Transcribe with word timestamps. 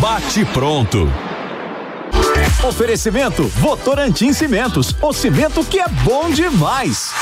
Bate 0.00 0.44
pronto. 0.46 1.08
Oferecimento 2.66 3.44
Votorantim 3.48 4.32
Cimentos, 4.32 4.94
o 5.02 5.12
cimento 5.12 5.64
que 5.64 5.80
é 5.80 5.88
bom 5.88 6.30
demais. 6.30 7.12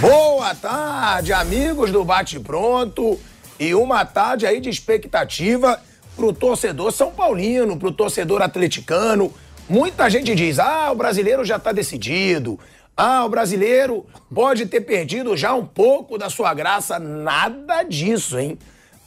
Boa 0.00 0.54
tarde, 0.54 1.32
amigos 1.32 1.92
do 1.92 2.04
Bate 2.04 2.40
Pronto. 2.40 3.18
E 3.60 3.74
uma 3.74 4.04
tarde 4.04 4.46
aí 4.46 4.60
de 4.60 4.68
expectativa 4.68 5.80
pro 6.16 6.32
torcedor 6.32 6.90
São 6.90 7.12
Paulino, 7.12 7.76
pro 7.76 7.92
torcedor 7.92 8.42
atleticano. 8.42 9.32
Muita 9.68 10.10
gente 10.10 10.34
diz: 10.34 10.58
ah, 10.58 10.90
o 10.90 10.96
brasileiro 10.96 11.44
já 11.44 11.58
tá 11.58 11.70
decidido. 11.70 12.58
Ah, 12.96 13.24
o 13.24 13.28
brasileiro 13.28 14.06
pode 14.34 14.66
ter 14.66 14.82
perdido 14.82 15.36
já 15.36 15.54
um 15.54 15.64
pouco 15.64 16.18
da 16.18 16.28
sua 16.28 16.52
graça. 16.52 16.98
Nada 16.98 17.82
disso, 17.82 18.38
hein? 18.38 18.58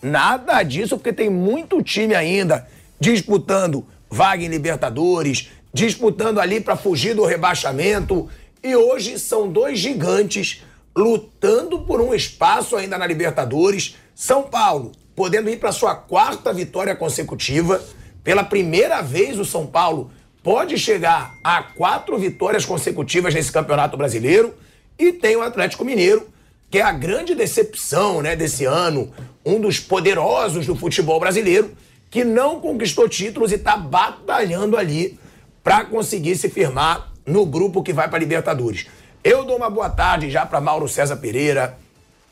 Nada 0.02 0.62
disso, 0.64 0.98
porque 0.98 1.14
tem 1.14 1.30
muito 1.30 1.82
time 1.82 2.16
ainda 2.16 2.68
disputando 3.00 3.86
vaga 4.10 4.44
em 4.44 4.48
Libertadores, 4.48 5.50
disputando 5.74 6.40
ali 6.40 6.60
para 6.60 6.76
fugir 6.76 7.16
do 7.16 7.26
rebaixamento. 7.26 8.30
E 8.64 8.76
hoje 8.76 9.20
são 9.20 9.52
dois 9.52 9.78
gigantes 9.78 10.64
lutando 10.96 11.82
por 11.82 12.02
um 12.02 12.14
espaço 12.14 12.76
ainda 12.76 12.98
na 12.98 13.06
Libertadores. 13.06 13.96
São 14.16 14.44
Paulo 14.44 14.92
podendo 15.16 15.50
ir 15.50 15.60
para 15.60 15.72
sua 15.72 15.96
quarta 15.96 16.52
vitória 16.54 16.96
consecutiva. 16.96 17.82
Pela 18.24 18.44
primeira 18.44 19.02
vez, 19.02 19.38
o 19.38 19.46
São 19.46 19.68
Paulo 19.68 20.12
pode 20.46 20.78
chegar 20.78 21.34
a 21.44 21.64
quatro 21.64 22.20
vitórias 22.20 22.64
consecutivas 22.64 23.34
nesse 23.34 23.52
Campeonato 23.52 23.98
Brasileiro. 23.98 24.54
E 24.98 25.12
tem 25.12 25.36
o 25.36 25.42
Atlético 25.42 25.84
Mineiro, 25.84 26.30
que 26.70 26.78
é 26.78 26.84
a 26.84 26.92
grande 26.92 27.34
decepção 27.34 28.22
né, 28.22 28.36
desse 28.36 28.64
ano, 28.64 29.12
um 29.44 29.60
dos 29.60 29.80
poderosos 29.80 30.68
do 30.68 30.76
futebol 30.76 31.20
brasileiro, 31.20 31.76
que 32.12 32.24
não 32.24 32.62
conquistou 32.62 33.10
títulos 33.10 33.52
e 33.52 33.56
está 33.56 33.76
batalhando 33.76 34.78
ali 34.78 35.20
para 35.64 35.84
conseguir 35.84 36.36
se 36.36 36.48
firmar 36.48 37.12
no 37.26 37.44
grupo 37.44 37.82
que 37.82 37.92
vai 37.92 38.08
para 38.08 38.20
Libertadores. 38.20 38.86
Eu 39.24 39.44
dou 39.46 39.58
uma 39.58 39.70
boa 39.72 39.90
tarde 39.90 40.30
já 40.30 40.46
para 40.46 40.62
Mauro 40.62 40.88
César 40.88 41.18
Pereira, 41.18 41.76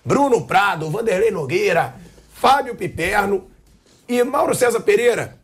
Bruno 0.06 0.45
Prado, 0.45 0.88
Vanderlei 0.91 1.31
Nogueira, 1.31 1.95
Fábio 2.36 2.75
Piperno 2.75 3.47
e 4.08 4.23
Mauro 4.23 4.53
César 4.53 4.81
Pereira. 4.81 5.36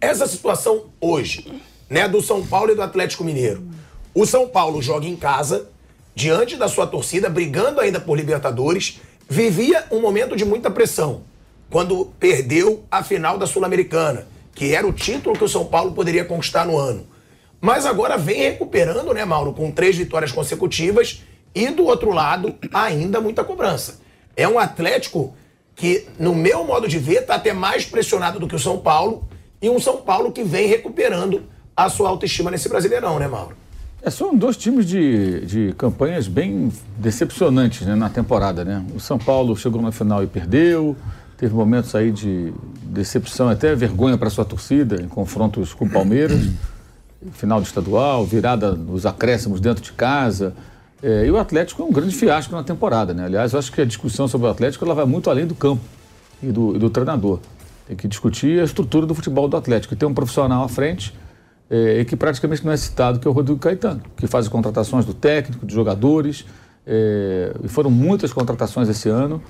Essa 0.00 0.28
situação 0.28 0.84
hoje 1.00 1.50
né, 1.88 2.08
do 2.08 2.20
São 2.22 2.46
Paulo 2.46 2.72
e 2.72 2.74
do 2.74 2.82
Atlético 2.82 3.24
Mineiro. 3.24 3.64
O 4.14 4.26
São 4.26 4.48
Paulo 4.48 4.80
joga 4.82 5.06
em 5.06 5.16
casa, 5.16 5.68
diante 6.14 6.56
da 6.56 6.68
sua 6.68 6.86
torcida, 6.86 7.28
brigando 7.28 7.80
ainda 7.80 8.00
por 8.00 8.16
Libertadores, 8.16 9.00
vivia 9.28 9.84
um 9.90 10.00
momento 10.00 10.36
de 10.36 10.44
muita 10.44 10.70
pressão 10.70 11.22
quando 11.68 12.06
perdeu 12.18 12.84
a 12.90 13.02
final 13.02 13.38
da 13.38 13.46
Sul-Americana, 13.46 14.26
que 14.54 14.74
era 14.74 14.86
o 14.86 14.92
título 14.92 15.36
que 15.36 15.44
o 15.44 15.48
São 15.48 15.66
Paulo 15.66 15.92
poderia 15.92 16.24
conquistar 16.24 16.64
no 16.64 16.78
ano. 16.78 17.06
Mas 17.60 17.84
agora 17.84 18.16
vem 18.16 18.42
recuperando, 18.42 19.12
né, 19.12 19.24
Mauro, 19.24 19.52
com 19.52 19.70
três 19.70 19.96
vitórias 19.96 20.30
consecutivas 20.30 21.22
e 21.54 21.68
do 21.68 21.84
outro 21.84 22.10
lado, 22.10 22.54
ainda 22.72 23.20
muita 23.20 23.42
cobrança. 23.42 24.00
É 24.36 24.46
um 24.46 24.58
Atlético 24.58 25.34
que, 25.74 26.06
no 26.18 26.34
meu 26.34 26.64
modo 26.64 26.86
de 26.86 26.98
ver, 26.98 27.22
está 27.22 27.34
até 27.34 27.52
mais 27.52 27.84
pressionado 27.84 28.38
do 28.38 28.46
que 28.46 28.54
o 28.54 28.58
São 28.58 28.78
Paulo 28.78 29.28
e 29.60 29.68
um 29.68 29.80
São 29.80 29.98
Paulo 29.98 30.32
que 30.32 30.44
vem 30.44 30.66
recuperando 30.66 31.44
a 31.76 31.90
sua 31.90 32.08
autoestima 32.08 32.50
nesse 32.50 32.68
Brasileirão, 32.68 33.18
né, 33.18 33.28
Mauro? 33.28 33.54
É, 34.02 34.08
são 34.08 34.34
dois 34.34 34.56
times 34.56 34.86
de, 34.86 35.44
de 35.44 35.74
campanhas 35.76 36.26
bem 36.28 36.72
decepcionantes 36.96 37.86
né, 37.86 37.94
na 37.94 38.08
temporada, 38.08 38.64
né? 38.64 38.84
O 38.94 39.00
São 39.00 39.18
Paulo 39.18 39.56
chegou 39.56 39.82
na 39.82 39.92
final 39.92 40.22
e 40.22 40.26
perdeu, 40.26 40.96
teve 41.36 41.54
momentos 41.54 41.94
aí 41.94 42.10
de 42.10 42.52
decepção, 42.82 43.48
até 43.48 43.74
vergonha 43.74 44.16
para 44.16 44.30
sua 44.30 44.44
torcida 44.44 45.02
em 45.02 45.08
confrontos 45.08 45.74
com 45.74 45.84
o 45.84 45.90
Palmeiras, 45.90 46.48
final 47.32 47.60
de 47.60 47.66
estadual, 47.66 48.24
virada 48.24 48.72
nos 48.72 49.04
acréscimos 49.04 49.60
dentro 49.60 49.82
de 49.82 49.92
casa. 49.92 50.54
É, 51.02 51.26
e 51.26 51.30
o 51.30 51.36
Atlético 51.36 51.82
é 51.82 51.84
um 51.84 51.92
grande 51.92 52.14
fiasco 52.14 52.54
na 52.54 52.62
temporada, 52.62 53.12
né? 53.12 53.24
Aliás, 53.26 53.52
eu 53.52 53.58
acho 53.58 53.70
que 53.72 53.80
a 53.80 53.84
discussão 53.84 54.26
sobre 54.28 54.46
o 54.46 54.50
Atlético 54.50 54.84
ela 54.84 54.94
vai 54.94 55.04
muito 55.04 55.28
além 55.28 55.46
do 55.46 55.54
campo 55.54 55.82
e 56.42 56.46
do, 56.46 56.76
e 56.76 56.78
do 56.78 56.88
treinador. 56.88 57.40
Tem 57.86 57.96
que 57.96 58.08
discutir 58.08 58.60
a 58.60 58.64
estrutura 58.64 59.04
do 59.04 59.14
futebol 59.14 59.48
do 59.48 59.56
Atlético. 59.56 59.94
Tem 59.94 60.08
um 60.08 60.14
profissional 60.14 60.64
à 60.64 60.68
frente 60.68 61.12
é, 61.70 62.04
que 62.04 62.16
praticamente 62.16 62.64
não 62.64 62.72
é 62.72 62.76
citado, 62.76 63.18
que 63.18 63.26
é 63.26 63.30
o 63.30 63.34
Rodrigo 63.34 63.58
Caetano, 63.58 64.02
que 64.16 64.26
faz 64.26 64.46
as 64.46 64.52
contratações 64.52 65.04
do 65.04 65.14
técnico, 65.14 65.66
de 65.66 65.74
jogadores, 65.74 66.44
é, 66.86 67.52
e 67.64 67.68
foram 67.68 67.90
muitas 67.90 68.32
contratações 68.32 68.88
esse 68.88 69.08
ano. 69.08 69.42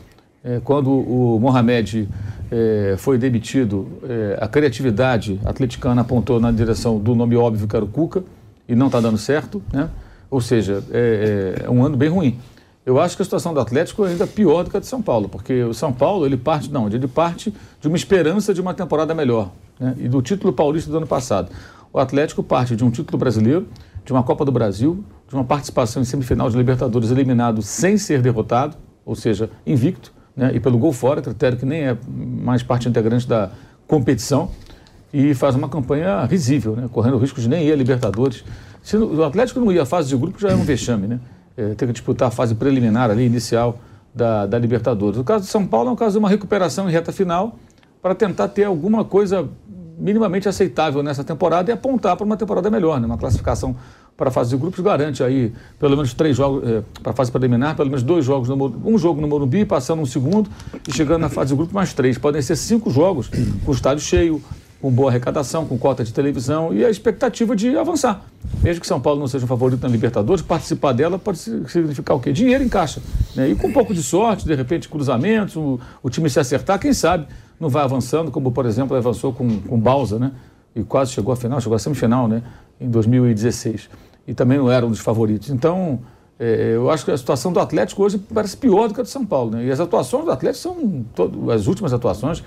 É, 0.42 0.60
quando 0.62 0.90
o 0.90 1.38
Mohamed 1.40 2.08
é, 2.50 2.94
foi 2.98 3.18
demitido, 3.18 3.88
é, 4.08 4.38
a 4.40 4.46
criatividade 4.46 5.40
atleticana 5.44 6.02
apontou 6.02 6.38
na 6.38 6.52
direção 6.52 6.98
do 6.98 7.14
nome 7.14 7.36
óbvio 7.36 7.66
que 7.66 7.74
era 7.74 7.84
o 7.84 7.88
Cuca, 7.88 8.22
e 8.68 8.74
não 8.74 8.86
está 8.86 9.00
dando 9.00 9.18
certo, 9.18 9.62
né? 9.72 9.88
ou 10.30 10.40
seja, 10.40 10.82
é, 10.90 11.62
é, 11.64 11.70
um 11.70 11.84
ano 11.84 11.96
bem 11.96 12.08
ruim. 12.08 12.38
Eu 12.84 13.00
acho 13.00 13.16
que 13.16 13.22
a 13.22 13.24
situação 13.24 13.52
do 13.52 13.58
Atlético 13.60 14.04
é 14.04 14.10
ainda 14.10 14.26
pior 14.26 14.62
do 14.62 14.70
que 14.70 14.76
a 14.76 14.80
de 14.80 14.86
São 14.86 15.02
Paulo, 15.02 15.28
porque 15.28 15.62
o 15.64 15.74
São 15.74 15.92
Paulo 15.92 16.24
ele 16.24 16.36
parte 16.36 16.70
não, 16.70 16.86
ele 16.86 17.08
parte 17.08 17.52
de 17.80 17.88
uma 17.88 17.96
esperança 17.96 18.54
de 18.54 18.60
uma 18.60 18.72
temporada 18.72 19.12
melhor 19.12 19.50
né? 19.78 19.94
e 19.98 20.08
do 20.08 20.22
título 20.22 20.52
paulista 20.52 20.90
do 20.90 20.96
ano 20.96 21.06
passado. 21.06 21.50
O 21.96 21.98
Atlético 21.98 22.42
parte 22.42 22.76
de 22.76 22.84
um 22.84 22.90
título 22.90 23.16
brasileiro, 23.16 23.66
de 24.04 24.12
uma 24.12 24.22
Copa 24.22 24.44
do 24.44 24.52
Brasil, 24.52 25.02
de 25.26 25.34
uma 25.34 25.44
participação 25.44 26.02
em 26.02 26.04
semifinal 26.04 26.50
de 26.50 26.54
Libertadores 26.54 27.10
eliminado 27.10 27.62
sem 27.62 27.96
ser 27.96 28.20
derrotado, 28.20 28.76
ou 29.02 29.14
seja, 29.14 29.48
invicto, 29.66 30.12
né? 30.36 30.50
e 30.54 30.60
pelo 30.60 30.76
gol 30.76 30.92
fora, 30.92 31.22
critério 31.22 31.56
que 31.56 31.64
nem 31.64 31.84
é 31.84 31.96
mais 32.06 32.62
parte 32.62 32.86
integrante 32.86 33.26
da 33.26 33.50
competição, 33.86 34.50
e 35.10 35.32
faz 35.32 35.54
uma 35.54 35.70
campanha 35.70 36.26
risível, 36.26 36.76
né? 36.76 36.86
correndo 36.92 37.14
o 37.14 37.18
risco 37.18 37.40
de 37.40 37.48
nem 37.48 37.66
ir 37.66 37.72
a 37.72 37.76
Libertadores. 37.76 38.44
Se 38.82 38.98
o 38.98 39.24
Atlético 39.24 39.58
não 39.58 39.72
ia 39.72 39.84
à 39.84 39.86
fase 39.86 40.10
de 40.10 40.16
grupo, 40.18 40.38
já 40.38 40.50
é 40.50 40.54
um 40.54 40.64
vexame, 40.64 41.06
né? 41.06 41.18
É, 41.56 41.68
ter 41.72 41.86
que 41.86 41.94
disputar 41.94 42.28
a 42.28 42.30
fase 42.30 42.54
preliminar 42.54 43.10
ali, 43.10 43.24
inicial 43.24 43.78
da, 44.14 44.44
da 44.44 44.58
Libertadores. 44.58 45.18
O 45.18 45.24
caso 45.24 45.44
de 45.44 45.50
São 45.50 45.66
Paulo 45.66 45.88
é 45.88 45.92
um 45.94 45.96
caso 45.96 46.12
de 46.12 46.18
uma 46.18 46.28
recuperação 46.28 46.90
em 46.90 46.92
reta 46.92 47.10
final 47.10 47.56
para 48.02 48.14
tentar 48.14 48.48
ter 48.48 48.64
alguma 48.64 49.02
coisa 49.02 49.48
minimamente 49.98 50.48
aceitável 50.48 51.02
nessa 51.02 51.24
temporada 51.24 51.70
e 51.70 51.74
apontar 51.74 52.16
para 52.16 52.24
uma 52.24 52.36
temporada 52.36 52.70
melhor, 52.70 53.00
né? 53.00 53.06
uma 53.06 53.18
classificação 53.18 53.74
para 54.16 54.28
a 54.28 54.32
fase 54.32 54.50
de 54.50 54.56
grupos 54.56 54.80
garante 54.80 55.22
aí 55.22 55.52
pelo 55.78 55.96
menos 55.96 56.14
três 56.14 56.36
jogos 56.36 56.68
é, 56.68 56.82
para 57.02 57.12
a 57.12 57.14
fase 57.14 57.30
preliminar, 57.30 57.76
pelo 57.76 57.88
menos 57.88 58.02
dois 58.02 58.24
jogos, 58.24 58.48
no, 58.48 58.56
um 58.84 58.98
jogo 58.98 59.20
no 59.20 59.28
Morumbi, 59.28 59.64
passando 59.64 60.00
um 60.00 60.06
segundo 60.06 60.50
e 60.88 60.94
chegando 60.94 61.20
na 61.20 61.28
fase 61.28 61.50
de 61.50 61.56
grupos 61.56 61.74
mais 61.74 61.92
três. 61.92 62.18
Podem 62.18 62.40
ser 62.40 62.56
cinco 62.56 62.90
jogos 62.90 63.28
com 63.64 63.70
o 63.70 63.74
estádio 63.74 64.02
cheio, 64.02 64.42
com 64.80 64.90
boa 64.90 65.10
arrecadação, 65.10 65.64
com 65.66 65.78
cota 65.78 66.04
de 66.04 66.12
televisão 66.12 66.72
e 66.72 66.84
a 66.84 66.90
expectativa 66.90 67.56
de 67.56 67.76
avançar. 67.76 68.24
Mesmo 68.62 68.80
que 68.80 68.86
São 68.86 69.00
Paulo 69.00 69.18
não 69.18 69.26
seja 69.26 69.44
um 69.44 69.48
favorito 69.48 69.82
na 69.82 69.88
Libertadores, 69.88 70.42
participar 70.42 70.92
dela 70.92 71.18
pode 71.18 71.38
significar 71.38 72.16
o 72.16 72.20
quê? 72.20 72.32
Dinheiro 72.32 72.62
em 72.62 72.68
caixa. 72.68 73.02
Né? 73.34 73.48
E 73.48 73.54
com 73.54 73.68
um 73.68 73.72
pouco 73.72 73.94
de 73.94 74.02
sorte, 74.02 74.46
de 74.46 74.54
repente, 74.54 74.88
cruzamentos, 74.88 75.56
o, 75.56 75.80
o 76.02 76.10
time 76.10 76.28
se 76.28 76.38
acertar, 76.38 76.78
quem 76.78 76.92
sabe 76.92 77.26
não 77.58 77.68
vai 77.68 77.82
avançando, 77.82 78.30
como 78.30 78.52
por 78.52 78.66
exemplo 78.66 78.96
avançou 78.96 79.32
com, 79.32 79.60
com 79.60 79.78
Balsa, 79.78 80.18
né? 80.18 80.32
E 80.74 80.82
quase 80.82 81.12
chegou 81.12 81.32
à 81.32 81.36
final, 81.36 81.58
chegou 81.58 81.74
à 81.74 81.78
semifinal, 81.78 82.28
né? 82.28 82.42
Em 82.78 82.88
2016. 82.90 83.88
E 84.28 84.34
também 84.34 84.58
não 84.58 84.70
era 84.70 84.84
um 84.84 84.90
dos 84.90 85.00
favoritos. 85.00 85.48
Então, 85.48 86.00
é, 86.38 86.72
eu 86.74 86.90
acho 86.90 87.04
que 87.04 87.10
a 87.10 87.16
situação 87.16 87.50
do 87.50 87.58
Atlético 87.58 88.02
hoje 88.02 88.18
parece 88.18 88.56
pior 88.56 88.88
do 88.88 88.94
que 88.94 89.00
a 89.00 89.04
de 89.04 89.08
São 89.08 89.24
Paulo, 89.24 89.52
né? 89.52 89.64
E 89.64 89.70
as 89.70 89.80
atuações 89.80 90.26
do 90.26 90.30
Atlético 90.30 90.62
são, 90.62 91.04
todo, 91.14 91.50
as 91.50 91.66
últimas 91.66 91.94
atuações, 91.94 92.44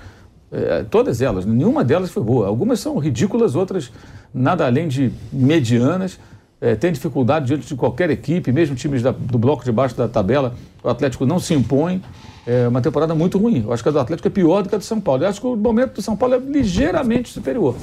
é, 0.52 0.84
todas 0.84 1.20
elas, 1.22 1.44
nenhuma 1.44 1.84
delas 1.84 2.10
foi 2.10 2.22
boa. 2.22 2.46
Algumas 2.46 2.80
são 2.80 2.98
ridículas, 2.98 3.54
outras 3.54 3.90
nada 4.32 4.66
além 4.66 4.88
de 4.88 5.12
medianas. 5.32 6.18
É, 6.60 6.74
tem 6.74 6.92
dificuldade 6.92 7.46
diante 7.46 7.66
de 7.66 7.74
qualquer 7.74 8.10
equipe, 8.10 8.52
mesmo 8.52 8.76
times 8.76 9.02
da, 9.02 9.12
do 9.12 9.38
bloco 9.38 9.64
de 9.64 9.72
baixo 9.72 9.96
da 9.96 10.06
tabela, 10.06 10.54
o 10.82 10.90
Atlético 10.90 11.24
não 11.24 11.38
se 11.38 11.54
impõe 11.54 12.02
é 12.46 12.66
uma 12.66 12.80
temporada 12.80 13.14
muito 13.14 13.38
ruim. 13.38 13.62
Eu 13.64 13.72
acho 13.72 13.82
que 13.82 13.88
a 13.88 13.92
do 13.92 14.00
Atlético 14.00 14.28
é 14.28 14.30
pior 14.30 14.62
do 14.62 14.68
que 14.68 14.74
a 14.74 14.78
do 14.78 14.84
São 14.84 15.00
Paulo. 15.00 15.22
Eu 15.22 15.28
acho 15.28 15.40
que 15.40 15.46
o 15.46 15.56
momento 15.56 15.94
do 15.94 16.02
São 16.02 16.16
Paulo 16.16 16.34
é 16.34 16.38
ligeiramente 16.38 17.28
superior. 17.28 17.76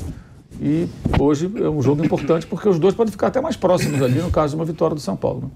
E 0.59 0.87
hoje 1.19 1.51
é 1.57 1.69
um 1.69 1.81
jogo 1.81 2.03
importante 2.03 2.47
porque 2.47 2.67
os 2.67 2.79
dois 2.79 2.95
podem 2.95 3.11
ficar 3.11 3.27
até 3.27 3.39
mais 3.39 3.55
próximos 3.55 4.01
ali 4.01 4.19
no 4.19 4.31
caso 4.31 4.51
de 4.51 4.55
uma 4.59 4.65
vitória 4.65 4.95
do 4.95 5.01
São 5.01 5.15
Paulo. 5.15 5.43
Né? 5.43 5.49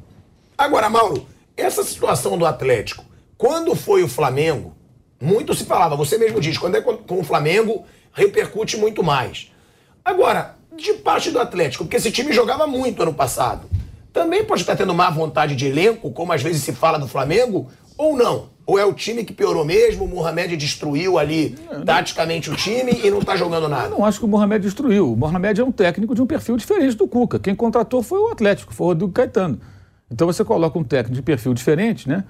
Agora, 0.58 0.90
Mauro, 0.90 1.26
Essa 1.58 1.84
situação 1.84 2.38
do 2.38 2.46
Atlético, 2.46 3.04
quando 3.38 3.76
foi 3.76 4.04
o 4.04 4.08
Flamengo, 4.08 4.74
muito 5.22 5.54
se 5.54 5.66
falava, 5.66 5.96
você 5.96 6.18
mesmo 6.18 6.42
diz, 6.42 6.58
quando 6.58 6.76
é 6.76 6.82
com 6.82 7.20
o 7.20 7.24
Flamengo, 7.24 7.86
repercute 8.12 8.76
muito 8.76 9.04
mais. 9.04 9.52
Agora, 10.04 10.56
de 10.76 10.94
parte 10.94 11.30
do 11.30 11.40
Atlético, 11.40 11.84
porque 11.84 11.98
esse 11.98 12.12
time 12.12 12.34
jogava 12.34 12.66
muito 12.66 13.04
ano 13.04 13.14
passado, 13.14 13.70
também 14.12 14.44
pode 14.44 14.62
estar 14.62 14.76
tendo 14.76 14.94
má 14.94 15.10
vontade 15.10 15.56
de 15.56 15.68
elenco, 15.68 16.12
como 16.12 16.34
às 16.34 16.42
vezes 16.42 16.64
se 16.64 16.74
fala 16.74 16.98
do 16.98 17.08
Flamengo, 17.08 17.70
ou 17.98 18.18
não? 18.18 18.50
Ou 18.66 18.80
é 18.80 18.86
o 18.86 18.94
time 18.94 19.24
que 19.24 19.34
piorou 19.34 19.66
mesmo, 19.66 20.06
o 20.06 20.08
Mohamed 20.08 20.56
destruiu 20.58 21.18
ali 21.18 21.58
não, 21.72 21.84
taticamente 21.84 22.50
o 22.50 22.56
time 22.56 23.00
e 23.04 23.10
não 23.10 23.20
está 23.20 23.36
jogando 23.36 23.68
nada? 23.68 23.88
Eu 23.88 24.00
não 24.00 24.06
acho 24.06 24.20
que 24.20 24.26
o 24.26 24.28
Mohamed 24.28 24.64
destruiu. 24.64 25.14
O 25.14 25.18
Mohamed 25.18 25.62
é 25.62 25.64
um 25.64 25.72
técnico 25.72 26.16
de 26.16 26.22
um 26.22 26.26
perfil 26.26 26.58
diferente 26.58 26.96
do 26.96 27.08
Cuca. 27.08 27.40
Quem 27.40 27.56
contratou 27.56 28.02
foi 28.02 28.20
o 28.20 28.28
Atlético, 28.30 28.74
foi 28.74 28.86
o 28.86 28.90
Rodrigo 28.90 29.12
Caetano. 29.12 29.60
Então 30.10 30.28
você 30.28 30.44
coloca 30.44 30.78
um 30.78 30.84
técnico 30.84 31.16
de 31.16 31.22
perfil 31.22 31.54
diferente, 31.54 32.08
né? 32.08 32.24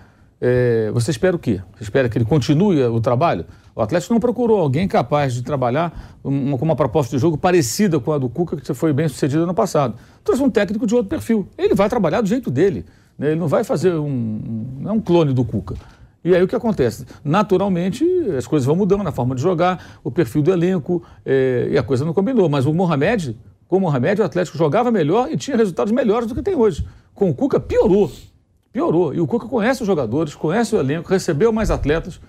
É, 0.44 0.90
você 0.92 1.12
espera 1.12 1.36
o 1.36 1.40
quê? 1.40 1.62
Você 1.76 1.84
espera 1.84 2.10
que 2.10 2.18
ele 2.18 2.26
continue 2.26 2.84
o 2.84 3.00
trabalho? 3.00 3.46
O 3.76 3.82
Atlético 3.82 4.12
não 4.12 4.20
procurou 4.20 4.60
alguém 4.60 4.88
capaz 4.88 5.36
de 5.36 5.44
trabalhar 5.44 6.18
uma, 6.24 6.58
com 6.58 6.66
uma 6.66 6.76
proposta 6.76 7.16
de 7.16 7.22
jogo 7.22 7.38
parecida 7.38 8.00
com 8.00 8.12
a 8.12 8.18
do 8.18 8.28
Cuca, 8.28 8.58
que 8.58 8.74
foi 8.74 8.92
bem 8.92 9.08
sucedida 9.08 9.46
no 9.46 9.54
passado. 9.54 9.96
Trouxe 10.24 10.42
um 10.42 10.50
técnico 10.50 10.88
de 10.88 10.96
outro 10.96 11.10
perfil. 11.10 11.48
Ele 11.56 11.76
vai 11.76 11.88
trabalhar 11.88 12.22
do 12.22 12.28
jeito 12.28 12.50
dele. 12.50 12.86
Né? 13.18 13.28
Ele 13.28 13.40
não 13.40 13.48
vai 13.48 13.64
fazer 13.64 13.94
um. 13.94 14.42
Não 14.80 14.92
é 14.92 14.94
um 14.94 15.00
clone 15.00 15.32
do 15.32 15.46
Cuca. 15.46 15.76
E 16.24 16.36
aí 16.36 16.42
o 16.42 16.48
que 16.48 16.56
acontece? 16.56 17.06
Naturalmente, 17.24 18.04
as 18.36 18.48
coisas 18.48 18.66
vão 18.66 18.76
mudando 18.76 19.04
na 19.04 19.12
forma 19.12 19.36
de 19.36 19.42
jogar, 19.42 20.00
o 20.04 20.12
perfil 20.12 20.42
do 20.42 20.52
elenco, 20.52 21.04
é, 21.26 21.68
e 21.72 21.78
a 21.78 21.84
coisa 21.84 22.04
não 22.04 22.14
combinou. 22.14 22.50
Mas 22.50 22.66
o 22.66 22.74
Mohamed, 22.74 23.38
com 23.68 23.78
o 23.78 23.80
Mohamed, 23.80 24.22
o 24.22 24.24
Atlético 24.24 24.58
jogava 24.58 24.92
melhor 24.92 25.32
e 25.32 25.38
tinha 25.38 25.56
resultados 25.56 25.94
melhores 25.94 26.28
do 26.28 26.34
que 26.34 26.42
tem 26.42 26.56
hoje. 26.56 26.86
Com 27.14 27.30
o 27.30 27.34
Cuca, 27.34 27.60
piorou. 27.60 28.12
Piorou. 28.72 29.14
E 29.14 29.20
o 29.20 29.28
Cuca 29.28 29.48
conhece 29.48 29.82
os 29.82 29.88
jogadores, 29.88 30.34
conhece 30.36 30.76
o 30.76 30.80
elenco, 30.80 31.10
recebeu 31.10 31.52
mais 31.52 31.70
atletas. 31.70 32.20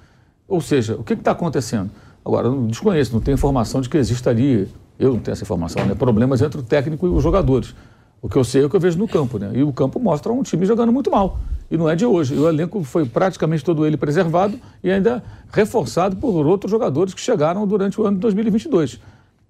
Ou 0.49 0.61
seja, 0.61 0.97
o 0.97 1.05
que 1.05 1.15
está 1.15 1.31
acontecendo? 1.31 1.91
Agora, 2.25 2.49
eu 2.49 2.53
não 2.53 2.67
desconheço, 2.67 3.13
não 3.13 3.21
tenho 3.21 3.35
informação 3.35 3.81
de 3.81 3.89
que 3.89 3.97
exista 3.97 4.31
ali, 4.31 4.69
eu 4.99 5.13
não 5.15 5.21
tenho 5.21 5.33
essa 5.33 5.43
informação, 5.43 5.85
né? 5.85 5.95
problemas 5.95 6.43
entre 6.43 6.61
o 6.61 6.63
técnico 6.63 7.07
e 7.07 7.11
os 7.11 7.23
jogadores. 7.23 7.75
O 8.21 8.29
que 8.29 8.37
eu 8.37 8.45
sei 8.45 8.63
é 8.63 8.67
o 8.67 8.71
que 8.71 8.77
eu 8.77 8.81
vejo 8.81 8.97
no 8.99 9.09
campo, 9.09 9.37
né? 9.37 9.51
E 9.53 9.65
o 9.65 9.73
campo 9.73 9.99
mostra 9.99 10.33
um 10.33 10.45
time 10.45 10.65
jogando 10.65 10.93
muito 10.93 11.11
mal. 11.11 11.41
E 11.69 11.77
não 11.77 11.91
é 11.91 11.97
de 11.97 12.07
hoje. 12.07 12.35
E 12.35 12.39
o 12.39 12.49
elenco 12.49 12.85
foi 12.85 13.05
praticamente 13.05 13.65
todo 13.65 13.85
ele 13.85 13.97
preservado 13.97 14.57
e 14.85 14.93
ainda 14.93 15.25
reforçado 15.51 16.15
por 16.15 16.47
outros 16.47 16.71
jogadores 16.71 17.15
que 17.15 17.21
chegaram 17.21 17.67
durante 17.67 18.01
o 18.01 18.07
ano 18.07 18.17
de 18.17 18.21
2022. 18.21 19.01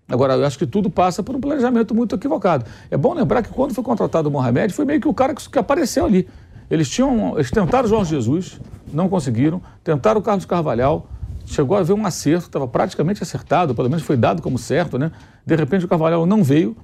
Agora, 0.08 0.34
eu 0.34 0.46
acho 0.46 0.58
que 0.58 0.66
tudo 0.66 0.88
passa 0.88 1.22
por 1.22 1.36
um 1.36 1.40
planejamento 1.40 1.94
muito 1.94 2.14
equivocado. 2.14 2.64
É 2.90 2.96
bom 2.96 3.12
lembrar 3.12 3.42
que 3.42 3.50
quando 3.50 3.74
foi 3.74 3.84
contratado 3.84 4.30
o 4.30 4.32
Mohamed, 4.32 4.72
foi 4.72 4.86
meio 4.86 5.00
que 5.00 5.08
o 5.08 5.12
cara 5.12 5.34
que 5.34 5.58
apareceu 5.58 6.06
ali. 6.06 6.26
Eles 6.72 6.88
tinham, 6.88 7.34
eles 7.34 7.50
tentaram 7.50 7.84
o 7.84 7.88
Jorge 7.88 8.14
Jesus, 8.14 8.58
não 8.90 9.06
conseguiram, 9.06 9.60
tentaram 9.84 10.20
o 10.20 10.22
Carlos 10.22 10.46
Carvalhal, 10.46 11.06
chegou 11.44 11.76
a 11.76 11.80
haver 11.80 11.92
um 11.92 12.06
acerto, 12.06 12.46
estava 12.46 12.66
praticamente 12.66 13.22
acertado, 13.22 13.74
pelo 13.74 13.90
menos 13.90 14.02
foi 14.02 14.16
dado 14.16 14.40
como 14.40 14.56
certo, 14.56 14.98
né? 14.98 15.12
De 15.44 15.54
repente 15.54 15.84
o 15.84 15.88
Carvalhal 15.88 16.24
não 16.24 16.42
veio, 16.42 16.74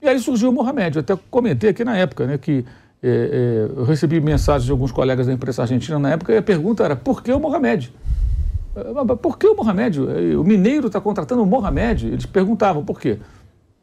e 0.00 0.08
aí 0.08 0.18
surgiu 0.18 0.48
o 0.48 0.52
Mohamed. 0.54 0.96
Eu 0.96 1.00
até 1.00 1.14
comentei 1.30 1.68
aqui 1.68 1.84
na 1.84 1.98
época, 1.98 2.26
né, 2.26 2.38
que 2.38 2.64
é, 3.02 3.68
é, 3.76 3.78
eu 3.78 3.84
recebi 3.84 4.22
mensagens 4.22 4.64
de 4.64 4.70
alguns 4.70 4.90
colegas 4.90 5.26
da 5.26 5.34
imprensa 5.34 5.60
argentina 5.60 5.98
na 5.98 6.12
época 6.12 6.32
e 6.32 6.38
a 6.38 6.42
pergunta 6.42 6.82
era: 6.82 6.96
por 6.96 7.22
que 7.22 7.30
o 7.30 7.38
Mohamed? 7.38 7.92
Por 9.20 9.36
que 9.36 9.46
o 9.46 9.54
Mohamed? 9.54 10.00
O 10.38 10.44
Mineiro 10.44 10.86
está 10.86 10.98
contratando 10.98 11.42
o 11.42 11.46
Mohamed? 11.46 12.06
Eles 12.06 12.24
perguntavam 12.24 12.82
por 12.82 12.98
quê. 12.98 13.18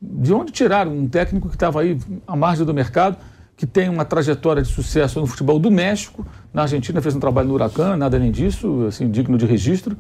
De 0.02 0.34
onde 0.34 0.52
tiraram 0.52 0.92
um 0.92 1.08
técnico 1.08 1.48
que 1.48 1.56
estava 1.56 1.82
aí 1.82 1.96
à 2.26 2.36
margem 2.36 2.66
do 2.66 2.74
mercado, 2.74 3.18
que 3.56 3.66
tem 3.66 3.90
uma 3.90 4.04
trajetória 4.04 4.62
de 4.62 4.70
sucesso 4.70 5.20
no 5.20 5.28
futebol 5.28 5.60
do 5.60 5.70
México, 5.70 6.26
na 6.54 6.64
Argentina 6.64 7.02
fez 7.02 7.16
um 7.16 7.20
trabalho 7.20 7.48
no 7.48 7.54
Huracan, 7.54 7.96
nada 7.96 8.18
além 8.18 8.32
disso, 8.32 8.86
assim, 8.88 9.10
digno 9.10 9.38
de 9.38 9.46
registro, 9.46 9.96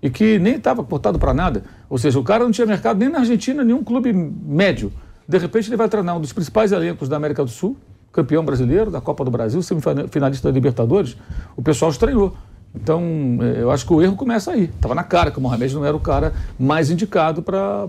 e 0.00 0.10
que 0.10 0.38
nem 0.38 0.56
estava 0.56 0.82
cortado 0.82 1.18
para 1.18 1.32
nada. 1.32 1.62
Ou 1.88 1.98
seja, 1.98 2.18
o 2.18 2.24
cara 2.24 2.44
não 2.44 2.50
tinha 2.50 2.66
mercado 2.66 2.98
nem 2.98 3.08
na 3.08 3.20
Argentina, 3.20 3.62
nenhum 3.62 3.84
clube 3.84 4.12
médio. 4.12 4.92
De 5.28 5.38
repente 5.38 5.68
ele 5.68 5.76
vai 5.76 5.88
treinar 5.88 6.16
um 6.16 6.20
dos 6.20 6.32
principais 6.32 6.72
elencos 6.72 7.08
da 7.08 7.16
América 7.16 7.44
do 7.44 7.50
Sul, 7.50 7.76
campeão 8.12 8.44
brasileiro 8.44 8.90
da 8.90 9.00
Copa 9.00 9.24
do 9.24 9.30
Brasil, 9.30 9.62
semifinalista 9.62 10.48
da 10.48 10.52
Libertadores. 10.52 11.16
O 11.56 11.62
pessoal 11.62 11.90
estranhou. 11.90 12.36
Então, 12.74 13.02
é, 13.40 13.62
eu 13.62 13.70
acho 13.70 13.86
que 13.86 13.92
o 13.92 14.02
erro 14.02 14.16
começa 14.16 14.50
aí. 14.52 14.64
Estava 14.64 14.94
na 14.94 15.04
cara 15.04 15.30
que 15.30 15.38
o 15.38 15.40
Mohamed 15.40 15.74
não 15.74 15.84
era 15.84 15.96
o 15.96 16.00
cara 16.00 16.32
mais 16.58 16.90
indicado 16.90 17.42
para 17.42 17.88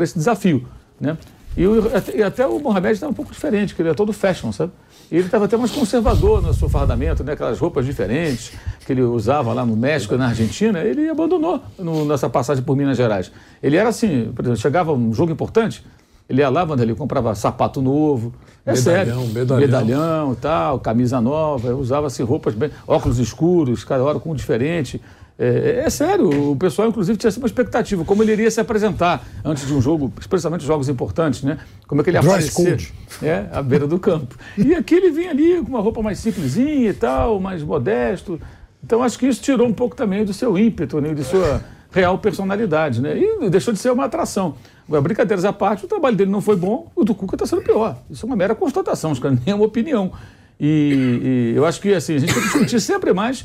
esse 0.00 0.14
desafio. 0.16 0.66
Né? 1.00 1.16
E, 1.56 1.66
o, 1.66 1.82
e 2.14 2.22
até 2.22 2.46
o 2.46 2.58
Mohamed 2.58 2.94
estava 2.94 3.12
um 3.12 3.14
pouco 3.14 3.30
diferente, 3.30 3.74
que 3.74 3.82
ele 3.82 3.90
é 3.90 3.94
todo 3.94 4.12
fashion, 4.12 4.52
sabe? 4.52 4.72
E 5.10 5.16
ele 5.16 5.26
estava 5.26 5.44
até 5.44 5.56
mais 5.56 5.70
conservador 5.70 6.40
no 6.40 6.54
seu 6.54 6.68
fardamento, 6.70 7.22
né? 7.22 7.32
aquelas 7.32 7.58
roupas 7.58 7.84
diferentes 7.84 8.52
que 8.86 8.92
ele 8.92 9.02
usava 9.02 9.52
lá 9.52 9.64
no 9.64 9.76
México, 9.76 10.16
na 10.16 10.28
Argentina, 10.28 10.80
ele 10.80 11.08
abandonou 11.08 11.60
no, 11.78 12.06
nessa 12.06 12.30
passagem 12.30 12.64
por 12.64 12.74
Minas 12.74 12.96
Gerais. 12.96 13.30
Ele 13.62 13.76
era 13.76 13.90
assim, 13.90 14.32
por 14.34 14.42
exemplo, 14.42 14.60
chegava 14.60 14.92
um 14.92 15.12
jogo 15.12 15.30
importante, 15.30 15.84
ele 16.28 16.40
ia 16.40 16.48
lá, 16.48 16.66
ele 16.80 16.94
comprava 16.94 17.34
sapato 17.34 17.82
novo. 17.82 18.32
É 18.64 18.72
medalhão, 18.72 18.82
sério. 18.82 19.34
Medalhão. 19.34 19.60
Medalhão 19.60 20.32
e 20.32 20.36
tal, 20.36 20.80
camisa 20.80 21.20
nova, 21.20 21.74
usava-se 21.74 22.22
roupas 22.22 22.54
bem. 22.54 22.70
óculos 22.86 23.18
escuros, 23.18 23.84
cada 23.84 24.02
hora 24.02 24.18
com 24.18 24.30
um 24.30 24.34
diferente. 24.34 24.98
É, 25.38 25.82
é, 25.86 25.90
sério, 25.90 26.52
o 26.52 26.56
pessoal, 26.56 26.88
inclusive, 26.88 27.18
tinha 27.18 27.32
uma 27.38 27.46
expectativa, 27.46 28.04
como 28.04 28.22
ele 28.22 28.32
iria 28.32 28.50
se 28.50 28.60
apresentar 28.60 29.26
antes 29.44 29.66
de 29.66 29.72
um 29.72 29.80
jogo, 29.80 30.12
especialmente 30.20 30.64
jogos 30.64 30.88
importantes, 30.88 31.42
né? 31.42 31.58
Como 31.86 32.00
é 32.00 32.04
que 32.04 32.10
ele 32.10 32.18
ia 32.18 32.20
aparecer 32.20 32.92
é, 33.22 33.46
à 33.50 33.62
beira 33.62 33.86
do 33.86 33.98
campo. 33.98 34.36
E 34.56 34.74
aqui 34.74 34.94
ele 34.94 35.10
vinha 35.10 35.30
ali 35.30 35.60
com 35.62 35.68
uma 35.68 35.80
roupa 35.80 36.02
mais 36.02 36.18
simplesinha 36.18 36.90
e 36.90 36.94
tal, 36.94 37.40
mais 37.40 37.62
modesto. 37.62 38.40
Então, 38.84 39.02
acho 39.02 39.18
que 39.18 39.26
isso 39.26 39.42
tirou 39.42 39.66
um 39.66 39.72
pouco 39.72 39.96
também 39.96 40.24
do 40.24 40.34
seu 40.34 40.56
ímpeto, 40.58 41.00
né? 41.00 41.14
de 41.14 41.24
sua 41.24 41.62
real 41.90 42.18
personalidade, 42.18 43.00
né? 43.00 43.16
E 43.16 43.50
deixou 43.50 43.72
de 43.72 43.78
ser 43.78 43.90
uma 43.90 44.06
atração. 44.06 44.56
Agora, 44.86 45.02
brincadeiras 45.02 45.44
à 45.44 45.52
parte, 45.52 45.84
o 45.84 45.88
trabalho 45.88 46.16
dele 46.16 46.30
não 46.30 46.40
foi 46.40 46.56
bom, 46.56 46.90
o 46.96 47.04
do 47.04 47.14
Cuca 47.14 47.36
está 47.36 47.46
sendo 47.46 47.62
pior. 47.62 47.98
Isso 48.10 48.24
é 48.24 48.26
uma 48.26 48.36
mera 48.36 48.54
constatação, 48.54 49.12
isso 49.12 49.22
não 49.22 49.38
é 49.46 49.54
uma 49.54 49.64
opinião. 49.64 50.12
E, 50.58 51.52
e, 51.52 51.56
eu 51.56 51.66
acho 51.66 51.80
que 51.80 51.92
assim, 51.92 52.14
a 52.14 52.18
gente 52.18 52.32
tem 52.32 52.42
que 52.42 52.48
discutir 52.48 52.80
sempre 52.80 53.12
mais 53.12 53.44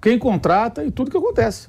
quem 0.00 0.18
contrata 0.18 0.84
e 0.84 0.90
tudo 0.90 1.10
que 1.10 1.16
acontece. 1.16 1.68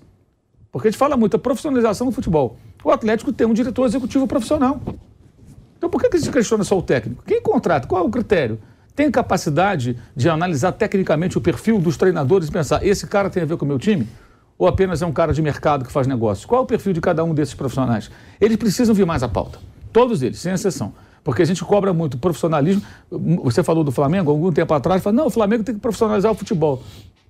Porque 0.72 0.88
a 0.88 0.92
gente 0.92 0.98
fala 0.98 1.18
muito 1.18 1.34
da 1.34 1.40
profissionalização 1.40 2.08
do 2.08 2.14
futebol. 2.14 2.58
O 2.84 2.92
Atlético 2.92 3.34
tem 3.34 3.48
um 3.48 3.54
diretor 3.54 3.86
executivo 3.86 4.28
profissional. 4.28 4.82
Então 5.78 5.90
por 5.90 6.02
que, 6.02 6.10
que 6.10 6.20
se 6.20 6.32
questiona 6.32 6.64
só 6.64 6.78
o 6.78 6.82
técnico? 6.82 7.24
Quem 7.26 7.42
contrata? 7.42 7.88
Qual 7.88 8.04
é 8.04 8.06
o 8.06 8.10
critério? 8.10 8.60
Tem 8.96 9.10
capacidade 9.12 9.98
de 10.16 10.30
analisar 10.30 10.72
tecnicamente 10.72 11.38
o 11.38 11.42
perfil 11.42 11.80
dos 11.80 11.98
treinadores 11.98 12.48
e 12.48 12.52
pensar, 12.52 12.86
esse 12.86 13.06
cara 13.06 13.30
tem 13.30 13.44
a 13.44 13.46
ver 13.46 13.58
com 13.58 13.66
o 13.66 13.68
meu 13.68 13.78
time? 13.78 14.08
ou 14.58 14.68
apenas 14.68 15.02
é 15.02 15.06
um 15.06 15.12
cara 15.12 15.32
de 15.34 15.42
mercado 15.42 15.86
que 15.86 15.92
faz 15.92 16.08
negócios? 16.08 16.46
Qual 16.46 16.62
é 16.62 16.64
o 16.64 16.68
perfil 16.68 16.94
de 16.94 17.00
cada 17.00 17.24
um 17.24 17.34
desses 17.34 17.54
profissionais? 17.54 18.10
Eles 18.42 18.58
precisam 18.58 18.96
vir 18.96 19.06
mais 19.06 19.22
à 19.22 19.30
pauta. 19.30 19.60
Todos 19.94 20.22
eles, 20.24 20.40
sem 20.40 20.54
exceção. 20.54 20.94
Porque 21.24 21.42
a 21.42 21.46
gente 21.46 21.64
cobra 21.64 21.94
muito 21.94 22.18
profissionalismo. 22.18 22.82
Você 23.44 23.62
falou 23.62 23.84
do 23.84 23.92
Flamengo, 23.92 24.32
algum 24.32 24.52
tempo 24.52 24.74
atrás, 24.74 25.04
falou, 25.04 25.18
não, 25.18 25.26
o 25.28 25.30
Flamengo 25.30 25.64
tem 25.64 25.76
que 25.76 25.82
profissionalizar 25.82 26.32
o 26.32 26.36
futebol. 26.36 26.82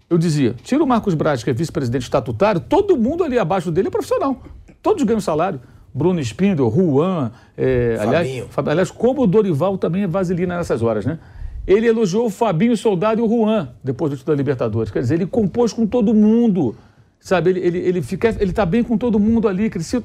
Eu 0.10 0.18
dizia, 0.18 0.56
tira 0.64 0.84
o 0.84 0.88
Marcos 0.88 1.14
Braz, 1.14 1.44
que 1.44 1.50
é 1.50 1.54
vice-presidente 1.54 2.04
estatutário, 2.04 2.62
todo 2.62 2.96
mundo 2.96 3.24
ali 3.24 3.38
abaixo 3.38 3.70
dele 3.72 3.90
é 3.90 3.92
profissional. 3.92 4.42
Todos 4.82 5.04
ganham 5.04 5.20
salário. 5.20 5.60
Bruno 5.94 6.20
Spindel, 6.20 6.72
Juan, 6.72 7.32
é, 7.58 7.98
aliás, 8.00 8.46
aliás, 8.56 8.92
como 8.92 9.24
o 9.24 9.28
Dorival 9.28 9.78
também 9.78 10.04
é 10.04 10.08
vaselina 10.08 10.56
nessas 10.56 10.82
horas, 10.84 11.06
né? 11.06 11.18
Ele 11.66 11.88
elogiou 11.88 12.28
o 12.28 12.30
Fabinho 12.30 12.78
Soldado 12.78 13.20
e 13.20 13.24
o 13.24 13.28
Juan, 13.28 13.70
depois 13.84 14.12
do 14.12 14.18
título 14.18 14.36
da 14.36 14.38
Libertadores. 14.38 14.92
Quer 14.92 15.00
dizer, 15.00 15.16
ele 15.16 15.26
compôs 15.26 15.74
com 15.74 15.86
todo 15.86 16.14
mundo. 16.14 16.76
Sabe, 17.20 17.50
ele, 17.50 17.60
ele, 17.60 17.78
ele, 17.80 18.02
fica, 18.02 18.34
ele 18.40 18.54
tá 18.54 18.66
bem 18.66 18.84
com 18.84 18.98
todo 18.98 19.20
mundo 19.20 19.48
ali. 19.48 19.70
Cresceu, 19.70 20.02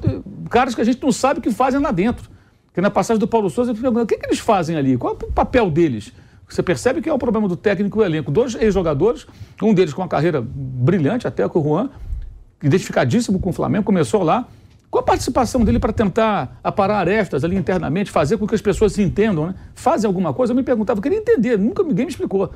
caras 0.49 0.75
que 0.75 0.81
a 0.81 0.83
gente 0.83 1.01
não 1.01 1.11
sabe 1.11 1.39
o 1.39 1.43
que 1.43 1.51
fazem 1.51 1.79
lá 1.79 1.91
dentro. 1.91 2.29
Porque 2.65 2.81
na 2.81 2.89
passagem 2.89 3.19
do 3.19 3.27
Paulo 3.27 3.49
Souza, 3.49 3.71
eu 3.71 3.75
pergunto, 3.75 4.01
o 4.01 4.05
que, 4.07 4.17
que 4.17 4.25
eles 4.25 4.39
fazem 4.39 4.75
ali? 4.75 4.97
Qual 4.97 5.13
é 5.13 5.25
o 5.25 5.31
papel 5.31 5.69
deles? 5.69 6.11
Você 6.47 6.61
percebe 6.61 7.01
que 7.01 7.09
é 7.09 7.13
o 7.13 7.17
problema 7.17 7.47
do 7.47 7.55
técnico 7.55 7.99
e 7.99 8.01
o 8.01 8.05
elenco. 8.05 8.31
Dois 8.31 8.55
ex-jogadores, 8.55 9.25
um 9.61 9.73
deles 9.73 9.93
com 9.93 10.01
uma 10.01 10.07
carreira 10.07 10.41
brilhante, 10.45 11.27
até 11.27 11.47
com 11.47 11.59
o 11.59 11.63
Juan, 11.63 11.89
identificadíssimo 12.61 13.39
com 13.39 13.49
o 13.49 13.53
Flamengo, 13.53 13.83
começou 13.83 14.23
lá. 14.23 14.47
Qual 14.89 15.01
a 15.01 15.05
participação 15.05 15.63
dele 15.63 15.79
para 15.79 15.91
tentar 15.91 16.59
aparar 16.63 16.99
arestas 16.99 17.43
ali 17.43 17.55
internamente, 17.55 18.11
fazer 18.11 18.37
com 18.37 18.45
que 18.45 18.53
as 18.53 18.61
pessoas 18.61 18.93
se 18.93 19.01
entendam, 19.01 19.47
né? 19.47 19.55
Fazem 19.73 20.07
alguma 20.07 20.31
coisa? 20.33 20.53
Eu 20.53 20.55
me 20.55 20.61
perguntava, 20.61 20.99
eu 20.99 21.01
queria 21.01 21.17
entender, 21.17 21.57
nunca 21.57 21.81
ninguém 21.81 22.05
me 22.05 22.11
explicou. 22.11 22.51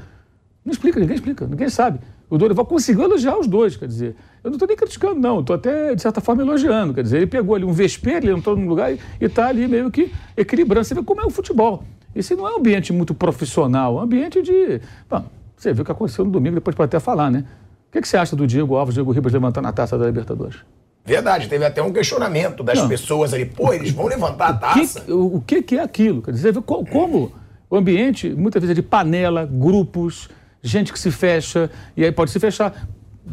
Não 0.63 0.72
explica, 0.72 1.00
ninguém 1.00 1.15
explica, 1.15 1.48
ninguém 1.48 1.70
sabe. 1.70 2.00
O 2.29 2.38
Dorival 2.38 2.65
conseguiu 2.65 3.06
elogiar 3.06 3.39
os 3.39 3.48
dois, 3.48 3.75
quer 3.75 3.88
dizer, 3.88 4.15
eu 4.44 4.51
não 4.51 4.58
estou 4.58 4.67
nem 4.67 4.77
criticando, 4.77 5.20
não, 5.20 5.39
estou 5.39 5.56
até, 5.56 5.96
de 5.96 6.01
certa 6.01 6.22
forma, 6.22 6.44
elogiando. 6.44 6.94
Quer 6.94 7.03
dizer, 7.03 7.17
ele 7.17 7.27
pegou 7.27 7.56
ali 7.56 7.63
um 7.63 7.72
vespeiro, 7.72 8.25
ele 8.25 8.38
entrou 8.38 8.56
num 8.56 8.67
lugar 8.67 8.91
e 8.91 9.00
está 9.22 9.48
ali 9.48 9.67
meio 9.67 9.89
que 9.89 10.12
equilibrando. 10.36 10.86
Você 10.86 10.94
vê 10.94 11.01
como 11.01 11.22
é 11.22 11.25
o 11.25 11.29
futebol. 11.29 11.84
Esse 12.17 12.36
não 12.36 12.47
é 12.47 12.53
um 12.53 12.57
ambiente 12.57 12.91
muito 12.91 13.13
profissional, 13.13 13.97
é 13.97 14.00
um 14.00 14.03
ambiente 14.03 14.41
de. 14.41 14.81
Bom, 15.09 15.25
você 15.55 15.74
viu 15.74 15.83
o 15.83 15.86
que 15.86 15.91
aconteceu 15.91 16.25
no 16.25 16.31
domingo, 16.31 16.55
depois 16.55 16.75
pode 16.75 16.88
até 16.88 17.00
falar, 17.00 17.29
né? 17.29 17.43
O 17.89 17.91
que, 17.91 18.01
que 18.01 18.07
você 18.07 18.17
acha 18.17 18.36
do 18.36 18.47
Diego 18.47 18.75
Alves, 18.75 18.95
Diego 18.95 19.12
Ribas 19.12 19.31
levantando 19.31 19.67
a 19.67 19.71
taça 19.71 19.97
da 19.97 20.05
Libertadores? 20.05 20.57
Verdade, 21.05 21.47
teve 21.47 21.63
até 21.63 21.81
um 21.81 21.93
questionamento 21.93 22.63
das 22.63 22.79
não. 22.79 22.88
pessoas 22.89 23.33
ali. 23.33 23.45
Pô, 23.45 23.71
eles 23.71 23.91
vão 23.91 24.07
levantar 24.07 24.50
a 24.50 24.53
taça. 24.53 25.00
O 25.01 25.03
que, 25.03 25.12
o, 25.12 25.41
que, 25.41 25.62
que 25.62 25.77
é 25.77 25.83
aquilo? 25.83 26.21
Quer 26.21 26.31
dizer, 26.31 26.53
como 26.62 27.31
o 27.69 27.75
ambiente, 27.77 28.29
muitas 28.29 28.62
vezes, 28.62 28.71
é 28.71 28.81
de 28.81 28.81
panela, 28.81 29.45
grupos 29.45 30.29
gente 30.62 30.91
que 30.91 31.00
se 31.00 31.12
fecha, 31.12 31.69
e 31.95 32.03
aí 32.03 32.12
pode 32.12 32.31
se 32.31 32.39
fechar 32.39 32.88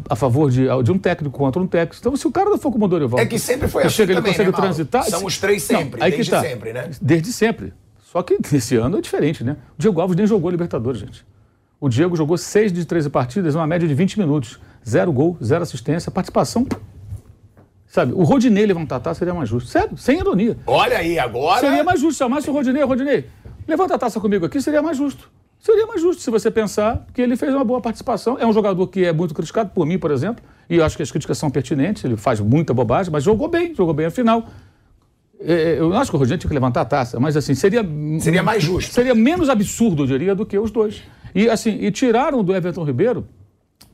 a 0.09 0.15
favor 0.15 0.49
de, 0.49 0.67
de 0.83 0.91
um 0.91 0.97
técnico 0.97 1.37
contra 1.37 1.61
um 1.61 1.67
técnico. 1.67 1.97
Então, 1.99 2.15
se 2.15 2.27
o 2.27 2.31
cara 2.31 2.49
não 2.49 2.57
for 2.57 2.71
como 2.71 2.85
o 2.85 2.87
Dorival... 2.87 3.19
É 3.19 3.25
que 3.25 3.39
sempre 3.39 3.67
foi 3.67 3.83
assim 3.83 3.95
chega, 3.95 4.15
também, 4.15 4.31
ele 4.31 4.37
consegue 4.37 4.51
né, 4.51 4.67
transitar... 4.67 5.03
São 5.03 5.25
os 5.25 5.37
três 5.37 5.63
sempre, 5.63 6.01
aí 6.01 6.11
desde 6.11 6.31
que 6.31 6.35
tá. 6.35 6.41
sempre, 6.41 6.73
né? 6.73 6.89
Desde 7.01 7.33
sempre. 7.33 7.73
Só 8.15 8.23
que 8.23 8.37
esse 8.55 8.77
ano 8.77 8.97
é 8.97 9.01
diferente, 9.01 9.43
né? 9.43 9.57
O 9.77 9.81
Diego 9.81 9.99
Alves 9.99 10.15
nem 10.15 10.25
jogou 10.25 10.49
Libertadores, 10.49 11.01
gente. 11.01 11.25
O 11.81 11.89
Diego 11.89 12.15
jogou 12.15 12.37
6 12.37 12.71
de 12.71 12.85
13 12.85 13.09
partidas, 13.09 13.55
uma 13.55 13.67
média 13.67 13.85
de 13.85 13.93
20 13.93 14.17
minutos. 14.17 14.57
Zero 14.87 15.11
gol, 15.11 15.37
zero 15.43 15.63
assistência, 15.63 16.09
participação... 16.09 16.65
Sabe, 17.87 18.13
o 18.13 18.23
Rodinei 18.23 18.65
levantar 18.65 18.97
a 18.97 18.99
taça 18.99 19.19
seria 19.19 19.33
mais 19.33 19.47
justo. 19.47 19.69
Sério, 19.69 19.97
sem 19.97 20.19
ironia. 20.19 20.57
Olha 20.65 20.97
aí, 20.97 21.19
agora... 21.19 21.61
Seria 21.61 21.83
mais 21.83 21.99
justo. 21.99 22.17
Chamasse 22.17 22.49
o 22.49 22.53
Rodinei, 22.53 22.83
Rodinei, 22.83 23.25
levanta 23.67 23.95
a 23.95 23.97
taça 23.97 24.19
comigo 24.19 24.45
aqui, 24.45 24.61
seria 24.61 24.81
mais 24.81 24.97
justo. 24.97 25.29
Seria 25.59 25.85
mais 25.87 26.01
justo 26.01 26.21
se 26.21 26.29
você 26.29 26.51
pensar 26.51 27.05
que 27.13 27.21
ele 27.21 27.35
fez 27.35 27.53
uma 27.53 27.63
boa 27.63 27.81
participação. 27.81 28.37
É 28.39 28.45
um 28.45 28.53
jogador 28.53 28.87
que 28.87 29.05
é 29.05 29.13
muito 29.13 29.33
criticado, 29.33 29.69
por 29.69 29.85
mim, 29.85 29.97
por 29.97 30.11
exemplo, 30.11 30.43
e 30.69 30.77
eu 30.77 30.85
acho 30.85 30.97
que 30.97 31.03
as 31.03 31.11
críticas 31.11 31.37
são 31.37 31.49
pertinentes, 31.49 32.03
ele 32.03 32.17
faz 32.17 32.39
muita 32.39 32.73
bobagem, 32.73 33.11
mas 33.11 33.23
jogou 33.23 33.47
bem, 33.47 33.73
jogou 33.73 33.93
bem 33.93 34.07
a 34.07 34.11
final. 34.11 34.45
É, 35.39 35.77
Eu 35.79 35.89
não 35.89 35.97
acho 35.97 36.09
que 36.09 36.15
o 36.15 36.19
Rodinei 36.19 36.37
tinha 36.37 36.47
que 36.47 36.53
levantar 36.53 36.81
a 36.81 36.85
taça, 36.85 37.19
mas 37.19 37.35
assim, 37.35 37.53
seria. 37.53 37.85
Seria 38.19 38.43
mais 38.43 38.63
justo. 38.63 38.93
Seria 38.93 39.13
menos 39.13 39.49
absurdo, 39.49 40.03
eu 40.03 40.07
diria, 40.07 40.35
do 40.35 40.45
que 40.45 40.57
os 40.57 40.71
dois. 40.71 41.03
E 41.33 41.49
assim, 41.49 41.77
e 41.81 41.91
tiraram 41.91 42.43
do 42.43 42.55
Everton 42.55 42.83
Ribeiro 42.83 43.27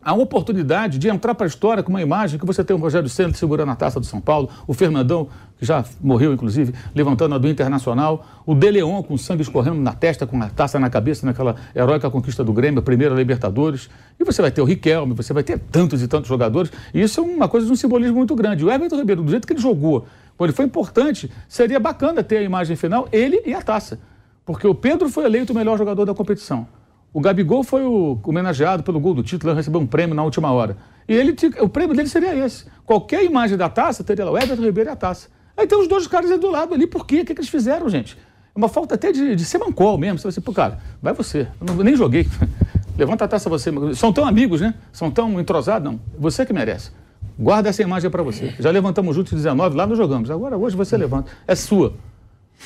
a 0.04 0.14
oportunidade 0.14 0.98
de 0.98 1.08
entrar 1.10 1.36
para 1.36 1.46
a 1.46 1.48
história 1.48 1.84
com 1.84 1.90
uma 1.90 2.02
imagem 2.02 2.40
que 2.40 2.46
você 2.46 2.64
tem 2.64 2.76
o 2.76 2.80
Rogério 2.80 3.08
Senna 3.08 3.34
segurando 3.34 3.72
a 3.72 3.76
taça 3.76 4.00
do 4.00 4.06
São 4.06 4.20
Paulo, 4.20 4.50
o 4.66 4.74
Fernandão, 4.74 5.30
que 5.60 5.66
já 5.66 5.86
morreu, 6.02 6.34
inclusive, 6.34 6.74
levantando 6.96 7.36
a 7.36 7.38
do 7.38 7.48
Internacional, 7.48 8.26
o 8.44 8.56
De 8.56 8.72
Leon 8.72 9.04
com 9.04 9.16
sangue 9.16 9.44
escorrendo 9.44 9.80
na 9.80 9.94
testa, 9.94 10.26
com 10.26 10.42
a 10.42 10.50
taça 10.50 10.80
na 10.80 10.90
cabeça, 10.90 11.24
naquela 11.26 11.56
heróica 11.76 12.10
conquista 12.10 12.44
do 12.44 12.52
Grêmio, 12.52 12.80
a 12.80 12.82
primeira 12.82 13.14
Libertadores. 13.14 13.90
E 14.20 14.24
você 14.24 14.42
vai 14.42 14.50
ter 14.50 14.62
o 14.62 14.66
Riquelme, 14.66 15.14
você 15.14 15.34
vai 15.34 15.44
ter 15.44 15.60
tantos 15.60 16.02
e 16.02 16.08
tantos 16.08 16.28
jogadores. 16.28 16.72
E 16.94 17.02
isso 17.02 17.20
é 17.20 17.24
uma 17.24 17.48
coisa 17.48 17.68
de 17.68 17.72
um 17.72 17.76
simbolismo 17.76 18.18
muito 18.18 18.36
grande. 18.36 18.66
O 18.66 18.72
Everton 18.72 18.98
Ribeiro, 18.98 19.22
do 19.22 19.30
jeito 19.30 19.46
que 19.46 19.54
ele 19.54 19.62
jogou, 19.62 20.08
quando 20.42 20.50
ele 20.50 20.56
foi 20.56 20.66
importante, 20.66 21.30
seria 21.48 21.80
bacana 21.80 22.24
ter 22.24 22.38
a 22.38 22.42
imagem 22.42 22.76
final, 22.76 23.08
ele 23.12 23.44
e 23.46 23.54
a 23.54 23.62
taça. 23.62 24.00
Porque 24.44 24.66
o 24.66 24.74
Pedro 24.74 25.08
foi 25.08 25.26
eleito 25.26 25.54
o 25.54 25.56
melhor 25.56 25.78
jogador 25.78 26.04
da 26.04 26.16
competição. 26.16 26.68
O 27.14 27.22
Gabigol 27.22 27.64
foi 27.64 27.84
o 27.86 28.20
homenageado 28.24 28.82
pelo 28.82 29.00
gol 29.00 29.14
do 29.14 29.22
título, 29.22 29.54
recebeu 29.54 29.80
um 29.80 29.86
prêmio 29.86 30.16
na 30.16 30.24
última 30.24 30.52
hora. 30.52 30.78
E 31.08 31.14
ele, 31.14 31.36
o 31.60 31.70
prêmio 31.70 31.96
dele 31.96 32.10
seria 32.10 32.36
esse. 32.36 32.66
Qualquer 32.88 33.24
imagem 33.24 33.56
da 33.56 33.70
taça 33.70 34.04
teria 34.04 34.26
lá 34.26 34.32
o 34.32 34.36
Everton 34.40 34.64
Ribeiro 34.64 34.90
e 34.90 34.94
a 34.94 34.96
taça. 34.96 35.28
Aí 35.56 35.68
tem 35.68 35.80
os 35.80 35.88
dois 35.88 36.08
caras 36.08 36.32
aí 36.32 36.40
do 36.40 36.50
lado 36.50 36.74
ali, 36.74 36.88
por 36.88 37.06
quê? 37.06 37.22
O 37.22 37.26
que, 37.26 37.36
que 37.36 37.42
eles 37.42 37.50
fizeram, 37.50 37.88
gente? 37.88 38.18
É 38.56 38.58
uma 38.58 38.68
falta 38.68 38.96
até 38.96 39.12
de, 39.12 39.36
de 39.36 39.46
ser 39.46 39.60
mancol 39.60 39.96
mesmo. 39.96 40.18
Você 40.18 40.24
vai 40.24 40.30
assim, 40.32 40.42
pô, 40.42 40.52
cara, 40.54 40.80
vai 41.00 41.14
você. 41.14 41.48
Eu 41.60 41.68
não- 41.68 41.84
nem 41.84 41.96
joguei. 41.96 42.28
Levanta 42.98 43.26
a 43.26 43.28
taça 43.28 43.48
você. 43.48 43.72
São 43.94 44.12
tão 44.12 44.26
amigos, 44.26 44.60
né? 44.60 44.74
São 44.92 45.12
tão 45.12 45.40
entrosados, 45.40 45.92
não. 45.92 46.00
Você 46.18 46.44
que 46.48 46.52
merece. 46.52 46.90
Guarda 47.38 47.70
essa 47.70 47.82
imagem 47.82 48.10
para 48.10 48.22
você. 48.24 48.54
Já 48.60 48.70
levantamos 48.72 49.16
juntos 49.16 49.34
em 49.34 49.36
19, 49.38 49.76
lá 49.76 49.88
nós 49.88 49.98
jogamos. 49.98 50.30
Agora, 50.30 50.58
hoje 50.58 50.76
você 50.76 50.96
levanta. 50.98 51.32
É 51.48 51.56
sua. 51.56 51.94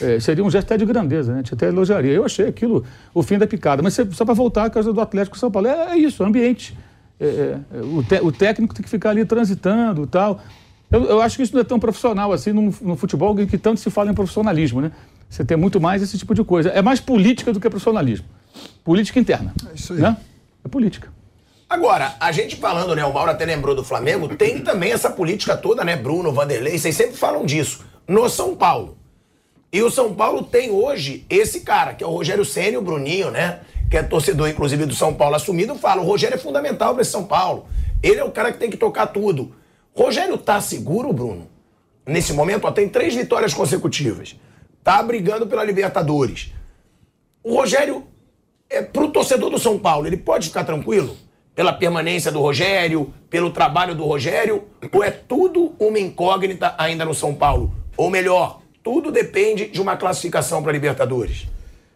É, 0.01 0.19
seria 0.19 0.43
um 0.43 0.49
gesto 0.49 0.65
até 0.67 0.77
de 0.77 0.85
grandeza, 0.85 1.31
né? 1.31 1.39
A 1.39 1.41
gente 1.41 1.53
até 1.53 1.67
elogiaria. 1.67 2.11
Eu 2.11 2.25
achei 2.25 2.47
aquilo 2.47 2.83
o 3.13 3.23
fim 3.23 3.37
da 3.37 3.47
picada. 3.47 3.81
Mas 3.81 3.97
só 4.11 4.25
para 4.25 4.33
voltar 4.33 4.65
à 4.65 4.69
causa 4.69 4.91
do 4.91 4.99
Atlético 4.99 5.37
São 5.37 5.49
Paulo. 5.49 5.67
É, 5.67 5.93
é 5.93 5.97
isso, 5.97 6.23
ambiente. 6.23 6.77
É, 7.19 7.25
é, 7.25 7.81
o, 7.81 8.03
te- 8.03 8.19
o 8.21 8.31
técnico 8.31 8.73
tem 8.73 8.83
que 8.83 8.89
ficar 8.89 9.11
ali 9.11 9.23
transitando 9.23 10.03
e 10.03 10.07
tal. 10.07 10.41
Eu, 10.91 11.05
eu 11.05 11.21
acho 11.21 11.37
que 11.37 11.43
isso 11.43 11.53
não 11.53 11.61
é 11.61 11.63
tão 11.63 11.79
profissional 11.79 12.31
assim 12.33 12.51
no, 12.51 12.73
no 12.81 12.95
futebol 12.97 13.33
que 13.35 13.47
que 13.47 13.57
tanto 13.57 13.79
se 13.79 13.89
fala 13.89 14.11
em 14.11 14.13
profissionalismo, 14.13 14.81
né? 14.81 14.91
Você 15.29 15.43
tem 15.45 15.55
muito 15.57 15.79
mais 15.79 16.01
esse 16.01 16.17
tipo 16.17 16.35
de 16.35 16.43
coisa. 16.43 16.69
É 16.69 16.81
mais 16.81 16.99
política 16.99 17.53
do 17.53 17.59
que 17.59 17.69
profissionalismo. 17.69 18.25
Política 18.83 19.19
interna. 19.19 19.53
É 19.71 19.75
isso 19.75 19.93
aí. 19.93 19.99
Né? 19.99 20.17
É 20.63 20.67
política. 20.67 21.07
Agora, 21.75 22.15
a 22.21 22.31
gente 22.31 22.55
falando, 22.55 22.95
né? 22.95 23.03
O 23.03 23.13
Mauro 23.13 23.31
até 23.31 23.43
lembrou 23.43 23.75
do 23.75 23.83
Flamengo, 23.83 24.33
tem 24.33 24.61
também 24.61 24.93
essa 24.93 25.09
política 25.09 25.57
toda, 25.57 25.83
né? 25.83 25.97
Bruno, 25.97 26.31
Vanderlei, 26.31 26.79
vocês 26.79 26.95
sempre 26.95 27.17
falam 27.17 27.45
disso. 27.45 27.83
No 28.07 28.29
São 28.29 28.55
Paulo. 28.55 28.97
E 29.73 29.83
o 29.83 29.91
São 29.91 30.15
Paulo 30.15 30.41
tem 30.41 30.71
hoje 30.71 31.25
esse 31.29 31.59
cara, 31.59 31.93
que 31.93 32.01
é 32.01 32.07
o 32.07 32.11
Rogério 32.11 32.45
Ceni, 32.45 32.77
o 32.77 32.81
Bruninho, 32.81 33.29
né? 33.29 33.59
Que 33.91 33.97
é 33.97 34.03
torcedor, 34.03 34.47
inclusive, 34.47 34.85
do 34.85 34.95
São 34.95 35.13
Paulo 35.13 35.35
assumido, 35.35 35.75
fala: 35.75 36.01
o 36.01 36.05
Rogério 36.05 36.35
é 36.35 36.37
fundamental 36.37 36.93
para 36.93 37.01
esse 37.01 37.11
São 37.11 37.25
Paulo. 37.25 37.67
Ele 38.01 38.21
é 38.21 38.23
o 38.23 38.31
cara 38.31 38.53
que 38.53 38.57
tem 38.57 38.69
que 38.69 38.77
tocar 38.77 39.07
tudo. 39.07 39.53
Rogério 39.93 40.37
tá 40.37 40.61
seguro, 40.61 41.11
Bruno? 41.11 41.49
Nesse 42.05 42.31
momento, 42.31 42.65
ó, 42.67 42.71
tem 42.71 42.87
três 42.87 43.13
vitórias 43.13 43.53
consecutivas. 43.53 44.37
Tá 44.81 45.03
brigando 45.03 45.45
pela 45.45 45.65
Libertadores. 45.65 46.53
O 47.43 47.53
Rogério, 47.53 48.07
é, 48.69 48.81
pro 48.81 49.09
torcedor 49.09 49.49
do 49.49 49.59
São 49.59 49.77
Paulo, 49.77 50.07
ele 50.07 50.15
pode 50.15 50.47
ficar 50.47 50.63
tranquilo? 50.63 51.17
Pela 51.55 51.71
permanência 51.71 52.31
do 52.31 52.41
Rogério, 52.41 53.13
pelo 53.29 53.49
trabalho 53.49 53.95
do 53.95 54.03
Rogério? 54.03 54.65
Ou 54.91 55.03
é 55.03 55.09
tudo 55.09 55.73
uma 55.79 55.97
incógnita 55.97 56.75
ainda 56.77 57.05
no 57.05 57.13
São 57.13 57.33
Paulo? 57.33 57.73
Ou 57.95 58.09
melhor, 58.09 58.61
tudo 58.83 59.11
depende 59.11 59.67
de 59.67 59.81
uma 59.81 59.95
classificação 59.95 60.61
para 60.61 60.73
Libertadores? 60.73 61.47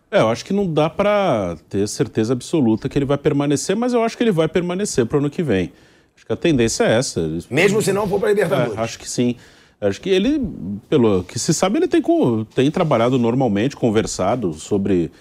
É, 0.10 0.22
eu 0.22 0.30
acho 0.30 0.44
que 0.44 0.54
não 0.54 0.66
dá 0.72 0.90
pra 0.90 1.56
ter 1.70 1.88
certeza 1.88 2.34
absoluta 2.34 2.90
que 2.90 2.98
ele 2.98 3.06
vai 3.06 3.18
permanecer, 3.18 3.76
mas 3.76 3.94
eu 3.94 4.02
acho 4.02 4.18
que 4.18 4.24
ele 4.24 4.32
vai 4.32 4.48
permanecer 4.48 5.06
pro 5.06 5.20
ano 5.20 5.30
que 5.30 5.44
vem. 5.44 5.72
Acho 6.16 6.26
que 6.26 6.34
a 6.34 6.36
tendência 6.36 6.84
é 6.86 6.98
essa. 6.98 7.22
Mesmo 7.50 7.82
se 7.82 7.94
não 7.94 8.08
for 8.08 8.20
para 8.20 8.30
Libertadores? 8.30 8.78
É, 8.78 8.82
acho 8.82 8.98
que 8.98 9.08
sim. 9.08 9.36
Acho 9.80 10.02
que 10.02 10.10
ele, 10.10 10.42
pelo 10.90 11.24
que 11.24 11.38
se 11.38 11.54
sabe, 11.54 11.78
ele 11.78 11.88
tem, 11.88 12.02
tem 12.56 12.72
trabalhado 12.72 13.18
normalmente, 13.20 13.76
conversado 13.76 14.54
sobre 14.54 15.12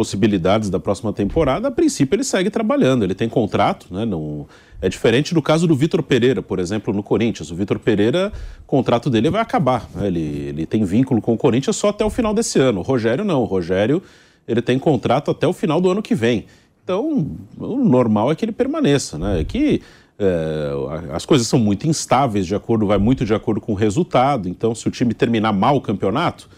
possibilidades 0.00 0.70
da 0.70 0.80
próxima 0.80 1.12
temporada. 1.12 1.68
A 1.68 1.70
princípio, 1.70 2.16
ele 2.16 2.24
segue 2.24 2.48
trabalhando, 2.48 3.04
ele 3.04 3.14
tem 3.14 3.28
contrato, 3.28 3.86
né? 3.90 4.06
Não, 4.06 4.46
é 4.80 4.88
diferente 4.88 5.34
do 5.34 5.42
caso 5.42 5.66
do 5.66 5.76
Vitor 5.76 6.02
Pereira, 6.02 6.40
por 6.40 6.58
exemplo, 6.58 6.94
no 6.94 7.02
Corinthians. 7.02 7.50
O 7.50 7.54
Vitor 7.54 7.78
Pereira, 7.78 8.32
o 8.62 8.66
contrato 8.66 9.10
dele 9.10 9.28
vai 9.28 9.42
acabar. 9.42 9.86
né? 9.94 10.06
Ele, 10.06 10.20
ele 10.20 10.64
tem 10.64 10.82
vínculo 10.84 11.20
com 11.20 11.34
o 11.34 11.36
Corinthians 11.36 11.76
só 11.76 11.90
até 11.90 12.02
o 12.02 12.08
final 12.08 12.32
desse 12.32 12.58
ano. 12.58 12.80
O 12.80 12.82
Rogério 12.82 13.22
não. 13.22 13.42
O 13.42 13.44
Rogério 13.44 14.02
ele 14.48 14.62
tem 14.62 14.78
contrato 14.78 15.30
até 15.30 15.46
o 15.46 15.52
final 15.52 15.82
do 15.82 15.90
ano 15.90 16.00
que 16.00 16.14
vem. 16.14 16.46
Então, 16.82 17.26
o 17.58 17.76
normal 17.76 18.32
é 18.32 18.34
que 18.34 18.42
ele 18.42 18.52
permaneça, 18.52 19.18
né? 19.18 19.42
É 19.42 19.44
que 19.44 19.82
é, 20.18 21.12
as 21.12 21.26
coisas 21.26 21.46
são 21.46 21.58
muito 21.58 21.86
instáveis, 21.86 22.46
de 22.46 22.54
acordo, 22.54 22.86
vai 22.86 22.96
muito 22.96 23.22
de 23.22 23.34
acordo 23.34 23.60
com 23.60 23.72
o 23.72 23.76
resultado. 23.76 24.48
Então, 24.48 24.74
se 24.74 24.88
o 24.88 24.90
time 24.90 25.12
terminar 25.12 25.52
mal 25.52 25.76
o 25.76 25.80
campeonato, 25.82 26.48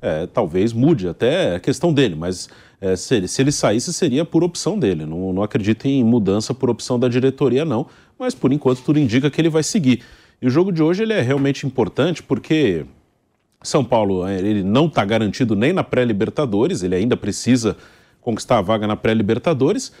é, 0.00 0.26
talvez 0.26 0.72
mude 0.72 1.08
até 1.08 1.56
a 1.56 1.60
questão 1.60 1.92
dele, 1.92 2.14
mas 2.14 2.48
é, 2.80 2.94
se, 2.96 3.14
ele, 3.14 3.28
se 3.28 3.42
ele 3.42 3.52
saísse 3.52 3.92
seria 3.92 4.24
por 4.24 4.44
opção 4.44 4.78
dele. 4.78 5.04
Não, 5.04 5.32
não 5.32 5.42
acredito 5.42 5.86
em 5.86 6.04
mudança 6.04 6.54
por 6.54 6.70
opção 6.70 6.98
da 6.98 7.08
diretoria, 7.08 7.64
não. 7.64 7.86
Mas 8.18 8.34
por 8.34 8.52
enquanto 8.52 8.82
tudo 8.82 8.98
indica 8.98 9.30
que 9.30 9.40
ele 9.40 9.48
vai 9.48 9.62
seguir. 9.62 10.02
E 10.40 10.46
o 10.46 10.50
jogo 10.50 10.70
de 10.70 10.82
hoje 10.82 11.02
ele 11.02 11.12
é 11.12 11.20
realmente 11.20 11.66
importante 11.66 12.22
porque 12.22 12.86
são 13.62 13.84
Paulo 13.84 14.26
eh, 14.26 14.38
ele 14.38 14.62
não 14.62 14.86
está 14.86 15.04
garantido 15.04 15.56
nem 15.56 15.72
na 15.72 15.82
pré-Libertadores, 15.82 16.82
ele 16.82 16.94
ainda 16.94 17.16
precisa 17.16 17.76
conquistar 18.20 18.58
a 18.58 18.62
vaga 18.62 18.86
na 18.86 18.96
pré-Libertadores, 18.96 19.92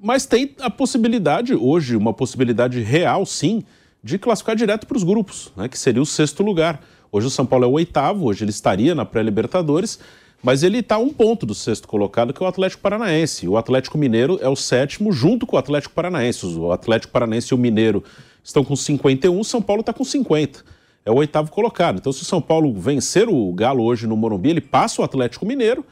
mas 0.00 0.26
tem 0.26 0.54
a 0.60 0.68
possibilidade, 0.68 1.54
hoje, 1.54 1.96
uma 1.96 2.12
possibilidade 2.12 2.80
real, 2.80 3.24
sim, 3.24 3.62
de 4.02 4.18
classificar 4.18 4.56
direto 4.56 4.86
para 4.86 4.96
os 4.96 5.04
grupos, 5.04 5.52
né, 5.56 5.68
que 5.68 5.78
seria 5.78 6.02
o 6.02 6.06
sexto 6.06 6.42
lugar. 6.42 6.82
Hoje 7.12 7.28
o 7.28 7.30
São 7.30 7.46
Paulo 7.46 7.64
é 7.64 7.68
o 7.68 7.72
oitavo, 7.72 8.26
hoje 8.26 8.44
ele 8.44 8.50
estaria 8.50 8.94
na 8.94 9.04
pré-Libertadores, 9.04 10.00
mas 10.44 10.62
ele 10.62 10.78
está 10.78 10.98
um 10.98 11.08
ponto 11.08 11.44
do 11.44 11.54
sexto 11.54 11.88
colocado, 11.88 12.32
que 12.32 12.42
é 12.42 12.46
o 12.46 12.48
Atlético 12.48 12.82
Paranaense. 12.82 13.48
O 13.48 13.56
Atlético 13.56 13.98
Mineiro 13.98 14.38
é 14.40 14.48
o 14.48 14.54
sétimo, 14.54 15.10
junto 15.10 15.46
com 15.46 15.56
o 15.56 15.58
Atlético 15.58 15.94
Paranaense. 15.94 16.46
O 16.46 16.70
Atlético 16.70 17.12
Paranaense 17.12 17.52
e 17.52 17.54
o 17.54 17.58
Mineiro 17.58 18.04
estão 18.44 18.62
com 18.62 18.76
51, 18.76 19.40
o 19.40 19.44
São 19.44 19.60
Paulo 19.60 19.80
está 19.80 19.92
com 19.92 20.04
50 20.04 20.74
é 21.04 21.10
o 21.10 21.16
oitavo 21.16 21.50
colocado. 21.50 21.98
Então, 21.98 22.12
se 22.12 22.22
o 22.22 22.24
São 22.24 22.40
Paulo 22.40 22.72
vencer 22.72 23.28
o 23.28 23.52
Galo 23.52 23.84
hoje 23.84 24.06
no 24.06 24.16
Morumbi, 24.16 24.50
ele 24.50 24.60
passa 24.60 25.02
o 25.02 25.04
Atlético 25.04 25.44
Mineiro. 25.44 25.84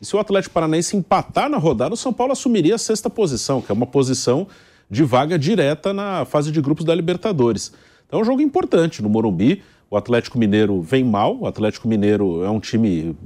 E 0.00 0.06
se 0.06 0.14
o 0.14 0.18
Atlético 0.18 0.54
Paranaense 0.54 0.96
empatar 0.96 1.50
na 1.50 1.58
rodada, 1.58 1.92
o 1.92 1.96
São 1.96 2.12
Paulo 2.12 2.32
assumiria 2.32 2.76
a 2.76 2.78
sexta 2.78 3.10
posição, 3.10 3.60
que 3.60 3.70
é 3.70 3.74
uma 3.74 3.86
posição 3.86 4.46
de 4.88 5.02
vaga 5.02 5.38
direta 5.38 5.92
na 5.92 6.24
fase 6.24 6.50
de 6.50 6.60
grupos 6.60 6.84
da 6.84 6.94
Libertadores. 6.94 7.72
Então 8.06 8.20
é 8.20 8.22
um 8.22 8.24
jogo 8.24 8.40
importante 8.40 9.02
no 9.02 9.08
Morumbi. 9.08 9.62
O 9.90 9.96
Atlético 9.96 10.38
Mineiro 10.38 10.80
vem 10.80 11.04
mal. 11.04 11.36
O 11.40 11.46
Atlético 11.46 11.88
Mineiro 11.88 12.44
é 12.44 12.50
um 12.50 12.60
time, 12.60 13.16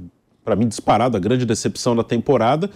para 0.45 0.55
mim, 0.55 0.67
disparado, 0.67 1.17
a 1.17 1.19
grande 1.19 1.43
decepção 1.45 1.95
da 1.95 2.03
temporada. 2.03 2.69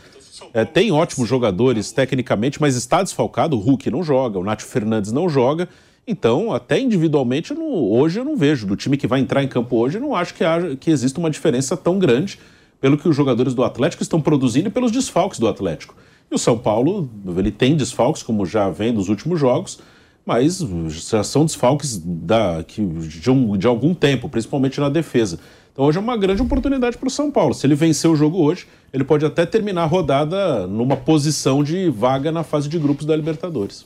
É, 0.53 0.65
tem 0.65 0.91
ótimos 0.91 1.29
jogadores 1.29 1.91
tecnicamente, 1.91 2.59
mas 2.59 2.75
está 2.75 3.03
desfalcado. 3.03 3.55
O 3.55 3.59
Hulk 3.59 3.91
não 3.91 4.01
joga, 4.03 4.39
o 4.39 4.43
Nath 4.43 4.61
Fernandes 4.61 5.11
não 5.11 5.29
joga. 5.29 5.69
Então, 6.07 6.51
até 6.51 6.79
individualmente, 6.79 7.53
não- 7.53 7.71
hoje 7.71 8.19
eu 8.19 8.25
não 8.25 8.35
vejo. 8.35 8.65
Do 8.65 8.75
time 8.75 8.97
que 8.97 9.05
vai 9.05 9.19
entrar 9.19 9.43
em 9.43 9.47
campo 9.47 9.77
hoje, 9.77 9.97
eu 9.97 10.01
não 10.01 10.15
acho 10.15 10.33
que, 10.33 10.43
haja, 10.43 10.75
que 10.75 10.89
exista 10.89 11.19
uma 11.19 11.29
diferença 11.29 11.77
tão 11.77 11.99
grande 11.99 12.39
pelo 12.81 12.97
que 12.97 13.07
os 13.07 13.15
jogadores 13.15 13.53
do 13.53 13.63
Atlético 13.63 14.01
estão 14.01 14.19
produzindo 14.19 14.69
e 14.69 14.71
pelos 14.71 14.91
desfalques 14.91 15.37
do 15.37 15.47
Atlético. 15.47 15.93
E 16.31 16.33
o 16.33 16.37
São 16.39 16.57
Paulo, 16.57 17.07
ele 17.37 17.51
tem 17.51 17.75
desfalques, 17.75 18.23
como 18.23 18.45
já 18.45 18.69
vem 18.69 18.91
dos 18.93 19.09
últimos 19.09 19.39
jogos, 19.39 19.79
mas 20.25 20.59
já 20.87 21.23
são 21.23 21.43
desfalques 21.45 21.97
da, 22.03 22.63
que, 22.65 22.81
de, 22.83 23.29
um- 23.29 23.57
de 23.57 23.67
algum 23.67 23.93
tempo, 23.93 24.29
principalmente 24.29 24.79
na 24.79 24.89
defesa. 24.89 25.39
Então 25.71 25.85
hoje 25.85 25.97
é 25.97 26.01
uma 26.01 26.17
grande 26.17 26.41
oportunidade 26.41 26.97
para 26.97 27.07
o 27.07 27.11
São 27.11 27.31
Paulo. 27.31 27.53
Se 27.53 27.65
ele 27.65 27.75
vencer 27.75 28.09
o 28.09 28.15
jogo 28.15 28.37
hoje, 28.37 28.67
ele 28.93 29.03
pode 29.03 29.25
até 29.25 29.45
terminar 29.45 29.83
a 29.83 29.85
rodada 29.85 30.67
numa 30.67 30.97
posição 30.97 31.63
de 31.63 31.89
vaga 31.89 32.31
na 32.31 32.43
fase 32.43 32.67
de 32.67 32.77
grupos 32.77 33.05
da 33.05 33.15
Libertadores. 33.15 33.85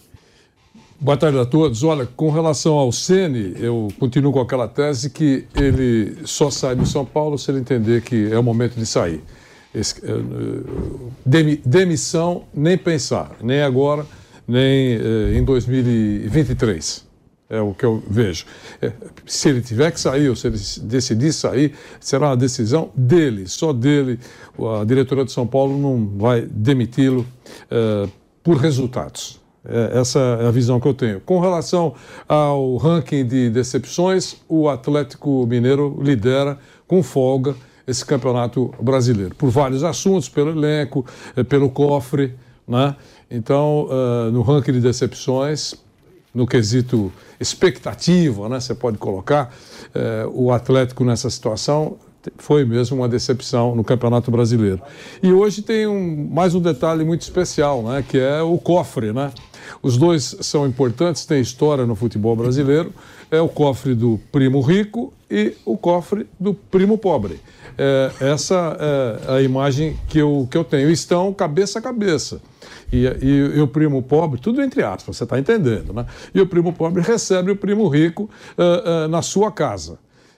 Boa 1.00 1.18
tarde 1.18 1.38
a 1.38 1.46
todos. 1.46 1.84
Olha, 1.84 2.06
com 2.06 2.30
relação 2.30 2.76
ao 2.76 2.92
Ceni, 2.92 3.56
eu 3.60 3.90
continuo 4.00 4.32
com 4.32 4.40
aquela 4.40 4.68
tese 4.68 5.10
que 5.10 5.46
ele 5.54 6.16
só 6.24 6.50
sai 6.50 6.76
do 6.76 6.86
São 6.86 7.04
Paulo 7.04 7.38
se 7.38 7.52
ele 7.52 7.60
entender 7.60 8.02
que 8.02 8.32
é 8.32 8.40
o 8.40 8.44
momento 8.44 8.76
de 8.76 8.86
sair. 8.86 9.22
Eh, 9.76 9.82
demi, 11.26 11.60
demissão, 11.66 12.44
nem 12.54 12.78
pensar, 12.78 13.36
nem 13.42 13.62
agora, 13.62 14.06
nem 14.48 14.94
eh, 14.94 15.38
em 15.38 15.44
2023. 15.44 17.06
É 17.50 17.62
o 17.62 17.74
que 17.74 17.86
eu 17.86 18.02
vejo. 18.08 18.46
É, 18.82 18.92
se 19.26 19.50
ele 19.50 19.62
tiver 19.62 19.92
que 19.92 20.00
sair 20.00 20.30
ou 20.30 20.36
se 20.36 20.48
ele 20.48 20.58
decidir 20.84 21.32
sair, 21.34 21.74
será 22.00 22.30
uma 22.30 22.38
decisão 22.38 22.90
dele, 22.96 23.48
só 23.48 23.72
dele. 23.72 24.20
A 24.82 24.84
diretoria 24.84 25.26
de 25.26 25.32
São 25.32 25.46
Paulo 25.46 25.78
não 25.78 26.18
vai 26.18 26.42
demiti-lo 26.42 27.26
eh, 27.70 28.08
por 28.44 28.58
resultados. 28.58 29.40
É, 29.66 30.00
essa 30.00 30.20
é 30.20 30.48
a 30.48 30.52
visão 30.52 30.80
que 30.80 30.88
eu 30.88 30.94
tenho. 30.94 31.22
Com 31.22 31.40
relação 31.40 31.94
ao 32.28 32.76
ranking 32.78 33.26
de 33.26 33.50
decepções, 33.50 34.36
o 34.50 34.68
Atlético 34.68 35.46
Mineiro 35.46 35.98
lidera 36.02 36.58
com 36.88 37.02
folga 37.02 37.56
esse 37.88 38.06
campeonato 38.06 38.74
brasileiro, 38.82 39.36
por 39.36 39.50
vários 39.50 39.84
assuntos, 39.84 40.30
pelo 40.30 40.52
elenco, 40.52 41.06
é, 41.36 41.44
pelo 41.44 41.70
cofre. 41.70 42.36
Né? 42.68 42.96
Então, 43.30 43.88
uh, 43.88 44.32
no 44.32 44.42
ranking 44.42 44.72
de 44.74 44.80
decepções, 44.80 45.76
no 46.34 46.48
quesito 46.48 47.12
expectativa, 47.40 48.50
né, 48.50 48.60
você 48.60 48.74
pode 48.74 48.98
colocar, 48.98 49.54
uh, 49.96 50.30
o 50.34 50.52
Atlético 50.52 51.04
nessa 51.04 51.30
situação 51.30 51.98
foi 52.38 52.64
mesmo 52.64 52.98
uma 52.98 53.10
decepção 53.10 53.76
no 53.76 53.84
Campeonato 53.84 54.32
Brasileiro. 54.32 54.82
E 55.22 55.32
hoje 55.32 55.62
tem 55.62 55.86
um, 55.86 56.30
mais 56.32 56.56
um 56.56 56.62
detalhe 56.62 57.04
muito 57.04 57.22
especial, 57.22 57.84
né, 57.84 58.04
que 58.08 58.18
é 58.18 58.42
o 58.42 58.58
cofre, 58.58 59.12
né? 59.12 59.32
Os 59.82 59.98
dois 59.98 60.36
são 60.42 60.68
importantes, 60.68 61.26
tem 61.26 61.42
história 61.42 61.86
no 61.86 61.96
futebol 61.96 62.36
brasileiro. 62.36 62.94
É 63.32 63.42
o 63.42 63.50
cofre 63.50 63.96
do 63.96 64.20
primo 64.32 64.62
rico 64.62 65.14
e 65.30 65.56
o 65.66 65.78
cofre 65.78 66.28
do 66.40 66.54
primo 66.54 66.98
pobre. 66.98 67.40
É, 67.78 68.12
essa 68.20 68.78
é 68.80 69.36
a 69.38 69.42
imagem 69.42 69.98
que 70.08 70.20
eu, 70.20 70.48
que 70.50 70.58
eu 70.58 70.64
tenho. 70.64 70.90
Estão 70.90 71.34
cabeça 71.34 71.80
a 71.80 71.82
cabeça. 71.82 72.42
E, 72.94 73.08
e, 73.26 73.58
e, 73.58 73.62
o 73.62 73.68
primo 73.68 74.04
pobre, 74.04 74.40
tudo 74.40 74.62
entre 74.62 74.84
aspas, 74.84 75.18
você 75.18 75.24
está 75.24 75.40
entendendo, 75.40 75.92
né? 75.94 76.06
E 76.34 76.40
o 76.40 76.46
primo 76.46 76.72
pobre 76.72 77.02
recebe 77.02 77.50
o 77.50 77.56
primo 77.56 77.88
rico 77.88 78.30
uh, 78.56 79.06
uh, 79.06 79.08
na 79.08 79.24
sua 79.24 79.52
casa. 79.52 79.98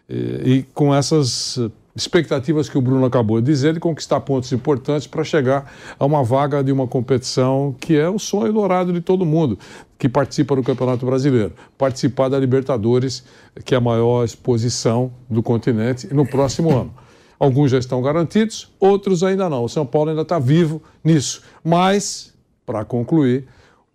E, 0.10 0.16
e 0.46 0.64
com 0.74 0.96
essas 0.96 1.60
expectativas 1.96 2.70
que 2.70 2.78
o 2.78 2.82
Bruno 2.82 3.06
acabou 3.06 3.40
de 3.40 3.48
dizer 3.48 3.74
de 3.74 3.80
conquistar 3.80 4.20
pontos 4.22 4.52
importantes 4.52 5.08
para 5.08 5.24
chegar 5.24 5.72
a 5.98 6.06
uma 6.06 6.24
vaga 6.24 6.64
de 6.64 6.72
uma 6.72 6.88
competição 6.88 7.76
que 7.80 7.98
é 7.98 8.10
o 8.10 8.20
sonho 8.20 8.52
dourado 8.52 8.92
de 8.92 9.00
todo 9.00 9.26
mundo 9.26 9.58
que 9.98 10.10
participa 10.10 10.56
do 10.56 10.64
Campeonato 10.64 11.06
Brasileiro, 11.06 11.54
participar 11.78 12.28
da 12.28 12.38
Libertadores, 12.38 13.24
que 13.64 13.74
é 13.74 13.78
a 13.78 13.82
maior 13.82 14.26
exposição 14.26 15.12
do 15.30 15.42
continente 15.42 16.14
no 16.14 16.28
próximo 16.28 16.70
ano. 16.70 16.94
Alguns 17.40 17.72
já 17.72 17.78
estão 17.78 18.02
garantidos, 18.02 18.72
outros 18.80 19.24
ainda 19.24 19.50
não. 19.50 19.64
O 19.64 19.70
São 19.70 19.86
Paulo 19.86 20.10
ainda 20.10 20.22
está 20.22 20.40
vivo 20.40 20.82
nisso. 21.04 21.44
Mas, 21.64 22.34
para 22.66 22.84
concluir, 22.84 23.46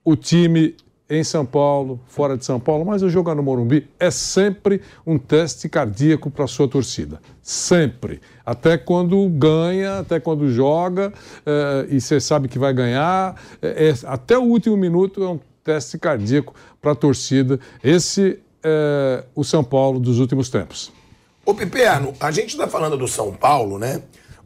o 0.05 0.17
time 0.17 0.77
em 1.11 1.25
São 1.25 1.45
Paulo, 1.45 2.01
fora 2.07 2.37
de 2.37 2.45
São 2.45 2.61
Paulo, 2.61 2.85
mas 2.85 3.03
o 3.03 3.11
jogar 3.11 3.35
no 3.35 3.43
Morumbi 3.43 3.89
é 3.99 4.13
sempre 4.13 4.81
um 5.05 5.19
teste 5.19 5.69
cardíaco 5.69 6.31
para 6.31 6.45
a 6.45 6.49
sua 6.49 6.69
torcida. 6.69 7.21
Sempre. 7.43 8.21
Até 8.47 8.79
quando 8.79 9.29
ganha, 9.29 9.99
até 9.99 10.21
quando 10.21 10.49
joga, 10.49 11.13
é, 11.45 11.87
e 11.91 12.01
você 12.01 12.21
sabe 12.21 12.47
que 12.47 12.61
vai 12.61 12.73
ganhar, 12.73 13.35
é, 13.61 13.89
é, 13.89 13.95
até 14.07 14.39
o 14.39 14.43
último 14.43 14.77
minuto 14.77 15.25
é 15.25 15.29
um 15.29 15.41
teste 15.65 15.99
cardíaco 15.99 16.55
para 16.81 16.93
a 16.93 16.95
torcida. 16.95 17.59
Esse 17.83 18.39
é 18.63 19.25
o 19.35 19.43
São 19.43 19.65
Paulo 19.65 19.99
dos 19.99 20.21
últimos 20.21 20.49
tempos. 20.49 20.93
Ô 21.45 21.53
Piperno, 21.53 22.15
a 22.21 22.31
gente 22.31 22.51
está 22.51 22.69
falando 22.69 22.97
do 22.97 23.09
São 23.09 23.33
Paulo, 23.33 23.81
né? 23.81 24.01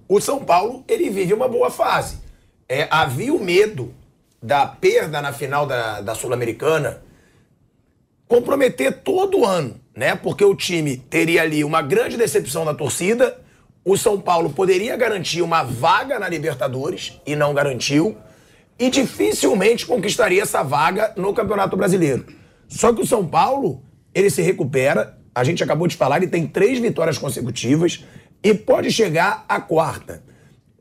O 0.08 0.18
São 0.18 0.42
Paulo, 0.42 0.82
ele 0.88 1.10
vive 1.10 1.34
uma 1.34 1.48
boa 1.48 1.70
fase. 1.70 2.18
É, 2.66 2.88
havia 2.90 3.34
o 3.34 3.42
medo 3.42 3.92
da 4.44 4.66
perda 4.66 5.22
na 5.22 5.32
final 5.32 5.64
da, 5.64 6.02
da 6.02 6.14
Sul-Americana 6.14 7.02
comprometer 8.28 9.00
todo 9.02 9.42
ano, 9.42 9.80
né? 9.96 10.14
Porque 10.14 10.44
o 10.44 10.54
time 10.54 10.98
teria 10.98 11.40
ali 11.40 11.64
uma 11.64 11.80
grande 11.80 12.18
decepção 12.18 12.62
da 12.62 12.74
torcida, 12.74 13.40
o 13.82 13.96
São 13.96 14.20
Paulo 14.20 14.50
poderia 14.50 14.96
garantir 14.98 15.40
uma 15.40 15.62
vaga 15.62 16.18
na 16.18 16.28
Libertadores 16.28 17.18
e 17.26 17.34
não 17.34 17.54
garantiu, 17.54 18.18
e 18.78 18.90
dificilmente 18.90 19.86
conquistaria 19.86 20.42
essa 20.42 20.62
vaga 20.62 21.14
no 21.16 21.32
Campeonato 21.32 21.74
Brasileiro. 21.74 22.26
Só 22.68 22.92
que 22.92 23.00
o 23.00 23.06
São 23.06 23.26
Paulo, 23.26 23.82
ele 24.12 24.28
se 24.28 24.42
recupera, 24.42 25.18
a 25.34 25.42
gente 25.42 25.64
acabou 25.64 25.86
de 25.86 25.96
falar, 25.96 26.18
ele 26.18 26.26
tem 26.26 26.46
três 26.46 26.78
vitórias 26.78 27.16
consecutivas 27.16 28.04
e 28.42 28.52
pode 28.52 28.90
chegar 28.90 29.46
à 29.48 29.58
quarta. 29.58 30.22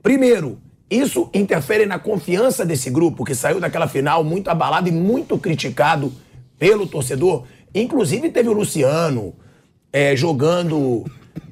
Primeiro, 0.01 0.59
isso 0.93 1.29
interfere 1.33 1.85
na 1.85 1.97
confiança 1.97 2.65
desse 2.65 2.89
grupo 2.89 3.23
que 3.23 3.33
saiu 3.33 3.59
daquela 3.59 3.87
final 3.87 4.23
muito 4.23 4.49
abalado 4.49 4.89
e 4.89 4.91
muito 4.91 5.37
criticado 5.37 6.11
pelo 6.59 6.85
torcedor. 6.85 7.45
Inclusive 7.73 8.29
teve 8.29 8.49
o 8.49 8.53
Luciano 8.53 9.33
é, 9.91 10.15
jogando 10.15 11.05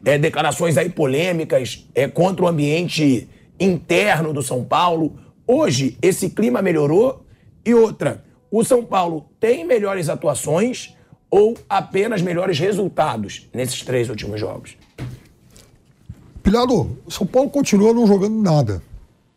é, 0.05 0.17
declarações 0.17 0.77
aí 0.77 0.89
polêmicas 0.89 1.87
é, 1.95 2.07
contra 2.07 2.45
o 2.45 2.47
ambiente 2.47 3.27
interno 3.59 4.33
do 4.33 4.43
São 4.43 4.63
Paulo. 4.63 5.15
Hoje 5.47 5.97
esse 6.01 6.29
clima 6.29 6.61
melhorou 6.61 7.25
e 7.65 7.73
outra, 7.73 8.23
o 8.49 8.63
São 8.63 8.83
Paulo 8.83 9.25
tem 9.39 9.65
melhores 9.65 10.09
atuações 10.09 10.95
ou 11.29 11.57
apenas 11.69 12.21
melhores 12.21 12.59
resultados 12.59 13.47
nesses 13.53 13.81
três 13.81 14.09
últimos 14.09 14.39
jogos? 14.39 14.75
Pilhado, 16.43 16.97
o 17.05 17.11
São 17.11 17.25
Paulo 17.25 17.49
continua 17.49 17.93
não 17.93 18.05
jogando 18.05 18.41
nada. 18.41 18.90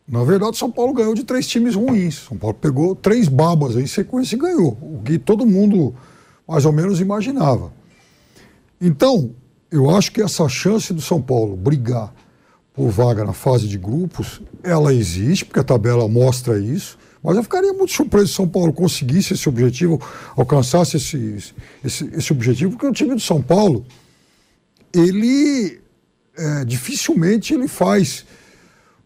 Na 0.07 0.23
verdade, 0.23 0.59
São 0.59 0.71
Paulo 0.71 0.93
ganhou 0.93 1.15
de 1.15 1.25
três 1.25 1.47
times 1.47 1.75
ruins. 1.75 2.27
São 2.29 2.37
Paulo 2.37 2.55
pegou 2.55 2.95
três 2.95 3.27
babas 3.27 3.77
em 3.77 3.87
sequência 3.87 4.37
e 4.37 4.39
ganhou, 4.39 4.77
o 4.81 5.03
que 5.03 5.19
todo 5.19 5.47
mundo 5.47 5.95
mais 6.47 6.67
ou 6.67 6.73
menos 6.73 7.01
imaginava. 7.01 7.73
Então, 8.81 9.35
eu 9.71 9.91
acho 9.91 10.13
que 10.13 10.21
essa 10.21 10.47
chance 10.49 10.93
do 10.93 11.01
São 11.01 11.23
Paulo 11.23 11.57
brigar 11.57 12.13
por 12.75 12.91
vaga 12.91 13.25
na 13.25 13.33
fase 13.33 13.67
de 13.67 13.79
grupos, 13.79 14.43
ela 14.63 14.93
existe, 14.93 15.45
porque 15.45 15.61
a 15.61 15.65
tabela 15.65 16.07
mostra 16.09 16.59
isso. 16.59 16.99
Mas 17.23 17.37
eu 17.37 17.43
ficaria 17.43 17.73
muito 17.73 17.93
surpreso 17.93 18.29
se 18.29 18.35
São 18.35 18.47
Paulo 18.47 18.73
conseguisse 18.73 19.33
esse 19.33 19.49
objetivo, 19.49 19.99
alcançasse 20.37 20.99
esse, 20.99 21.55
esse, 21.83 22.11
esse 22.13 22.33
objetivo, 22.33 22.73
porque 22.73 22.87
o 22.87 22.93
time 22.93 23.15
do 23.15 23.21
São 23.21 23.41
Paulo, 23.41 23.87
ele 24.93 25.81
é, 26.37 26.65
dificilmente 26.67 27.55
ele 27.55 27.69
faz 27.69 28.27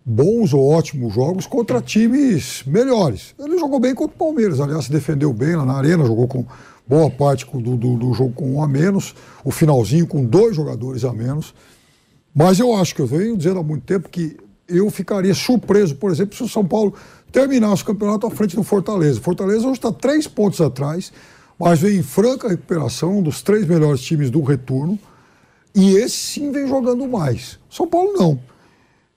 bons 0.09 0.55
ou 0.55 0.67
ótimos 0.71 1.13
jogos 1.13 1.47
contra 1.47 1.83
times 1.83 2.63
melhores. 2.67 3.35
Ele 3.39 3.59
jogou 3.59 3.79
bem 3.79 3.95
contra 3.95 4.15
o 4.15 4.19
Palmeiras, 4.19 4.59
aliás, 4.59 4.87
se 4.87 4.93
defendeu 4.93 5.33
bem 5.35 5.55
lá 5.55 5.67
na 5.67 5.75
arena, 5.75 6.07
jogou 6.07 6.27
com 6.27 6.47
boa 6.87 7.11
parte 7.11 7.47
do, 7.53 7.77
do, 7.77 7.97
do, 7.97 8.15
jogo 8.15 8.33
com 8.33 8.55
um 8.55 8.63
a 8.63 8.67
menos, 8.67 9.15
o 9.45 9.51
finalzinho 9.51 10.07
com 10.07 10.25
dois 10.25 10.57
jogadores 10.57 11.05
a 11.05 11.13
menos. 11.13 11.55
Mas 12.35 12.59
eu 12.59 12.75
acho 12.75 12.95
que 12.95 13.03
eu 13.03 13.07
venho 13.07 13.37
dizendo 13.37 13.61
há 13.61 13.63
muito 13.63 13.85
tempo 13.85 14.09
que 14.09 14.39
eu 14.67 14.91
ficaria 14.91 15.35
surpreso, 15.35 15.95
por 15.97 16.11
exemplo, 16.11 16.35
se 16.35 16.43
o 16.43 16.49
São 16.49 16.65
Paulo 16.65 16.95
terminasse 17.31 17.83
o 17.83 17.87
campeonato 17.87 18.27
à 18.27 18.31
frente 18.31 18.57
do 18.57 18.63
Fortaleza. 18.63 19.21
Fortaleza 19.21 19.67
hoje 19.67 19.79
está 19.79 19.93
três 19.93 20.27
pontos 20.27 20.61
atrás, 20.63 21.13
mas 21.59 21.81
vem 21.81 21.99
em 21.99 22.03
franca 22.03 22.49
recuperação 22.49 23.23
dos 23.23 23.43
três 23.43 23.67
melhores 23.67 24.01
times 24.01 24.31
do 24.31 24.43
retorno. 24.43 24.99
E 25.75 25.97
esse 25.97 26.17
sim 26.17 26.51
vem 26.51 26.67
jogando 26.67 27.07
mais. 27.07 27.59
São 27.69 27.87
Paulo 27.87 28.15
não. 28.15 28.41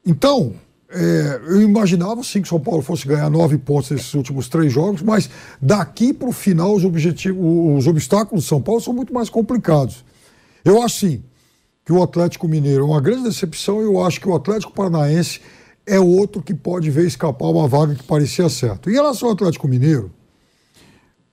Então, 0.06 0.54
é, 0.94 1.42
eu 1.48 1.62
imaginava 1.62 2.22
sim 2.24 2.42
que 2.42 2.48
São 2.48 2.60
Paulo 2.60 2.82
fosse 2.82 3.08
ganhar 3.08 3.30
nove 3.30 3.58
pontos 3.58 3.92
nesses 3.92 4.14
últimos 4.14 4.50
três 4.50 4.72
jogos, 4.72 5.02
mas 5.02 5.30
daqui 5.62 6.14
para 6.14 6.28
o 6.28 6.32
final 6.32 6.76
os, 6.76 6.84
objetivos, 6.84 7.40
os 7.78 7.88
obstáculos 7.88 8.44
de 8.44 8.50
São 8.50 8.62
Paulo 8.62 8.82
são 8.82 8.94
muito 8.94 9.14
mais 9.14 9.30
complicados. 9.30 10.04
Eu 10.64 10.82
acho 10.82 11.00
sim 11.00 11.24
que 11.86 11.94
o 11.94 12.04
Atlético 12.04 12.48
Mineiro 12.48 12.84
é 12.84 12.86
uma 12.86 13.02
grande 13.02 13.24
decepção 13.24 13.82
e 13.82 13.86
eu 13.86 14.04
acho 14.04 14.20
que 14.20 14.28
o 14.28 14.36
Atlético 14.36 14.74
Paranaense 14.74 15.42
é 15.86 16.00
outro 16.00 16.42
que 16.42 16.54
pode 16.54 16.92
ver 16.92 17.08
escapar 17.08 17.48
uma 17.48 17.68
vaga 17.68 17.96
que 17.96 18.04
parecia 18.04 18.48
certo. 18.50 18.90
Em 18.90 18.94
relação 18.94 19.30
ao 19.30 19.34
Atlético 19.34 19.68
Mineiro, 19.68 20.12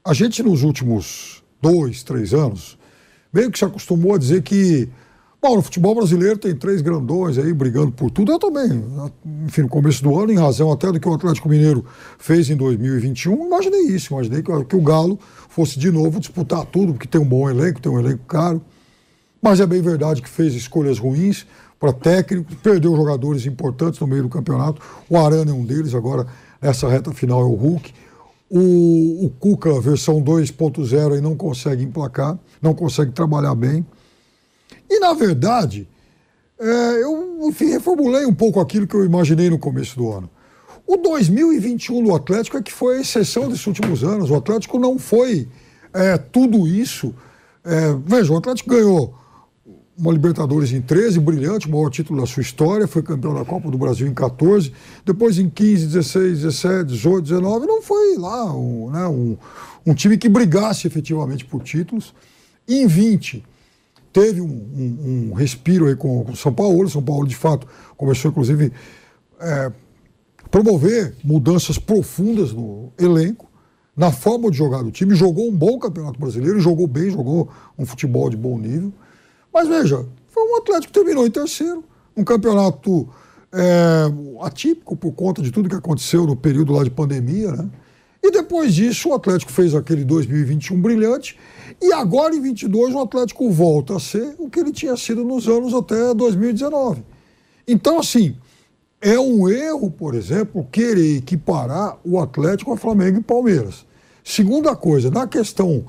a 0.04 0.14
gente 0.14 0.42
nos 0.42 0.62
últimos 0.62 1.42
dois, 1.60 2.02
três 2.02 2.32
anos 2.32 2.78
meio 3.32 3.50
que 3.50 3.58
se 3.58 3.64
acostumou 3.64 4.14
a 4.14 4.18
dizer 4.18 4.42
que 4.42 4.88
Bom, 5.40 5.55
no 5.55 5.62
futebol 5.62 5.94
brasileiro 5.94 6.37
tem 6.37 6.53
três 6.53 6.83
grandões 6.83 7.38
aí 7.38 7.53
brigando 7.53 7.92
por 7.92 8.11
tudo. 8.11 8.33
Eu 8.33 8.40
também, 8.40 8.85
enfim, 9.46 9.62
no 9.62 9.68
começo 9.68 10.03
do 10.03 10.18
ano, 10.18 10.33
em 10.33 10.37
razão 10.37 10.72
até 10.72 10.90
do 10.90 10.98
que 10.98 11.09
o 11.09 11.14
Atlético 11.14 11.48
Mineiro 11.48 11.85
fez 12.18 12.51
em 12.51 12.57
2021, 12.57 13.46
imaginei 13.46 13.83
isso. 13.83 14.12
Imaginei 14.12 14.42
que, 14.42 14.64
que 14.64 14.74
o 14.74 14.83
Galo 14.83 15.16
fosse 15.48 15.79
de 15.79 15.92
novo 15.92 16.18
disputar 16.18 16.66
tudo, 16.66 16.92
porque 16.92 17.07
tem 17.07 17.20
um 17.20 17.24
bom 17.24 17.48
elenco, 17.48 17.81
tem 17.81 17.90
um 17.90 18.01
elenco 18.01 18.24
caro. 18.27 18.61
Mas 19.40 19.61
é 19.61 19.66
bem 19.66 19.81
verdade 19.81 20.20
que 20.20 20.29
fez 20.29 20.55
escolhas 20.55 20.98
ruins, 20.98 21.46
para 21.79 21.92
técnicos, 21.92 22.57
perdeu 22.57 22.96
jogadores 22.96 23.46
importantes 23.46 24.01
no 24.01 24.09
meio 24.09 24.24
do 24.24 24.29
campeonato. 24.29 24.83
O 25.09 25.16
Arana 25.16 25.53
é 25.53 25.55
um 25.55 25.64
deles, 25.64 25.94
agora 25.94 26.27
nessa 26.61 26.88
reta 26.88 27.12
final 27.12 27.42
é 27.42 27.44
o 27.44 27.55
Hulk. 27.55 27.94
O, 28.51 29.27
o 29.27 29.31
Cuca, 29.38 29.81
versão 29.81 30.20
2.0, 30.20 31.14
aí 31.14 31.20
não 31.20 31.37
consegue 31.37 31.85
emplacar, 31.85 32.37
não 32.61 32.74
consegue 32.74 33.12
trabalhar 33.12 33.55
bem. 33.55 33.87
E, 34.88 34.98
na 34.98 35.12
verdade, 35.12 35.88
é, 36.59 37.03
eu 37.03 37.48
enfim, 37.48 37.66
reformulei 37.66 38.27
um 38.27 38.35
pouco 38.35 38.61
aquilo 38.61 38.87
que 38.87 38.94
eu 38.94 39.05
imaginei 39.05 39.48
no 39.48 39.59
começo 39.59 39.96
do 39.96 40.11
ano. 40.11 40.29
O 40.87 40.96
2021 40.96 42.03
do 42.03 42.14
Atlético 42.14 42.57
é 42.57 42.62
que 42.62 42.72
foi 42.72 42.98
a 42.98 43.01
exceção 43.01 43.48
desses 43.48 43.66
últimos 43.66 44.03
anos. 44.03 44.31
O 44.31 44.35
Atlético 44.35 44.79
não 44.79 44.98
foi 44.98 45.46
é, 45.92 46.16
tudo 46.16 46.66
isso. 46.66 47.14
É, 47.64 47.94
veja, 48.05 48.33
o 48.33 48.37
Atlético 48.37 48.70
ganhou 48.70 49.14
uma 49.98 50.12
Libertadores 50.12 50.72
em 50.72 50.81
13, 50.81 51.18
brilhante, 51.18 51.66
o 51.66 51.70
maior 51.72 51.90
título 51.90 52.20
da 52.20 52.27
sua 52.27 52.40
história, 52.40 52.87
foi 52.87 53.03
campeão 53.03 53.35
da 53.35 53.44
Copa 53.44 53.68
do 53.68 53.77
Brasil 53.77 54.07
em 54.07 54.14
14, 54.14 54.72
depois 55.05 55.38
em 55.38 55.51
15, 55.51 55.87
16, 55.88 56.42
17, 56.42 56.85
18, 56.85 57.22
19, 57.22 57.66
não 57.66 57.83
foi 57.83 58.16
lá 58.16 58.55
um, 58.55 58.90
né, 58.90 59.09
um, 59.09 59.37
um 59.85 59.94
time 59.94 60.16
que 60.16 60.29
brigasse 60.29 60.87
efetivamente 60.87 61.44
por 61.44 61.64
títulos. 61.64 62.14
Em 62.68 62.87
20, 62.87 63.44
teve 64.12 64.40
um, 64.40 64.46
um, 64.46 65.30
um 65.30 65.34
respiro 65.34 65.86
aí 65.86 65.96
com 65.96 66.22
o 66.30 66.36
São 66.36 66.52
Paulo, 66.52 66.88
São 66.88 67.02
Paulo 67.02 67.26
de 67.26 67.36
fato 67.36 67.66
começou 67.96 68.30
inclusive 68.30 68.72
é, 69.40 69.72
promover 70.50 71.14
mudanças 71.22 71.78
profundas 71.78 72.52
no 72.52 72.92
elenco, 72.98 73.48
na 73.96 74.12
forma 74.12 74.50
de 74.50 74.56
jogar 74.56 74.82
do 74.82 74.90
time, 74.90 75.14
jogou 75.14 75.48
um 75.48 75.56
bom 75.56 75.78
campeonato 75.78 76.18
brasileiro, 76.18 76.60
jogou 76.60 76.86
bem, 76.86 77.10
jogou 77.10 77.48
um 77.76 77.84
futebol 77.84 78.30
de 78.30 78.36
bom 78.36 78.56
nível. 78.56 78.92
Mas 79.52 79.66
veja, 79.66 80.06
foi 80.28 80.42
um 80.44 80.56
Atlético 80.56 80.92
que 80.92 80.98
terminou 80.98 81.26
em 81.26 81.30
terceiro, 81.30 81.82
um 82.16 82.22
campeonato 82.22 83.08
é, 83.52 84.04
atípico 84.42 84.96
por 84.96 85.12
conta 85.12 85.42
de 85.42 85.50
tudo 85.50 85.68
que 85.68 85.74
aconteceu 85.74 86.26
no 86.26 86.36
período 86.36 86.72
lá 86.72 86.84
de 86.84 86.90
pandemia, 86.90 87.50
né? 87.52 87.68
E 88.22 88.30
depois 88.30 88.74
disso, 88.74 89.10
o 89.10 89.14
Atlético 89.14 89.52
fez 89.52 89.74
aquele 89.74 90.04
2021 90.04 90.80
brilhante. 90.80 91.38
E 91.80 91.92
agora, 91.92 92.34
em 92.34 92.40
22, 92.40 92.94
o 92.94 93.00
Atlético 93.00 93.50
volta 93.50 93.96
a 93.96 94.00
ser 94.00 94.34
o 94.38 94.50
que 94.50 94.58
ele 94.58 94.72
tinha 94.72 94.96
sido 94.96 95.24
nos 95.24 95.46
anos 95.46 95.72
até 95.72 96.12
2019. 96.12 97.04
Então, 97.66 98.00
assim, 98.00 98.36
é 99.00 99.18
um 99.18 99.48
erro, 99.48 99.90
por 99.90 100.14
exemplo, 100.14 100.66
querer 100.72 101.18
equiparar 101.18 101.98
o 102.04 102.18
Atlético 102.18 102.72
a 102.72 102.76
Flamengo 102.76 103.18
e 103.18 103.22
Palmeiras. 103.22 103.86
Segunda 104.24 104.74
coisa, 104.74 105.10
na 105.10 105.26
questão 105.26 105.84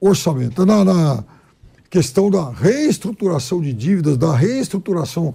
orçamentária, 0.00 0.64
na, 0.64 0.84
na 0.84 1.24
questão 1.90 2.30
da 2.30 2.50
reestruturação 2.50 3.60
de 3.60 3.72
dívidas, 3.72 4.16
da 4.16 4.34
reestruturação 4.34 5.34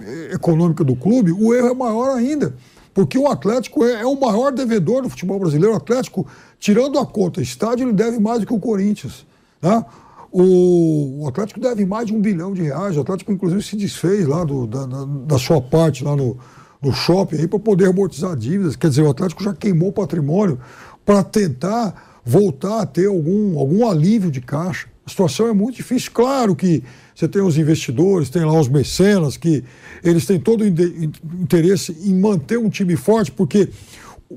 eh, 0.00 0.30
econômica 0.32 0.82
do 0.82 0.96
clube, 0.96 1.30
o 1.30 1.54
erro 1.54 1.68
é 1.68 1.74
maior 1.74 2.16
ainda. 2.16 2.56
Porque 2.96 3.18
o 3.18 3.28
Atlético 3.28 3.84
é, 3.84 4.00
é 4.00 4.06
o 4.06 4.18
maior 4.18 4.50
devedor 4.50 5.02
do 5.02 5.10
futebol 5.10 5.38
brasileiro. 5.38 5.74
O 5.74 5.76
Atlético, 5.76 6.26
tirando 6.58 6.98
a 6.98 7.04
conta 7.04 7.42
estádio, 7.42 7.86
ele 7.86 7.92
deve 7.92 8.18
mais 8.18 8.40
do 8.40 8.46
que 8.46 8.54
o 8.54 8.58
Corinthians. 8.58 9.26
Né? 9.60 9.84
O, 10.32 11.20
o, 11.20 11.28
Atlético 11.28 11.60
deve 11.60 11.84
mais 11.84 12.06
de 12.06 12.14
um 12.14 12.20
bilhão 12.22 12.54
de 12.54 12.62
reais. 12.62 12.96
O 12.96 13.02
Atlético, 13.02 13.30
inclusive, 13.30 13.62
se 13.62 13.76
desfez 13.76 14.26
lá 14.26 14.44
do, 14.44 14.66
da, 14.66 14.86
da, 15.26 15.38
sua 15.38 15.60
parte 15.60 16.02
lá 16.02 16.16
no, 16.16 16.38
no 16.80 16.90
shopping 16.90 17.46
para 17.46 17.58
poder 17.58 17.88
amortizar 17.88 18.34
dívidas. 18.34 18.76
Quer 18.76 18.88
dizer, 18.88 19.02
o 19.02 19.10
Atlético 19.10 19.44
já 19.44 19.52
queimou 19.52 19.92
patrimônio 19.92 20.58
para 21.04 21.22
tentar 21.22 22.22
voltar 22.24 22.80
a 22.80 22.86
ter 22.86 23.08
algum, 23.08 23.58
algum 23.58 23.86
alívio 23.86 24.30
de 24.30 24.40
caixa. 24.40 24.88
A 25.04 25.10
situação 25.10 25.48
é 25.48 25.52
muito 25.52 25.76
difícil. 25.76 26.10
Claro 26.14 26.56
que 26.56 26.82
você 27.16 27.26
tem 27.26 27.40
os 27.40 27.56
investidores, 27.56 28.28
tem 28.28 28.44
lá 28.44 28.60
os 28.60 28.68
mecenas, 28.68 29.38
que 29.38 29.64
eles 30.04 30.26
têm 30.26 30.38
todo 30.38 30.60
o 30.60 30.66
interesse 30.66 31.96
em 32.04 32.14
manter 32.14 32.58
um 32.58 32.68
time 32.68 32.94
forte, 32.94 33.32
porque 33.32 33.70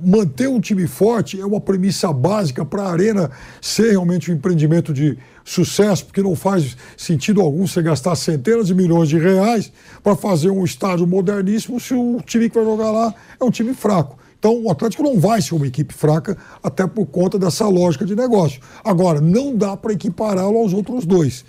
manter 0.01 0.47
um 0.47 0.61
time 0.61 0.87
forte 0.87 1.41
é 1.41 1.45
uma 1.45 1.59
premissa 1.59 2.13
básica 2.13 2.63
para 2.63 2.83
a 2.83 2.91
Arena 2.91 3.29
ser 3.61 3.91
realmente 3.91 4.31
um 4.31 4.35
empreendimento 4.35 4.93
de 4.93 5.17
sucesso, 5.43 6.05
porque 6.05 6.23
não 6.23 6.37
faz 6.37 6.77
sentido 6.95 7.41
algum 7.41 7.67
você 7.67 7.81
gastar 7.81 8.15
centenas 8.15 8.67
de 8.67 8.73
milhões 8.73 9.09
de 9.09 9.19
reais 9.19 9.73
para 10.01 10.15
fazer 10.15 10.49
um 10.49 10.63
estádio 10.63 11.05
moderníssimo 11.05 11.81
se 11.81 11.93
o 11.93 12.21
time 12.25 12.49
que 12.49 12.55
vai 12.55 12.63
jogar 12.63 12.91
lá 12.91 13.13
é 13.41 13.43
um 13.43 13.51
time 13.51 13.73
fraco. 13.73 14.17
Então, 14.37 14.57
o 14.63 14.71
Atlético 14.71 15.03
não 15.03 15.19
vai 15.19 15.41
ser 15.41 15.53
uma 15.53 15.67
equipe 15.67 15.93
fraca, 15.93 16.37
até 16.63 16.87
por 16.87 17.05
conta 17.07 17.37
dessa 17.37 17.67
lógica 17.67 18.05
de 18.05 18.15
negócio. 18.15 18.61
Agora, 18.85 19.19
não 19.19 19.53
dá 19.53 19.75
para 19.75 19.91
equipará-lo 19.91 20.59
aos 20.59 20.71
outros 20.71 21.05
dois. 21.05 21.43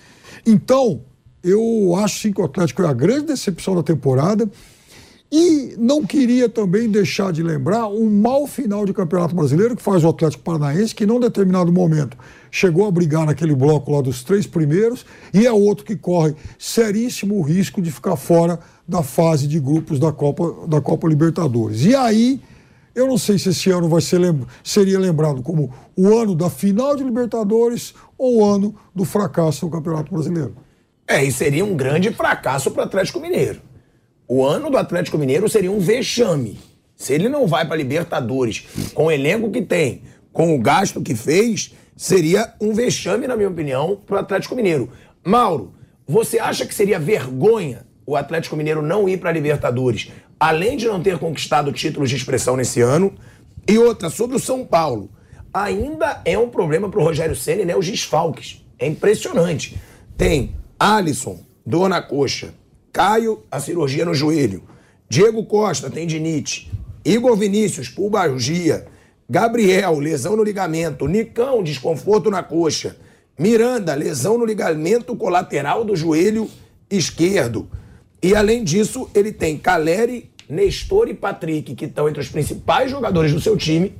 Então, 0.44 1.02
eu 1.42 1.94
acho 1.96 2.20
sim 2.20 2.32
que 2.32 2.40
o 2.40 2.44
Atlético 2.44 2.82
é 2.82 2.88
a 2.88 2.92
grande 2.92 3.26
decepção 3.26 3.74
da 3.74 3.82
temporada. 3.82 4.48
E 5.32 5.76
não 5.78 6.04
queria 6.04 6.48
também 6.48 6.90
deixar 6.90 7.32
de 7.32 7.40
lembrar 7.40 7.86
um 7.86 8.10
mau 8.10 8.48
final 8.48 8.84
de 8.84 8.92
Campeonato 8.92 9.32
Brasileiro 9.32 9.76
que 9.76 9.82
faz 9.82 10.02
o 10.02 10.08
Atlético 10.08 10.42
Paranaense, 10.42 10.92
que 10.92 11.06
num 11.06 11.20
determinado 11.20 11.72
momento 11.72 12.18
chegou 12.50 12.84
a 12.84 12.90
brigar 12.90 13.24
naquele 13.24 13.54
bloco 13.54 13.92
lá 13.92 14.02
dos 14.02 14.24
três 14.24 14.44
primeiros, 14.44 15.06
e 15.32 15.46
é 15.46 15.52
outro 15.52 15.84
que 15.84 15.94
corre 15.94 16.34
seríssimo 16.58 17.40
risco 17.42 17.80
de 17.80 17.92
ficar 17.92 18.16
fora 18.16 18.58
da 18.88 19.04
fase 19.04 19.46
de 19.46 19.60
grupos 19.60 20.00
da 20.00 20.10
Copa, 20.10 20.66
da 20.66 20.80
Copa 20.80 21.06
Libertadores. 21.06 21.84
E 21.84 21.94
aí 21.94 22.40
eu 22.92 23.06
não 23.06 23.16
sei 23.16 23.38
se 23.38 23.50
esse 23.50 23.70
ano 23.70 23.88
vai 23.88 24.00
ser 24.00 24.20
seria 24.64 24.98
lembrado 24.98 25.42
como 25.42 25.72
o 25.96 26.12
ano 26.12 26.34
da 26.34 26.50
final 26.50 26.96
de 26.96 27.04
Libertadores 27.04 27.94
ou 28.18 28.38
o 28.38 28.44
ano 28.44 28.74
do 28.92 29.04
fracasso 29.04 29.64
no 29.64 29.70
Campeonato 29.70 30.12
Brasileiro. 30.12 30.56
É, 31.10 31.24
e 31.24 31.32
seria 31.32 31.64
um 31.64 31.74
grande 31.74 32.12
fracasso 32.12 32.70
para 32.70 32.82
o 32.82 32.84
Atlético 32.84 33.18
Mineiro. 33.18 33.60
O 34.28 34.44
ano 34.44 34.70
do 34.70 34.76
Atlético 34.76 35.18
Mineiro 35.18 35.48
seria 35.48 35.72
um 35.72 35.80
vexame. 35.80 36.56
Se 36.94 37.12
ele 37.12 37.28
não 37.28 37.48
vai 37.48 37.66
para 37.66 37.74
Libertadores 37.74 38.64
com 38.94 39.06
o 39.06 39.10
elenco 39.10 39.50
que 39.50 39.60
tem, 39.60 40.02
com 40.32 40.54
o 40.54 40.60
gasto 40.60 41.02
que 41.02 41.16
fez, 41.16 41.74
seria 41.96 42.54
um 42.60 42.72
vexame, 42.72 43.26
na 43.26 43.34
minha 43.34 43.48
opinião, 43.48 44.00
para 44.06 44.14
o 44.14 44.18
Atlético 44.20 44.54
Mineiro. 44.54 44.88
Mauro, 45.26 45.74
você 46.06 46.38
acha 46.38 46.64
que 46.64 46.72
seria 46.72 47.00
vergonha 47.00 47.84
o 48.06 48.14
Atlético 48.14 48.54
Mineiro 48.54 48.80
não 48.80 49.08
ir 49.08 49.18
para 49.18 49.32
Libertadores 49.32 50.12
além 50.38 50.76
de 50.76 50.86
não 50.86 51.02
ter 51.02 51.18
conquistado 51.18 51.72
títulos 51.72 52.08
de 52.08 52.14
expressão 52.14 52.56
nesse 52.56 52.80
ano, 52.80 53.12
e 53.68 53.76
outra, 53.76 54.08
sobre 54.08 54.36
o 54.36 54.40
São 54.40 54.64
Paulo, 54.64 55.10
ainda 55.52 56.22
é 56.24 56.38
um 56.38 56.48
problema 56.48 56.88
para 56.88 57.00
o 57.00 57.02
Rogério 57.02 57.34
Senna, 57.34 57.64
né? 57.64 57.76
Os 57.76 57.86
desfalques. 57.86 58.64
É 58.78 58.86
impressionante. 58.86 59.76
Tem 60.16 60.54
Alisson, 60.82 61.38
dor 61.66 61.90
na 61.90 62.00
coxa. 62.00 62.54
Caio, 62.90 63.42
a 63.50 63.60
cirurgia 63.60 64.06
no 64.06 64.14
joelho. 64.14 64.62
Diego 65.10 65.44
Costa, 65.44 65.90
tendinite. 65.90 66.72
Igor 67.04 67.36
Vinícius, 67.36 67.90
pubalgia. 67.90 68.86
Gabriel, 69.28 69.98
lesão 69.98 70.36
no 70.36 70.42
ligamento. 70.42 71.06
Nicão, 71.06 71.62
desconforto 71.62 72.30
na 72.30 72.42
coxa. 72.42 72.96
Miranda, 73.38 73.94
lesão 73.94 74.38
no 74.38 74.46
ligamento 74.46 75.14
colateral 75.14 75.84
do 75.84 75.94
joelho 75.94 76.48
esquerdo. 76.90 77.68
E 78.22 78.34
além 78.34 78.64
disso, 78.64 79.06
ele 79.14 79.32
tem 79.32 79.58
Caleri, 79.58 80.30
Nestor 80.48 81.08
e 81.08 81.14
Patrick, 81.14 81.74
que 81.74 81.84
estão 81.84 82.08
entre 82.08 82.22
os 82.22 82.30
principais 82.30 82.90
jogadores 82.90 83.34
do 83.34 83.40
seu 83.40 83.54
time, 83.54 83.92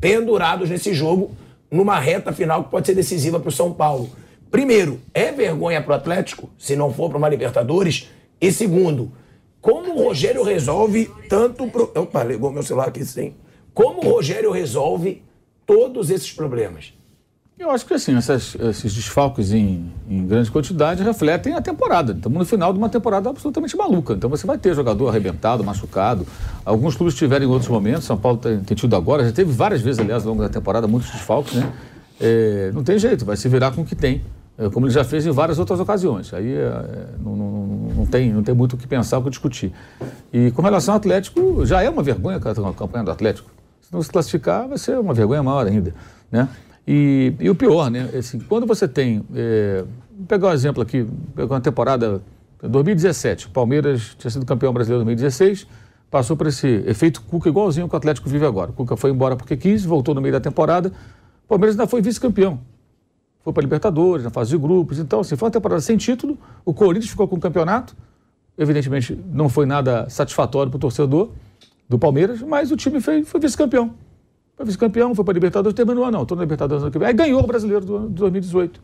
pendurados 0.00 0.70
nesse 0.70 0.94
jogo, 0.94 1.32
numa 1.70 1.98
reta 1.98 2.32
final 2.32 2.64
que 2.64 2.70
pode 2.70 2.86
ser 2.86 2.94
decisiva 2.94 3.38
para 3.38 3.50
o 3.50 3.52
São 3.52 3.70
Paulo. 3.74 4.10
Primeiro, 4.52 5.00
é 5.14 5.32
vergonha 5.32 5.80
para 5.80 5.92
o 5.92 5.96
Atlético, 5.96 6.50
se 6.58 6.76
não 6.76 6.92
for 6.92 7.08
para 7.08 7.16
uma 7.16 7.28
Libertadores? 7.30 8.10
E 8.38 8.52
segundo, 8.52 9.10
como 9.62 9.94
o 9.94 10.04
Rogério 10.04 10.42
resolve 10.42 11.10
tanto. 11.26 11.66
Pro... 11.68 11.90
Opa, 11.94 12.22
ligou 12.22 12.52
meu 12.52 12.62
celular 12.62 12.88
aqui 12.88 13.02
sim. 13.02 13.32
Como 13.72 14.04
o 14.04 14.10
Rogério 14.10 14.50
resolve 14.50 15.22
todos 15.64 16.10
esses 16.10 16.30
problemas? 16.30 16.92
Eu 17.58 17.70
acho 17.70 17.86
que 17.86 17.94
assim, 17.94 18.14
essas, 18.14 18.54
esses 18.56 18.92
desfalques 18.92 19.52
em, 19.52 19.90
em, 20.06 20.26
grande 20.26 20.50
quantidade 20.50 21.02
refletem 21.02 21.54
a 21.54 21.62
temporada. 21.62 22.12
Estamos 22.12 22.38
no 22.38 22.44
final 22.44 22.74
de 22.74 22.78
uma 22.78 22.90
temporada 22.90 23.30
absolutamente 23.30 23.74
maluca. 23.74 24.12
Então 24.12 24.28
você 24.28 24.46
vai 24.46 24.58
ter 24.58 24.74
jogador 24.74 25.08
arrebentado, 25.08 25.64
machucado. 25.64 26.26
Alguns 26.62 26.94
clubes 26.94 27.14
tiveram 27.14 27.46
em 27.46 27.48
outros 27.48 27.70
momentos, 27.70 28.04
São 28.04 28.18
Paulo 28.18 28.36
tem, 28.36 28.60
tem 28.60 28.76
tido 28.76 28.94
agora, 28.96 29.24
já 29.24 29.32
teve 29.32 29.50
várias 29.50 29.80
vezes, 29.80 30.00
aliás, 30.00 30.24
ao 30.24 30.30
longo 30.30 30.42
da 30.42 30.50
temporada, 30.50 30.86
muitos 30.86 31.10
desfalques, 31.10 31.54
né? 31.54 31.72
É, 32.20 32.70
não 32.74 32.84
tem 32.84 32.98
jeito, 32.98 33.24
vai 33.24 33.36
se 33.36 33.48
virar 33.48 33.72
com 33.72 33.82
o 33.82 33.84
que 33.84 33.96
tem, 33.96 34.22
como 34.72 34.86
ele 34.86 34.92
já 34.92 35.04
fez 35.04 35.26
em 35.26 35.30
várias 35.30 35.58
outras 35.58 35.80
ocasiões. 35.80 36.32
Aí 36.34 36.52
é, 36.52 36.60
é 36.60 37.06
não, 37.18 37.36
não, 37.36 37.66
não, 37.96 38.06
tem, 38.06 38.32
não 38.32 38.42
tem 38.42 38.54
muito 38.54 38.74
o 38.74 38.76
que 38.76 38.86
pensar, 38.86 39.18
o 39.18 39.22
que 39.22 39.30
discutir. 39.30 39.72
E 40.32 40.50
com 40.50 40.62
relação 40.62 40.94
ao 40.94 40.98
Atlético, 40.98 41.64
já 41.64 41.82
é 41.82 41.88
uma 41.88 42.02
vergonha 42.02 42.36
a 42.36 42.72
campanha 42.74 43.04
do 43.04 43.10
Atlético. 43.10 43.50
Se 43.80 43.92
não 43.92 44.02
se 44.02 44.10
classificar, 44.10 44.68
vai 44.68 44.78
ser 44.78 44.98
uma 44.98 45.14
vergonha 45.14 45.42
maior 45.42 45.66
ainda, 45.66 45.94
né? 46.30 46.48
E, 46.86 47.32
e 47.38 47.48
o 47.48 47.54
pior, 47.54 47.90
né? 47.90 48.08
Assim, 48.18 48.38
quando 48.40 48.66
você 48.66 48.88
tem. 48.88 49.24
É, 49.34 49.84
vou 50.16 50.26
pegar 50.26 50.48
um 50.48 50.52
exemplo 50.52 50.82
aqui, 50.82 51.06
pegar 51.34 51.54
uma 51.54 51.60
temporada 51.60 52.20
2017, 52.62 53.46
o 53.46 53.50
Palmeiras 53.50 54.14
tinha 54.18 54.30
sido 54.30 54.46
campeão 54.46 54.72
brasileiro 54.72 55.02
em 55.02 55.06
2016, 55.16 55.66
passou 56.10 56.36
por 56.36 56.46
esse 56.46 56.66
efeito 56.86 57.22
Cuca 57.22 57.48
igualzinho 57.48 57.88
que 57.88 57.94
o 57.94 57.96
Atlético 57.96 58.28
vive 58.28 58.46
agora. 58.46 58.70
O 58.70 58.74
Cuca 58.74 58.96
foi 58.96 59.10
embora 59.10 59.36
porque 59.36 59.56
quis, 59.56 59.84
voltou 59.84 60.14
no 60.14 60.20
meio 60.20 60.32
da 60.32 60.40
temporada. 60.40 60.92
O 61.44 61.48
Palmeiras 61.48 61.74
ainda 61.74 61.88
foi 61.88 62.00
vice-campeão. 62.00 62.60
Foi 63.42 63.52
para 63.52 63.62
Libertadores, 63.62 64.24
na 64.24 64.30
fase 64.30 64.50
de 64.50 64.58
grupos. 64.58 64.98
Então, 64.98 65.20
assim, 65.20 65.36
foi 65.36 65.46
uma 65.46 65.52
temporada 65.52 65.80
sem 65.80 65.96
título. 65.96 66.38
O 66.64 66.72
Corinthians 66.72 67.10
ficou 67.10 67.26
com 67.26 67.36
o 67.36 67.40
campeonato. 67.40 67.96
Evidentemente, 68.56 69.18
não 69.32 69.48
foi 69.48 69.66
nada 69.66 70.08
satisfatório 70.08 70.70
para 70.70 70.76
o 70.76 70.80
torcedor 70.80 71.30
do 71.88 71.98
Palmeiras, 71.98 72.40
mas 72.42 72.70
o 72.70 72.76
time 72.76 73.00
foi, 73.00 73.24
foi 73.24 73.40
vice-campeão. 73.40 73.94
Foi 74.56 74.66
vice-campeão, 74.66 75.14
foi 75.14 75.24
para 75.24 75.34
Libertadores, 75.34 75.74
terminou, 75.74 76.10
não, 76.10 76.22
estou 76.22 76.36
na 76.36 76.42
Libertadores 76.42 76.82
ano 76.82 76.92
que 76.92 76.98
vem. 76.98 77.08
Aí 77.08 77.14
ganhou 77.14 77.42
o 77.42 77.46
brasileiro 77.46 77.84
do 77.84 78.08
de 78.08 78.14
2018. 78.14 78.80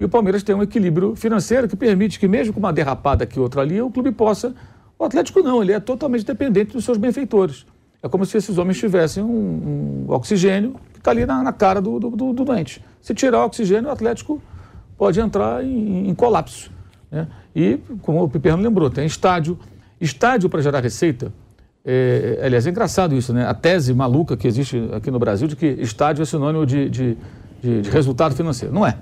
E 0.00 0.04
o 0.04 0.08
Palmeiras 0.08 0.42
tem 0.42 0.54
um 0.54 0.62
equilíbrio 0.62 1.16
financeiro 1.16 1.66
que 1.66 1.76
permite 1.76 2.20
que, 2.20 2.28
mesmo 2.28 2.52
com 2.52 2.60
uma 2.60 2.72
derrapada 2.72 3.24
aqui 3.24 3.40
outra 3.40 3.62
ali, 3.62 3.80
o 3.80 3.90
clube 3.90 4.12
possa. 4.12 4.54
O 4.98 5.04
Atlético 5.04 5.40
não, 5.40 5.62
ele 5.62 5.72
é 5.72 5.80
totalmente 5.80 6.24
dependente 6.24 6.72
dos 6.72 6.84
seus 6.84 6.98
benfeitores. 6.98 7.66
É 8.02 8.08
como 8.08 8.24
se 8.24 8.36
esses 8.36 8.58
homens 8.58 8.78
tivessem 8.78 9.24
um, 9.24 10.06
um 10.06 10.12
oxigênio 10.12 10.76
que 10.98 11.00
está 11.00 11.10
ali 11.10 11.24
na, 11.24 11.42
na 11.42 11.52
cara 11.52 11.80
do, 11.80 11.98
do, 11.98 12.10
do, 12.10 12.44
doente. 12.44 12.84
Se 13.00 13.14
tirar 13.14 13.42
o 13.42 13.46
oxigênio, 13.46 13.88
o 13.88 13.92
Atlético 13.92 14.42
pode 14.96 15.20
entrar 15.20 15.64
em, 15.64 16.08
em 16.08 16.14
colapso. 16.14 16.70
Né? 17.10 17.28
E, 17.54 17.78
como 18.02 18.22
o 18.22 18.28
Piperno 18.28 18.62
lembrou, 18.62 18.90
tem 18.90 19.06
estádio. 19.06 19.58
Estádio 20.00 20.48
para 20.48 20.60
gerar 20.60 20.80
receita. 20.80 21.32
É, 21.84 22.40
aliás, 22.42 22.66
é 22.66 22.70
engraçado 22.70 23.14
isso, 23.14 23.32
né? 23.32 23.46
A 23.46 23.54
tese 23.54 23.94
maluca 23.94 24.36
que 24.36 24.46
existe 24.46 24.90
aqui 24.92 25.10
no 25.10 25.18
Brasil 25.18 25.48
de 25.48 25.56
que 25.56 25.66
estádio 25.66 26.22
é 26.22 26.24
sinônimo 26.24 26.66
de, 26.66 26.90
de, 26.90 27.16
de, 27.62 27.82
de 27.82 27.90
resultado 27.90 28.34
financeiro. 28.34 28.74
Não 28.74 28.86
é. 28.86 28.98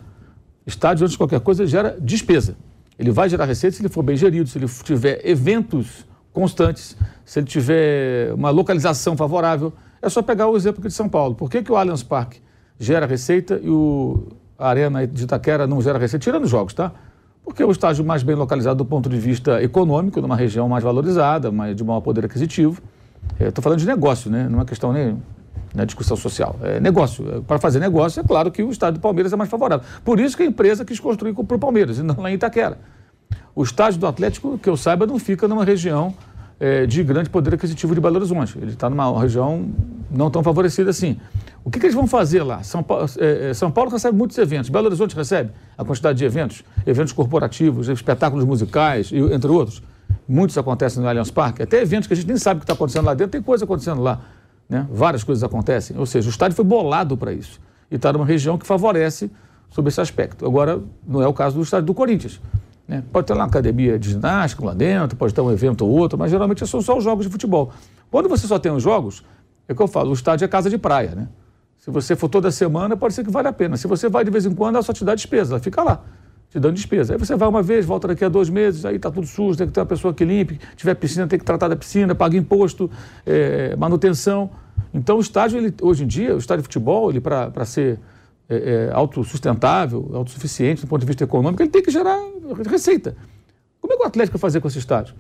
Estádio, 0.67 1.05
antes 1.05 1.13
de 1.13 1.19
qualquer 1.19 1.41
coisa, 1.41 1.67
gera 1.67 1.97
despesa. 2.01 2.57
Ele 2.99 3.11
vai 3.11 3.29
gerar 3.29 3.45
receita 3.45 3.77
se 3.77 3.83
ele 3.83 3.89
for 3.89 4.03
bem 4.03 4.17
gerido, 4.17 4.49
se 4.49 4.59
ele 4.59 4.67
tiver 4.85 5.21
eventos 5.25 6.07
constantes, 6.33 6.97
se 7.25 7.39
ele 7.39 7.47
tiver 7.47 8.33
uma 8.35 8.51
localização 8.51 9.17
favorável. 9.17 9.73
É 10.01 10.09
só 10.09 10.23
pegar 10.23 10.49
o 10.49 10.57
exemplo 10.57 10.81
aqui 10.81 10.89
de 10.89 10.95
São 10.95 11.09
Paulo. 11.09 11.35
Por 11.35 11.51
que, 11.51 11.63
que 11.63 11.73
o 11.73 11.77
Allianz 11.77 12.03
Parque 12.03 12.41
gera 12.79 13.07
receita 13.07 13.61
e 13.63 13.69
o 13.69 14.29
Arena 14.59 15.07
de 15.07 15.25
Itaquera 15.25 15.67
não 15.67 15.81
gera 15.81 15.99
receita? 15.99 16.23
Tirando 16.23 16.45
os 16.45 16.51
jogos, 16.51 16.75
tá? 16.75 16.93
porque 17.47 17.63
é 17.63 17.67
o 17.67 17.71
estágio 17.71 18.05
mais 18.05 18.25
bem 18.25 18.35
localizado 18.35 18.77
do 18.77 18.85
ponto 18.85 19.09
de 19.09 19.17
vista 19.21 19.63
econômico, 19.63 20.21
numa 20.21 20.35
região 20.35 20.69
mais 20.69 20.83
valorizada, 20.83 21.53
mais, 21.53 21.77
de 21.77 21.85
maior 21.85 22.01
poder 22.01 22.25
aquisitivo. 22.25 22.83
Estou 23.39 23.63
falando 23.63 23.79
de 23.79 23.87
negócio, 23.87 24.29
né? 24.29 24.49
não 24.51 24.61
é 24.61 24.65
questão 24.65 24.93
nem 24.93 25.17
na 25.73 25.85
é 25.85 25.87
discussão 25.87 26.17
social. 26.17 26.57
É 26.61 26.81
negócio. 26.81 27.45
Para 27.47 27.61
fazer 27.61 27.79
negócio, 27.79 28.19
é 28.19 28.25
claro 28.25 28.51
que 28.51 28.65
o 28.65 28.71
estádio 28.71 28.99
do 28.99 29.01
Palmeiras 29.01 29.33
é 29.33 29.37
mais 29.37 29.49
favorável. 29.49 29.87
Por 30.05 30.19
isso 30.19 30.37
que 30.37 30.43
a 30.43 30.47
empresa 30.47 30.85
quis 30.85 30.99
construir 30.99 31.35
para 31.35 31.57
o 31.57 31.59
Palmeiras, 31.59 31.99
e 31.99 32.03
não 32.03 32.17
lá 32.21 32.33
em 32.33 32.35
Itaquera. 32.35 32.79
O 33.55 33.63
estádio 33.63 34.01
do 34.01 34.09
Atlético, 34.09 34.59
que 34.59 34.69
eu 34.69 34.77
saiba, 34.77 35.07
não 35.07 35.19
fica 35.19 35.47
numa 35.47 35.65
região 35.65 36.13
é, 36.59 36.87
de 36.87 37.03
grande 37.03 37.29
poder 37.29 37.55
aquisitivo 37.55 37.95
de 37.95 38.01
Belo 38.01 38.17
Horizonte. 38.17 38.59
Ele 38.59 38.73
está 38.73 38.89
numa 38.89 39.21
região 39.21 39.69
não 40.11 40.31
tão 40.31 40.43
favorecida 40.43 40.91
assim. 40.91 41.19
O 41.65 41.71
que, 41.71 41.79
que 41.79 41.87
eles 41.87 41.95
vão 41.95 42.07
fazer 42.07 42.43
lá? 42.43 42.63
São 42.63 42.83
Paulo, 42.83 43.07
é, 43.19 43.51
é, 43.51 43.55
São 43.55 43.71
Paulo, 43.71 43.91
recebe 43.91 44.17
muitos 44.17 44.39
eventos. 44.39 44.71
Belo 44.71 44.87
Horizonte 44.87 45.15
recebe 45.15 45.51
a 45.77 45.85
quantidade 45.85 46.19
de 46.19 46.25
eventos, 46.25 46.63
eventos 46.87 47.13
corporativos, 47.13 47.89
espetáculos 47.89 48.45
musicais, 48.45 49.11
entre 49.13 49.51
outros. 49.51 49.83
Muitos 50.29 50.57
acontecem 50.57 51.03
no 51.03 51.09
Allianz 51.09 51.31
Parque, 51.31 51.63
até 51.63 51.81
eventos 51.81 52.07
que 52.07 52.15
a 52.15 52.17
gente 52.17 52.27
nem 52.27 52.37
sabe 52.37 52.59
o 52.59 52.61
que 52.61 52.65
está 52.65 52.73
acontecendo 52.73 53.05
lá 53.05 53.15
dentro, 53.15 53.33
tem 53.33 53.43
coisa 53.43 53.65
acontecendo 53.65 54.01
lá. 54.01 54.21
Né? 54.69 54.87
Várias 54.91 55.23
coisas 55.23 55.45
acontecem. 55.45 55.97
Ou 55.99 56.07
seja, 56.07 56.27
o 56.27 56.31
estádio 56.31 56.57
foi 56.57 56.65
bolado 56.65 57.17
para 57.17 57.33
isso. 57.33 57.61
E 57.91 57.97
está 57.97 58.13
numa 58.13 58.27
região 58.27 58.59
que 58.59 58.67
favorece 58.67 59.31
sobre 59.71 59.91
esse 59.91 60.01
aspecto. 60.01 60.45
Agora, 60.47 60.81
não 61.07 61.23
é 61.23 61.29
o 61.29 61.33
caso 61.33 61.57
do 61.57 61.63
estádio 61.63 61.87
do 61.87 61.95
Corinthians. 61.95 62.41
Né? 62.87 63.03
Pode 63.13 63.27
ter 63.27 63.35
lá 63.35 63.41
uma 63.41 63.47
academia 63.47 63.99
de 63.99 64.11
ginástica 64.11 64.65
lá 64.65 64.75
dentro, 64.75 65.17
pode 65.17 65.35
ter 65.35 65.41
um 65.41 65.51
evento 65.51 65.85
ou 65.85 65.91
outro, 65.91 66.19
mas 66.19 66.31
geralmente 66.31 66.67
são 66.67 66.81
só 66.81 66.97
os 66.97 67.05
jogos 67.05 67.27
de 67.27 67.33
futebol. 67.33 67.73
Quando 68.11 68.29
você 68.29 68.47
só 68.47 68.59
tem 68.59 68.71
os 68.73 68.83
jogos, 68.83 69.25
é 69.69 69.73
o 69.73 69.77
que 69.77 69.83
eu 69.83 69.89
falo, 69.89 70.11
o 70.11 70.15
estádio 70.15 70.45
é 70.45 70.49
casa 70.49 70.71
de 70.71 70.79
praia, 70.79 71.15
né? 71.15 71.29
Se 71.79 71.91
você 71.91 72.17
for 72.17 72.29
toda 72.29 72.51
semana, 72.51 72.97
pode 72.97 73.15
ser 73.15 73.25
que 73.25 73.31
vale 73.31 73.49
a 73.49 73.53
pena. 73.53 73.77
Se 73.77 73.87
você 73.87 74.09
vai 74.09 74.25
de 74.25 74.31
vez 74.31 74.45
em 74.47 74.55
quando, 74.55 74.75
ela 74.75 74.83
só 74.83 74.93
te 74.93 75.05
dá 75.05 75.15
despesa, 75.15 75.55
ela 75.55 75.61
fica 75.61 75.83
lá, 75.83 76.03
te 76.51 76.59
dando 76.59 76.75
despesa. 76.75 77.15
Aí 77.15 77.19
você 77.19 77.37
vai 77.37 77.49
uma 77.49 77.63
vez, 77.63 77.85
volta 77.85 78.09
daqui 78.09 78.25
a 78.25 78.29
dois 78.29 78.49
meses, 78.49 78.85
aí 78.85 78.97
está 78.97 79.11
tudo 79.11 79.27
sujo, 79.27 79.57
tem 79.57 79.67
que 79.67 79.73
ter 79.73 79.81
uma 79.81 79.87
pessoa 79.87 80.13
que 80.13 80.25
limpe, 80.25 80.59
tiver 80.75 80.95
piscina, 80.95 81.27
tem 81.27 81.39
que 81.39 81.45
tratar 81.45 81.69
da 81.69 81.77
piscina, 81.77 82.15
paga 82.15 82.37
imposto, 82.37 82.91
é, 83.25 83.77
manutenção. 83.77 84.51
Então 84.93 85.19
o 85.19 85.21
estádio, 85.21 85.59
ele, 85.59 85.75
hoje 85.81 86.05
em 86.05 86.07
dia, 86.07 86.35
o 86.35 86.39
estádio 86.39 86.63
de 86.63 86.67
futebol, 86.67 87.11
ele 87.11 87.21
para 87.21 87.65
ser 87.65 88.01
é, 88.49 88.57
é, 88.57 88.91
autossustentável, 88.93 90.11
autossuficiente 90.15 90.83
do 90.83 90.87
ponto 90.87 91.01
de 91.01 91.07
vista 91.07 91.25
econômico, 91.25 91.63
ele 91.63 91.71
tem 91.71 91.83
que 91.83 91.91
gerar 91.91 92.19
receita. 92.69 93.17
Como 93.81 93.93
é 93.93 93.97
que 93.97 94.03
o 94.03 94.07
Atlético 94.07 94.39
vai 94.39 94.41
fazer 94.41 94.61
com 94.61 94.69
esse 94.69 94.79
estádio? 94.79 95.15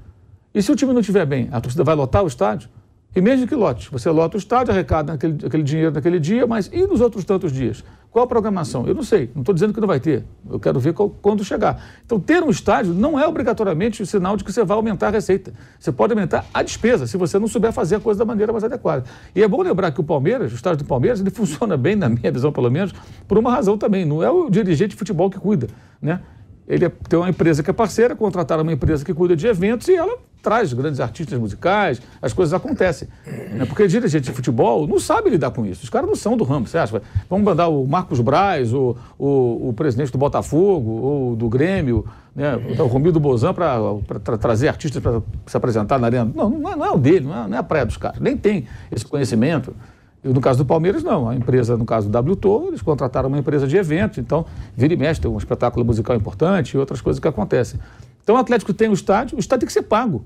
E 0.55 0.63
se 0.63 0.71
o 0.71 0.77
time 0.77 0.93
não 0.93 1.01
estiver 1.01 1.27
bem, 1.27 1.49
a 1.53 1.61
torcida 1.61 1.85
vai 1.85 1.95
lotar 1.95 2.25
o 2.25 2.27
estádio? 2.27 2.69
E 3.15 3.21
mesmo 3.21 3.47
que 3.47 3.55
lote, 3.55 3.91
você 3.91 4.11
lota 4.11 4.37
o 4.37 4.39
estádio, 4.39 4.73
arrecada 4.73 5.15
aquele, 5.15 5.47
aquele 5.47 5.63
dinheiro 5.63 5.91
naquele 5.91 6.21
dia, 6.21 6.47
mas 6.47 6.71
e 6.73 6.87
nos 6.87 7.01
outros 7.01 7.25
tantos 7.25 7.51
dias? 7.51 7.83
Qual 8.17 8.25
a 8.25 8.27
programação? 8.27 8.87
Eu 8.87 8.95
não 8.95 9.03
sei, 9.03 9.31
não 9.35 9.43
estou 9.43 9.55
dizendo 9.55 9.75
que 9.75 9.81
não 9.81 9.87
vai 9.87 10.01
ter. 10.01 10.25
Eu 10.51 10.59
quero 10.59 10.81
ver 10.81 10.95
qual, 10.95 11.11
quando 11.11 11.45
chegar. 11.45 11.85
Então, 12.03 12.19
ter 12.19 12.43
um 12.43 12.49
estádio 12.49 12.95
não 12.95 13.21
é 13.21 13.29
obrigatoriamente 13.29 14.03
o 14.03 14.07
sinal 14.07 14.39
de 14.39 14.43
que 14.43 14.51
você 14.51 14.65
vai 14.65 14.75
aumentar 14.75 15.09
a 15.09 15.11
receita. 15.11 15.53
Você 15.79 15.93
pode 15.93 16.15
aumentar 16.15 16.47
a 16.55 16.63
despesa, 16.63 17.07
se 17.07 17.15
você 17.19 17.39
não 17.39 17.47
souber 17.47 17.75
fazer 17.75 17.97
a 17.97 18.01
coisa 18.01 18.19
da 18.19 18.25
maneira 18.25 18.53
mais 18.53 18.65
adequada. 18.65 19.05
E 19.35 19.43
é 19.43 19.47
bom 19.47 19.61
lembrar 19.61 19.91
que 19.91 20.01
o 20.01 20.03
Palmeiras, 20.03 20.51
o 20.51 20.55
estádio 20.55 20.79
do 20.79 20.89
Palmeiras, 20.89 21.21
ele 21.21 21.29
funciona 21.29 21.77
bem, 21.77 21.95
na 21.95 22.09
minha 22.09 22.33
visão 22.33 22.51
pelo 22.51 22.71
menos, 22.71 22.95
por 23.29 23.37
uma 23.37 23.51
razão 23.51 23.77
também. 23.77 24.07
Não 24.07 24.23
é 24.23 24.31
o 24.31 24.49
dirigente 24.49 24.93
de 24.93 24.97
futebol 24.97 25.29
que 25.29 25.39
cuida, 25.39 25.67
né? 26.01 26.23
Ele 26.67 26.89
tem 26.89 27.19
uma 27.19 27.29
empresa 27.29 27.63
que 27.63 27.69
é 27.69 27.73
parceira, 27.75 28.17
contrataram 28.17 28.63
uma 28.63 28.73
empresa 28.73 29.05
que 29.05 29.13
cuida 29.13 29.37
de 29.37 29.47
eventos 29.47 29.89
e 29.89 29.95
ela 29.95 30.17
traz 30.47 30.73
grandes 30.73 31.01
artistas 31.01 31.37
musicais, 31.41 32.01
as 32.23 32.33
coisas 32.33 32.55
acontecem. 32.55 33.09
Né? 33.27 33.67
Porque 33.67 33.85
dirigente 33.89 34.27
de 34.27 34.33
futebol 34.33 34.87
não 34.87 35.01
sabe 35.01 35.29
lidar 35.29 35.51
com 35.51 35.67
isso. 35.67 35.83
Os 35.83 35.91
caras 35.91 36.09
não 36.09 36.15
são 36.15 36.37
do 36.37 36.45
ramo, 36.45 36.69
você 36.69 36.79
acha? 36.79 37.03
Vamos 37.29 37.45
mandar 37.45 37.67
o 37.67 37.85
Marcos 37.85 38.21
Braz, 38.21 38.73
o, 38.73 38.97
o, 39.19 39.71
o 39.71 39.73
presidente 39.73 40.13
do 40.13 40.19
Botafogo, 40.19 40.89
ou 40.89 41.35
do 41.35 41.49
Grêmio, 41.49 42.07
né? 42.33 42.55
o 42.79 42.87
Romildo 42.87 43.19
Bozan 43.19 43.53
para 43.53 43.77
tra 44.23 44.39
trazer 44.39 44.69
artistas 44.69 45.03
para 45.03 45.21
se 45.47 45.57
apresentar 45.57 45.99
na 45.99 46.07
arena. 46.07 46.31
Não, 46.33 46.49
não 46.49 46.71
é, 46.71 46.77
não 46.77 46.87
é 46.87 46.91
o 46.93 46.99
dele, 46.99 47.27
não 47.27 47.45
é, 47.45 47.49
não 47.49 47.57
é 47.57 47.59
a 47.59 47.65
praia 47.65 47.85
dos 47.85 47.97
caras. 47.97 48.21
Nem 48.21 48.37
tem 48.37 48.69
esse 48.93 49.05
conhecimento. 49.05 49.75
No 50.23 50.41
caso 50.41 50.59
do 50.59 50.65
Palmeiras, 50.65 51.03
não. 51.03 51.29
A 51.29 51.35
empresa, 51.35 51.77
no 51.77 51.85
caso 51.85 52.09
do 52.09 52.19
WTO, 52.19 52.69
eles 52.69 52.83
contrataram 52.83 53.29
uma 53.29 53.39
empresa 53.39 53.67
de 53.67 53.77
eventos, 53.77 54.19
então 54.19 54.47
vira 54.77 54.95
e 54.95 54.97
mexe, 54.97 55.21
tem 55.21 55.29
um 55.29 55.39
espetáculo 55.39 55.85
musical 55.85 56.15
importante 56.15 56.75
e 56.75 56.79
outras 56.79 57.01
coisas 57.01 57.19
que 57.19 57.27
acontecem. 57.27 57.81
Então 58.23 58.35
o 58.35 58.39
Atlético 58.39 58.75
tem 58.75 58.89
o 58.89 58.93
estádio, 58.93 59.37
o 59.37 59.41
estádio 59.41 59.61
tem 59.61 59.67
que 59.67 59.73
ser 59.73 59.83
pago. 59.83 60.25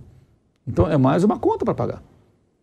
Então 0.70 0.90
é 0.90 0.96
mais 0.96 1.24
uma 1.24 1.38
conta 1.38 1.64
para 1.64 1.74
pagar. 1.74 2.02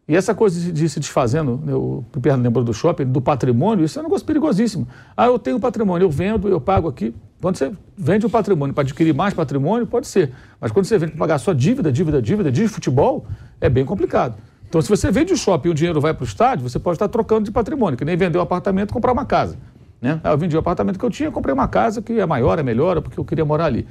E 0.07 0.15
essa 0.15 0.33
coisa 0.33 0.71
de, 0.71 0.87
se 0.87 0.99
desfazendo, 1.01 1.61
o 1.77 2.03
Piperno 2.13 2.41
lembrou 2.41 2.63
do 2.63 2.73
shopping, 2.73 3.05
do 3.05 3.19
patrimônio, 3.19 3.83
isso 3.83 3.99
é 3.99 4.01
um 4.01 4.05
negócio 4.05 4.25
perigosíssimo. 4.25 4.87
Ah, 5.17 5.25
eu 5.25 5.37
tenho 5.37 5.59
patrimônio, 5.59 6.05
eu 6.05 6.09
vendo, 6.09 6.47
eu 6.47 6.61
pago 6.61 6.87
aqui. 6.87 7.13
Quando 7.41 7.57
você 7.57 7.73
vende 7.97 8.25
o 8.25 8.29
um 8.29 8.31
patrimônio 8.31 8.73
para 8.73 8.83
adquirir 8.83 9.13
mais 9.13 9.33
patrimônio, 9.33 9.85
pode 9.85 10.07
ser. 10.07 10.31
Mas 10.61 10.71
quando 10.71 10.85
você 10.85 10.97
vende 10.97 11.11
para 11.11 11.19
pagar 11.19 11.37
só 11.39 11.51
dívida, 11.51 11.91
dívida, 11.91 12.21
dívida, 12.21 12.49
de 12.49 12.69
futebol, 12.69 13.25
é 13.59 13.69
bem 13.69 13.83
complicado. 13.83 14.37
Então, 14.69 14.81
se 14.81 14.87
você 14.87 15.11
vende 15.11 15.33
o 15.33 15.37
shopping 15.37 15.67
e 15.67 15.71
o 15.71 15.73
dinheiro 15.73 15.99
vai 15.99 16.13
para 16.13 16.23
o 16.23 16.27
estádio, 16.27 16.67
você 16.67 16.79
pode 16.79 16.95
estar 16.95 17.09
trocando 17.09 17.43
de 17.43 17.51
patrimônio, 17.51 17.97
que 17.97 18.05
nem 18.05 18.15
vender 18.15 18.37
o 18.37 18.41
um 18.41 18.43
apartamento 18.43 18.91
e 18.91 18.93
comprar 18.93 19.11
uma 19.11 19.25
casa. 19.25 19.57
Né? 20.01 20.21
Ah, 20.23 20.31
eu 20.31 20.37
vendi 20.37 20.55
o 20.55 20.59
apartamento 20.59 20.97
que 20.97 21.05
eu 21.05 21.09
tinha, 21.09 21.29
comprei 21.31 21.53
uma 21.53 21.67
casa 21.67 22.01
que 22.01 22.17
é 22.17 22.25
maior, 22.25 22.59
é 22.59 22.63
melhor, 22.63 23.01
porque 23.01 23.19
eu 23.19 23.25
queria 23.25 23.43
morar 23.43 23.65
ali. 23.65 23.85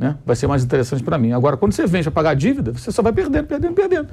Né? 0.00 0.16
Vai 0.24 0.34
ser 0.34 0.46
mais 0.46 0.64
interessante 0.64 1.04
para 1.04 1.18
mim. 1.18 1.32
Agora, 1.32 1.58
quando 1.58 1.74
você 1.74 1.86
vende 1.86 2.08
a 2.08 2.10
pagar 2.10 2.30
a 2.30 2.34
dívida, 2.34 2.72
você 2.72 2.90
só 2.90 3.02
vai 3.02 3.12
perdendo, 3.12 3.46
perdendo, 3.46 3.74
perdendo. 3.74 4.08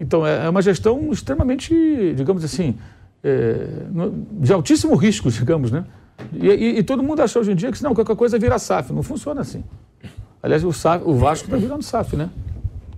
Então, 0.00 0.26
é, 0.26 0.46
é 0.46 0.48
uma 0.48 0.60
gestão 0.60 1.12
extremamente, 1.12 1.72
digamos 2.16 2.42
assim, 2.42 2.76
é, 3.22 3.68
de 4.32 4.52
altíssimo 4.52 4.96
risco, 4.96 5.30
digamos, 5.30 5.70
né? 5.70 5.84
E, 6.32 6.48
e, 6.48 6.78
e, 6.78 6.82
todo 6.82 7.04
mundo 7.04 7.22
achou 7.22 7.40
hoje 7.40 7.52
em 7.52 7.54
dia 7.54 7.70
que 7.70 7.80
não, 7.84 7.94
qualquer 7.94 8.16
coisa 8.16 8.36
vira 8.36 8.58
SAF. 8.58 8.92
Não 8.92 9.02
funciona 9.02 9.42
assim. 9.42 9.62
Aliás, 10.42 10.64
o, 10.64 10.72
SAF, 10.72 11.04
o 11.06 11.14
Vasco 11.14 11.44
está 11.44 11.56
virando 11.56 11.84
SAF, 11.84 12.16
né? 12.16 12.28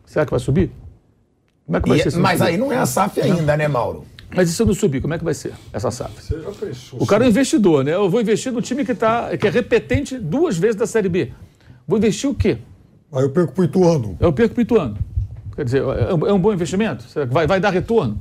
Será 0.07 0.25
que 0.25 0.31
vai 0.31 0.41
subir? 0.41 0.71
Como 1.67 1.77
é 1.77 1.81
que 1.83 1.89
vai 1.91 1.99
e, 1.99 2.11
ser? 2.11 2.17
Mas 2.17 2.41
aí 2.41 2.57
não 2.57 2.73
é 2.73 2.79
a 2.79 2.87
SAF 2.87 3.21
ainda, 3.21 3.55
né, 3.55 3.69
Mauro? 3.69 4.07
Mas 4.35 4.49
e 4.49 4.55
se 4.55 4.63
eu 4.63 4.67
não 4.67 4.73
subir, 4.73 5.03
como 5.03 5.13
é 5.13 5.19
que 5.19 5.25
vai 5.25 5.35
ser 5.35 5.53
essa 5.75 5.91
SAF? 5.91 6.23
Você 6.23 6.41
já 6.41 6.51
pensou? 6.53 7.03
O 7.03 7.07
cara 7.07 7.25
é 7.25 7.27
um 7.27 7.31
investidor, 7.31 7.85
né? 7.85 7.93
Eu 7.93 8.09
vou 8.09 8.19
investir 8.19 8.51
no 8.51 8.63
time 8.63 8.83
que, 8.83 8.95
tá, 8.95 9.37
que 9.37 9.47
é 9.47 9.51
repetente 9.51 10.19
duas 10.19 10.57
vezes 10.57 10.77
da 10.77 10.87
Série 10.87 11.11
B. 11.11 11.33
Vou 11.89 11.97
investir 11.97 12.29
o 12.29 12.35
quê? 12.35 12.59
Aí 13.11 13.23
eu 13.23 13.31
perco 13.31 13.55
para 13.55 13.63
o 13.63 13.65
Ituano. 13.65 14.17
Eu 14.21 14.31
perco 14.31 14.55
para 14.55 14.61
o 14.61 14.63
Ituano. 14.63 14.99
Quer 15.57 15.65
dizer, 15.65 15.83
é 15.83 16.15
um, 16.15 16.27
é 16.27 16.33
um 16.35 16.39
bom 16.39 16.53
investimento? 16.53 17.07
Vai, 17.31 17.47
vai 17.47 17.59
dar 17.59 17.71
retorno? 17.71 18.21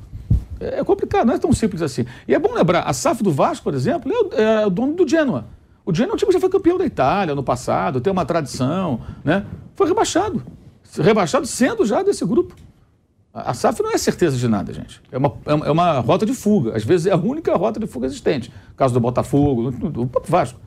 É, 0.58 0.80
é 0.80 0.84
complicado, 0.86 1.28
não 1.28 1.34
é 1.34 1.38
tão 1.38 1.52
simples 1.52 1.82
assim. 1.82 2.06
E 2.26 2.34
é 2.34 2.40
bom 2.40 2.54
lembrar, 2.54 2.84
a 2.84 2.94
SAF 2.94 3.22
do 3.22 3.30
Vasco, 3.30 3.66
por 3.66 3.74
exemplo, 3.74 4.10
é 4.10 4.16
o, 4.16 4.68
é 4.68 4.70
dono 4.70 4.94
do 4.94 5.06
Genoa. 5.06 5.46
O 5.86 5.94
Genoa 5.94 6.14
é 6.14 6.16
um 6.16 6.18
time 6.18 6.30
que 6.30 6.34
já 6.34 6.40
foi 6.40 6.50
campeão 6.50 6.78
da 6.78 6.86
Itália 6.86 7.36
no 7.36 7.44
passado, 7.44 8.00
tem 8.00 8.12
uma 8.12 8.26
tradição, 8.26 9.02
né? 9.22 9.46
Foi 9.76 9.86
rebaixado. 9.86 10.42
Rebaixado 10.98 11.46
sendo 11.46 11.86
já 11.86 12.02
desse 12.02 12.26
grupo. 12.26 12.56
A 13.34 13.54
SAF 13.54 13.84
não 13.84 13.92
é 13.92 13.98
certeza 13.98 14.38
de 14.38 14.48
nada, 14.48 14.74
gente. 14.74 15.02
É 15.12 15.18
uma, 15.18 15.34
é 15.46 15.72
uma 15.72 16.00
rota 16.00 16.26
de 16.26 16.34
fuga. 16.34 16.76
Às 16.76 16.86
vezes 16.86 17.06
é 17.06 17.12
a 17.12 17.18
única 17.18 17.54
rota 17.56 17.80
de 17.80 17.86
fuga 17.86 18.08
existente. 18.08 18.52
Caso 18.78 18.94
do 18.94 19.00
Botafogo, 19.02 19.70
do 19.72 20.08
próprio 20.08 20.32
Vasco. 20.32 20.60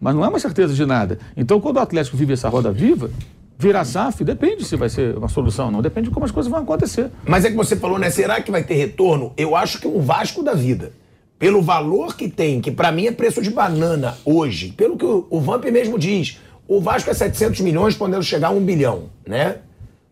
Mas 0.00 0.14
não 0.14 0.24
é 0.24 0.28
uma 0.28 0.38
certeza 0.38 0.74
de 0.74 0.86
nada. 0.86 1.18
Então, 1.36 1.60
quando 1.60 1.76
o 1.76 1.80
Atlético 1.80 2.16
vive 2.16 2.32
essa 2.32 2.48
roda 2.48 2.70
viva, 2.70 3.10
virar 3.58 3.84
SAF, 3.84 4.24
depende 4.24 4.64
se 4.64 4.76
vai 4.76 4.88
ser 4.88 5.16
uma 5.16 5.28
solução 5.28 5.66
ou 5.66 5.72
não. 5.72 5.82
Depende 5.82 6.08
de 6.08 6.14
como 6.14 6.24
as 6.24 6.30
coisas 6.30 6.50
vão 6.50 6.60
acontecer. 6.60 7.10
Mas 7.24 7.44
é 7.44 7.50
que 7.50 7.56
você 7.56 7.76
falou, 7.76 7.98
né? 7.98 8.10
Será 8.10 8.40
que 8.40 8.50
vai 8.50 8.62
ter 8.62 8.74
retorno? 8.74 9.32
Eu 9.36 9.56
acho 9.56 9.80
que 9.80 9.88
um 9.88 10.00
Vasco 10.00 10.42
da 10.42 10.54
vida. 10.54 10.92
Pelo 11.38 11.62
valor 11.62 12.16
que 12.16 12.28
tem, 12.28 12.60
que 12.60 12.70
para 12.70 12.90
mim 12.90 13.06
é 13.06 13.12
preço 13.12 13.40
de 13.40 13.50
banana 13.50 14.16
hoje, 14.24 14.72
pelo 14.76 14.96
que 14.96 15.04
o, 15.04 15.26
o 15.30 15.40
Vamp 15.40 15.64
mesmo 15.66 15.96
diz, 15.96 16.40
o 16.66 16.80
Vasco 16.80 17.10
é 17.10 17.14
700 17.14 17.60
milhões, 17.60 17.94
podendo 17.94 18.24
chegar 18.24 18.48
a 18.48 18.50
um 18.50 18.60
bilhão, 18.60 19.04
né? 19.26 19.58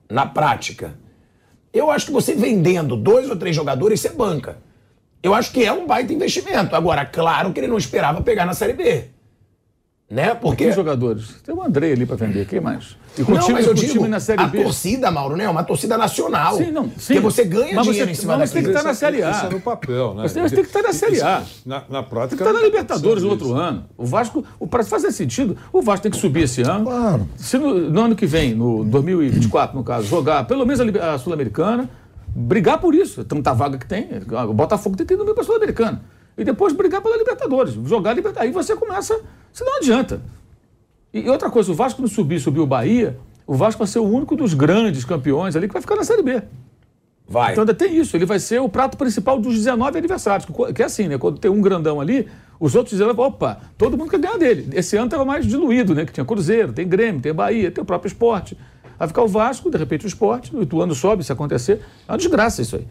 na 0.09 0.27
prática. 0.27 0.95
Eu 1.73 1.91
acho 1.91 2.07
que 2.07 2.13
você 2.13 2.35
vendendo 2.35 2.97
dois 2.97 3.29
ou 3.29 3.37
três 3.37 3.55
jogadores, 3.55 4.01
você 4.01 4.11
banca. 4.11 4.59
Eu 5.23 5.35
acho 5.35 5.53
que 5.53 5.65
é 5.65 5.73
um 5.73 5.87
baita 5.87 6.13
investimento. 6.13 6.75
Agora, 6.75 7.05
claro 7.05 7.53
que 7.53 7.61
ele 7.61 7.67
não 7.67 7.77
esperava 7.77 8.23
pegar 8.23 8.47
na 8.47 8.55
Série 8.55 8.73
B. 8.73 9.09
Né? 10.09 10.35
Porque. 10.37 10.67
Que 10.67 10.73
jogadores? 10.73 11.35
Tem 11.45 11.53
o 11.53 11.61
André 11.61 11.93
ali 11.93 12.07
para 12.07 12.15
vender, 12.15 12.47
quem 12.47 12.61
mais? 12.61 12.97
E 13.19 13.25
com 13.25 13.33
não, 13.33 13.41
time, 13.41 13.55
mas 13.55 13.67
eu 13.67 13.75
digo, 13.75 13.93
time 13.93 14.09
na 14.09 14.21
Série 14.21 14.41
a 14.41 14.47
B. 14.47 14.63
torcida, 14.63 15.11
Mauro, 15.11 15.37
né? 15.37 15.45
É 15.45 15.51
uma 15.51 15.65
torcida 15.65 15.99
nacional. 15.99 16.57
Sim, 16.57 16.71
não. 16.71 16.85
Sim. 16.97 17.15
Porque 17.15 17.21
você 17.21 17.45
ganha 17.45 17.75
mas 17.75 17.87
dinheiro 17.87 18.07
você, 18.07 18.13
em 18.13 18.15
cima 18.15 18.39
mas 18.39 18.51
você 18.51 18.55
tem 18.55 18.63
que 18.63 18.69
estar 18.69 18.85
na 18.85 18.95
Série 18.95 19.23
A. 19.23 19.31
Isso 19.33 19.47
é 19.47 19.51
no 19.51 19.61
papel, 19.61 20.15
né? 20.15 20.29
Você, 20.29 20.35
tem 20.35 20.49
que 20.49 20.61
estar 20.61 20.83
na 20.83 20.93
Série 20.93 21.21
A. 21.21 21.43
Na, 21.65 21.83
na 21.89 22.03
prática. 22.05 22.29
Tem 22.29 22.39
que 22.39 22.45
estar 22.45 22.53
na 22.53 22.61
Libertadores 22.61 23.23
no 23.25 23.31
outro 23.31 23.55
ano. 23.55 23.87
O 23.97 24.07
Vasco, 24.07 24.45
para 24.71 24.85
fazer 24.85 25.11
sentido, 25.11 25.57
o 25.73 25.83
Vasco 25.83 26.05
tem 26.05 26.13
que 26.13 26.19
subir 26.19 26.43
esse 26.43 26.63
ano. 26.63 26.85
Claro. 26.85 27.29
Se 27.37 27.59
no, 27.59 27.75
no 27.91 28.01
ano 28.03 28.15
que 28.15 28.27
vem, 28.27 28.55
no 28.55 28.85
2024, 28.85 29.77
no 29.77 29.83
caso, 29.83 30.07
jogar 30.07 30.47
pelo 30.47 30.65
menos 30.65 30.81
a, 30.81 31.15
a 31.15 31.19
Sul-Americana, 31.19 31.91
brigar 32.29 32.79
por 32.79 32.95
isso. 32.95 33.25
Tanta 33.25 33.53
vaga 33.53 33.77
que 33.77 33.87
tem. 33.87 34.09
O 34.49 34.55
Botafogo 34.55 34.97
tem 34.97 35.05
que 35.05 35.15
ir 35.15 35.17
no 35.17 35.25
meio 35.25 35.35
para 35.35 35.43
a 35.43 35.47
Sul-Americana. 35.47 36.01
E 36.37 36.45
depois 36.45 36.73
brigar 36.73 37.01
pela 37.01 37.17
Libertadores. 37.17 37.75
Jogar 37.85 38.11
a 38.11 38.15
Libertadores. 38.15 38.49
Aí 38.49 38.53
você 38.53 38.77
começa. 38.77 39.19
Se 39.53 39.65
não 39.65 39.77
adianta. 39.77 40.21
E 41.13 41.29
outra 41.31 41.49
coisa, 41.49 41.73
o 41.73 41.75
Vasco 41.75 42.01
não 42.03 42.09
subir, 42.09 42.39
subiu 42.41 42.65
o 42.65 42.67
Bahia, 42.67 43.19
o 43.47 43.55
Vasco 43.55 43.79
vai 43.79 43.87
ser 43.87 44.01
o 44.01 44.05
único 44.05 44.37
dos 44.37 44.53
grandes 44.53 45.05
campeões 45.05 45.57
ali 45.57 45.67
que 45.67 45.73
vai 45.73 45.81
ficar 45.81 45.97
na 45.97 46.05
Série 46.05 46.23
B. 46.23 46.43
Vai. 47.29 47.53
Então 47.53 47.63
ainda 47.63 47.75
tem 47.75 47.97
isso. 47.97 48.17
Ele 48.17 48.27
vai 48.27 48.39
ser 48.39 48.61
o 48.61 48.69
prato 48.69 48.97
principal 48.97 49.39
dos 49.39 49.55
19 49.55 49.99
adversários. 49.99 50.47
Que 50.75 50.83
é 50.83 50.85
assim, 50.85 51.09
né? 51.09 51.19
Quando 51.19 51.39
tem 51.39 51.51
um 51.51 51.61
grandão 51.61 52.01
ali, 52.01 52.29
os 52.61 52.75
outros 52.75 52.97
dizem, 52.97 53.07
opa, 53.09 53.61
todo 53.77 53.97
mundo 53.97 54.11
quer 54.11 54.21
ganhar 54.21 54.37
dele. 54.37 54.69
Esse 54.73 54.97
ano 54.97 55.07
estava 55.07 55.25
mais 55.25 55.47
diluído, 55.47 55.95
né? 55.95 56.05
Que 56.05 56.13
tinha 56.13 56.25
Cruzeiro, 56.25 56.73
tem 56.73 56.87
Grêmio, 56.87 57.21
tem 57.21 57.33
Bahia, 57.33 57.71
tem 57.71 57.83
o 57.83 57.85
próprio 57.85 58.09
esporte. 58.09 58.57
Vai 58.99 59.09
ficar 59.09 59.23
o 59.23 59.29
Vasco, 59.29 59.71
de 59.71 59.77
repente 59.77 60.07
o 60.07 60.09
esporte, 60.09 60.55
o 60.55 60.63
Ituano 60.63 60.95
sobe, 60.95 61.25
se 61.25 61.33
acontecer. 61.33 61.81
É 62.09 62.13
uma 62.13 62.19
desgraça 62.19 62.63
isso 62.63 62.77
aí. 62.77 62.87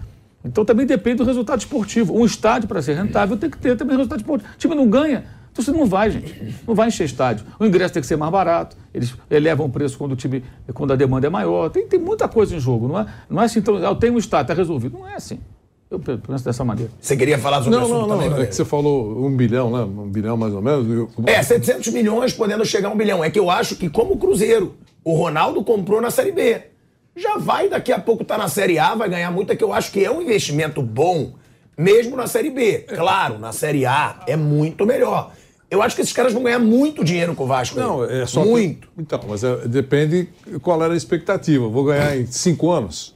Então 0.45 0.63
também 0.63 0.85
depende 0.85 1.17
do 1.17 1.23
resultado 1.23 1.59
esportivo. 1.59 2.17
Um 2.17 2.25
estádio, 2.25 2.67
para 2.67 2.81
ser 2.81 2.93
rentável, 2.93 3.35
tem 3.35 3.49
que 3.49 3.57
ter 3.57 3.75
também 3.75 3.97
resultado 3.97 4.19
esportivo. 4.19 4.51
O 4.53 4.57
time 4.57 4.75
não 4.75 4.87
ganha, 4.87 5.25
então 5.51 5.63
você 5.63 5.71
não 5.71 5.85
vai, 5.85 6.11
gente. 6.11 6.55
Não 6.67 6.75
vai 6.75 6.89
encher 6.89 7.05
estádio. 7.05 7.45
O 7.57 7.65
ingresso 7.65 7.93
tem 7.93 8.01
que 8.01 8.07
ser 8.07 8.17
mais 8.17 8.29
barato. 8.29 8.75
Eles 8.93 9.15
elevam 9.29 9.65
o 9.65 9.69
preço 9.69 9.97
quando 9.97 10.11
o 10.11 10.15
time, 10.15 10.43
quando 10.73 10.91
a 10.91 10.97
demanda 10.97 11.27
é 11.27 11.29
maior. 11.29 11.69
Tem, 11.69 11.87
tem 11.87 11.97
muita 11.97 12.27
coisa 12.27 12.53
em 12.55 12.59
jogo. 12.59 12.89
Não 12.89 12.99
é, 12.99 13.05
não 13.29 13.41
é 13.41 13.45
assim, 13.45 13.59
então, 13.59 13.77
eu 13.77 13.95
tenho 13.95 14.15
um 14.15 14.17
estádio, 14.17 14.51
está 14.51 14.53
resolvido. 14.53 14.99
Não 14.99 15.07
é 15.07 15.15
assim. 15.15 15.39
Eu 15.89 15.97
penso 15.97 16.43
dessa 16.43 16.65
maneira. 16.65 16.91
Você 16.99 17.15
queria 17.15 17.39
falar 17.39 17.63
sobre 17.63 17.77
não, 17.77 17.83
o 17.83 17.85
assunto 17.85 18.01
não, 18.01 18.07
também, 18.09 18.29
não. 18.29 18.41
É 18.41 18.45
que 18.47 18.55
você 18.55 18.65
falou 18.65 19.25
um 19.25 19.33
bilhão, 19.33 19.71
né? 19.71 19.83
Um 19.83 20.09
bilhão 20.09 20.35
mais 20.35 20.53
ou 20.53 20.61
menos. 20.61 21.09
É, 21.25 21.41
700 21.41 21.93
milhões 21.93 22.33
podendo 22.33 22.65
chegar 22.65 22.89
a 22.89 22.91
um 22.91 22.97
bilhão. 22.97 23.23
É 23.23 23.29
que 23.29 23.39
eu 23.39 23.49
acho 23.49 23.77
que, 23.77 23.87
como 23.87 24.15
o 24.15 24.17
Cruzeiro, 24.17 24.75
o 25.05 25.15
Ronaldo 25.15 25.63
comprou 25.63 26.01
na 26.01 26.11
Série 26.11 26.33
B. 26.33 26.63
Já 27.15 27.37
vai 27.37 27.69
daqui 27.69 27.93
a 27.93 27.99
pouco 27.99 28.23
estar 28.23 28.35
tá 28.35 28.43
na 28.43 28.49
Série 28.49 28.77
A, 28.77 28.93
vai 28.93 29.09
ganhar 29.09 29.31
muito, 29.31 29.51
é 29.51 29.55
que 29.55 29.63
eu 29.63 29.71
acho 29.71 29.91
que 29.91 30.03
é 30.03 30.11
um 30.11 30.21
investimento 30.21 30.81
bom, 30.81 31.33
mesmo 31.77 32.15
na 32.15 32.27
Série 32.27 32.49
B. 32.49 32.79
Claro, 32.79 33.39
na 33.39 33.53
Série 33.53 33.85
A 33.85 34.19
é 34.27 34.35
muito 34.35 34.85
melhor. 34.85 35.31
Eu 35.71 35.81
acho 35.81 35.95
que 35.95 36.01
esses 36.01 36.13
caras 36.13 36.33
vão 36.33 36.43
ganhar 36.43 36.59
muito 36.59 37.03
dinheiro 37.03 37.33
com 37.33 37.45
o 37.45 37.47
Vasco. 37.47 37.79
Não, 37.79 38.03
é 38.03 38.25
só. 38.25 38.45
Muito. 38.45 38.87
Que, 38.87 39.01
então, 39.01 39.19
mas 39.27 39.43
é, 39.43 39.67
depende 39.67 40.29
qual 40.61 40.81
era 40.83 40.93
a 40.93 40.97
expectativa. 40.97 41.67
Vou 41.67 41.85
ganhar 41.85 42.15
em 42.17 42.25
cinco 42.27 42.69
anos? 42.69 43.14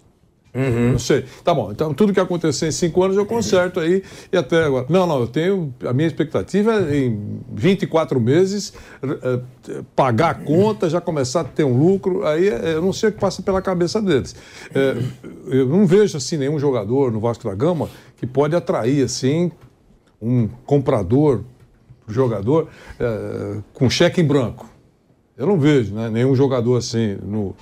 Uhum. 0.53 0.93
Não 0.93 0.99
sei. 0.99 1.25
Tá 1.43 1.53
bom, 1.53 1.71
então 1.71 1.93
tudo 1.93 2.11
que 2.11 2.19
acontecer 2.19 2.67
em 2.67 2.71
cinco 2.71 3.03
anos 3.03 3.15
eu 3.15 3.25
conserto 3.25 3.79
aí 3.79 4.03
e 4.31 4.37
até 4.37 4.63
agora. 4.63 4.85
Não, 4.89 5.05
não, 5.05 5.19
eu 5.19 5.27
tenho. 5.27 5.73
A 5.85 5.93
minha 5.93 6.07
expectativa 6.07 6.73
é 6.91 7.05
em 7.05 7.39
24 7.53 8.19
meses 8.19 8.73
é, 9.03 9.39
pagar 9.95 10.29
a 10.31 10.33
conta, 10.33 10.89
já 10.89 10.99
começar 10.99 11.41
a 11.41 11.43
ter 11.43 11.63
um 11.63 11.77
lucro. 11.77 12.25
Aí 12.25 12.49
é, 12.49 12.73
eu 12.73 12.81
não 12.81 12.91
sei 12.91 13.09
o 13.09 13.11
que 13.11 13.19
passa 13.19 13.41
pela 13.43 13.61
cabeça 13.61 14.01
deles. 14.01 14.35
É, 14.73 14.95
eu 15.47 15.67
não 15.67 15.85
vejo 15.85 16.17
assim 16.17 16.37
nenhum 16.37 16.57
jogador 16.57 17.11
no 17.11 17.19
Vasco 17.19 17.47
da 17.47 17.53
Gama 17.53 17.89
que 18.17 18.25
pode 18.25 18.55
atrair 18.55 19.03
assim 19.03 19.51
um 20.21 20.47
comprador 20.65 21.41
jogador 22.07 22.69
é, 22.99 23.59
com 23.73 23.87
cheque 23.89 24.19
em 24.19 24.25
branco. 24.25 24.67
Eu 25.37 25.45
não 25.45 25.57
vejo 25.59 25.93
né, 25.93 26.09
nenhum 26.09 26.35
jogador 26.35 26.77
assim 26.77 27.17
no, 27.23 27.55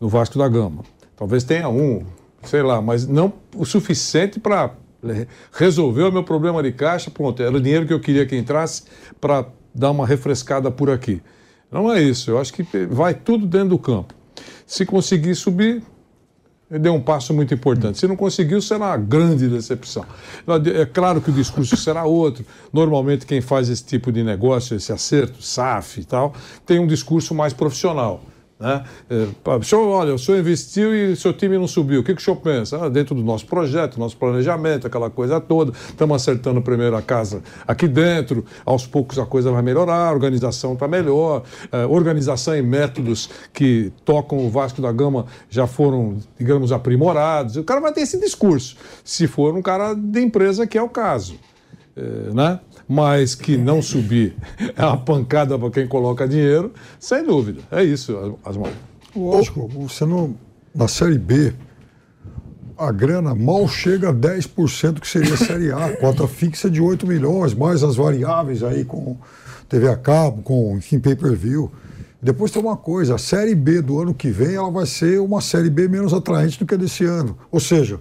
no 0.00 0.08
Vasco 0.08 0.36
da 0.36 0.48
Gama. 0.48 0.82
Talvez 1.16 1.44
tenha 1.44 1.68
um, 1.68 2.04
sei 2.44 2.62
lá, 2.62 2.80
mas 2.80 3.06
não 3.06 3.32
o 3.56 3.64
suficiente 3.64 4.40
para 4.40 4.74
resolver 5.52 6.02
o 6.02 6.12
meu 6.12 6.22
problema 6.22 6.62
de 6.62 6.72
caixa. 6.72 7.10
Pronto, 7.10 7.42
era 7.42 7.56
o 7.56 7.60
dinheiro 7.60 7.86
que 7.86 7.92
eu 7.92 8.00
queria 8.00 8.24
que 8.26 8.36
entrasse 8.36 8.84
para 9.20 9.46
dar 9.74 9.90
uma 9.90 10.06
refrescada 10.06 10.70
por 10.70 10.90
aqui. 10.90 11.22
Não 11.70 11.90
é 11.90 12.02
isso, 12.02 12.30
eu 12.30 12.38
acho 12.38 12.52
que 12.52 12.64
vai 12.86 13.14
tudo 13.14 13.46
dentro 13.46 13.70
do 13.70 13.78
campo. 13.78 14.14
Se 14.66 14.84
conseguir 14.84 15.34
subir, 15.34 15.82
deu 16.70 16.94
um 16.94 17.00
passo 17.00 17.34
muito 17.34 17.52
importante. 17.52 17.98
Se 17.98 18.06
não 18.06 18.16
conseguiu, 18.16 18.60
será 18.60 18.86
uma 18.86 18.96
grande 18.96 19.48
decepção. 19.48 20.04
É 20.74 20.86
claro 20.86 21.20
que 21.20 21.30
o 21.30 21.32
discurso 21.32 21.76
será 21.76 22.04
outro. 22.04 22.44
Normalmente, 22.72 23.26
quem 23.26 23.40
faz 23.40 23.68
esse 23.68 23.84
tipo 23.84 24.12
de 24.12 24.22
negócio, 24.22 24.76
esse 24.76 24.92
acerto, 24.92 25.42
SAF 25.42 26.00
e 26.00 26.04
tal, 26.04 26.34
tem 26.64 26.78
um 26.78 26.86
discurso 26.86 27.34
mais 27.34 27.52
profissional. 27.52 28.22
Né? 28.62 28.84
É, 29.10 29.26
o 29.58 29.62
senhor, 29.64 29.88
olha, 29.88 30.14
o 30.14 30.18
senhor 30.18 30.38
investiu 30.38 30.94
e 30.94 31.16
seu 31.16 31.32
time 31.32 31.58
não 31.58 31.66
subiu. 31.66 32.00
O 32.00 32.04
que, 32.04 32.14
que 32.14 32.22
o 32.22 32.24
senhor 32.24 32.36
pensa? 32.36 32.84
Ah, 32.84 32.88
dentro 32.88 33.12
do 33.12 33.22
nosso 33.22 33.44
projeto, 33.44 33.98
nosso 33.98 34.16
planejamento, 34.16 34.86
aquela 34.86 35.10
coisa 35.10 35.40
toda. 35.40 35.72
Estamos 35.88 36.14
acertando 36.14 36.62
primeiro 36.62 36.94
a 36.94 37.02
casa 37.02 37.42
aqui 37.66 37.88
dentro. 37.88 38.44
Aos 38.64 38.86
poucos 38.86 39.18
a 39.18 39.26
coisa 39.26 39.50
vai 39.50 39.62
melhorar, 39.62 40.08
a 40.08 40.12
organização 40.12 40.74
está 40.74 40.86
melhor. 40.86 41.42
É, 41.72 41.84
organização 41.86 42.56
e 42.56 42.62
métodos 42.62 43.28
que 43.52 43.92
tocam 44.04 44.38
o 44.38 44.48
Vasco 44.48 44.80
da 44.80 44.92
Gama 44.92 45.26
já 45.50 45.66
foram, 45.66 46.18
digamos, 46.38 46.70
aprimorados. 46.70 47.56
O 47.56 47.64
cara 47.64 47.80
vai 47.80 47.92
ter 47.92 48.02
esse 48.02 48.20
discurso, 48.20 48.76
se 49.02 49.26
for 49.26 49.52
um 49.56 49.62
cara 49.62 49.92
de 49.92 50.20
empresa, 50.20 50.68
que 50.68 50.78
é 50.78 50.82
o 50.82 50.88
caso. 50.88 51.34
É, 51.96 52.32
né? 52.32 52.60
Mas 52.88 53.34
que 53.34 53.56
não 53.56 53.80
subir 53.80 54.34
é 54.76 54.84
uma 54.84 54.96
pancada 54.96 55.58
para 55.58 55.70
quem 55.70 55.86
coloca 55.86 56.26
dinheiro, 56.28 56.72
sem 56.98 57.24
dúvida. 57.24 57.60
É 57.70 57.82
isso, 57.82 58.38
Asmar. 58.44 58.72
Lógico, 59.14 59.68
você 59.68 60.06
não, 60.06 60.34
na 60.74 60.88
Série 60.88 61.18
B, 61.18 61.52
a 62.78 62.90
grana 62.90 63.34
mal 63.34 63.68
chega 63.68 64.08
a 64.08 64.12
10% 64.12 65.00
que 65.00 65.06
seria 65.06 65.34
a 65.34 65.36
Série 65.36 65.70
A, 65.70 65.96
cota 66.00 66.26
fixa 66.26 66.70
de 66.70 66.80
8 66.80 67.06
milhões, 67.06 67.54
mais 67.54 67.82
as 67.82 67.96
variáveis 67.96 68.62
aí 68.62 68.84
com 68.84 69.16
TV 69.68 69.88
a 69.88 69.96
cabo, 69.96 70.42
com, 70.42 70.76
enfim, 70.76 70.98
pay-per-view. 70.98 71.70
Depois 72.22 72.50
tem 72.50 72.62
uma 72.62 72.76
coisa, 72.76 73.16
a 73.16 73.18
Série 73.18 73.54
B 73.54 73.82
do 73.82 74.00
ano 74.00 74.14
que 74.14 74.30
vem 74.30 74.54
ela 74.54 74.70
vai 74.70 74.86
ser 74.86 75.20
uma 75.20 75.40
Série 75.40 75.70
B 75.70 75.88
menos 75.88 76.14
atraente 76.14 76.58
do 76.58 76.64
que 76.64 76.74
a 76.74 76.78
desse 76.78 77.04
ano. 77.04 77.36
Ou 77.50 77.58
seja, 77.58 77.98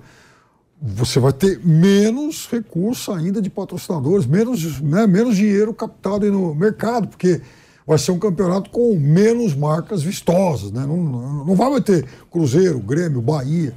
você 0.81 1.19
vai 1.19 1.31
ter 1.31 1.59
menos 1.63 2.47
recurso 2.51 3.11
ainda 3.11 3.39
de 3.39 3.51
patrocinadores, 3.51 4.25
menos, 4.25 4.81
né, 4.81 5.05
menos 5.05 5.35
dinheiro 5.35 5.73
captado 5.73 6.29
no 6.31 6.55
mercado, 6.55 7.07
porque 7.07 7.39
vai 7.85 7.99
ser 7.99 8.11
um 8.11 8.17
campeonato 8.17 8.71
com 8.71 8.95
menos 8.97 9.53
marcas 9.53 10.01
vistosas, 10.01 10.71
né? 10.71 10.83
não, 10.85 11.45
não 11.45 11.55
vai 11.55 11.81
ter 11.81 12.07
Cruzeiro, 12.31 12.79
Grêmio, 12.79 13.21
Bahia. 13.21 13.75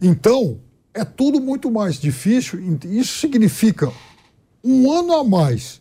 Então, 0.00 0.60
é 0.94 1.04
tudo 1.04 1.40
muito 1.40 1.70
mais 1.70 1.96
difícil. 1.96 2.60
Isso 2.84 3.18
significa 3.18 3.90
um 4.62 4.92
ano 4.92 5.14
a 5.14 5.24
mais 5.24 5.77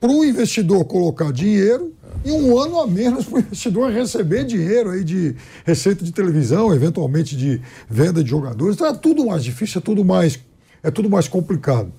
para 0.00 0.10
o 0.10 0.24
investidor 0.24 0.84
colocar 0.84 1.32
dinheiro 1.32 1.92
e 2.24 2.32
um 2.32 2.58
ano 2.58 2.80
a 2.80 2.86
menos 2.86 3.26
para 3.26 3.36
o 3.36 3.38
investidor 3.38 3.92
receber 3.92 4.44
dinheiro 4.44 4.90
aí 4.90 5.04
de 5.04 5.36
receita 5.64 6.04
de 6.04 6.12
televisão, 6.12 6.74
eventualmente 6.74 7.36
de 7.36 7.60
venda 7.88 8.22
de 8.22 8.30
jogadores. 8.30 8.74
Então 8.74 8.88
é 8.88 8.94
tudo 8.94 9.26
mais 9.26 9.44
difícil, 9.44 9.78
é 9.78 9.82
tudo 9.82 10.04
mais, 10.04 10.38
é 10.82 10.90
tudo 10.90 11.08
mais 11.08 11.28
complicado. 11.28 11.92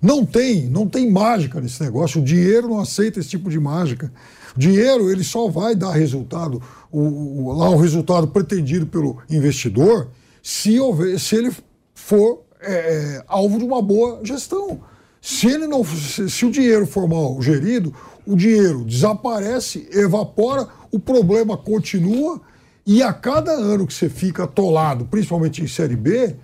Não 0.00 0.24
tem, 0.24 0.66
não 0.66 0.86
tem 0.86 1.10
mágica 1.10 1.60
nesse 1.60 1.82
negócio. 1.82 2.20
O 2.20 2.24
dinheiro 2.24 2.68
não 2.68 2.78
aceita 2.78 3.18
esse 3.18 3.28
tipo 3.28 3.50
de 3.50 3.58
mágica. 3.58 4.12
O 4.56 4.58
dinheiro 4.58 5.10
ele 5.10 5.24
só 5.24 5.48
vai 5.48 5.74
dar 5.74 5.92
resultado, 5.92 6.62
o, 6.90 7.00
o, 7.00 7.52
lá 7.52 7.68
o 7.68 7.76
resultado 7.76 8.28
pretendido 8.28 8.86
pelo 8.86 9.18
investidor, 9.28 10.08
se, 10.42 10.78
houver, 10.78 11.18
se 11.18 11.36
ele 11.36 11.52
for 11.94 12.42
é, 12.60 12.72
é 12.72 13.24
alvo 13.26 13.58
de 13.58 13.64
uma 13.64 13.82
boa 13.82 14.20
gestão. 14.24 14.80
Se 15.20 15.46
ele 15.46 15.66
não, 15.66 15.84
se, 15.84 16.30
se 16.30 16.46
o 16.46 16.50
dinheiro 16.50 16.86
for 16.86 17.08
mal 17.08 17.40
gerido, 17.42 17.94
o 18.26 18.36
dinheiro 18.36 18.84
desaparece, 18.84 19.88
evapora, 19.92 20.68
o 20.90 20.98
problema 20.98 21.56
continua 21.56 22.40
e 22.86 23.02
a 23.02 23.12
cada 23.12 23.52
ano 23.52 23.86
que 23.86 23.92
você 23.92 24.08
fica 24.08 24.44
atolado, 24.44 25.04
principalmente 25.04 25.62
em 25.62 25.66
Série 25.66 25.96
B, 25.96 26.36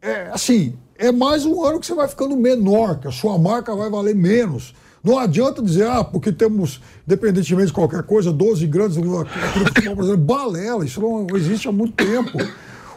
é 0.00 0.28
assim, 0.32 0.74
é 0.98 1.12
mais 1.12 1.46
um 1.46 1.64
ano 1.64 1.78
que 1.78 1.86
você 1.86 1.94
vai 1.94 2.08
ficando 2.08 2.36
menor, 2.36 2.98
que 2.98 3.06
a 3.06 3.12
sua 3.12 3.38
marca 3.38 3.74
vai 3.74 3.88
valer 3.88 4.14
menos. 4.14 4.74
Não 5.02 5.18
adianta 5.18 5.62
dizer, 5.62 5.86
ah, 5.88 6.04
porque 6.04 6.32
temos, 6.32 6.80
independentemente 7.06 7.68
de 7.68 7.72
qualquer 7.72 8.04
coisa, 8.04 8.32
12 8.32 8.66
grandes 8.68 8.98
aqui 8.98 9.06
no 9.06 9.66
futebol 9.66 9.96
brasileiro. 9.96 10.16
Balela, 10.16 10.84
isso 10.84 11.00
não 11.00 11.26
existe 11.36 11.68
há 11.68 11.72
muito 11.72 11.94
tempo. 11.94 12.38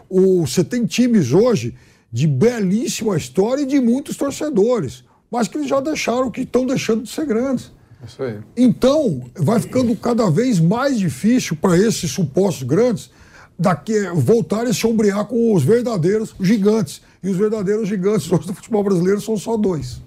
O, 0.08 0.46
você 0.46 0.64
tem 0.64 0.86
times 0.86 1.34
hoje 1.34 1.74
de 2.16 2.28
belíssima 2.28 3.18
história 3.18 3.64
e 3.64 3.66
de 3.66 3.78
muitos 3.78 4.16
torcedores, 4.16 5.04
mas 5.30 5.50
que 5.50 5.58
eles 5.58 5.68
já 5.68 5.82
deixaram, 5.82 6.32
que 6.32 6.44
estão 6.44 6.66
deixando 6.66 7.04
de 7.04 7.10
ser 7.10 7.26
grandes. 7.26 7.74
Isso 8.08 8.24
aí. 8.24 8.40
Então, 8.56 9.30
vai 9.38 9.60
ficando 9.60 9.94
cada 9.98 10.30
vez 10.30 10.58
mais 10.58 10.98
difícil 10.98 11.58
para 11.58 11.78
esses 11.78 12.10
supostos 12.10 12.64
grandes 12.64 13.12
daqui, 13.60 14.08
voltarem 14.14 14.72
a 14.72 14.74
se 14.74 14.88
ombrear 14.88 15.26
com 15.26 15.54
os 15.54 15.62
verdadeiros 15.62 16.34
gigantes. 16.40 17.02
E 17.22 17.28
os 17.28 17.36
verdadeiros 17.36 17.90
gigantes 17.90 18.32
hoje 18.32 18.48
do 18.48 18.54
futebol 18.54 18.82
brasileiro 18.82 19.20
são 19.20 19.36
só 19.36 19.58
dois. 19.58 20.02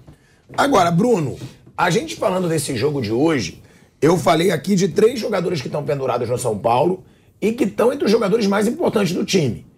Agora, 0.57 0.89
Bruno, 0.89 1.37
a 1.77 1.91
gente 1.91 2.15
falando 2.15 2.49
desse 2.49 2.75
jogo 2.75 3.03
de 3.03 3.11
hoje, 3.11 3.61
eu 4.01 4.17
falei 4.17 4.49
aqui 4.49 4.73
de 4.73 4.87
três 4.87 5.19
jogadores 5.19 5.61
que 5.61 5.67
estão 5.67 5.83
pendurados 5.83 6.27
no 6.27 6.39
São 6.39 6.57
Paulo 6.57 7.03
e 7.39 7.51
que 7.51 7.65
estão 7.65 7.93
entre 7.93 8.05
os 8.05 8.11
jogadores 8.11 8.47
mais 8.47 8.67
importantes 8.67 9.13
do 9.13 9.23
time. 9.23 9.68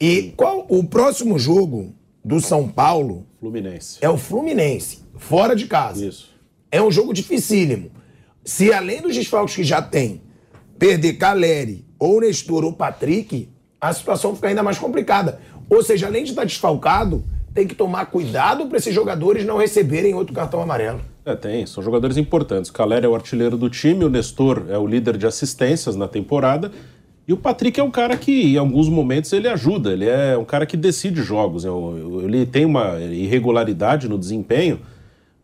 E 0.00 0.32
qual 0.34 0.64
o 0.68 0.82
próximo 0.82 1.38
jogo 1.38 1.94
do 2.24 2.40
São 2.40 2.66
Paulo 2.66 3.26
Fluminense. 3.38 3.98
é 4.00 4.08
o 4.08 4.16
Fluminense, 4.16 5.00
fora 5.16 5.54
de 5.54 5.66
casa. 5.66 6.06
Isso. 6.06 6.30
É 6.70 6.80
um 6.80 6.90
jogo 6.90 7.12
dificílimo. 7.12 7.90
Se 8.42 8.72
além 8.72 9.02
dos 9.02 9.14
desfalques 9.14 9.54
que 9.54 9.64
já 9.64 9.82
tem, 9.82 10.22
perder 10.78 11.14
Caleri, 11.14 11.84
ou 11.98 12.20
Nestor, 12.20 12.64
ou 12.64 12.72
Patrick, 12.72 13.50
a 13.78 13.92
situação 13.92 14.34
fica 14.34 14.48
ainda 14.48 14.62
mais 14.62 14.78
complicada. 14.78 15.38
Ou 15.68 15.82
seja, 15.82 16.06
além 16.06 16.24
de 16.24 16.30
estar 16.30 16.44
desfalcado, 16.44 17.22
tem 17.52 17.66
que 17.66 17.74
tomar 17.74 18.06
cuidado 18.06 18.66
para 18.66 18.78
esses 18.78 18.94
jogadores 18.94 19.44
não 19.44 19.58
receberem 19.58 20.14
outro 20.14 20.34
cartão 20.34 20.62
amarelo. 20.62 21.00
É, 21.24 21.34
tem. 21.36 21.66
São 21.66 21.82
jogadores 21.82 22.16
importantes. 22.16 22.70
O 22.70 22.72
Caleri 22.72 23.04
é 23.04 23.08
o 23.08 23.14
artilheiro 23.14 23.58
do 23.58 23.68
time, 23.68 24.04
o 24.04 24.08
Nestor 24.08 24.64
é 24.68 24.78
o 24.78 24.86
líder 24.86 25.18
de 25.18 25.26
assistências 25.26 25.94
na 25.94 26.08
temporada. 26.08 26.72
E 27.26 27.32
o 27.32 27.36
Patrick 27.36 27.78
é 27.78 27.82
um 27.82 27.90
cara 27.90 28.16
que, 28.16 28.54
em 28.54 28.56
alguns 28.56 28.88
momentos, 28.88 29.32
ele 29.32 29.48
ajuda. 29.48 29.92
Ele 29.92 30.06
é 30.08 30.36
um 30.36 30.44
cara 30.44 30.66
que 30.66 30.76
decide 30.76 31.22
jogos. 31.22 31.64
Ele 31.64 32.44
tem 32.44 32.64
uma 32.64 32.98
irregularidade 33.00 34.08
no 34.08 34.18
desempenho, 34.18 34.80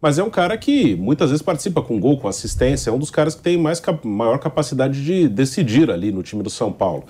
mas 0.01 0.19
é 0.19 0.23
um 0.25 0.31
cara 0.31 0.57
que 0.59 0.97
muitas 0.97 1.31
vezes 1.31 1.43
participa 1.43 1.81
com 1.81 2.01
gol, 2.01 2.19
com 2.19 2.27
assistência. 2.27 2.91
É 2.91 2.93
um 2.93 2.99
dos 2.99 3.11
caras 3.11 3.35
que 3.35 3.43
tem 3.43 3.57
mais, 3.57 3.81
maior 4.05 4.39
capacidade 4.39 5.05
de 5.05 5.29
decidir 5.29 5.91
ali 5.91 6.11
no 6.11 6.23
time 6.23 6.43
do 6.43 6.51
São 6.51 6.73
Paulo. 6.73 7.05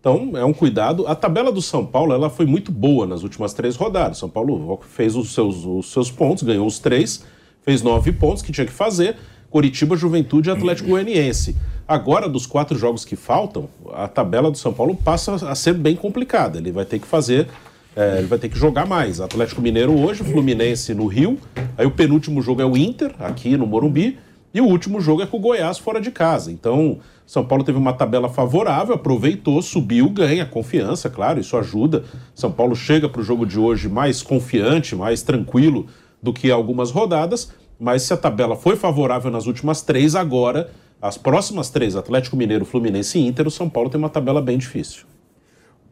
Então, 0.00 0.32
é 0.34 0.44
um 0.44 0.52
cuidado. 0.52 1.06
A 1.06 1.14
tabela 1.14 1.50
do 1.50 1.62
São 1.62 1.84
Paulo 1.84 2.12
ela 2.12 2.28
foi 2.28 2.44
muito 2.44 2.70
boa 2.70 3.06
nas 3.06 3.22
últimas 3.22 3.54
três 3.54 3.74
rodadas. 3.74 4.18
São 4.18 4.28
Paulo 4.28 4.78
fez 4.82 5.16
os 5.16 5.32
seus, 5.32 5.64
os 5.64 5.90
seus 5.90 6.10
pontos, 6.10 6.42
ganhou 6.42 6.66
os 6.66 6.78
três, 6.78 7.24
fez 7.62 7.82
nove 7.82 8.12
pontos 8.12 8.42
que 8.42 8.52
tinha 8.52 8.66
que 8.66 8.72
fazer. 8.72 9.16
Coritiba, 9.54 9.96
Juventude 9.96 10.48
e 10.48 10.52
Atlético 10.52 10.88
Goianiense. 10.88 11.54
Agora, 11.86 12.28
dos 12.28 12.44
quatro 12.44 12.76
jogos 12.76 13.04
que 13.04 13.14
faltam, 13.14 13.68
a 13.92 14.08
tabela 14.08 14.50
do 14.50 14.58
São 14.58 14.74
Paulo 14.74 14.96
passa 14.96 15.36
a 15.48 15.54
ser 15.54 15.74
bem 15.74 15.94
complicada. 15.94 16.58
Ele 16.58 16.72
vai 16.72 16.84
ter 16.84 16.98
que 16.98 17.06
fazer, 17.06 17.46
é, 17.94 18.18
ele 18.18 18.26
vai 18.26 18.36
ter 18.36 18.48
que 18.48 18.58
jogar 18.58 18.84
mais. 18.84 19.20
Atlético 19.20 19.62
Mineiro 19.62 19.96
hoje, 19.96 20.24
Fluminense 20.24 20.92
no 20.92 21.06
Rio. 21.06 21.38
Aí 21.78 21.86
o 21.86 21.92
penúltimo 21.92 22.42
jogo 22.42 22.62
é 22.62 22.64
o 22.64 22.76
Inter, 22.76 23.14
aqui 23.20 23.56
no 23.56 23.64
Morumbi. 23.64 24.18
E 24.52 24.60
o 24.60 24.64
último 24.64 25.00
jogo 25.00 25.22
é 25.22 25.26
com 25.26 25.36
o 25.36 25.40
Goiás 25.40 25.78
fora 25.78 26.00
de 26.00 26.10
casa. 26.10 26.50
Então, 26.50 26.98
São 27.24 27.44
Paulo 27.44 27.62
teve 27.62 27.78
uma 27.78 27.92
tabela 27.92 28.28
favorável, 28.28 28.92
aproveitou, 28.92 29.62
subiu, 29.62 30.10
ganha 30.10 30.44
confiança, 30.44 31.08
claro, 31.08 31.38
isso 31.38 31.56
ajuda. 31.56 32.02
São 32.34 32.50
Paulo 32.50 32.74
chega 32.74 33.08
para 33.08 33.20
o 33.20 33.24
jogo 33.24 33.46
de 33.46 33.60
hoje 33.60 33.88
mais 33.88 34.20
confiante, 34.20 34.96
mais 34.96 35.22
tranquilo 35.22 35.86
do 36.20 36.32
que 36.32 36.50
algumas 36.50 36.90
rodadas. 36.90 37.52
Mas 37.78 38.02
se 38.02 38.12
a 38.12 38.16
tabela 38.16 38.56
foi 38.56 38.76
favorável 38.76 39.30
nas 39.30 39.46
últimas 39.46 39.82
três, 39.82 40.14
agora, 40.14 40.70
as 41.00 41.18
próximas 41.18 41.70
três, 41.70 41.96
Atlético 41.96 42.36
Mineiro, 42.36 42.64
Fluminense 42.64 43.18
e 43.18 43.26
Inter, 43.26 43.46
o 43.46 43.50
São 43.50 43.68
Paulo 43.68 43.90
tem 43.90 43.98
uma 43.98 44.08
tabela 44.08 44.40
bem 44.40 44.56
difícil. 44.56 45.04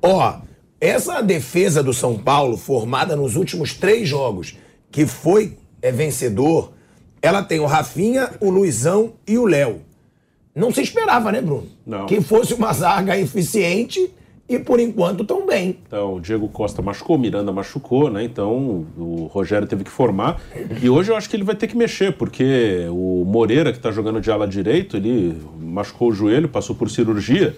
Ó, 0.00 0.40
essa 0.80 1.20
defesa 1.20 1.82
do 1.82 1.92
São 1.92 2.18
Paulo, 2.18 2.56
formada 2.56 3.14
nos 3.14 3.36
últimos 3.36 3.74
três 3.74 4.08
jogos, 4.08 4.56
que 4.90 5.06
foi 5.06 5.56
é, 5.80 5.92
vencedor, 5.92 6.72
ela 7.20 7.42
tem 7.42 7.60
o 7.60 7.66
Rafinha, 7.66 8.30
o 8.40 8.50
Luizão 8.50 9.14
e 9.26 9.38
o 9.38 9.46
Léo. 9.46 9.82
Não 10.54 10.72
se 10.72 10.82
esperava, 10.82 11.30
né, 11.32 11.40
Bruno? 11.40 11.66
Não. 11.86 12.06
Que 12.06 12.20
fosse 12.20 12.52
uma 12.52 12.72
zaga 12.72 13.18
eficiente 13.18 14.12
e, 14.48 14.58
por 14.58 14.80
enquanto, 14.80 15.24
tão 15.24 15.46
bem. 15.46 15.78
Então, 15.86 16.16
o 16.16 16.20
Diego 16.20 16.48
Costa 16.48 16.82
machucou, 16.82 17.16
Miranda 17.16 17.52
machucou, 17.52 18.10
né? 18.10 18.24
Então, 18.24 18.86
o 18.98 19.30
Rogério 19.32 19.66
teve 19.66 19.84
que 19.84 19.90
formar. 19.90 20.40
E 20.82 20.90
hoje 20.90 21.10
eu 21.10 21.16
acho 21.16 21.30
que 21.30 21.36
ele 21.36 21.44
vai 21.44 21.54
ter 21.54 21.66
que 21.66 21.76
mexer, 21.76 22.12
porque 22.12 22.86
o 22.90 23.24
Moreira, 23.24 23.72
que 23.72 23.78
está 23.78 23.90
jogando 23.90 24.20
de 24.20 24.30
ala 24.30 24.46
direito, 24.46 24.96
ele 24.96 25.40
machucou 25.58 26.08
o 26.08 26.12
joelho, 26.12 26.48
passou 26.48 26.74
por 26.76 26.90
cirurgia. 26.90 27.56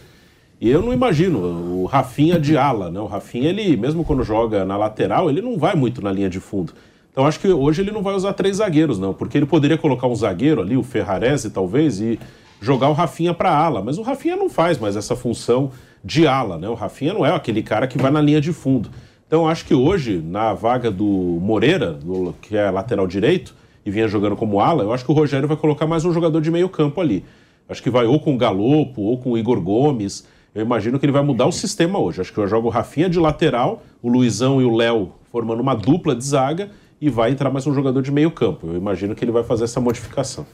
E 0.61 0.71
eu 0.71 0.83
não 0.83 0.93
imagino 0.93 1.39
o 1.83 1.85
Rafinha 1.87 2.39
de 2.39 2.57
ala, 2.57 2.91
né? 2.91 3.01
O 3.01 3.07
Rafinha, 3.07 3.49
ele, 3.49 3.77
mesmo 3.77 4.05
quando 4.05 4.23
joga 4.23 4.65
na 4.65 4.77
lateral, 4.77 5.29
ele 5.29 5.43
não 5.43 5.59
vai 5.59 5.75
muito 5.75 6.01
na 6.01 6.13
linha 6.13 6.31
de 6.31 6.39
fundo. 6.39 6.73
Então, 7.11 7.27
acho 7.27 7.41
que 7.41 7.49
hoje 7.49 7.83
ele 7.83 7.91
não 7.91 8.03
vai 8.03 8.15
usar 8.15 8.33
três 8.35 8.57
zagueiros, 8.57 8.99
não, 8.99 9.15
porque 9.15 9.39
ele 9.39 9.47
poderia 9.47 9.79
colocar 9.79 10.07
um 10.07 10.15
zagueiro 10.15 10.61
ali, 10.61 10.77
o 10.77 10.83
Ferrarese, 10.83 11.51
talvez, 11.51 12.01
e 12.01 12.19
jogar 12.61 12.89
o 12.89 12.93
Rafinha 12.93 13.35
para 13.35 13.51
ala. 13.51 13.83
Mas 13.83 13.99
o 13.99 14.03
Rafinha 14.03 14.37
não 14.37 14.49
faz 14.49 14.79
mais 14.79 14.97
essa 14.97 15.17
função 15.17 15.71
de 16.05 16.27
ala, 16.27 16.59
né? 16.59 16.69
O 16.69 16.75
Rafinha 16.75 17.15
não 17.15 17.25
é 17.25 17.35
aquele 17.35 17.63
cara 17.63 17.87
que 17.87 17.97
vai 17.97 18.11
na 18.11 18.21
linha 18.21 18.41
de 18.41 18.53
fundo. 18.53 18.91
Então, 19.27 19.49
acho 19.49 19.65
que 19.65 19.75
hoje, 19.75 20.19
na 20.25 20.53
vaga 20.53 20.91
do 20.91 21.07
Moreira, 21.41 21.93
do- 21.93 22.35
que 22.43 22.57
é 22.57 22.71
lateral 22.71 23.07
direito, 23.07 23.55
e 23.87 23.91
vinha 23.91 24.07
jogando 24.07 24.37
como 24.37 24.61
ala, 24.61 24.83
eu 24.83 24.93
acho 24.93 25.05
que 25.05 25.11
o 25.11 25.15
Rogério 25.15 25.49
vai 25.49 25.57
colocar 25.57 25.87
mais 25.87 26.05
um 26.05 26.13
jogador 26.13 26.41
de 26.41 26.51
meio 26.51 26.69
campo 26.69 27.01
ali. 27.01 27.25
Acho 27.69 27.83
que 27.83 27.91
vai 27.91 28.05
ou 28.07 28.21
com 28.21 28.35
o 28.35 28.39
Galopo, 28.39 29.01
ou 29.03 29.19
com 29.19 29.33
o 29.33 29.39
Igor 29.39 29.61
Gomes. 29.61 30.27
Eu 30.55 30.63
imagino 30.63 30.99
que 30.99 31.05
ele 31.07 31.13
vai 31.13 31.23
mudar 31.23 31.47
o 31.47 31.53
sistema 31.53 31.99
hoje. 31.99 32.21
Acho 32.21 32.33
que 32.33 32.39
eu 32.39 32.47
jogo 32.47 32.69
o 32.69 32.71
Rafinha 32.71 33.09
de 33.09 33.19
lateral, 33.19 33.83
o 34.03 34.09
Luizão 34.09 34.61
e 34.61 34.65
o 34.65 34.75
Léo 34.77 35.13
formando 35.33 35.61
uma 35.61 35.75
dupla 35.75 36.15
de 36.15 36.25
zaga, 36.25 36.71
e 37.01 37.11
vai 37.11 37.31
entrar 37.33 37.51
mais 37.51 37.67
um 37.67 37.75
jogador 37.75 38.01
de 38.03 38.13
meio 38.13 38.31
campo. 38.31 38.67
Eu 38.69 38.77
imagino 38.77 39.15
que 39.15 39.25
ele 39.25 39.33
vai 39.33 39.43
fazer 39.43 39.65
essa 39.65 39.81
modificação. 39.81 40.47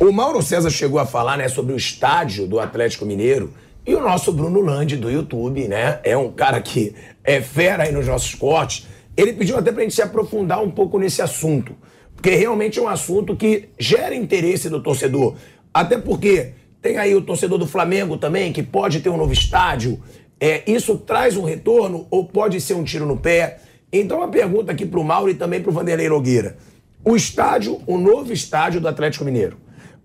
O 0.00 0.10
Mauro 0.10 0.42
César 0.42 0.70
chegou 0.70 0.98
a 0.98 1.06
falar 1.06 1.36
né, 1.38 1.48
sobre 1.48 1.72
o 1.72 1.76
estádio 1.76 2.46
do 2.46 2.58
Atlético 2.58 3.06
Mineiro 3.06 3.52
e 3.86 3.94
o 3.94 4.00
nosso 4.00 4.32
Bruno 4.32 4.60
Landi 4.60 4.96
do 4.96 5.10
YouTube, 5.10 5.68
né? 5.68 6.00
É 6.02 6.16
um 6.16 6.32
cara 6.32 6.60
que 6.60 6.94
é 7.22 7.40
fera 7.40 7.84
aí 7.84 7.92
nos 7.92 8.06
nossos 8.06 8.34
cortes. 8.34 8.86
Ele 9.16 9.32
pediu 9.32 9.58
até 9.58 9.70
pra 9.70 9.82
gente 9.82 9.94
se 9.94 10.02
aprofundar 10.02 10.62
um 10.62 10.70
pouco 10.70 10.98
nesse 10.98 11.20
assunto. 11.20 11.74
Porque 12.14 12.30
realmente 12.34 12.78
é 12.78 12.82
um 12.82 12.88
assunto 12.88 13.36
que 13.36 13.68
gera 13.78 14.14
interesse 14.14 14.70
do 14.70 14.82
torcedor. 14.82 15.36
Até 15.72 15.98
porque 15.98 16.52
tem 16.80 16.96
aí 16.96 17.14
o 17.14 17.20
torcedor 17.20 17.58
do 17.58 17.66
Flamengo 17.66 18.16
também, 18.16 18.52
que 18.52 18.62
pode 18.62 19.00
ter 19.00 19.10
um 19.10 19.16
novo 19.16 19.32
estádio. 19.32 20.00
É, 20.40 20.62
isso 20.66 20.96
traz 20.96 21.36
um 21.36 21.44
retorno 21.44 22.06
ou 22.10 22.24
pode 22.24 22.60
ser 22.60 22.74
um 22.74 22.84
tiro 22.84 23.06
no 23.06 23.16
pé? 23.16 23.58
Então, 23.92 24.18
uma 24.18 24.28
pergunta 24.28 24.72
aqui 24.72 24.84
pro 24.84 25.04
Mauro 25.04 25.30
e 25.30 25.34
também 25.34 25.62
pro 25.62 25.72
Vanderlei 25.72 26.08
Nogueira. 26.08 26.56
O 27.04 27.14
estádio, 27.14 27.80
o 27.86 27.98
novo 27.98 28.32
estádio 28.32 28.80
do 28.80 28.88
Atlético 28.88 29.24
Mineiro, 29.24 29.58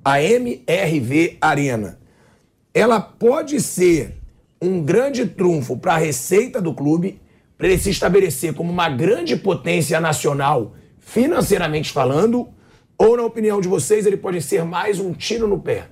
a 0.04 0.22
MRV 0.22 1.38
Arena, 1.42 1.99
ela 2.80 3.00
pode 3.00 3.60
ser 3.60 4.18
um 4.62 4.82
grande 4.82 5.26
trunfo 5.26 5.78
para 5.78 5.96
a 5.96 5.98
receita 5.98 6.62
do 6.62 6.74
clube, 6.74 7.22
para 7.58 7.68
ele 7.68 7.78
se 7.78 7.90
estabelecer 7.90 8.54
como 8.54 8.72
uma 8.72 8.90
grande 8.90 9.36
potência 9.36 10.00
nacional, 10.00 10.74
financeiramente 11.00 11.92
falando, 11.92 12.48
ou, 12.98 13.16
na 13.16 13.24
opinião 13.24 13.62
de 13.62 13.68
vocês, 13.68 14.06
ele 14.06 14.18
pode 14.18 14.42
ser 14.42 14.64
mais 14.64 15.00
um 15.00 15.14
tiro 15.14 15.48
no 15.48 15.60
pé? 15.60 15.88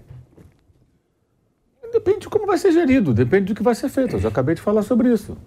Depende 1.92 2.20
de 2.20 2.30
como 2.30 2.46
vai 2.46 2.58
ser 2.58 2.72
gerido, 2.72 3.14
depende 3.14 3.46
do 3.46 3.56
que 3.56 3.64
vai 3.64 3.74
ser 3.74 3.90
feito. 3.90 4.18
Eu 4.18 4.20
já 4.20 4.28
acabei 4.28 4.56
de 4.56 4.62
falar 4.62 4.84
sobre 4.84 5.12
isso. 5.12 5.38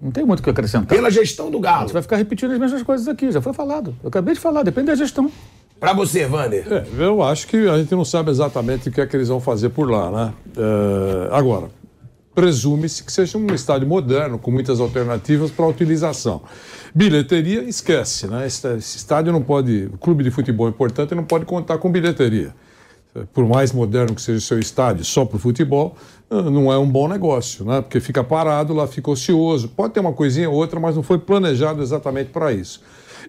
Não 0.00 0.12
tem 0.12 0.24
muito 0.24 0.40
o 0.40 0.42
que 0.42 0.50
acrescentar. 0.50 0.96
Pela 0.96 1.10
gestão 1.10 1.50
do 1.50 1.58
Galo. 1.58 1.82
gente 1.82 1.92
vai 1.92 2.02
ficar 2.02 2.16
repetindo 2.16 2.52
as 2.52 2.58
mesmas 2.58 2.82
coisas 2.84 3.08
aqui, 3.08 3.32
já 3.32 3.42
foi 3.42 3.52
falado. 3.52 3.96
Eu 4.02 4.08
acabei 4.08 4.34
de 4.34 4.40
falar, 4.40 4.62
depende 4.62 4.86
da 4.86 4.94
gestão. 4.94 5.30
Para 5.80 5.92
você, 5.92 6.26
Vander. 6.26 6.66
É, 6.72 6.86
eu 6.98 7.22
acho 7.22 7.46
que 7.46 7.56
a 7.68 7.78
gente 7.78 7.94
não 7.94 8.04
sabe 8.04 8.30
exatamente 8.30 8.88
o 8.88 8.92
que 8.92 9.00
é 9.00 9.06
que 9.06 9.16
eles 9.16 9.28
vão 9.28 9.40
fazer 9.40 9.68
por 9.68 9.88
lá, 9.88 10.10
né? 10.10 10.34
É, 10.56 11.28
agora, 11.32 11.70
presume-se 12.34 13.04
que 13.04 13.12
seja 13.12 13.38
um 13.38 13.54
estádio 13.54 13.86
moderno, 13.86 14.38
com 14.38 14.50
muitas 14.50 14.80
alternativas 14.80 15.50
para 15.50 15.66
utilização. 15.66 16.42
Bilheteria, 16.94 17.62
esquece, 17.62 18.26
né? 18.26 18.46
Esse 18.46 18.76
estádio 18.96 19.32
não 19.32 19.42
pode, 19.42 19.88
o 19.92 19.98
clube 19.98 20.24
de 20.24 20.30
futebol 20.30 20.68
importante 20.68 21.14
não 21.14 21.24
pode 21.24 21.44
contar 21.44 21.78
com 21.78 21.90
bilheteria. 21.90 22.54
Por 23.32 23.46
mais 23.46 23.72
moderno 23.72 24.14
que 24.14 24.22
seja 24.22 24.38
o 24.38 24.40
seu 24.40 24.58
estádio, 24.58 25.04
só 25.04 25.24
para 25.24 25.36
o 25.36 25.38
futebol, 25.40 25.96
ah, 26.30 26.42
não 26.42 26.72
é 26.72 26.78
um 26.78 26.88
bom 26.88 27.08
negócio, 27.08 27.64
né? 27.64 27.80
Porque 27.80 28.00
fica 28.00 28.22
parado 28.22 28.72
lá, 28.74 28.86
fica 28.86 29.10
ocioso. 29.10 29.68
Pode 29.68 29.94
ter 29.94 30.00
uma 30.00 30.12
coisinha 30.12 30.48
ou 30.48 30.56
outra, 30.56 30.78
mas 30.78 30.94
não 30.94 31.02
foi 31.02 31.18
planejado 31.18 31.82
exatamente 31.82 32.30
para 32.30 32.52
isso. 32.52 32.80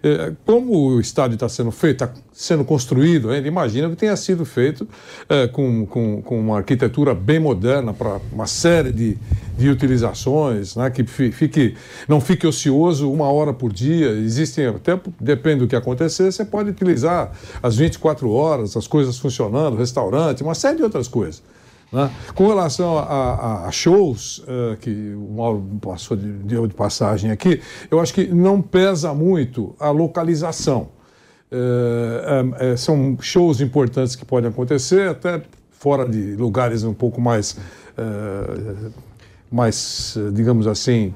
É, 0.02 0.32
como 0.46 0.72
o 0.94 1.00
estádio 1.00 1.34
está 1.34 1.46
sendo 1.48 1.70
feito, 1.70 2.04
está 2.04 2.14
sendo 2.32 2.64
construído 2.64 3.28
ainda, 3.28 3.46
imagina 3.46 3.90
que 3.90 3.96
tenha 3.96 4.16
sido 4.16 4.46
feito 4.46 4.88
é, 5.28 5.46
com, 5.46 5.84
com, 5.84 6.22
com 6.22 6.40
uma 6.40 6.56
arquitetura 6.56 7.14
bem 7.14 7.38
moderna 7.38 7.92
para 7.92 8.18
uma 8.32 8.46
série 8.46 8.92
de, 8.92 9.18
de 9.58 9.68
utilizações, 9.68 10.74
né, 10.74 10.88
que 10.88 11.04
fi- 11.04 11.30
fique, 11.30 11.74
não 12.08 12.18
fique 12.18 12.46
ocioso 12.46 13.12
uma 13.12 13.30
hora 13.30 13.52
por 13.52 13.70
dia. 13.72 14.08
Existem, 14.12 14.66
até 14.68 14.98
depende 15.20 15.60
do 15.60 15.68
que 15.68 15.76
acontecer, 15.76 16.32
você 16.32 16.44
pode 16.46 16.70
utilizar 16.70 17.32
as 17.62 17.76
24 17.76 18.30
horas, 18.30 18.76
as 18.78 18.86
coisas 18.86 19.18
funcionando, 19.18 19.76
restaurante, 19.76 20.42
uma 20.42 20.54
série 20.54 20.78
de 20.78 20.82
outras 20.82 21.08
coisas. 21.08 21.42
Né? 21.92 22.10
Com 22.34 22.46
relação 22.48 22.98
a, 22.98 23.66
a- 23.66 23.70
shows, 23.72 24.44
eh, 24.46 24.76
que 24.80 25.14
o 25.14 25.34
Mauro 25.36 25.64
passou 25.80 26.16
de, 26.16 26.26
deu 26.30 26.66
de 26.66 26.74
passagem 26.74 27.30
aqui, 27.30 27.60
eu 27.90 27.98
acho 28.00 28.14
que 28.14 28.26
não 28.26 28.62
pesa 28.62 29.12
muito 29.12 29.74
a 29.78 29.90
localização. 29.90 30.88
Eh, 31.50 32.44
eh, 32.72 32.76
são 32.76 33.16
shows 33.20 33.60
importantes 33.60 34.14
que 34.14 34.24
podem 34.24 34.50
acontecer, 34.50 35.08
até 35.08 35.42
fora 35.70 36.08
de 36.08 36.36
lugares 36.36 36.84
um 36.84 36.94
pouco 36.94 37.20
mais 37.20 37.56
mais, 39.50 40.16
digamos 40.32 40.66
assim, 40.66 41.12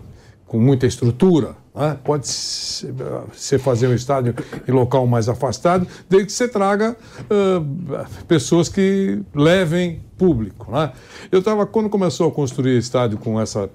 com 0.55 0.61
muita 0.61 0.86
estrutura, 0.86 1.57
né? 1.74 1.98
pode 2.05 2.28
ser 2.28 3.59
fazer 3.59 3.88
um 3.88 3.92
estádio 3.92 4.36
em 4.68 4.70
local 4.70 5.05
mais 5.05 5.28
afastado, 5.28 5.84
desde 6.09 6.26
que 6.26 6.32
você 6.32 6.46
traga 6.46 6.96
uh, 7.22 8.24
pessoas 8.28 8.68
que 8.68 9.20
levem 9.34 10.00
público. 10.16 10.70
Né? 10.70 10.92
Eu 11.32 11.40
estava, 11.40 11.66
quando 11.66 11.90
começou 11.90 12.28
a 12.28 12.30
construir 12.30 12.78
estádio 12.78 13.18
com 13.18 13.40
essa 13.40 13.68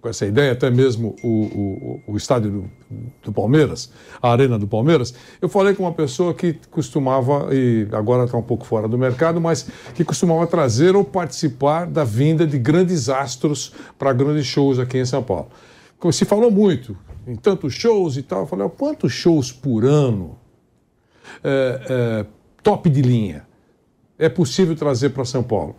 com 0.00 0.08
essa 0.08 0.24
ideia, 0.24 0.52
até 0.52 0.70
mesmo 0.70 1.14
o, 1.22 1.28
o, 1.28 2.12
o 2.12 2.16
estádio 2.16 2.50
do, 2.50 2.70
do, 3.24 3.32
Palmeiras, 3.32 3.92
a 4.22 4.32
Arena 4.32 4.58
do 4.58 4.66
Palmeiras, 4.66 5.12
eu 5.42 5.48
falei 5.48 5.74
com 5.74 5.82
uma 5.82 5.92
pessoa 5.92 6.32
que 6.32 6.56
costumava, 6.70 7.54
e 7.54 7.86
agora 7.92 8.24
está 8.24 8.38
um 8.38 8.42
pouco 8.42 8.64
fora 8.64 8.88
do 8.88 8.96
mercado, 8.96 9.42
mas 9.42 9.68
que 9.94 10.02
costumava 10.02 10.46
trazer 10.46 10.96
ou 10.96 11.04
participar 11.04 11.86
da 11.86 12.02
vinda 12.02 12.46
de 12.46 12.58
grandes 12.58 13.10
astros 13.10 13.74
para 13.98 14.10
grandes 14.14 14.46
shows 14.46 14.78
aqui 14.78 14.96
em 14.96 15.04
São 15.04 15.22
Paulo. 15.22 15.48
Se 16.12 16.24
falou 16.24 16.50
muito 16.50 16.96
em 17.26 17.36
tantos 17.36 17.74
shows 17.74 18.16
e 18.16 18.22
tal, 18.22 18.40
eu 18.40 18.46
falei, 18.46 18.68
quantos 18.70 19.12
shows 19.12 19.52
por 19.52 19.84
ano, 19.84 20.38
é, 21.44 21.80
é, 21.88 22.26
top 22.62 22.88
de 22.88 23.02
linha, 23.02 23.46
é 24.18 24.28
possível 24.28 24.74
trazer 24.74 25.10
para 25.10 25.24
São 25.24 25.42
Paulo? 25.42 25.76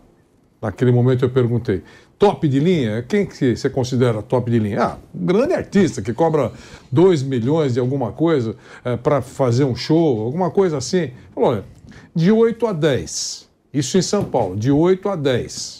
Naquele 0.62 0.92
momento 0.92 1.26
eu 1.26 1.30
perguntei 1.30 1.82
top 2.20 2.48
de 2.48 2.60
linha? 2.60 3.02
Quem 3.02 3.26
que 3.26 3.56
você 3.56 3.68
considera 3.68 4.22
top 4.22 4.52
de 4.52 4.60
linha? 4.60 4.84
Ah, 4.84 4.98
um 5.14 5.26
grande 5.26 5.54
artista 5.54 6.04
que 6.04 6.14
cobra 6.14 6.52
2 6.92 7.24
milhões 7.24 7.74
de 7.74 7.80
alguma 7.80 8.12
coisa 8.12 8.56
é, 8.86 8.96
para 8.96 9.24
fazer 9.24 9.64
um 9.64 9.76
show, 9.76 10.22
alguma 10.22 10.52
coisa 10.52 10.78
assim. 10.78 11.10
Falou, 11.34 11.50
olha, 11.50 11.66
de 12.14 12.32
8 12.32 12.68
a 12.68 12.74
10. 12.74 13.50
Isso 13.74 13.98
em 13.98 14.04
São 14.04 14.24
Paulo, 14.24 14.56
de 14.56 14.72
8 14.72 15.10
a 15.10 15.16
10. 15.16 15.80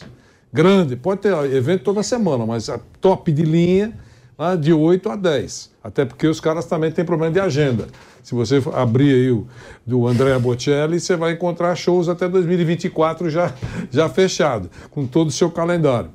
Grande, 0.52 0.96
pode 0.96 1.20
ter 1.20 1.32
evento 1.54 1.84
toda 1.84 2.02
semana, 2.02 2.44
mas 2.44 2.68
a 2.68 2.80
top 3.00 3.30
de 3.30 3.42
linha 3.42 3.96
ah, 4.42 4.56
de 4.56 4.72
8 4.72 5.08
a 5.10 5.16
10. 5.16 5.70
Até 5.84 6.04
porque 6.04 6.26
os 6.26 6.40
caras 6.40 6.64
também 6.66 6.90
têm 6.90 7.04
problema 7.04 7.32
de 7.32 7.40
agenda. 7.40 7.86
Se 8.22 8.34
você 8.34 8.62
abrir 8.72 9.14
aí 9.14 9.30
o 9.30 9.46
do 9.86 10.06
Andrea 10.06 10.38
Bocelli, 10.38 11.00
você 11.00 11.16
vai 11.16 11.32
encontrar 11.32 11.74
shows 11.74 12.08
até 12.08 12.28
2024 12.28 13.30
já, 13.30 13.52
já 13.90 14.08
fechado, 14.08 14.70
com 14.90 15.06
todo 15.06 15.28
o 15.28 15.32
seu 15.32 15.50
calendário 15.50 16.10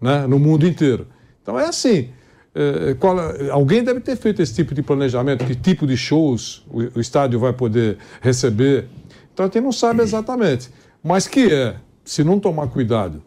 né, 0.00 0.26
no 0.26 0.38
mundo 0.38 0.66
inteiro. 0.66 1.06
Então 1.42 1.58
é 1.58 1.66
assim. 1.66 2.10
É, 2.54 2.94
qual, 2.94 3.16
alguém 3.52 3.84
deve 3.84 4.00
ter 4.00 4.16
feito 4.16 4.42
esse 4.42 4.54
tipo 4.54 4.74
de 4.74 4.82
planejamento, 4.82 5.44
que 5.44 5.54
tipo 5.54 5.86
de 5.86 5.96
shows 5.96 6.66
o, 6.68 6.98
o 6.98 7.00
estádio 7.00 7.38
vai 7.38 7.52
poder 7.52 7.98
receber. 8.20 8.86
Então 9.32 9.46
a 9.46 9.48
gente 9.48 9.62
não 9.62 9.70
sabe 9.70 10.02
exatamente. 10.02 10.70
Mas 11.02 11.28
que 11.28 11.52
é, 11.52 11.76
se 12.04 12.24
não 12.24 12.40
tomar 12.40 12.66
cuidado, 12.68 13.22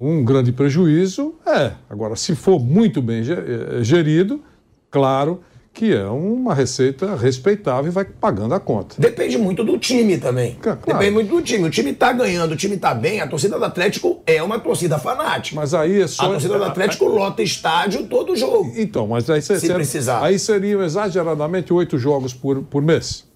um 0.00 0.24
grande 0.24 0.52
prejuízo, 0.52 1.34
é. 1.46 1.72
Agora, 1.90 2.14
se 2.16 2.34
for 2.34 2.60
muito 2.60 3.02
bem 3.02 3.22
é, 3.22 3.82
gerido, 3.82 4.42
claro 4.90 5.40
que 5.78 5.94
é 5.94 6.06
uma 6.06 6.54
receita 6.54 7.14
respeitável 7.14 7.88
e 7.88 7.94
vai 7.94 8.04
pagando 8.04 8.52
a 8.52 8.58
conta. 8.58 8.96
Depende 8.98 9.38
muito 9.38 9.62
do 9.62 9.78
time 9.78 10.18
também. 10.18 10.56
Claro. 10.60 10.80
Depende 10.84 11.10
muito 11.12 11.28
do 11.28 11.40
time. 11.40 11.68
O 11.68 11.70
time 11.70 11.90
está 11.92 12.12
ganhando, 12.12 12.52
o 12.52 12.56
time 12.56 12.74
está 12.74 12.92
bem, 12.92 13.20
a 13.20 13.28
torcida 13.28 13.56
do 13.56 13.64
Atlético 13.64 14.20
é 14.26 14.42
uma 14.42 14.58
torcida 14.58 14.98
fanática. 14.98 15.54
Mas 15.54 15.74
aí 15.74 16.02
é 16.02 16.06
só. 16.08 16.24
A 16.24 16.28
torcida 16.30 16.58
do 16.58 16.64
Atlético 16.64 17.04
lota 17.06 17.44
estádio 17.44 18.08
todo 18.08 18.34
jogo. 18.34 18.72
Então, 18.76 19.06
mas 19.06 19.30
aí, 19.30 19.40
se, 19.40 19.60
se 19.60 19.72
precisar. 19.72 20.20
aí 20.24 20.36
seriam 20.36 20.82
exageradamente 20.82 21.72
oito 21.72 21.96
jogos 21.96 22.34
por, 22.34 22.60
por 22.64 22.82
mês. 22.82 23.27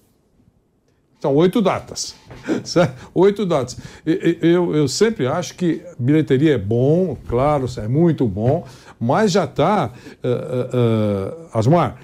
São 1.23 1.33
oito 1.35 1.61
datas. 1.61 2.15
Oito 3.15 3.45
datas. 3.45 3.77
Eu, 4.05 4.75
eu 4.75 4.89
sempre 4.89 5.25
acho 5.25 5.55
que 5.55 5.81
bilheteria 5.97 6.55
é 6.55 6.57
bom, 6.57 7.15
claro, 7.29 7.65
é 7.77 7.87
muito 7.87 8.27
bom, 8.27 8.67
mas 8.99 9.31
já 9.31 9.45
está, 9.45 9.89
uh, 10.21 10.27
uh, 10.27 11.55
uh, 11.55 11.57
Asmar, 11.57 11.95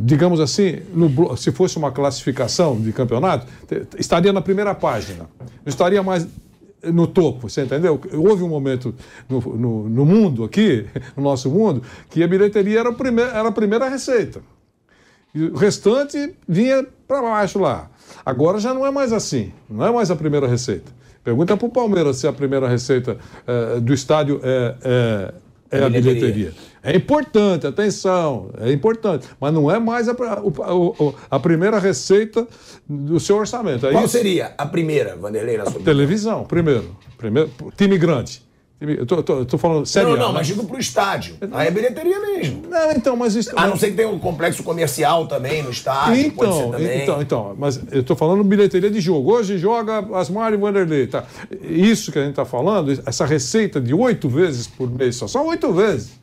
digamos 0.00 0.40
assim, 0.40 0.78
no, 0.94 1.36
se 1.36 1.52
fosse 1.52 1.76
uma 1.76 1.92
classificação 1.92 2.80
de 2.80 2.90
campeonato, 2.90 3.46
estaria 3.98 4.32
na 4.32 4.40
primeira 4.40 4.74
página. 4.74 5.28
Não 5.38 5.66
estaria 5.66 6.02
mais 6.02 6.26
no 6.82 7.06
topo, 7.06 7.50
você 7.50 7.64
entendeu? 7.64 8.00
Houve 8.14 8.44
um 8.44 8.48
momento 8.48 8.94
no, 9.28 9.40
no, 9.40 9.88
no 9.90 10.06
mundo 10.06 10.42
aqui, 10.42 10.86
no 11.14 11.22
nosso 11.22 11.50
mundo, 11.50 11.82
que 12.08 12.22
a 12.22 12.26
bilheteria 12.26 12.80
era, 12.80 12.92
prime 12.94 13.20
era 13.20 13.48
a 13.48 13.52
primeira 13.52 13.90
receita. 13.90 14.40
E 15.34 15.42
o 15.44 15.54
restante 15.54 16.34
vinha 16.48 16.86
para 17.06 17.20
baixo 17.20 17.58
lá. 17.58 17.90
Agora 18.24 18.58
já 18.58 18.72
não 18.74 18.86
é 18.86 18.90
mais 18.90 19.12
assim, 19.12 19.52
não 19.68 19.86
é 19.86 19.90
mais 19.90 20.10
a 20.10 20.16
primeira 20.16 20.46
receita. 20.46 20.90
Pergunta 21.22 21.56
para 21.56 21.66
o 21.66 21.70
Palmeiras 21.70 22.16
se 22.16 22.26
a 22.26 22.32
primeira 22.32 22.68
receita 22.68 23.18
é, 23.46 23.80
do 23.80 23.92
estádio 23.92 24.40
é, 24.42 24.74
é, 24.82 25.34
é 25.70 25.84
a 25.84 25.88
bilheteria. 25.90 26.14
bilheteria. 26.14 26.52
É 26.82 26.96
importante, 26.96 27.66
atenção, 27.66 28.50
é 28.58 28.72
importante, 28.72 29.28
mas 29.38 29.52
não 29.52 29.70
é 29.70 29.78
mais 29.78 30.08
a, 30.08 30.12
a, 30.12 31.36
a 31.36 31.38
primeira 31.40 31.78
receita 31.78 32.46
do 32.88 33.20
seu 33.20 33.36
orçamento. 33.36 33.86
É 33.86 33.92
Qual 33.92 34.04
isso? 34.04 34.16
seria 34.16 34.54
a 34.56 34.64
primeira, 34.64 35.16
Vanderlei, 35.16 35.58
na 35.58 35.66
sua 35.66 35.82
Televisão, 35.82 36.44
primeiro. 36.44 36.96
primeiro. 37.18 37.50
Time 37.76 37.98
grande. 37.98 38.47
Eu 38.80 39.04
tô, 39.04 39.20
tô, 39.24 39.44
tô 39.44 39.58
falando 39.58 39.84
sério. 39.86 40.10
Não, 40.10 40.16
não, 40.16 40.28
né? 40.28 40.34
mas 40.34 40.46
digo 40.46 40.64
pro 40.64 40.78
estádio. 40.78 41.34
Aí 41.50 41.66
é 41.66 41.70
bilheteria 41.70 42.20
mesmo. 42.20 42.62
Não, 42.68 42.92
então, 42.92 43.16
mas 43.16 43.34
isso. 43.34 43.50
A 43.56 43.66
não 43.66 43.76
ser 43.76 43.90
que 43.90 43.96
tenha 43.96 44.08
um 44.08 44.20
complexo 44.20 44.62
comercial 44.62 45.26
também 45.26 45.62
no 45.64 45.70
estádio. 45.70 46.20
Então, 46.20 46.72
então, 46.78 47.22
então, 47.22 47.56
mas 47.58 47.80
eu 47.90 48.04
tô 48.04 48.14
falando 48.14 48.44
bilheteria 48.44 48.88
de 48.88 49.00
jogo. 49.00 49.32
Hoje 49.32 49.58
joga 49.58 50.06
Asmar 50.16 50.52
e 50.52 50.56
Vanderlei. 50.56 51.08
Tá? 51.08 51.24
Isso 51.60 52.12
que 52.12 52.20
a 52.20 52.24
gente 52.24 52.36
tá 52.36 52.44
falando, 52.44 52.92
essa 53.04 53.26
receita 53.26 53.80
de 53.80 53.92
oito 53.92 54.28
vezes 54.28 54.68
por 54.68 54.88
mês, 54.88 55.16
só, 55.16 55.26
só 55.26 55.44
oito 55.44 55.72
vezes. 55.72 56.17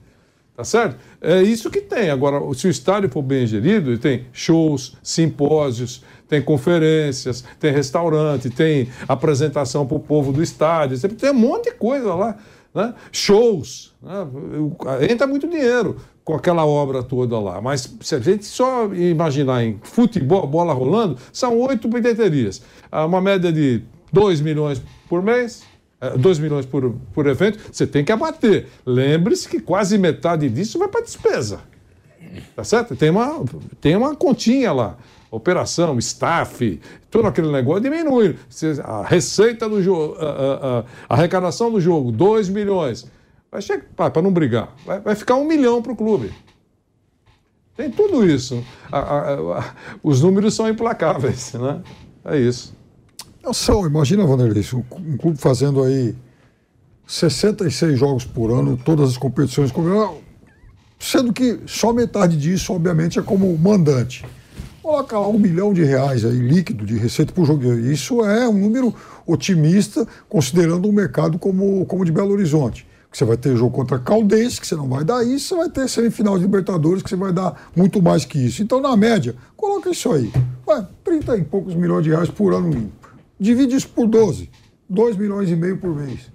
Tá 0.55 0.63
certo? 0.63 0.97
É 1.19 1.41
isso 1.41 1.69
que 1.69 1.81
tem. 1.81 2.09
Agora, 2.09 2.39
se 2.53 2.65
o 2.65 2.69
estádio 2.69 3.09
for 3.09 3.21
bem 3.21 3.45
gerido, 3.45 3.89
ele 3.89 3.97
tem 3.97 4.25
shows, 4.31 4.95
simpósios, 5.03 6.01
tem 6.29 6.41
conferências, 6.41 7.43
tem 7.59 7.73
restaurante, 7.73 8.49
tem 8.49 8.87
apresentação 9.05 9.85
para 9.85 9.97
o 9.97 9.99
povo 9.99 10.31
do 10.31 10.41
estádio, 10.41 10.97
tem 11.09 11.31
um 11.31 11.33
monte 11.33 11.65
de 11.65 11.71
coisa 11.71 12.13
lá. 12.15 12.37
Né? 12.73 12.93
Shows. 13.11 13.93
Né? 14.01 14.27
Entra 15.09 15.27
muito 15.27 15.47
dinheiro 15.47 15.97
com 16.23 16.33
aquela 16.33 16.65
obra 16.65 17.03
toda 17.03 17.37
lá. 17.37 17.61
Mas 17.61 17.93
se 18.01 18.15
a 18.15 18.19
gente 18.19 18.45
só 18.45 18.85
imaginar 18.93 19.63
em 19.63 19.77
futebol, 19.83 20.47
bola 20.47 20.73
rolando, 20.73 21.17
são 21.33 21.59
oito 21.59 21.87
bilheterias. 21.87 22.61
Uma 22.91 23.19
média 23.21 23.51
de 23.51 23.81
2 24.11 24.41
milhões 24.41 24.81
por 25.07 25.21
mês, 25.21 25.63
2 26.11 26.37
é, 26.37 26.41
milhões 26.41 26.65
por, 26.65 26.93
por 27.13 27.27
evento, 27.27 27.59
você 27.71 27.85
tem 27.85 28.03
que 28.03 28.11
abater. 28.11 28.67
Lembre-se 28.85 29.47
que 29.47 29.59
quase 29.59 29.97
metade 29.97 30.49
disso 30.49 30.77
vai 30.79 30.87
para 30.87 31.01
despesa. 31.01 31.61
Tá 32.55 32.63
certo? 32.63 32.95
Tem 32.95 33.09
uma, 33.09 33.43
tem 33.79 33.95
uma 33.95 34.15
continha 34.15 34.71
lá. 34.73 34.97
Operação, 35.31 35.97
staff, 35.99 36.79
todo 37.09 37.27
aquele 37.27 37.51
negócio 37.51 37.83
diminui. 37.83 38.37
A 38.83 39.03
receita 39.03 39.67
do 39.67 39.81
jogo, 39.81 40.15
a, 40.19 40.25
a, 40.25 40.79
a 40.79 41.13
arrecadação 41.15 41.71
do 41.71 41.79
jogo, 41.79 42.11
2 42.11 42.49
milhões. 42.49 43.05
Vai 43.51 43.61
chegar, 43.61 43.85
para 43.95 44.21
não 44.21 44.31
brigar, 44.31 44.73
vai, 44.85 44.99
vai 44.99 45.15
ficar 45.15 45.35
um 45.35 45.45
milhão 45.45 45.81
para 45.81 45.91
o 45.91 45.95
clube. 45.95 46.31
Tem 47.75 47.89
tudo 47.89 48.29
isso. 48.29 48.63
os 50.01 50.21
números 50.21 50.53
são 50.53 50.67
implacáveis, 50.69 51.53
né? 51.53 51.81
É 52.23 52.37
isso. 52.37 52.74
Não 53.45 53.53
são, 53.53 53.85
imagina, 53.85 54.25
Vanderlei, 54.25 54.65
um 54.73 55.17
clube 55.17 55.37
fazendo 55.37 55.83
aí 55.83 56.15
66 57.05 57.99
jogos 57.99 58.25
por 58.25 58.49
ano, 58.49 58.75
todas 58.75 59.11
as 59.11 59.17
competições, 59.17 59.71
sendo 60.99 61.31
que 61.31 61.59
só 61.67 61.93
metade 61.93 62.37
disso, 62.37 62.73
obviamente, 62.73 63.19
é 63.19 63.21
como 63.21 63.55
mandante. 63.55 64.25
Coloca 64.81 65.19
lá 65.19 65.27
um 65.27 65.37
milhão 65.37 65.75
de 65.75 65.83
reais 65.83 66.25
aí 66.25 66.39
líquido 66.39 66.87
de 66.87 66.97
receita 66.97 67.31
por 67.33 67.45
jogo. 67.45 67.71
Isso 67.71 68.25
é 68.25 68.49
um 68.49 68.57
número 68.57 68.91
otimista, 69.27 70.07
considerando 70.27 70.89
um 70.89 70.91
mercado 70.91 71.37
como, 71.37 71.85
como 71.85 72.03
de 72.03 72.11
Belo 72.11 72.31
Horizonte. 72.31 72.87
Você 73.11 73.25
vai 73.25 73.37
ter 73.37 73.55
jogo 73.55 73.75
contra 73.75 73.99
Caldense, 73.99 74.59
que 74.59 74.65
você 74.65 74.75
não 74.75 74.89
vai 74.89 75.03
dar 75.03 75.23
isso, 75.23 75.49
você 75.49 75.55
vai 75.55 75.69
ter 75.69 75.87
semifinal 75.87 76.35
de 76.35 76.45
Libertadores, 76.45 77.03
que 77.03 77.09
você 77.09 77.15
vai 77.15 77.31
dar 77.31 77.69
muito 77.75 78.01
mais 78.01 78.25
que 78.25 78.39
isso. 78.39 78.63
Então, 78.63 78.81
na 78.81 78.97
média, 78.97 79.35
coloca 79.55 79.91
isso 79.91 80.11
aí. 80.11 80.33
Vai, 80.65 80.83
30 81.03 81.37
e 81.37 81.43
poucos 81.43 81.75
milhões 81.75 82.03
de 82.03 82.09
reais 82.09 82.29
por 82.29 82.51
ano 82.51 82.71
limpo. 82.71 83.04
Divide 83.39 83.75
isso 83.75 83.89
por 83.89 84.07
12. 84.07 84.49
2 84.89 85.17
milhões 85.17 85.49
e 85.49 85.55
meio 85.55 85.77
por 85.77 85.95
mês. 85.95 86.31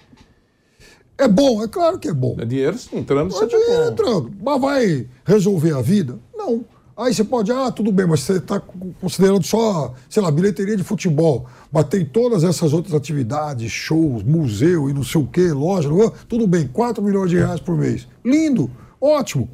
É 1.16 1.28
bom, 1.28 1.62
é 1.62 1.68
claro 1.68 1.98
que 1.98 2.08
é 2.08 2.14
bom. 2.14 2.36
É 2.38 2.44
dinheiro 2.44 2.76
entrando, 2.92 3.34
é 3.36 3.46
dinheiro 3.46 3.92
entrando. 3.92 4.32
Mas 4.42 4.60
vai 4.60 5.06
resolver 5.24 5.72
a 5.72 5.82
vida? 5.82 6.18
Não. 6.34 6.64
Aí 6.96 7.14
você 7.14 7.24
pode, 7.24 7.50
ah, 7.50 7.70
tudo 7.70 7.90
bem, 7.90 8.06
mas 8.06 8.20
você 8.20 8.34
está 8.34 8.60
considerando 9.00 9.42
só, 9.42 9.94
sei 10.08 10.22
lá, 10.22 10.30
bilheteria 10.30 10.76
de 10.76 10.84
futebol. 10.84 11.46
Mas 11.72 11.84
tem 11.86 12.04
todas 12.04 12.44
essas 12.44 12.72
outras 12.72 12.94
atividades, 12.94 13.70
shows, 13.70 14.22
museu 14.22 14.90
e 14.90 14.92
não 14.92 15.02
sei 15.02 15.20
o 15.20 15.26
quê, 15.26 15.50
loja, 15.50 15.88
tudo 16.28 16.46
bem, 16.46 16.66
4 16.66 17.02
milhões 17.02 17.30
de 17.30 17.38
reais 17.38 17.60
por 17.60 17.76
mês. 17.76 18.06
Lindo, 18.22 18.70
ótimo. 19.00 19.48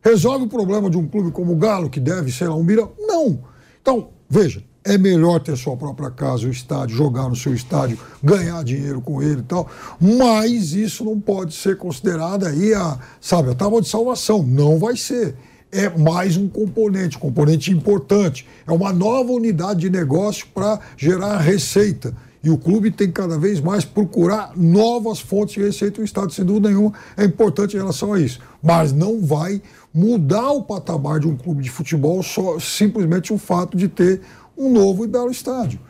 Resolve 0.00 0.44
o 0.46 0.48
problema 0.48 0.88
de 0.88 0.96
um 0.96 1.06
clube 1.06 1.30
como 1.32 1.52
o 1.52 1.56
Galo, 1.56 1.90
que 1.90 2.00
deve, 2.00 2.32
sei 2.32 2.46
lá, 2.46 2.54
um 2.54 2.62
milhão? 2.62 2.92
Não. 2.98 3.40
Então, 3.82 4.08
veja, 4.28 4.62
é 4.86 4.96
melhor 4.96 5.40
ter 5.40 5.56
sua 5.56 5.76
própria 5.76 6.10
casa, 6.10 6.46
o 6.46 6.50
estádio, 6.50 6.96
jogar 6.96 7.28
no 7.28 7.34
seu 7.34 7.52
estádio, 7.52 7.98
ganhar 8.22 8.62
dinheiro 8.62 9.00
com 9.00 9.20
ele 9.20 9.40
e 9.40 9.42
tal, 9.42 9.68
mas 10.00 10.72
isso 10.72 11.04
não 11.04 11.20
pode 11.20 11.54
ser 11.54 11.76
considerado 11.76 12.46
aí 12.46 12.72
a, 12.72 12.98
sabe, 13.20 13.50
a 13.50 13.54
tábua 13.54 13.82
de 13.82 13.88
salvação. 13.88 14.44
Não 14.44 14.78
vai 14.78 14.96
ser. 14.96 15.34
É 15.72 15.88
mais 15.88 16.36
um 16.36 16.48
componente, 16.48 17.18
componente 17.18 17.72
importante. 17.72 18.46
É 18.66 18.70
uma 18.70 18.92
nova 18.92 19.32
unidade 19.32 19.80
de 19.80 19.90
negócio 19.90 20.46
para 20.54 20.78
gerar 20.96 21.38
receita. 21.38 22.14
E 22.42 22.48
o 22.48 22.56
clube 22.56 22.92
tem 22.92 23.08
que 23.08 23.12
cada 23.14 23.36
vez 23.36 23.60
mais 23.60 23.84
procurar 23.84 24.52
novas 24.56 25.18
fontes 25.18 25.56
de 25.56 25.62
receita. 25.62 26.00
O 26.00 26.04
Estado, 26.04 26.32
sem 26.32 26.44
dúvida 26.44 26.68
nenhuma, 26.68 26.92
é 27.16 27.24
importante 27.24 27.74
em 27.74 27.80
relação 27.80 28.12
a 28.12 28.20
isso. 28.20 28.38
Mas 28.62 28.92
não 28.92 29.20
vai 29.20 29.60
mudar 29.92 30.52
o 30.52 30.62
patamar 30.62 31.18
de 31.18 31.26
um 31.26 31.36
clube 31.36 31.60
de 31.64 31.70
futebol 31.70 32.22
só 32.22 32.60
simplesmente 32.60 33.32
o 33.32 33.38
fato 33.38 33.76
de 33.76 33.88
ter 33.88 34.20
um 34.56 34.70
novo 34.70 35.04
e 35.04 35.08
belo 35.08 35.30
estádio. 35.30 35.80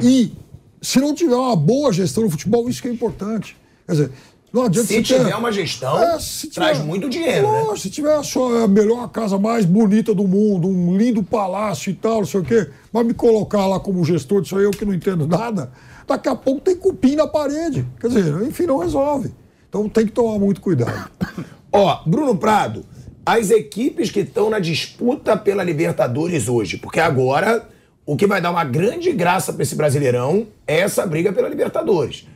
E 0.00 0.32
se 0.80 0.98
não 0.98 1.14
tiver 1.14 1.36
uma 1.36 1.56
boa 1.56 1.92
gestão 1.92 2.24
no 2.24 2.30
futebol, 2.30 2.68
isso 2.68 2.82
que 2.82 2.88
é 2.88 2.92
importante. 2.92 3.56
Quer 3.86 3.92
dizer, 3.92 4.10
não 4.52 4.64
adianta 4.64 4.88
Se 4.88 5.02
tiver 5.02 5.24
ter... 5.24 5.34
uma 5.34 5.50
gestão, 5.50 5.98
é, 5.98 6.18
tiver... 6.18 6.52
traz 6.52 6.78
muito 6.80 7.08
dinheiro, 7.08 7.50
né? 7.50 7.76
Se 7.76 7.88
tiver 7.88 8.14
a, 8.14 8.22
sua, 8.22 8.64
a 8.64 8.68
melhor 8.68 9.08
casa 9.08 9.38
mais 9.38 9.64
bonita 9.64 10.14
do 10.14 10.28
mundo, 10.28 10.68
um 10.68 10.96
lindo 10.96 11.22
palácio 11.22 11.90
e 11.90 11.94
tal, 11.94 12.18
não 12.18 12.26
sei 12.26 12.40
o 12.40 12.44
quê, 12.44 12.68
vai 12.92 13.02
me 13.02 13.14
colocar 13.14 13.66
lá 13.66 13.80
como 13.80 14.04
gestor 14.04 14.42
disso 14.42 14.58
aí, 14.58 14.64
eu 14.64 14.70
que 14.70 14.84
não 14.84 14.92
entendo 14.92 15.26
nada, 15.26 15.72
daqui 16.06 16.28
a 16.28 16.34
pouco 16.34 16.60
tem 16.60 16.76
cupim 16.76 17.16
na 17.16 17.26
parede. 17.26 17.86
Quer 17.98 18.08
dizer, 18.08 18.42
enfim, 18.42 18.66
não 18.66 18.78
resolve. 18.78 19.32
Então 19.68 19.88
tem 19.88 20.04
que 20.04 20.12
tomar 20.12 20.38
muito 20.38 20.60
cuidado. 20.60 21.10
Ó, 21.72 22.02
Bruno 22.04 22.36
Prado, 22.36 22.84
as 23.24 23.50
equipes 23.50 24.10
que 24.10 24.20
estão 24.20 24.50
na 24.50 24.58
disputa 24.58 25.34
pela 25.34 25.64
Libertadores 25.64 26.46
hoje, 26.46 26.76
porque 26.76 27.00
agora 27.00 27.66
o 28.04 28.16
que 28.16 28.26
vai 28.26 28.40
dar 28.40 28.50
uma 28.50 28.64
grande 28.64 29.12
graça 29.12 29.52
para 29.52 29.62
esse 29.62 29.76
Brasileirão 29.76 30.48
é 30.66 30.80
essa 30.80 31.06
briga 31.06 31.32
pela 31.32 31.48
Libertadores. 31.48 32.26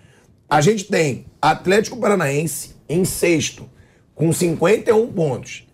A 0.49 0.61
gente 0.61 0.85
tem 0.85 1.27
Atlético 1.43 1.97
Paranaense 1.97 2.77
em 2.89 3.05
sexto, 3.05 3.69
com 4.15 4.33
51 4.33 5.13
pontos. 5.13 5.67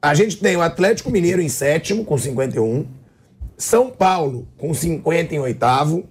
A 0.00 0.14
gente 0.14 0.38
tem 0.38 0.56
o 0.56 0.60
Atlético 0.60 1.10
Mineiro 1.10 1.40
em 1.40 1.48
sétimo, 1.48 2.04
com 2.04 2.18
51. 2.18 2.84
São 3.56 3.90
Paulo 3.90 4.48
com 4.58 4.74
50 4.74 5.36
em 5.36 5.38
oitavo. 5.38 6.04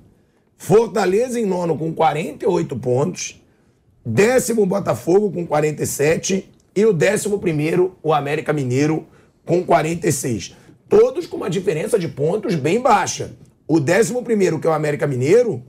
Fortaleza 0.58 1.38
em 1.38 1.46
nono 1.46 1.78
com 1.78 1.94
48 1.94 2.76
pontos. 2.78 3.42
Décimo 4.06 4.66
Botafogo 4.66 5.30
com 5.30 5.46
47. 5.46 6.50
E 6.74 6.86
o 6.86 6.94
décimo 6.94 7.40
primeiro, 7.40 7.98
o 8.02 8.14
América 8.14 8.54
Mineiro, 8.54 9.06
com 9.46 9.62
46. 9.62 10.56
Todos 10.92 11.26
com 11.26 11.38
uma 11.38 11.50
diferença 11.50 11.98
de 11.98 12.10
pontos 12.10 12.54
bem 12.54 12.82
baixa. 12.82 13.32
O 13.66 13.80
décimo 13.80 14.22
primeiro, 14.22 14.60
que 14.60 14.68
é 14.68 14.70
o 14.70 14.74
América 14.74 15.08
Mineiro, 15.08 15.64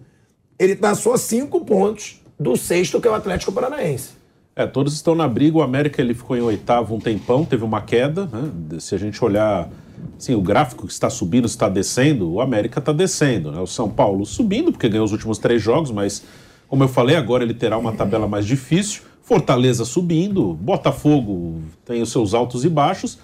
ele 0.59 0.73
está 0.73 0.97
só 0.97 1.17
cinco 1.17 1.65
pontos 1.65 2.21
do 2.39 2.57
sexto, 2.57 3.01
que 3.01 3.07
é 3.07 3.11
o 3.11 3.15
Atlético 3.15 3.53
Paranaense. 3.53 4.11
É, 4.57 4.67
todos 4.67 4.93
estão 4.95 5.15
na 5.15 5.29
briga. 5.29 5.59
O 5.59 5.63
América 5.63 6.03
ele 6.03 6.13
ficou 6.13 6.37
em 6.37 6.41
oitavo 6.41 6.97
um 6.97 6.99
tempão, 6.99 7.45
teve 7.45 7.63
uma 7.63 7.81
queda. 7.81 8.27
Né? 8.27 8.81
Se 8.81 8.97
a 8.97 8.99
gente 8.99 9.25
olhar 9.25 9.71
Sim, 10.19 10.35
o 10.35 10.41
gráfico 10.41 10.87
que 10.87 10.93
está 10.93 11.09
subindo 11.09 11.47
está 11.47 11.69
descendo, 11.69 12.31
o 12.31 12.41
América 12.41 12.79
está 12.79 12.93
descendo. 12.93 13.51
Né? 13.51 13.61
O 13.61 13.67
São 13.67 13.89
Paulo 13.89 14.25
subindo, 14.27 14.73
porque 14.73 14.89
ganhou 14.89 15.05
os 15.05 15.13
últimos 15.13 15.39
três 15.39 15.63
jogos, 15.63 15.91
mas, 15.91 16.25
como 16.69 16.85
eu 16.85 16.89
falei, 16.89 17.17
agora 17.17 17.45
ele 17.45 17.55
terá 17.55 17.79
uma 17.79 17.93
tabela 17.93 18.27
mais 18.27 18.47
difícil. 18.47 19.03
Fortaleza 19.23 19.85
subindo, 19.85 20.55
Botafogo 20.55 21.63
tem 21.85 22.03
os 22.03 22.11
seus 22.11 22.35
altos 22.35 22.65
e 22.65 22.69
baixos. 22.69 23.19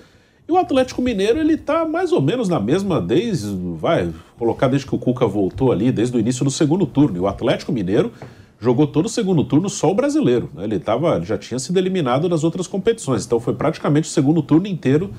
E 0.48 0.52
o 0.52 0.56
Atlético 0.56 1.02
Mineiro, 1.02 1.38
ele 1.38 1.52
está 1.52 1.84
mais 1.84 2.10
ou 2.10 2.22
menos 2.22 2.48
na 2.48 2.58
mesma 2.58 3.02
desde, 3.02 3.54
vai, 3.76 4.10
colocar 4.38 4.66
desde 4.66 4.88
que 4.88 4.94
o 4.94 4.98
Cuca 4.98 5.26
voltou 5.26 5.70
ali, 5.70 5.92
desde 5.92 6.16
o 6.16 6.20
início 6.20 6.42
do 6.42 6.50
segundo 6.50 6.86
turno. 6.86 7.18
E 7.18 7.20
o 7.20 7.26
Atlético 7.26 7.70
Mineiro 7.70 8.10
jogou 8.58 8.86
todo 8.86 9.04
o 9.04 9.08
segundo 9.10 9.44
turno 9.44 9.68
só 9.68 9.90
o 9.90 9.94
brasileiro. 9.94 10.48
Né? 10.54 10.64
Ele, 10.64 10.78
tava, 10.78 11.16
ele 11.16 11.26
já 11.26 11.36
tinha 11.36 11.58
sido 11.58 11.76
eliminado 11.76 12.30
das 12.30 12.44
outras 12.44 12.66
competições, 12.66 13.26
então 13.26 13.38
foi 13.38 13.52
praticamente 13.52 14.08
o 14.08 14.10
segundo 14.10 14.40
turno 14.42 14.66
inteiro 14.66 15.10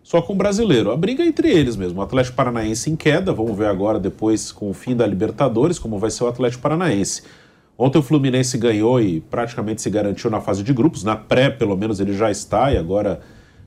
só 0.00 0.22
com 0.22 0.32
o 0.32 0.36
brasileiro. 0.36 0.92
A 0.92 0.96
briga 0.96 1.24
é 1.24 1.26
entre 1.26 1.50
eles 1.50 1.74
mesmo. 1.74 1.98
O 1.98 2.02
Atlético 2.02 2.36
Paranaense 2.36 2.88
em 2.88 2.94
queda, 2.94 3.32
vamos 3.32 3.58
ver 3.58 3.66
agora 3.66 3.98
depois 3.98 4.52
com 4.52 4.70
o 4.70 4.72
fim 4.72 4.94
da 4.94 5.04
Libertadores 5.04 5.76
como 5.76 5.98
vai 5.98 6.12
ser 6.12 6.22
o 6.22 6.28
Atlético 6.28 6.62
Paranaense. 6.62 7.24
Ontem 7.76 7.98
o 7.98 8.02
Fluminense 8.02 8.56
ganhou 8.56 9.00
e 9.00 9.20
praticamente 9.22 9.82
se 9.82 9.90
garantiu 9.90 10.30
na 10.30 10.40
fase 10.40 10.62
de 10.62 10.72
grupos, 10.72 11.02
na 11.02 11.16
pré 11.16 11.50
pelo 11.50 11.76
menos 11.76 11.98
ele 11.98 12.12
já 12.12 12.30
está 12.30 12.72
e 12.72 12.76
agora 12.76 13.20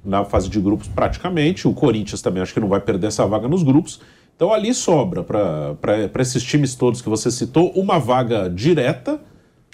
na 0.03 0.25
fase 0.25 0.49
de 0.49 0.59
grupos 0.59 0.87
praticamente. 0.87 1.67
O 1.67 1.73
Corinthians 1.73 2.21
também 2.21 2.41
acho 2.41 2.53
que 2.53 2.59
não 2.59 2.67
vai 2.67 2.79
perder 2.79 3.07
essa 3.07 3.25
vaga 3.25 3.47
nos 3.47 3.63
grupos. 3.63 3.99
Então 4.35 4.51
ali 4.51 4.73
sobra 4.73 5.23
para 5.23 6.21
esses 6.21 6.41
times 6.41 6.75
todos 6.75 7.01
que 7.01 7.09
você 7.09 7.29
citou 7.29 7.71
uma 7.71 7.99
vaga 7.99 8.49
direta 8.49 9.19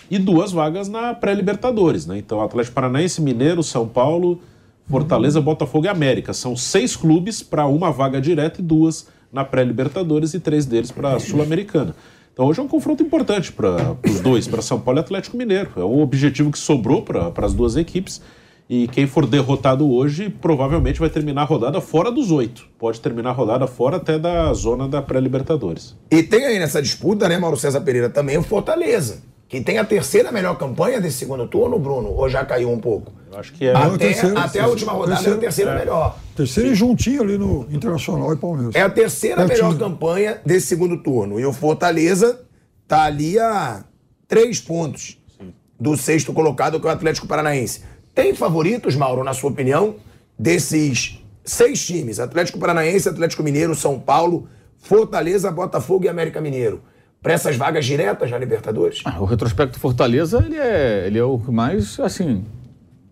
e 0.09 0.19
duas 0.19 0.51
vagas 0.51 0.89
na 0.89 1.13
pré-Libertadores. 1.13 2.05
Né? 2.05 2.17
Então 2.17 2.41
Atlético 2.41 2.75
Paranaense, 2.75 3.21
Mineiro, 3.21 3.63
São 3.63 3.87
Paulo, 3.87 4.41
Fortaleza, 4.89 5.39
Botafogo 5.39 5.85
e 5.85 5.89
América. 5.89 6.33
São 6.33 6.55
seis 6.55 6.95
clubes 6.95 7.41
para 7.41 7.65
uma 7.65 7.91
vaga 7.91 8.19
direta 8.19 8.59
e 8.59 8.63
duas 8.63 9.07
na 9.31 9.43
pré-Libertadores 9.45 10.33
e 10.33 10.39
três 10.39 10.65
deles 10.65 10.91
para 10.91 11.15
a 11.15 11.19
Sul-Americana. 11.19 11.95
Então 12.33 12.45
hoje 12.45 12.59
é 12.59 12.63
um 12.63 12.67
confronto 12.67 13.01
importante 13.01 13.51
para 13.51 13.97
os 14.05 14.19
dois, 14.19 14.47
para 14.47 14.61
São 14.61 14.79
Paulo 14.79 14.99
e 14.99 15.01
Atlético 15.01 15.35
Mineiro. 15.35 15.71
É 15.75 15.83
um 15.83 16.01
objetivo 16.01 16.51
que 16.51 16.59
sobrou 16.59 17.01
para 17.01 17.33
as 17.45 17.53
duas 17.53 17.75
equipes. 17.75 18.21
E 18.69 18.87
quem 18.89 19.07
for 19.07 19.25
derrotado 19.25 19.89
hoje 19.89 20.29
provavelmente 20.29 20.99
vai 20.99 21.09
terminar 21.09 21.43
a 21.43 21.45
rodada 21.45 21.79
fora 21.79 22.11
dos 22.11 22.31
oito. 22.31 22.67
Pode 22.77 22.99
terminar 22.99 23.29
a 23.29 23.33
rodada 23.33 23.65
fora 23.65 23.97
até 23.97 24.19
da 24.19 24.53
zona 24.53 24.87
da 24.87 25.01
pré-Libertadores. 25.01 25.95
E 26.11 26.21
tem 26.21 26.45
aí 26.45 26.59
nessa 26.59 26.81
disputa, 26.81 27.29
né, 27.29 27.37
Mauro 27.37 27.55
César 27.55 27.81
Pereira, 27.81 28.09
também 28.09 28.37
o 28.37 28.43
Fortaleza 28.43 29.21
que 29.47 29.61
tem 29.61 29.77
a 29.77 29.85
terceira 29.85 30.31
melhor 30.31 30.57
campanha 30.57 30.99
desse 30.99 31.17
segundo 31.19 31.47
turno, 31.47 31.79
Bruno, 31.79 32.09
ou 32.09 32.27
já 32.27 32.43
caiu 32.43 32.69
um 32.69 32.79
pouco? 32.79 33.13
Eu 33.31 33.39
acho 33.39 33.53
que 33.53 33.65
é. 33.65 33.73
Até, 33.73 33.97
terceiro, 33.97 34.37
até 34.37 34.59
a 34.59 34.67
última 34.67 34.91
rodada 34.91 35.15
terceiro, 35.15 35.35
é 35.35 35.37
a 35.37 35.41
terceira 35.41 35.71
é. 35.71 35.79
melhor. 35.79 36.19
Terceiro 36.35 36.69
e 36.69 36.75
juntinho 36.75 37.21
ali 37.21 37.37
no 37.37 37.65
Internacional 37.69 38.33
e 38.33 38.37
Palmeiras. 38.37 38.75
É 38.75 38.81
a 38.81 38.89
terceira 38.89 39.45
Pertinho. 39.45 39.69
melhor 39.69 39.79
campanha 39.79 40.41
desse 40.45 40.67
segundo 40.67 41.01
turno. 41.01 41.39
E 41.39 41.45
o 41.45 41.53
Fortaleza 41.53 42.41
tá 42.87 43.03
ali 43.03 43.39
a 43.39 43.85
três 44.27 44.59
pontos 44.59 45.17
Sim. 45.39 45.53
do 45.79 45.95
sexto 45.95 46.33
colocado, 46.33 46.79
que 46.79 46.85
é 46.85 46.89
o 46.89 46.93
Atlético 46.93 47.27
Paranaense. 47.27 47.83
Tem 48.17 48.33
favoritos, 48.33 48.95
Mauro, 48.95 49.23
na 49.23 49.31
sua 49.31 49.51
opinião, 49.51 49.97
desses 50.39 51.23
seis 51.45 51.85
times? 51.85 52.19
Atlético 52.19 52.57
Paranaense, 52.57 53.07
Atlético 53.07 53.43
Mineiro, 53.43 53.75
São 53.75 53.99
Paulo, 53.99 54.47
Fortaleza, 54.79 55.51
Botafogo 55.51 56.05
e 56.05 56.09
América 56.09 56.41
Mineiro 56.41 56.81
para 57.21 57.33
essas 57.33 57.55
vagas 57.55 57.85
diretas 57.85 58.31
na 58.31 58.39
Libertadores? 58.39 59.03
Ah, 59.05 59.21
o 59.21 59.25
retrospecto 59.25 59.79
Fortaleza, 59.79 60.43
ele 60.43 60.57
é, 60.57 61.05
ele 61.05 61.19
é 61.19 61.23
o 61.23 61.37
que 61.37 61.51
mais, 61.51 61.99
assim, 61.99 62.43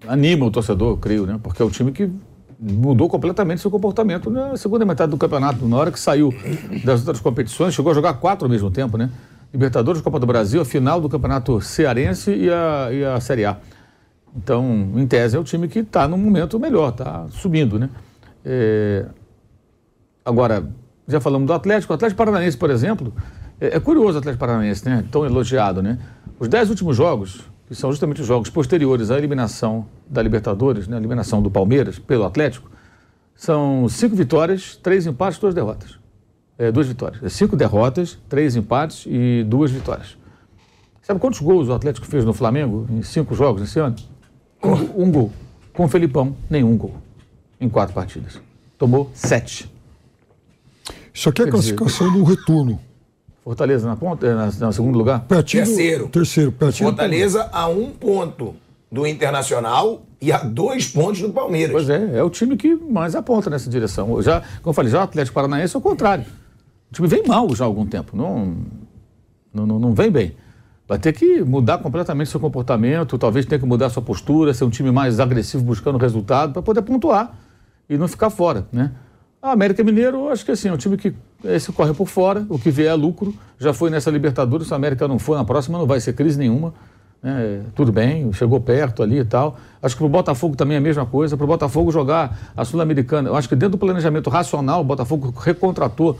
anima 0.07 0.43
o 0.43 0.49
torcedor, 0.49 0.93
eu 0.93 0.97
creio, 0.97 1.27
né? 1.27 1.39
Porque 1.41 1.61
é 1.61 1.65
o 1.65 1.69
time 1.69 1.91
que 1.91 2.09
mudou 2.59 3.07
completamente 3.07 3.61
seu 3.61 3.69
comportamento 3.69 4.31
na 4.31 4.57
segunda 4.57 4.85
metade 4.87 5.11
do 5.11 5.17
campeonato. 5.17 5.67
Na 5.67 5.77
hora 5.77 5.91
que 5.91 5.99
saiu 5.99 6.33
das 6.83 7.01
outras 7.01 7.19
competições, 7.19 7.75
chegou 7.75 7.91
a 7.91 7.93
jogar 7.93 8.15
quatro 8.15 8.45
ao 8.45 8.49
mesmo 8.49 8.71
tempo, 8.71 8.97
né? 8.97 9.11
Libertadores, 9.53 10.01
Copa 10.01 10.19
do 10.19 10.25
Brasil, 10.25 10.61
a 10.61 10.65
final 10.65 10.99
do 10.99 11.07
Campeonato 11.07 11.61
Cearense 11.61 12.31
e 12.31 12.49
a, 12.49 12.89
e 12.91 13.05
a 13.05 13.19
Série 13.19 13.45
A. 13.45 13.57
Então, 14.35 14.91
em 14.95 15.07
tese, 15.07 15.37
é 15.37 15.39
o 15.39 15.43
time 15.43 15.67
que 15.67 15.79
está 15.79 16.07
num 16.07 16.17
momento 16.17 16.59
melhor, 16.59 16.89
está 16.89 17.25
subindo, 17.29 17.79
né? 17.79 17.89
É... 18.43 19.05
Agora, 20.23 20.67
já 21.07 21.21
falamos 21.21 21.47
do 21.47 21.53
Atlético. 21.53 21.93
O 21.93 21.95
Atlético 21.95 22.17
Paranaense, 22.17 22.57
por 22.57 22.69
exemplo, 22.69 23.13
é, 23.59 23.77
é 23.77 23.79
curioso 23.79 24.15
o 24.15 24.19
Atlético 24.19 24.39
Paranaense, 24.39 24.87
né? 24.87 25.05
Tão 25.09 25.25
elogiado, 25.25 25.81
né? 25.81 25.99
Os 26.39 26.47
dez 26.47 26.69
últimos 26.69 26.97
jogos, 26.97 27.41
que 27.67 27.75
são 27.75 27.91
justamente 27.91 28.21
os 28.21 28.27
jogos 28.27 28.49
posteriores 28.49 29.09
à 29.09 29.17
eliminação 29.17 29.85
da 30.09 30.21
Libertadores, 30.21 30.87
né? 30.87 30.97
A 30.97 30.99
eliminação 30.99 31.41
do 31.41 31.49
Palmeiras 31.49 31.97
pelo 31.97 32.25
Atlético, 32.25 32.69
são 33.35 33.87
cinco 33.87 34.15
vitórias, 34.15 34.75
três 34.75 35.05
empates, 35.05 35.39
duas 35.39 35.53
derrotas. 35.53 35.97
É, 36.57 36.71
duas 36.71 36.87
vitórias. 36.87 37.23
É 37.23 37.29
cinco 37.29 37.55
derrotas, 37.55 38.17
três 38.29 38.55
empates 38.55 39.05
e 39.07 39.45
duas 39.47 39.71
vitórias. 39.71 40.17
Sabe 41.01 41.19
quantos 41.19 41.39
gols 41.39 41.67
o 41.67 41.73
Atlético 41.73 42.07
fez 42.07 42.25
no 42.25 42.33
Flamengo 42.33 42.87
em 42.89 43.01
cinco 43.03 43.35
jogos 43.35 43.61
esse 43.61 43.79
ano? 43.79 43.95
Um, 44.65 45.03
um 45.03 45.11
gol. 45.11 45.31
Com 45.73 45.85
o 45.85 45.87
Felipão, 45.87 46.35
nenhum 46.49 46.75
gol. 46.77 46.95
Em 47.59 47.69
quatro 47.69 47.93
partidas. 47.93 48.39
Tomou 48.77 49.09
sete. 49.13 49.71
Isso 51.13 51.29
aqui 51.29 51.43
é 51.43 51.45
a 51.45 51.51
classificação 51.51 52.11
do 52.11 52.23
retorno. 52.23 52.79
Fortaleza 53.43 53.87
na 53.87 53.95
ponta, 53.95 54.35
na, 54.35 54.51
na 54.51 54.71
segundo 54.71 54.97
lugar? 54.97 55.21
Pertinho, 55.21 55.63
terceiro. 55.65 56.07
Terceiro, 56.09 56.51
pertinho. 56.51 56.89
Fortaleza 56.89 57.47
a 57.53 57.67
um 57.67 57.91
ponto 57.91 58.55
do 58.91 59.05
Internacional 59.05 60.01
e 60.19 60.31
a 60.31 60.39
dois 60.39 60.87
pontos 60.87 61.21
do 61.21 61.29
Palmeiras. 61.29 61.71
Pois 61.71 61.89
é, 61.89 62.17
é 62.17 62.23
o 62.23 62.29
time 62.29 62.57
que 62.57 62.75
mais 62.75 63.15
aponta 63.15 63.49
nessa 63.49 63.69
direção. 63.69 64.21
Já, 64.21 64.41
como 64.41 64.69
eu 64.69 64.73
falei, 64.73 64.91
já 64.91 64.99
o 64.99 65.03
Atlético 65.03 65.35
Paranaense 65.35 65.75
é 65.75 65.79
o 65.79 65.81
contrário. 65.81 66.25
O 66.91 66.95
time 66.95 67.07
vem 67.07 67.23
mal 67.27 67.53
já 67.55 67.65
há 67.65 67.67
algum 67.67 67.85
tempo, 67.85 68.15
não, 68.15 68.55
não, 69.53 69.65
não, 69.65 69.79
não 69.79 69.93
vem 69.93 70.09
bem. 70.09 70.35
Vai 70.87 70.99
ter 70.99 71.13
que 71.13 71.41
mudar 71.43 71.79
completamente 71.79 72.29
seu 72.29 72.39
comportamento, 72.39 73.17
talvez 73.17 73.45
tenha 73.45 73.57
que 73.57 73.65
mudar 73.65 73.89
sua 73.89 74.03
postura, 74.03 74.53
ser 74.53 74.65
um 74.65 74.69
time 74.69 74.91
mais 74.91 75.19
agressivo 75.19 75.63
buscando 75.63 75.97
resultado 75.97 76.53
para 76.53 76.61
poder 76.61 76.83
pontuar 76.83 77.35
e 77.89 77.97
não 77.97 78.07
ficar 78.07 78.29
fora, 78.29 78.67
né? 78.71 78.91
A 79.41 79.51
América 79.51 79.83
Mineiro, 79.83 80.29
acho 80.29 80.43
que 80.43 80.51
assim, 80.51 80.69
é 80.69 80.73
um 80.73 80.77
time 80.77 80.97
que 80.97 81.13
esse 81.43 81.71
corre 81.71 81.93
por 81.93 82.07
fora, 82.07 82.45
o 82.49 82.57
que 82.57 82.71
vier 82.71 82.91
é 82.91 82.95
lucro. 82.95 83.33
Já 83.59 83.73
foi 83.73 83.91
nessa 83.91 84.09
Libertadores, 84.09 84.67
se 84.67 84.73
a 84.73 84.75
América 84.75 85.07
não 85.07 85.19
for 85.19 85.37
na 85.37 85.45
próxima, 85.45 85.77
não 85.77 85.85
vai 85.85 85.99
ser 85.99 86.13
crise 86.13 86.37
nenhuma. 86.37 86.73
Né? 87.21 87.61
Tudo 87.75 87.91
bem, 87.91 88.31
chegou 88.33 88.59
perto 88.59 89.03
ali 89.03 89.19
e 89.19 89.25
tal. 89.25 89.57
Acho 89.81 89.95
que 89.95 89.99
para 89.99 90.07
o 90.07 90.09
Botafogo 90.09 90.55
também 90.55 90.75
é 90.75 90.77
a 90.79 90.81
mesma 90.81 91.05
coisa. 91.05 91.37
Para 91.37 91.43
o 91.43 91.47
Botafogo 91.47 91.91
jogar 91.91 92.53
a 92.57 92.65
Sul-Americana, 92.65 93.29
eu 93.29 93.35
acho 93.35 93.47
que 93.47 93.55
dentro 93.55 93.73
do 93.73 93.77
planejamento 93.77 94.31
racional, 94.31 94.81
o 94.81 94.83
Botafogo 94.83 95.31
recontratou, 95.37 96.17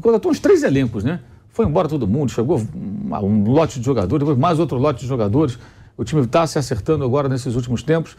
contratou 0.00 0.30
uns 0.30 0.40
três 0.40 0.64
elencos, 0.64 1.04
né? 1.04 1.20
Foi 1.52 1.66
embora 1.66 1.88
todo 1.88 2.06
mundo, 2.08 2.30
chegou 2.30 2.58
um, 2.74 3.44
lote 3.44 3.78
de 3.78 3.84
jogadores, 3.84 4.20
depois 4.20 4.38
mais 4.38 4.58
outro 4.58 4.78
lote 4.78 5.02
de 5.02 5.06
jogadores. 5.06 5.58
O 5.96 6.04
time 6.04 6.22
está 6.22 6.46
se 6.46 6.58
acertando 6.58 7.04
agora 7.04 7.28
nesses 7.28 7.54
últimos 7.54 7.82
tempos. 7.82 8.16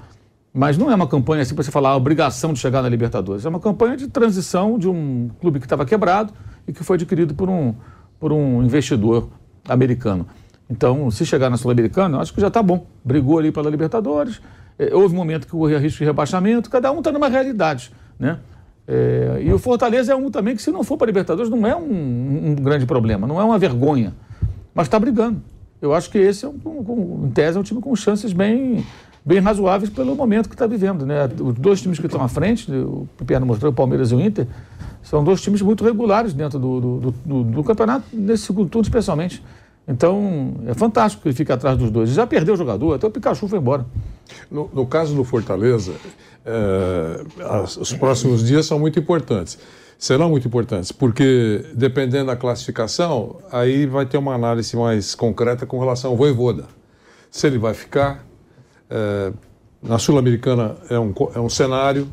Mas 0.54 0.78
não 0.78 0.92
é 0.92 0.94
uma 0.96 1.08
campanha 1.08 1.42
assim 1.42 1.56
para 1.56 1.64
você 1.64 1.72
falar 1.72 1.90
a 1.90 1.96
obrigação 1.96 2.54
de 2.54 2.60
chegar 2.60 2.84
na 2.84 2.90
Libertadores. 2.90 3.44
É 3.44 3.50
uma 3.50 3.60
campanha 3.60 3.98
de 3.98 4.08
transição 4.08 4.78
de 4.78 4.88
um 4.88 5.32
clube 5.42 5.60
que 5.60 5.66
estava 5.66 5.84
quebrado 5.84 6.32
e 6.68 6.72
que 6.72 6.84
foi 6.84 6.96
adquirido 6.96 7.34
por 7.34 7.50
um, 7.50 7.74
por 8.20 8.32
um 8.32 8.64
investidor 8.64 9.30
americano. 9.68 10.28
Então, 10.70 11.10
se 11.10 11.26
chegar 11.26 11.50
na 11.50 11.58
Sul-Americana, 11.58 12.20
acho 12.20 12.32
que 12.32 12.40
já 12.40 12.50
está 12.50 12.62
bom. 12.62 12.86
Brigou 13.04 13.40
ali 13.40 13.52
pela 13.52 13.68
Libertadores. 13.68 14.40
É, 14.78 14.94
houve 14.94 15.16
um 15.16 15.18
momento 15.18 15.48
que 15.48 15.52
corria 15.52 15.80
risco 15.80 15.98
de 15.98 16.06
rebaixamento. 16.06 16.70
Cada 16.70 16.92
um 16.92 17.00
está 17.00 17.12
numa 17.12 17.28
realidade. 17.28 17.92
Né? 18.20 18.38
É, 18.88 19.42
e 19.44 19.54
o 19.54 19.58
Fortaleza 19.58 20.12
é 20.12 20.16
um 20.16 20.30
também 20.30 20.56
que, 20.56 20.62
se 20.62 20.72
não 20.72 20.84
for 20.84 20.98
para 20.98 21.06
a 21.06 21.08
Libertadores, 21.08 21.50
não 21.50 21.66
é 21.66 21.76
um, 21.76 22.50
um, 22.52 22.56
grande 22.56 22.86
problema, 22.86 23.26
não 23.26 23.40
é 23.40 23.44
uma 23.44 23.58
vergonha. 23.58 24.14
Mas 24.74 24.88
está 24.88 25.00
brigando. 25.00 25.42
Eu 25.82 25.94
acho 25.94 26.10
que 26.10 26.18
esse, 26.18 26.46
é 26.46 26.48
um, 26.48 26.60
um, 26.66 27.26
em 27.28 27.32
tese, 27.32 27.58
é 27.58 27.60
um 27.60 27.64
time 27.64 27.82
com 27.82 27.96
chances 27.96 28.34
bem, 28.34 28.86
bem 29.26 29.40
razoáveis 29.40 29.90
pelo 29.90 30.16
momento 30.16 30.50
que 30.50 30.56
está 30.56 30.68
vivendo. 30.68 31.06
Né? 31.06 31.30
Os 31.40 31.56
dois 31.56 31.82
times 31.82 32.00
que 32.00 32.06
estão 32.06 32.22
à 32.22 32.28
frente, 32.28 32.72
o 32.72 33.08
Pipiano 33.18 33.46
mostrou, 33.46 33.72
o 33.72 33.76
Palmeiras 33.76 34.12
e 34.12 34.16
o 34.16 34.22
Inter, 34.22 34.48
são 35.02 35.24
dois 35.24 35.42
times 35.42 35.62
muito 35.62 35.84
regulares 35.84 36.34
dentro 36.34 36.58
do, 36.58 36.80
do, 36.80 37.12
do, 37.26 37.44
do 37.44 37.64
campeonato, 37.64 38.06
nesse 38.14 38.44
segundo 38.44 38.70
turno 38.70 38.84
especialmente. 38.84 39.44
Então, 39.88 40.56
é 40.66 40.74
fantástico 40.74 41.24
que 41.24 41.30
ele 41.30 41.36
fique 41.36 41.52
atrás 41.52 41.78
dos 41.78 41.92
dois. 41.92 42.10
Já 42.10 42.26
perdeu 42.26 42.54
o 42.54 42.58
jogador, 42.58 42.94
até 42.94 43.06
o 43.06 43.12
Pikachu 43.12 43.48
foi 43.48 43.60
embora. 43.60 43.86
No, 44.50 44.70
no 44.74 44.86
caso 44.86 45.14
do 45.14 45.24
Fortaleza, 45.24 45.94
é, 46.46 47.24
as, 47.44 47.76
os 47.78 47.94
próximos 47.94 48.46
dias 48.46 48.66
são 48.66 48.80
muito 48.80 48.98
importantes. 48.98 49.58
Serão 49.98 50.30
muito 50.30 50.48
importantes, 50.48 50.92
porque 50.92 51.66
dependendo 51.74 52.28
da 52.28 52.36
classificação, 52.36 53.38
aí 53.52 53.86
vai 53.86 54.06
ter 54.06 54.18
uma 54.18 54.34
análise 54.34 54.76
mais 54.76 55.16
concreta 55.16 55.66
com 55.66 55.80
relação 55.80 56.12
ao 56.12 56.18
Voivoda. 56.18 56.66
Se 57.30 57.48
ele 57.48 57.58
vai 57.58 57.74
ficar, 57.74 58.26
é, 58.90 59.32
na 59.82 60.00
Sul-Americana 60.00 60.76
é 60.90 61.00
um, 61.00 61.14
é 61.36 61.40
um 61.40 61.50
cenário, 61.50 62.08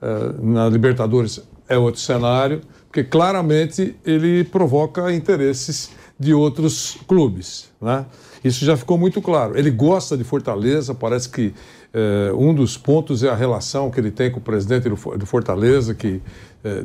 é, 0.00 0.32
na 0.40 0.68
Libertadores 0.68 1.40
é 1.68 1.76
outro 1.76 2.00
cenário, 2.00 2.60
porque 2.86 3.04
claramente 3.04 3.96
ele 4.04 4.42
provoca 4.44 5.12
interesses 5.12 5.90
de 6.18 6.34
outros 6.34 6.98
clubes. 7.06 7.70
Né? 7.80 8.04
Isso 8.42 8.64
já 8.64 8.76
ficou 8.76 8.98
muito 8.98 9.22
claro. 9.22 9.56
Ele 9.58 9.70
gosta 9.70 10.16
de 10.16 10.24
Fortaleza, 10.24 10.94
parece 10.94 11.28
que 11.28 11.54
é, 11.92 12.32
um 12.34 12.52
dos 12.54 12.76
pontos 12.76 13.22
é 13.22 13.28
a 13.28 13.34
relação 13.34 13.90
que 13.90 14.00
ele 14.00 14.10
tem 14.10 14.30
com 14.30 14.38
o 14.38 14.42
presidente 14.42 14.88
do 14.88 15.26
Fortaleza, 15.26 15.94
que 15.94 16.20
é, 16.64 16.84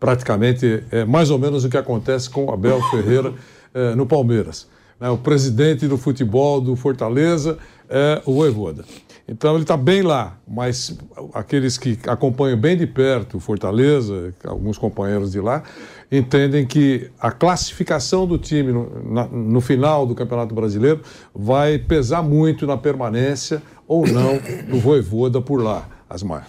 praticamente 0.00 0.82
é 0.90 1.04
mais 1.04 1.30
ou 1.30 1.38
menos 1.38 1.64
o 1.64 1.68
que 1.68 1.76
acontece 1.76 2.28
com 2.28 2.50
Abel 2.50 2.80
Ferreira 2.90 3.34
é, 3.74 3.94
no 3.94 4.06
Palmeiras. 4.06 4.66
Né? 4.98 5.08
O 5.10 5.18
presidente 5.18 5.86
do 5.86 5.98
futebol 5.98 6.60
do 6.60 6.74
Fortaleza 6.76 7.58
é 7.92 8.22
o 8.24 8.32
Voivoda. 8.32 8.84
Então 9.28 9.54
ele 9.54 9.62
está 9.62 9.76
bem 9.76 10.02
lá, 10.02 10.38
mas 10.48 10.96
aqueles 11.32 11.78
que 11.78 11.98
acompanham 12.08 12.58
bem 12.58 12.76
de 12.76 12.86
perto 12.86 13.36
o 13.36 13.40
Fortaleza, 13.40 14.34
alguns 14.44 14.76
companheiros 14.76 15.30
de 15.30 15.40
lá, 15.40 15.62
entendem 16.10 16.66
que 16.66 17.10
a 17.20 17.30
classificação 17.30 18.26
do 18.26 18.36
time 18.36 18.72
no, 18.72 19.12
na, 19.12 19.26
no 19.26 19.60
final 19.60 20.06
do 20.06 20.14
Campeonato 20.14 20.54
Brasileiro 20.54 21.02
vai 21.34 21.78
pesar 21.78 22.22
muito 22.22 22.66
na 22.66 22.76
permanência 22.76 23.62
ou 23.86 24.06
não 24.06 24.40
do 24.68 24.80
Voivoda 24.80 25.40
por 25.40 25.62
lá, 25.62 25.88
Asmar. 26.10 26.48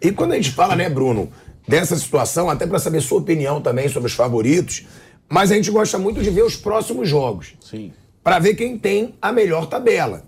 E 0.00 0.10
quando 0.10 0.32
a 0.32 0.36
gente 0.36 0.50
fala, 0.50 0.74
né, 0.74 0.88
Bruno, 0.88 1.30
dessa 1.66 1.96
situação, 1.96 2.50
até 2.50 2.66
para 2.66 2.78
saber 2.78 3.00
sua 3.00 3.18
opinião 3.18 3.60
também 3.60 3.88
sobre 3.88 4.08
os 4.08 4.14
favoritos, 4.14 4.86
mas 5.28 5.52
a 5.52 5.54
gente 5.54 5.70
gosta 5.70 5.98
muito 5.98 6.22
de 6.22 6.30
ver 6.30 6.42
os 6.42 6.56
próximos 6.56 7.08
jogos. 7.08 7.54
Sim. 7.60 7.92
Para 8.22 8.38
ver 8.38 8.54
quem 8.54 8.76
tem 8.78 9.14
a 9.20 9.32
melhor 9.32 9.66
tabela. 9.66 10.24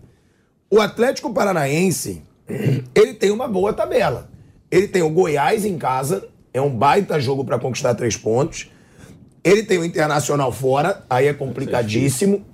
O 0.69 0.81
Atlético 0.81 1.33
Paranaense, 1.33 2.23
ele 2.95 3.15
tem 3.15 3.31
uma 3.31 3.47
boa 3.47 3.73
tabela. 3.73 4.29
Ele 4.69 4.89
tem 4.89 5.03
o 5.03 5.11
Goiás 5.11 5.65
em 5.65 5.79
casa, 5.79 6.29
é 6.53 6.61
um 6.61 6.71
baita 6.71 7.21
jogo 7.21 7.45
para 7.45 7.59
conquistar 7.59 7.95
três 7.95 8.17
pontos. 8.17 8.69
Ele 9.45 9.63
tem 9.63 9.79
o 9.79 9.85
Internacional 9.85 10.51
fora, 10.51 11.05
aí 11.09 11.29
é 11.29 11.33
complicadíssimo. 11.33 12.45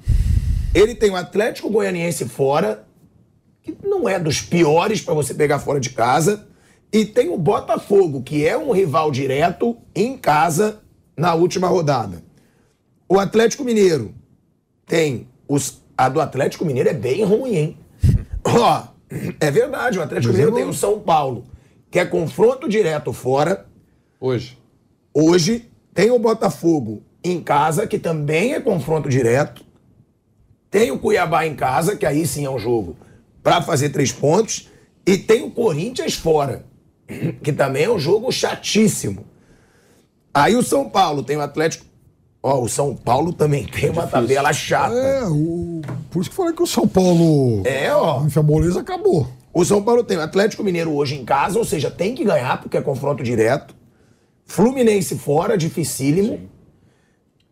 Ele 0.74 0.94
tem 0.94 1.10
o 1.10 1.16
Atlético 1.16 1.70
Goianiense 1.70 2.26
fora, 2.26 2.84
que 3.62 3.74
não 3.82 4.06
é 4.06 4.18
dos 4.18 4.42
piores 4.42 5.00
para 5.00 5.14
você 5.14 5.32
pegar 5.32 5.58
fora 5.58 5.80
de 5.80 5.90
casa. 5.90 6.46
E 6.92 7.06
tem 7.06 7.30
o 7.30 7.38
Botafogo, 7.38 8.22
que 8.22 8.46
é 8.46 8.58
um 8.58 8.72
rival 8.72 9.10
direto 9.10 9.78
em 9.94 10.18
casa 10.18 10.82
na 11.16 11.32
última 11.32 11.66
rodada. 11.66 12.22
O 13.08 13.18
Atlético 13.18 13.64
Mineiro 13.64 14.14
tem 14.86 15.28
os. 15.48 15.80
A 15.96 16.08
do 16.08 16.20
Atlético 16.20 16.64
Mineiro 16.64 16.88
é 16.88 16.94
bem 16.94 17.22
ruim, 17.22 17.54
hein? 17.54 17.76
Ó, 18.44 18.84
é 19.40 19.50
verdade, 19.50 19.98
o 19.98 20.02
Atlético 20.02 20.32
Mineiro 20.32 20.54
tem 20.54 20.64
o 20.64 20.74
São 20.74 20.98
Paulo, 21.00 21.44
que 21.90 21.98
é 21.98 22.04
confronto 22.04 22.68
direto 22.68 23.12
fora. 23.12 23.66
Hoje. 24.20 24.58
Hoje 25.12 25.70
tem 25.94 26.10
o 26.10 26.18
Botafogo 26.18 27.02
em 27.22 27.40
casa, 27.42 27.86
que 27.86 27.98
também 27.98 28.54
é 28.54 28.60
confronto 28.60 29.08
direto. 29.08 29.64
Tem 30.70 30.90
o 30.90 30.98
Cuiabá 30.98 31.46
em 31.46 31.54
casa, 31.54 31.96
que 31.96 32.06
aí 32.06 32.26
sim 32.26 32.44
é 32.44 32.50
um 32.50 32.58
jogo 32.58 32.96
para 33.42 33.60
fazer 33.60 33.90
três 33.90 34.10
pontos. 34.10 34.70
E 35.06 35.18
tem 35.18 35.42
o 35.42 35.50
Corinthians 35.50 36.14
fora, 36.14 36.64
que 37.42 37.52
também 37.52 37.84
é 37.84 37.90
um 37.90 37.98
jogo 37.98 38.32
chatíssimo. 38.32 39.26
Aí 40.32 40.56
o 40.56 40.62
São 40.62 40.88
Paulo 40.88 41.22
tem 41.22 41.36
o 41.36 41.42
Atlético 41.42 41.84
Ó, 42.42 42.60
o 42.60 42.68
São 42.68 42.96
Paulo 42.96 43.32
também 43.32 43.64
tem 43.66 43.88
uma 43.90 44.06
tabela 44.06 44.52
chata. 44.52 44.94
É, 44.94 45.24
o... 45.26 45.80
por 46.10 46.20
isso 46.20 46.30
que 46.30 46.36
falei 46.36 46.52
que 46.52 46.62
o 46.62 46.66
São 46.66 46.88
Paulo. 46.88 47.62
É, 47.64 47.94
ó. 47.94 48.24
A 48.34 48.42
moleza 48.42 48.80
acabou. 48.80 49.28
O 49.54 49.64
São 49.64 49.82
Paulo 49.82 50.02
tem 50.02 50.16
o 50.16 50.22
Atlético 50.22 50.64
Mineiro 50.64 50.92
hoje 50.92 51.14
em 51.14 51.24
casa, 51.24 51.58
ou 51.58 51.64
seja, 51.64 51.90
tem 51.90 52.14
que 52.14 52.24
ganhar, 52.24 52.60
porque 52.60 52.76
é 52.76 52.80
confronto 52.80 53.22
direto. 53.22 53.76
Fluminense 54.44 55.16
fora, 55.16 55.56
dificílimo. 55.56 56.50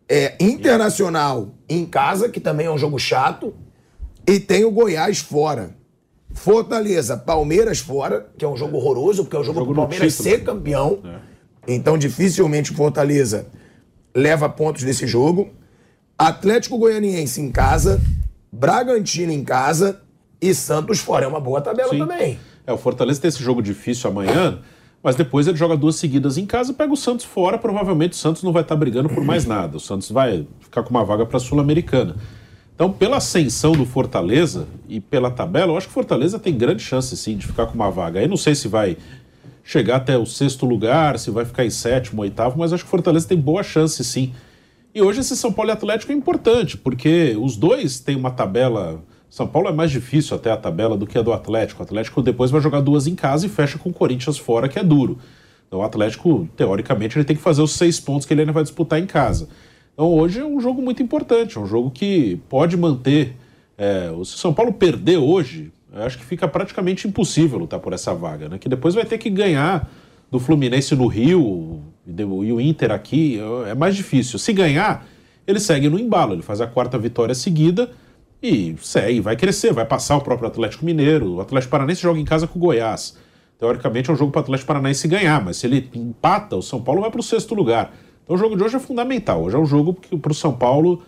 É, 0.09 0.35
Internacional 0.41 1.51
em 1.69 1.87
casa, 1.87 2.29
que 2.29 2.41
também 2.41 2.67
é 2.67 2.71
um 2.71 2.79
jogo 2.79 2.99
chato. 2.99 3.55
E 4.27 4.41
tem 4.41 4.65
o 4.65 4.73
Goiás 4.73 5.21
fora. 5.21 5.77
Fortaleza, 6.33 7.17
Palmeiras 7.17 7.79
fora, 7.79 8.29
que 8.37 8.45
é 8.45 8.49
um 8.49 8.57
jogo 8.57 8.77
horroroso, 8.77 9.23
porque 9.23 9.37
é 9.37 9.39
um 9.39 9.45
jogo, 9.45 9.61
jogo 9.61 9.73
pro 9.73 9.83
Palmeiras 9.83 10.17
título. 10.17 10.31
ser 10.31 10.45
campeão. 10.45 10.99
É. 11.05 11.75
Então, 11.75 11.97
dificilmente 11.97 12.73
o 12.73 12.75
Fortaleza 12.75 13.47
leva 14.15 14.49
pontos 14.49 14.83
desse 14.83 15.07
jogo. 15.07 15.51
Atlético 16.19 16.79
Goianiense 16.79 17.41
em 17.41 17.51
casa, 17.51 18.01
Bragantino 18.53 19.33
em 19.33 19.43
casa 19.43 20.03
e 20.41 20.55
Santos 20.55 21.01
fora. 21.01 21.25
É 21.25 21.29
uma 21.29 21.41
boa 21.41 21.61
tabela 21.61 21.91
Sim. 21.91 21.99
também. 21.99 22.39
É, 22.67 22.73
o 22.73 22.79
Fortaleza 22.79 23.21
tem 23.21 23.29
esse 23.29 23.43
jogo 23.43 23.63
difícil 23.63 24.11
amanhã, 24.11 24.61
mas 25.03 25.17
depois 25.17 25.47
ele 25.47 25.57
joga 25.57 25.77
duas 25.77 25.97
seguidas 25.97 26.37
em 26.37 26.45
casa, 26.45 26.75
pega 26.75 26.93
o 26.93 26.97
Santos 26.97 27.25
fora. 27.25 27.57
Provavelmente 27.57 28.13
o 28.13 28.17
Santos 28.17 28.43
não 28.43 28.53
vai 28.53 28.63
estar 28.63 28.77
brigando 28.77 29.09
por 29.09 29.25
mais 29.25 29.47
nada. 29.47 29.77
O 29.77 29.81
Santos 29.81 30.11
vai 30.11 30.47
ficar 30.61 30.83
com 30.83 30.91
uma 30.91 31.05
vaga 31.05 31.25
para 31.25 31.39
a 31.39 31.41
Sul-Americana. 31.41 32.17
Então, 32.75 32.91
pela 32.91 33.19
ascensão 33.19 33.73
do 33.73 33.85
Fortaleza 33.85 34.67
e 34.89 35.01
pela 35.01 35.31
tabela, 35.31 35.73
eu 35.73 35.77
acho 35.77 35.87
que 35.87 35.91
o 35.91 35.95
Fortaleza 35.95 36.39
tem 36.39 36.57
grande 36.57 36.83
chance 36.83 37.15
sim 37.15 37.37
de 37.37 37.47
ficar 37.47 37.67
com 37.67 37.75
uma 37.75 37.91
vaga. 37.91 38.21
Aí 38.21 38.27
não 38.27 38.39
sei 38.39 38.55
se 38.55 38.69
vai 38.69 38.97
chegar 39.71 39.97
até 39.97 40.19
o 40.19 40.27
sexto 40.27 40.67
lugar, 40.67 41.17
se 41.17 41.31
vai 41.31 41.45
ficar 41.45 41.65
em 41.65 41.71
sétimo, 41.71 42.23
oitavo, 42.23 42.59
mas 42.59 42.73
acho 42.73 42.83
que 42.83 42.89
o 42.89 42.91
Fortaleza 42.91 43.29
tem 43.29 43.39
boa 43.39 43.63
chance 43.63 44.03
sim. 44.03 44.33
E 44.93 45.01
hoje 45.01 45.21
esse 45.21 45.37
São 45.37 45.53
Paulo 45.53 45.71
e 45.71 45.73
Atlético 45.73 46.11
é 46.11 46.15
importante, 46.17 46.77
porque 46.77 47.37
os 47.41 47.57
dois 47.57 48.01
têm 48.01 48.17
uma 48.17 48.33
tabela. 48.33 49.01
São 49.29 49.47
Paulo 49.47 49.69
é 49.69 49.73
mais 49.73 49.93
difícil 49.93 50.37
até 50.37 50.51
a 50.51 50.57
tabela 50.57 50.97
do 50.97 51.07
que 51.07 51.17
a 51.17 51.23
do 51.23 51.33
Atlético. 51.33 51.83
O 51.83 51.85
Atlético 51.85 52.21
depois 52.21 52.51
vai 52.51 52.61
jogar 52.61 52.81
duas 52.81 53.07
em 53.07 53.15
casa 53.15 53.47
e 53.47 53.49
fecha 53.49 53.79
com 53.79 53.91
o 53.91 53.93
Corinthians 53.93 54.37
fora, 54.39 54.69
que 54.69 54.77
é 54.77 54.83
duro. 54.83 55.19
Então 55.69 55.79
o 55.79 55.83
Atlético, 55.85 56.49
teoricamente, 56.57 57.17
ele 57.17 57.25
tem 57.25 57.37
que 57.37 57.43
fazer 57.43 57.63
os 57.63 57.71
seis 57.71 58.01
pontos 58.01 58.27
que 58.27 58.35
ele 58.35 58.41
ainda 58.41 58.53
vai 58.53 58.65
disputar 58.65 58.99
em 58.99 59.07
casa. 59.07 59.49
Então 59.95 60.13
hoje 60.13 60.41
é 60.41 60.45
um 60.45 60.59
jogo 60.59 60.83
muito 60.83 61.01
importante, 61.01 61.57
é 61.57 61.61
um 61.61 61.67
jogo 61.67 61.93
que 61.93 62.41
pode 62.49 62.77
manter. 62.77 63.37
É, 63.79 64.09
se 64.09 64.35
o 64.35 64.39
São 64.39 64.53
Paulo 64.53 64.73
perder 64.73 65.19
hoje, 65.19 65.71
eu 65.93 66.03
acho 66.03 66.19
que 66.19 66.25
fica 66.25 66.47
praticamente 66.47 67.09
impossível 67.09 67.59
lutar 67.59 67.81
por 67.81 67.93
essa 67.93 68.15
vaga, 68.15 68.49
né? 68.49 68.59
Que 68.59 68.69
depois 68.69 68.95
vai 68.95 69.05
ter 69.05 69.19
que 69.19 69.29
ganhar 69.29 69.91
do 70.31 70.39
Fluminense 70.39 70.95
no 70.95 71.07
Rio 71.07 71.83
e 72.07 72.53
o 72.53 72.61
Inter 72.61 72.93
aqui, 72.93 73.41
é 73.67 73.75
mais 73.75 73.97
difícil. 73.97 74.39
Se 74.39 74.53
ganhar, 74.53 75.07
ele 75.47 75.59
segue 75.59 75.89
no 75.89 75.99
embalo, 75.99 76.35
ele 76.35 76.43
faz 76.43 76.61
a 76.61 76.67
quarta 76.67 76.97
vitória 76.97 77.35
seguida 77.35 77.91
e 78.43 78.75
segue, 78.81 79.21
vai 79.21 79.37
crescer, 79.37 79.73
vai 79.73 79.85
passar 79.85 80.17
o 80.17 80.21
próprio 80.21 80.49
Atlético 80.49 80.85
Mineiro. 80.85 81.35
O 81.35 81.41
Atlético 81.41 81.73
Paranaense 81.73 82.01
joga 82.01 82.21
em 82.21 82.25
casa 82.25 82.47
com 82.47 82.59
o 82.59 82.63
Goiás. 82.63 83.17
Teoricamente 83.59 84.09
é 84.09 84.13
um 84.13 84.17
jogo 84.17 84.31
para 84.31 84.41
o 84.41 84.43
Atlético 84.43 84.69
Paranaense 84.69 85.07
ganhar, 85.09 85.45
mas 85.45 85.59
se 85.59 85.67
ele 85.67 85.91
empata, 85.95 86.57
o 86.57 86.63
São 86.63 86.81
Paulo 86.81 87.01
vai 87.03 87.11
para 87.11 87.21
o 87.21 87.23
sexto 87.23 87.55
lugar. 87.55 87.93
Então 88.25 88.37
o 88.37 88.39
jogo 88.39 88.57
de 88.57 88.63
hoje 88.63 88.77
é 88.77 88.81
fundamental. 88.81 89.43
Hoje 89.43 89.57
é 89.57 89.59
um 89.59 89.67
jogo 89.67 89.95
para 89.95 90.33
o 90.33 90.35
São 90.35 90.53
Paulo 90.53 91.03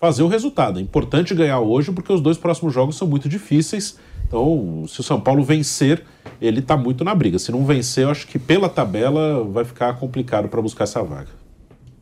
fazer 0.00 0.22
o 0.22 0.28
resultado. 0.28 0.78
É 0.78 0.82
importante 0.82 1.34
ganhar 1.34 1.60
hoje 1.60 1.92
porque 1.92 2.12
os 2.12 2.20
dois 2.20 2.38
próximos 2.38 2.72
jogos 2.72 2.96
são 2.96 3.06
muito 3.06 3.28
difíceis. 3.28 3.98
Então, 4.26 4.84
se 4.88 5.00
o 5.00 5.02
São 5.02 5.20
Paulo 5.20 5.44
vencer, 5.44 6.02
ele 6.40 6.60
está 6.60 6.76
muito 6.76 7.04
na 7.04 7.14
briga. 7.14 7.38
Se 7.38 7.52
não 7.52 7.64
vencer, 7.64 8.04
eu 8.04 8.10
acho 8.10 8.26
que 8.26 8.38
pela 8.38 8.68
tabela 8.68 9.44
vai 9.44 9.64
ficar 9.64 9.94
complicado 9.98 10.48
para 10.48 10.60
buscar 10.60 10.84
essa 10.84 11.02
vaga. 11.02 11.30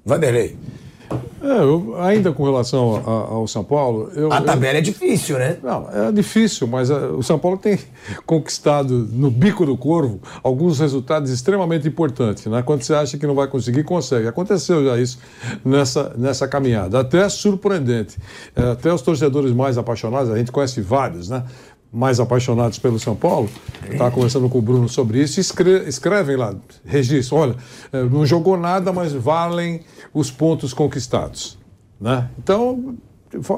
Vanderlei. 0.05 0.57
É, 1.43 1.59
eu, 1.59 1.97
ainda 2.01 2.33
com 2.33 2.45
relação 2.45 3.03
a, 3.05 3.35
ao 3.35 3.49
São 3.49 3.65
Paulo. 3.65 4.11
Eu, 4.15 4.33
a 4.33 4.41
tabela 4.41 4.75
eu, 4.75 4.79
é 4.79 4.81
difícil, 4.81 5.39
né? 5.39 5.57
Não, 5.63 5.89
é 5.91 6.13
difícil, 6.13 6.67
mas 6.69 6.91
a, 6.91 7.09
o 7.09 7.23
São 7.23 7.39
Paulo 7.39 7.59
tem 7.59 7.79
conquistado 8.25 9.09
no 9.13 9.31
bico 9.31 9.67
do 9.67 9.77
corvo 9.77 10.21
alguns 10.43 10.79
resultados 10.79 11.31
extremamente 11.31 11.87
importantes. 11.89 12.47
Né? 12.47 12.63
Quando 12.63 12.83
você 12.83 12.95
acha 12.95 13.19
que 13.19 13.27
não 13.27 13.35
vai 13.35 13.49
conseguir, 13.49 13.83
consegue. 13.83 14.29
Aconteceu 14.29 14.85
já 14.85 14.97
isso 14.99 15.19
nessa, 15.65 16.15
nessa 16.17 16.47
caminhada. 16.47 17.01
Até 17.01 17.29
surpreendente. 17.29 18.17
É, 18.55 18.71
até 18.71 18.93
os 18.93 19.03
torcedores 19.03 19.53
mais 19.53 19.77
apaixonados, 19.77 20.31
a 20.31 20.39
gente 20.39 20.53
conhece 20.53 20.81
vários, 20.81 21.29
né? 21.29 21.43
Mais 21.93 22.19
apaixonados 22.19 22.79
pelo 22.79 22.99
São 22.99 23.15
Paulo, 23.15 23.51
estava 23.91 24.11
conversando 24.11 24.49
com 24.49 24.59
o 24.59 24.63
Bruno 24.63 24.89
sobre 24.89 25.23
isso, 25.23 25.39
escre 25.39 25.87
escrevem 25.87 26.37
lá, 26.37 26.55
registro, 26.87 27.37
olha, 27.37 27.57
é, 27.93 28.03
não 28.05 28.25
jogou 28.25 28.57
nada, 28.57 28.93
mas 28.93 29.13
valem 29.13 29.83
os 30.15 30.31
pontos 30.31 30.73
conquistados. 30.73 31.59
Né? 32.01 32.29
Então, 32.39 32.97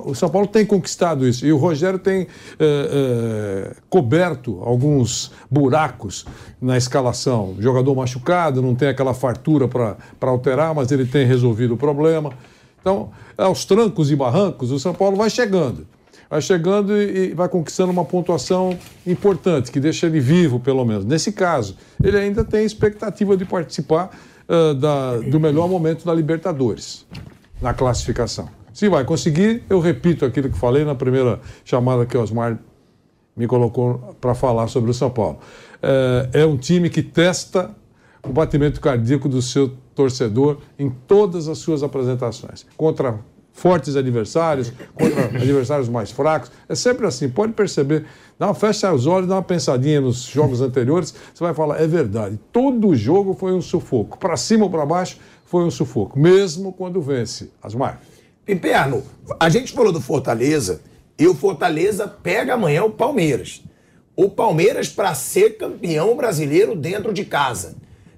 o 0.05 0.15
São 0.15 0.29
Paulo 0.29 0.47
tem 0.47 0.65
conquistado 0.65 1.27
isso. 1.27 1.47
E 1.47 1.53
o 1.53 1.57
Rogério 1.57 1.99
tem 1.99 2.23
é, 2.23 2.27
é, 2.61 3.77
coberto 3.89 4.61
alguns 4.63 5.33
buracos 5.51 6.27
na 6.61 6.77
escalação. 6.77 7.57
jogador 7.59 7.95
machucado, 7.95 8.63
não 8.63 8.75
tem 8.75 8.89
aquela 8.89 9.15
fartura 9.15 9.67
para 9.67 9.97
alterar, 10.31 10.75
mas 10.75 10.93
ele 10.93 11.07
tem 11.07 11.27
resolvido 11.27 11.75
o 11.75 11.77
problema. 11.77 12.33
Então, 12.81 13.11
aos 13.37 13.65
trancos 13.65 14.11
e 14.11 14.17
barrancos, 14.17 14.71
o 14.71 14.79
São 14.79 14.95
Paulo 14.95 15.17
vai 15.17 15.31
chegando 15.31 15.87
vai 16.29 16.41
chegando 16.41 16.97
e, 16.97 17.35
vai 17.35 17.49
conquistando 17.49 17.93
uma 17.93 18.05
pontuação 18.05 18.77
importante, 19.07 19.71
que 19.71 19.81
deixa 19.81 20.07
ele 20.07 20.21
vivo, 20.21 20.59
pelo 20.61 20.85
menos. 20.85 21.05
Nesse 21.05 21.33
caso, 21.33 21.77
ele 22.03 22.17
ainda 22.17 22.45
tem 22.45 22.65
expectativa 22.65 23.37
de 23.37 23.45
participar 23.45 24.11
uh, 24.49 24.75
da, 24.75 25.19
do 25.19 25.39
melhor 25.39 25.69
momento 25.69 26.05
da 26.05 26.15
Libertadores, 26.15 27.07
na 27.61 27.73
classificação. 27.73 28.49
Se 28.73 28.89
vai 28.89 29.05
conseguir, 29.05 29.63
eu 29.71 29.79
repito 29.79 30.25
aquilo 30.25 30.51
que 30.51 30.59
falei 30.59 30.85
na 30.85 30.95
primeira 30.95 31.41
chamada 31.65 32.05
que 32.05 32.17
o 32.17 32.21
Osmar 32.21 32.59
me 33.37 33.47
colocou 33.47 34.17
para 34.21 34.35
falar 34.35 34.69
sobre 34.69 34.91
o 34.91 34.95
São 34.95 35.11
Paulo. 35.11 35.39
É, 35.83 36.41
é 36.41 36.47
um 36.47 36.57
time 36.57 36.91
que 36.91 37.03
testa 37.03 37.71
o 38.23 38.33
batimento 38.33 38.81
cardíaco 38.81 39.29
do 39.29 39.43
seu 39.43 39.73
torcedor 39.95 40.59
em 40.79 40.91
todas 40.91 41.47
as 41.49 41.59
suas 41.59 41.83
apresentações. 41.83 42.67
Contra 42.77 43.21
fortes 43.55 43.95
adversários, 43.97 44.73
contra 44.93 45.27
adversários 45.41 45.89
mais 45.89 46.11
fracos. 46.11 46.51
É 46.69 46.75
sempre 46.75 47.07
assim, 47.07 47.29
pode 47.31 47.55
perceber. 47.55 48.05
Dá 48.39 48.49
uma 48.49 48.55
fecha 48.55 48.93
os 48.93 49.07
olhos, 49.07 49.29
dá 49.29 49.37
uma 49.37 49.43
pensadinha 49.43 50.01
nos 50.01 50.25
jogos 50.25 50.61
anteriores, 50.61 51.15
você 51.33 51.43
vai 51.43 51.55
falar, 51.55 51.81
é 51.81 51.87
verdade. 51.87 52.39
Todo 52.53 52.95
jogo 52.95 53.33
foi 53.33 53.53
um 53.53 53.63
sufoco. 53.63 54.19
Para 54.19 54.37
cima 54.37 54.65
ou 54.65 54.71
para 54.71 54.85
baixo 54.85 55.19
foi 55.47 55.65
um 55.65 55.71
sufoco, 55.71 56.19
mesmo 56.19 56.73
quando 56.73 57.01
vence. 57.01 57.51
Asmar. 57.63 58.01
Piperno, 58.45 59.03
a 59.41 59.49
gente 59.49 59.73
falou 59.73 59.93
do 59.93 60.01
Fortaleza 60.01 60.83
e 61.19 61.27
o 61.27 61.35
Fortaleza 61.35 62.09
pega 62.09 62.55
amanhã 62.55 62.85
o 62.85 62.91
Palmeiras. 62.91 63.63
O 64.17 64.29
Palmeiras 64.29 64.89
para 64.89 65.15
ser 65.15 65.57
campeão 65.57 66.17
brasileiro 66.17 66.77
dentro 66.77 67.13
de 67.13 67.25
casa. 67.25 67.77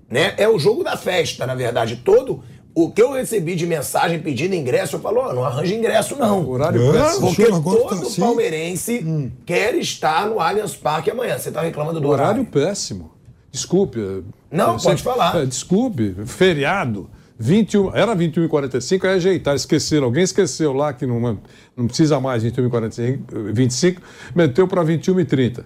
Né? 0.08 0.34
É 0.36 0.48
o 0.48 0.58
jogo 0.58 0.82
da 0.82 0.96
festa, 0.96 1.46
na 1.46 1.54
verdade. 1.54 1.96
Todo 2.04 2.42
o 2.78 2.90
que 2.90 3.00
eu 3.00 3.12
recebi 3.12 3.54
de 3.54 3.66
mensagem 3.66 4.20
pedindo 4.20 4.54
ingresso, 4.54 4.96
eu 4.96 5.00
falo, 5.00 5.26
oh, 5.26 5.32
não 5.32 5.42
arranja 5.42 5.74
ingresso 5.74 6.14
não. 6.14 6.46
Horário 6.46 6.90
é, 6.90 6.92
péssimo. 6.92 7.26
Porque 7.26 7.46
todo 7.46 7.88
tá 7.88 7.94
assim. 7.94 8.20
palmeirense 8.20 9.02
hum. 9.02 9.30
quer 9.46 9.74
estar 9.76 10.28
no 10.28 10.38
Allianz 10.38 10.76
Parque 10.76 11.10
amanhã. 11.10 11.38
Você 11.38 11.48
está 11.48 11.62
reclamando 11.62 11.98
do 11.98 12.06
horário? 12.06 12.42
Horário 12.42 12.52
péssimo. 12.52 13.12
Desculpe. 13.50 14.22
Não, 14.50 14.76
pode 14.76 15.02
falar. 15.02 15.36
É, 15.38 15.46
desculpe, 15.46 16.14
feriado. 16.26 17.08
21, 17.38 17.96
era 17.96 18.14
21 18.14 18.44
e 18.44 18.48
45, 18.48 19.06
aí 19.06 19.14
ajeitaram, 19.14 19.56
esqueceram. 19.56 20.04
Alguém 20.04 20.24
esqueceu 20.24 20.74
lá 20.74 20.92
que 20.92 21.06
não, 21.06 21.38
não 21.74 21.86
precisa 21.86 22.20
mais 22.20 22.42
21 22.42 22.66
e 22.66 22.70
45, 22.70 23.24
25, 23.54 24.02
meteu 24.34 24.68
para 24.68 24.82
21 24.82 25.20
e 25.20 25.24
30. 25.24 25.64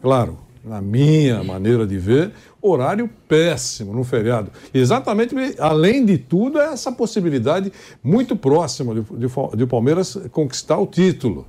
Claro, 0.00 0.38
na 0.64 0.80
minha 0.80 1.42
maneira 1.42 1.86
de 1.86 1.98
ver, 1.98 2.32
horário 2.60 3.08
péssimo 3.26 3.92
no 3.92 4.04
feriado. 4.04 4.50
Exatamente, 4.72 5.34
além 5.58 6.04
de 6.04 6.18
tudo, 6.18 6.60
é 6.60 6.72
essa 6.72 6.92
possibilidade 6.92 7.72
muito 8.02 8.36
próxima 8.36 8.94
de, 8.94 9.00
de, 9.00 9.56
de 9.56 9.66
Palmeiras 9.66 10.18
conquistar 10.30 10.78
o 10.78 10.86
título. 10.86 11.46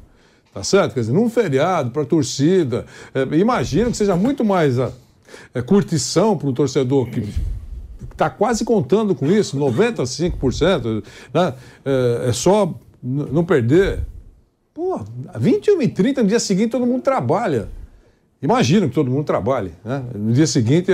Tá 0.54 0.64
certo? 0.64 0.94
Quer 0.94 1.02
dizer, 1.02 1.14
num 1.14 1.30
feriado, 1.30 1.92
para 1.92 2.02
a 2.02 2.06
torcida, 2.06 2.86
é, 3.14 3.24
imagino 3.38 3.92
que 3.92 3.98
seja 3.98 4.16
muito 4.16 4.44
mais 4.44 4.80
a, 4.80 4.92
é, 5.54 5.62
curtição 5.62 6.38
para 6.38 6.48
o 6.50 6.54
torcedor 6.54 7.10
que 7.10 7.24
está 8.12 8.30
quase 8.30 8.66
contando 8.66 9.16
com 9.16 9.28
isso, 9.28 9.58
95%, 9.58 11.04
né? 11.34 11.54
é, 11.86 12.30
é 12.30 12.34
só 12.34 12.74
não 13.02 13.46
perder. 13.46 14.06
Pô, 14.74 15.02
21 15.38 15.82
e 15.82 15.88
30 15.88 16.24
no 16.24 16.30
dia 16.30 16.40
seguinte 16.40 16.72
todo 16.72 16.86
mundo 16.86 17.02
trabalha. 17.02 17.70
Imagino 18.42 18.90
que 18.90 18.96
todo 18.96 19.12
mundo 19.12 19.24
trabalhe. 19.24 19.72
Né? 19.86 20.04
No 20.16 20.34
dia 20.34 20.48
seguinte, 20.48 20.92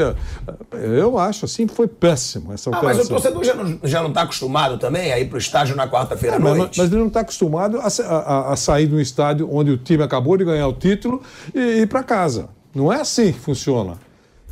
eu 0.74 1.18
acho 1.18 1.46
assim, 1.46 1.66
foi 1.66 1.88
péssimo 1.88 2.52
essa 2.52 2.70
ah, 2.70 2.82
Mas 2.84 3.00
o 3.00 3.08
torcedor 3.08 3.44
já 3.44 3.54
não 3.54 3.70
está 3.72 3.88
já 3.88 4.04
não 4.04 4.12
tá 4.12 4.22
acostumado 4.24 4.78
também 4.78 5.14
a 5.14 5.20
ir 5.20 5.30
para 5.30 5.36
o 5.36 5.40
estádio 5.40 5.74
na 5.74 5.88
quarta-feira 5.88 6.36
à 6.36 6.40
noite? 6.40 6.60
Mas, 6.60 6.78
mas, 6.78 6.92
ele 6.92 7.00
não 7.00 7.08
está 7.08 7.22
acostumado 7.22 7.80
a, 7.80 7.88
a, 7.88 8.52
a, 8.52 8.56
sair 8.58 8.88
de 8.88 8.96
um 8.96 9.00
estádio 9.00 9.48
onde 9.50 9.72
o 9.72 9.78
time 9.78 10.04
acabou 10.04 10.36
de 10.36 10.44
ganhar 10.44 10.68
o 10.68 10.74
título 10.74 11.22
e 11.56 11.82
ir 11.82 11.88
para 11.88 12.04
casa. 12.04 12.50
Não 12.76 12.92
é 12.92 13.00
assim 13.00 13.32
que 13.32 13.40
funciona. 13.40 13.98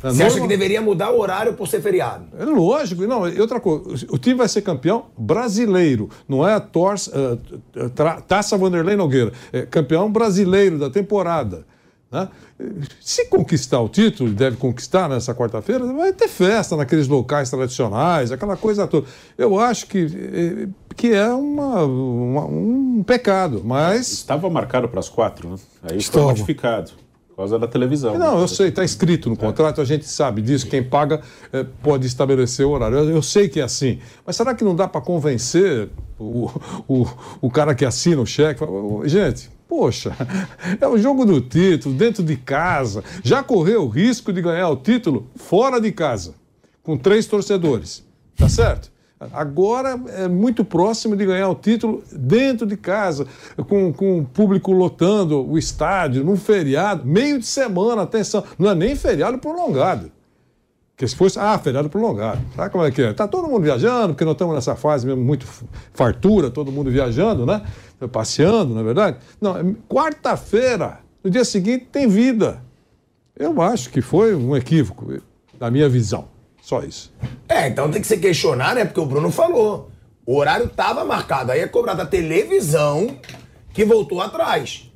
É 0.02 0.10
Você 0.10 0.22
acha 0.22 0.40
que 0.40 0.48
deveria 0.48 0.80
mudar 0.80 1.10
o 1.10 1.20
horário 1.20 1.52
por 1.52 1.68
ser 1.68 1.82
feriado? 1.82 2.26
É 2.38 2.44
lógico. 2.44 3.06
Não, 3.06 3.28
e 3.28 3.38
outra 3.40 3.60
coisa, 3.60 4.06
o 4.10 4.16
time 4.16 4.36
vai 4.36 4.48
ser 4.48 4.62
campeão 4.62 5.06
brasileiro, 5.16 6.08
não 6.28 6.46
é 6.46 6.54
a 6.54 6.60
torce, 6.60 7.10
uh, 7.10 7.38
Taça 8.26 8.56
Vanderlei 8.56 8.96
Nogueira. 8.96 9.32
É 9.52 9.62
campeão 9.62 10.10
brasileiro 10.10 10.78
da 10.78 10.88
temporada. 10.88 11.66
Né? 12.16 12.28
Se 13.00 13.26
conquistar 13.26 13.80
o 13.80 13.88
título, 13.88 14.30
deve 14.30 14.56
conquistar 14.56 15.08
nessa 15.08 15.34
quarta-feira, 15.34 15.84
vai 15.92 16.12
ter 16.12 16.28
festa 16.28 16.74
naqueles 16.76 17.06
locais 17.06 17.50
tradicionais, 17.50 18.32
aquela 18.32 18.56
coisa 18.56 18.86
toda. 18.86 19.06
Eu 19.36 19.60
acho 19.60 19.86
que, 19.86 20.06
eh, 20.06 20.68
que 20.96 21.12
é 21.12 21.28
uma, 21.28 21.84
uma 21.84 22.46
um 22.46 23.04
pecado, 23.06 23.62
mas. 23.64 24.10
Estava 24.10 24.48
marcado 24.48 24.88
para 24.88 25.00
as 25.00 25.08
quatro, 25.08 25.50
né? 25.50 25.56
Aí 25.82 25.98
Estava. 25.98 26.24
foi 26.24 26.32
modificado. 26.32 26.92
Por 27.36 27.42
causa 27.42 27.58
da 27.58 27.68
televisão. 27.68 28.18
Não, 28.18 28.40
eu 28.40 28.48
sei, 28.48 28.68
está 28.68 28.82
escrito 28.82 29.28
no 29.28 29.36
contrato, 29.36 29.82
a 29.82 29.84
gente 29.84 30.08
sabe 30.08 30.40
disso. 30.40 30.66
Quem 30.66 30.82
paga 30.82 31.20
é, 31.52 31.62
pode 31.82 32.06
estabelecer 32.06 32.64
o 32.64 32.70
horário. 32.70 32.96
Eu, 32.96 33.10
eu, 33.10 33.20
sei 33.20 33.46
que 33.46 33.60
é 33.60 33.62
assim. 33.62 33.98
Mas 34.24 34.36
será 34.36 34.54
que 34.54 34.64
não 34.64 34.74
dá 34.74 34.88
para 34.88 35.02
convencer 35.02 35.90
o, 36.18 36.50
o, 36.88 37.06
o 37.42 37.50
cara 37.50 37.74
que 37.74 37.84
assina 37.84 38.22
o 38.22 38.26
cheque? 38.26 38.64
Gente, 39.04 39.50
Poxa, 39.68 40.16
é 40.80 40.86
o 40.88 40.96
jogo 40.96 41.26
do 41.26 41.38
título, 41.40 41.94
dentro 41.94 42.22
de 42.22 42.36
casa. 42.36 43.04
Já 43.22 43.42
correu 43.42 43.82
o 43.82 43.88
risco 43.88 44.32
de 44.32 44.40
ganhar 44.40 44.70
o 44.70 44.76
título 44.76 45.28
fora 45.34 45.78
de 45.78 45.92
casa, 45.92 46.34
com 46.82 46.96
três 46.96 47.26
torcedores. 47.26 48.02
Tá 48.34 48.48
certo? 48.48 48.90
Agora 49.32 49.98
é 50.08 50.28
muito 50.28 50.62
próximo 50.62 51.16
de 51.16 51.24
ganhar 51.24 51.48
o 51.48 51.54
título 51.54 52.02
dentro 52.12 52.66
de 52.66 52.76
casa, 52.76 53.26
com, 53.66 53.90
com 53.90 54.18
o 54.18 54.24
público 54.26 54.72
lotando 54.72 55.42
o 55.48 55.56
estádio, 55.56 56.22
num 56.22 56.36
feriado, 56.36 57.06
meio 57.06 57.38
de 57.38 57.46
semana, 57.46 58.02
atenção, 58.02 58.44
não 58.58 58.70
é 58.70 58.74
nem 58.74 58.94
feriado 58.94 59.38
prolongado. 59.38 60.12
Porque 60.96 61.08
se 61.08 61.16
fosse, 61.16 61.38
ah, 61.38 61.58
feriado 61.58 61.88
prolongado. 61.88 62.40
Sabe 62.54 62.70
como 62.70 62.84
é 62.84 62.90
que 62.90 63.02
é? 63.02 63.12
Tá 63.14 63.26
todo 63.26 63.48
mundo 63.48 63.62
viajando, 63.62 64.08
porque 64.08 64.24
nós 64.24 64.32
estamos 64.32 64.54
nessa 64.54 64.74
fase 64.74 65.06
mesmo 65.06 65.22
muito 65.22 65.46
fartura, 65.92 66.50
todo 66.50 66.70
mundo 66.70 66.90
viajando, 66.90 67.46
né? 67.46 67.62
Passeando, 68.12 68.74
na 68.74 68.80
é 68.80 68.84
verdade. 68.84 69.18
Não, 69.40 69.56
é 69.56 69.64
quarta-feira, 69.88 71.00
no 71.24 71.30
dia 71.30 71.44
seguinte, 71.44 71.88
tem 71.90 72.06
vida. 72.06 72.62
Eu 73.34 73.60
acho 73.60 73.90
que 73.90 74.02
foi 74.02 74.34
um 74.34 74.54
equívoco, 74.56 75.20
na 75.58 75.70
minha 75.70 75.88
visão. 75.88 76.35
Só 76.66 76.82
isso. 76.82 77.12
É, 77.48 77.68
então 77.68 77.88
tem 77.92 78.00
que 78.00 78.08
se 78.08 78.16
questionar, 78.16 78.74
né? 78.74 78.84
Porque 78.84 78.98
o 78.98 79.06
Bruno 79.06 79.30
falou. 79.30 79.88
O 80.26 80.36
horário 80.36 80.66
estava 80.66 81.04
marcado. 81.04 81.52
Aí 81.52 81.60
é 81.60 81.68
cobrado 81.68 82.02
a 82.02 82.06
televisão 82.06 83.18
que 83.72 83.84
voltou 83.84 84.20
atrás. 84.20 84.90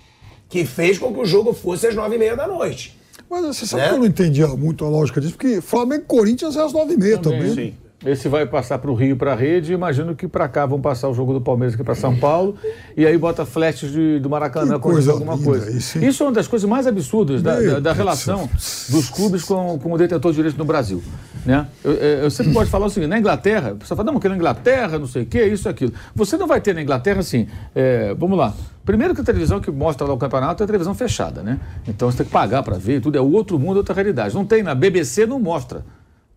Que 0.49 0.65
fez 0.65 0.99
com 0.99 1.15
que 1.15 1.21
o 1.21 1.25
jogo 1.25 1.53
fosse 1.53 1.87
às 1.87 1.95
nove 1.95 2.17
e 2.17 2.19
meia 2.19 2.35
da 2.35 2.49
noite. 2.49 2.99
Mas 3.31 3.47
você 3.47 3.69
sabe 3.69 3.83
né? 3.83 3.89
que 3.89 3.95
eu 3.95 3.99
não 4.01 4.07
entendia 4.07 4.49
muito 4.49 4.85
a 4.85 4.89
lógica 4.89 5.21
disso, 5.21 5.35
porque 5.35 5.61
Flamengo 5.61 6.03
e 6.03 6.07
Corinthians 6.07 6.57
é 6.57 6.61
às 6.61 6.73
nove 6.73 6.95
e 6.95 6.97
meia 6.97 7.19
também. 7.19 7.51
também. 7.51 7.55
Sim. 7.55 7.75
Esse 8.05 8.29
vai 8.29 8.47
passar 8.47 8.79
para 8.79 8.91
o 8.91 8.95
Rio, 8.95 9.15
para 9.15 9.33
a 9.33 9.37
rede. 9.37 9.75
Imagino 9.75 10.15
que 10.17 10.27
para 10.27 10.49
cá 10.49 10.65
vão 10.65 10.81
passar 10.81 11.09
o 11.09 11.15
jogo 11.15 11.35
do 11.35 11.41
Palmeiras 11.41 11.75
aqui 11.75 11.85
para 11.85 11.95
São 11.95 12.17
Paulo. 12.17 12.57
E 12.97 13.07
aí 13.07 13.17
bota 13.17 13.47
flashes 13.47 13.93
de, 13.93 14.19
do 14.19 14.29
Maracanã 14.29 14.79
com 14.79 14.91
alguma 14.91 15.39
coisa. 15.39 15.71
Isso, 15.71 15.99
isso, 15.99 16.23
é 16.23 16.27
uma 16.27 16.33
das 16.33 16.47
coisas 16.47 16.69
mais 16.69 16.87
absurdas 16.87 17.41
da, 17.41 17.59
da, 17.59 17.81
da 17.81 17.93
relação 17.93 18.51
dos 18.89 19.09
clubes 19.09 19.45
com, 19.45 19.79
com 19.79 19.93
o 19.93 19.97
detentor 19.97 20.33
de 20.33 20.37
direito 20.37 20.59
no 20.59 20.65
Brasil. 20.65 21.03
Né? 21.47 21.67
Eu, 21.83 21.93
eu, 21.93 22.31
sempre 22.31 22.53
gosto 22.53 22.67
de 22.67 22.71
falar 22.71 22.87
o 22.87 22.91
seguinte: 22.91 23.09
na 23.09 23.19
Inglaterra, 23.19 23.77
você 23.79 23.95
fala, 23.95 24.05
não, 24.05 24.15
porque 24.15 24.29
na 24.29 24.37
Inglaterra, 24.37 24.99
não 24.99 25.07
sei 25.07 25.23
o 25.23 25.27
quê, 25.27 25.47
isso, 25.47 25.69
aquilo. 25.69 25.93
Você 26.15 26.37
não 26.37 26.47
vai 26.47 26.61
ter 26.61 26.75
na 26.75 26.83
Inglaterra 26.83 27.21
assim, 27.21 27.47
é, 27.75 28.15
vamos 28.15 28.37
lá. 28.37 28.53
Primeiro 28.85 29.15
que 29.15 29.21
a 29.21 29.25
televisão 29.25 29.61
que 29.61 29.71
mostra 29.71 30.07
lá 30.07 30.13
o 30.13 30.19
campeonato 30.19 30.63
é 30.63 30.65
a 30.65 30.67
televisão 30.67 30.95
fechada, 30.95 31.43
né? 31.43 31.59
Então 31.87 32.11
você 32.11 32.19
tem 32.19 32.27
que 32.27 32.33
pagar 32.33 32.63
para 32.63 32.77
ver, 32.77 33.01
tudo 33.01 33.17
é 33.17 33.21
outro 33.21 33.59
mundo, 33.59 33.79
outra 33.79 33.95
realidade. 33.95 34.35
Não 34.35 34.45
tem, 34.45 34.63
na 34.63 34.75
BBC 34.75 35.27
não 35.27 35.39
mostra, 35.39 35.85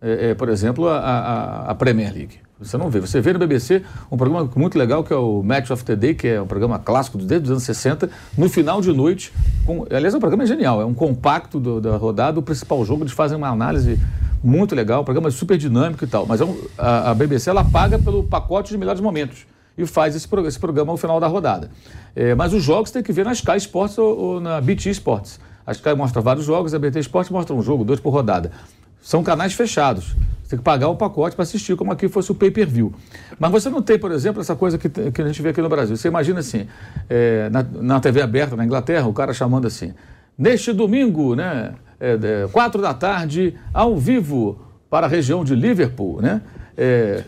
é, 0.04 0.30
é, 0.30 0.34
por 0.34 0.50
exemplo, 0.50 0.86
a, 0.86 0.98
a, 0.98 1.70
a 1.70 1.74
Premier 1.74 2.12
League. 2.12 2.36
Você 2.60 2.76
não 2.76 2.90
vê. 2.90 3.00
Você 3.00 3.22
vê 3.22 3.32
no 3.32 3.38
BBC 3.38 3.82
um 4.12 4.18
programa 4.18 4.48
muito 4.54 4.78
legal 4.78 5.02
que 5.02 5.12
é 5.12 5.16
o 5.16 5.42
Match 5.42 5.70
of 5.70 5.82
the 5.82 5.96
Day, 5.96 6.14
que 6.14 6.28
é 6.28 6.40
um 6.40 6.46
programa 6.46 6.78
clássico 6.78 7.16
desde 7.16 7.46
os 7.46 7.50
anos 7.50 7.62
60, 7.62 8.10
no 8.36 8.48
final 8.50 8.82
de 8.82 8.92
noite. 8.92 9.32
Com, 9.64 9.86
aliás, 9.90 10.14
o 10.14 10.20
programa 10.20 10.44
é 10.44 10.46
genial, 10.46 10.80
é 10.80 10.84
um 10.84 10.92
compacto 10.92 11.58
do, 11.58 11.80
da 11.80 11.96
rodada, 11.96 12.38
o 12.38 12.42
principal 12.42 12.84
jogo, 12.84 13.02
eles 13.02 13.14
fazem 13.14 13.36
uma 13.36 13.48
análise 13.48 13.98
muito 14.42 14.74
legal, 14.74 15.00
o 15.00 15.04
programa 15.04 15.28
é 15.28 15.30
super 15.30 15.56
dinâmico 15.56 16.04
e 16.04 16.06
tal. 16.06 16.26
Mas 16.26 16.42
é 16.42 16.44
um, 16.44 16.54
a, 16.76 17.10
a, 17.10 17.14
BBC 17.14 17.48
ela 17.48 17.64
paga 17.64 17.98
pelo 17.98 18.22
pacote 18.24 18.70
de 18.70 18.78
melhores 18.78 19.00
momentos 19.00 19.46
e 19.76 19.86
faz 19.86 20.14
esse, 20.14 20.28
esse 20.46 20.58
programa 20.58 20.92
ao 20.92 20.98
final 20.98 21.18
da 21.18 21.26
rodada. 21.26 21.70
É, 22.14 22.34
mas 22.34 22.52
os 22.52 22.62
jogos 22.62 22.90
tem 22.90 23.02
que 23.02 23.12
ver 23.12 23.24
na 23.24 23.32
Sky 23.32 23.56
Sports 23.56 23.96
ou, 23.96 24.18
ou 24.18 24.40
na 24.40 24.60
BT 24.60 24.90
Sports. 24.90 25.40
A 25.66 25.72
Sky 25.72 25.94
mostra 25.94 26.20
vários 26.20 26.44
jogos, 26.44 26.74
a 26.74 26.78
BT 26.78 27.00
Sports 27.00 27.30
mostra 27.30 27.56
um 27.56 27.62
jogo, 27.62 27.84
dois 27.84 27.98
por 27.98 28.10
rodada. 28.10 28.50
São 29.04 29.22
canais 29.22 29.52
fechados. 29.52 30.16
Você 30.42 30.50
tem 30.50 30.58
que 30.58 30.64
pagar 30.64 30.88
o 30.88 30.96
pacote 30.96 31.36
para 31.36 31.42
assistir, 31.42 31.76
como 31.76 31.92
aqui 31.92 32.08
fosse 32.08 32.32
o 32.32 32.34
pay-per-view. 32.34 32.90
Mas 33.38 33.50
você 33.50 33.68
não 33.68 33.82
tem, 33.82 33.98
por 33.98 34.10
exemplo, 34.10 34.40
essa 34.40 34.56
coisa 34.56 34.78
que, 34.78 34.88
que 34.88 35.20
a 35.20 35.26
gente 35.26 35.42
vê 35.42 35.50
aqui 35.50 35.60
no 35.60 35.68
Brasil. 35.68 35.94
Você 35.94 36.08
imagina 36.08 36.40
assim, 36.40 36.66
é, 37.08 37.50
na, 37.50 37.62
na, 37.62 38.00
TV 38.00 38.22
aberta, 38.22 38.56
na 38.56 38.64
Inglaterra, 38.64 39.06
o 39.06 39.12
cara 39.12 39.34
chamando 39.34 39.66
assim, 39.66 39.92
neste 40.38 40.72
domingo, 40.72 41.34
né, 41.34 41.74
é, 42.00 42.12
é, 42.12 42.48
quatro 42.50 42.80
da 42.80 42.94
tarde, 42.94 43.54
ao 43.74 43.94
vivo, 43.94 44.58
para 44.88 45.06
a 45.06 45.08
região 45.08 45.44
de 45.44 45.54
Liverpool, 45.54 46.22
né, 46.22 46.40
é, 46.74 47.24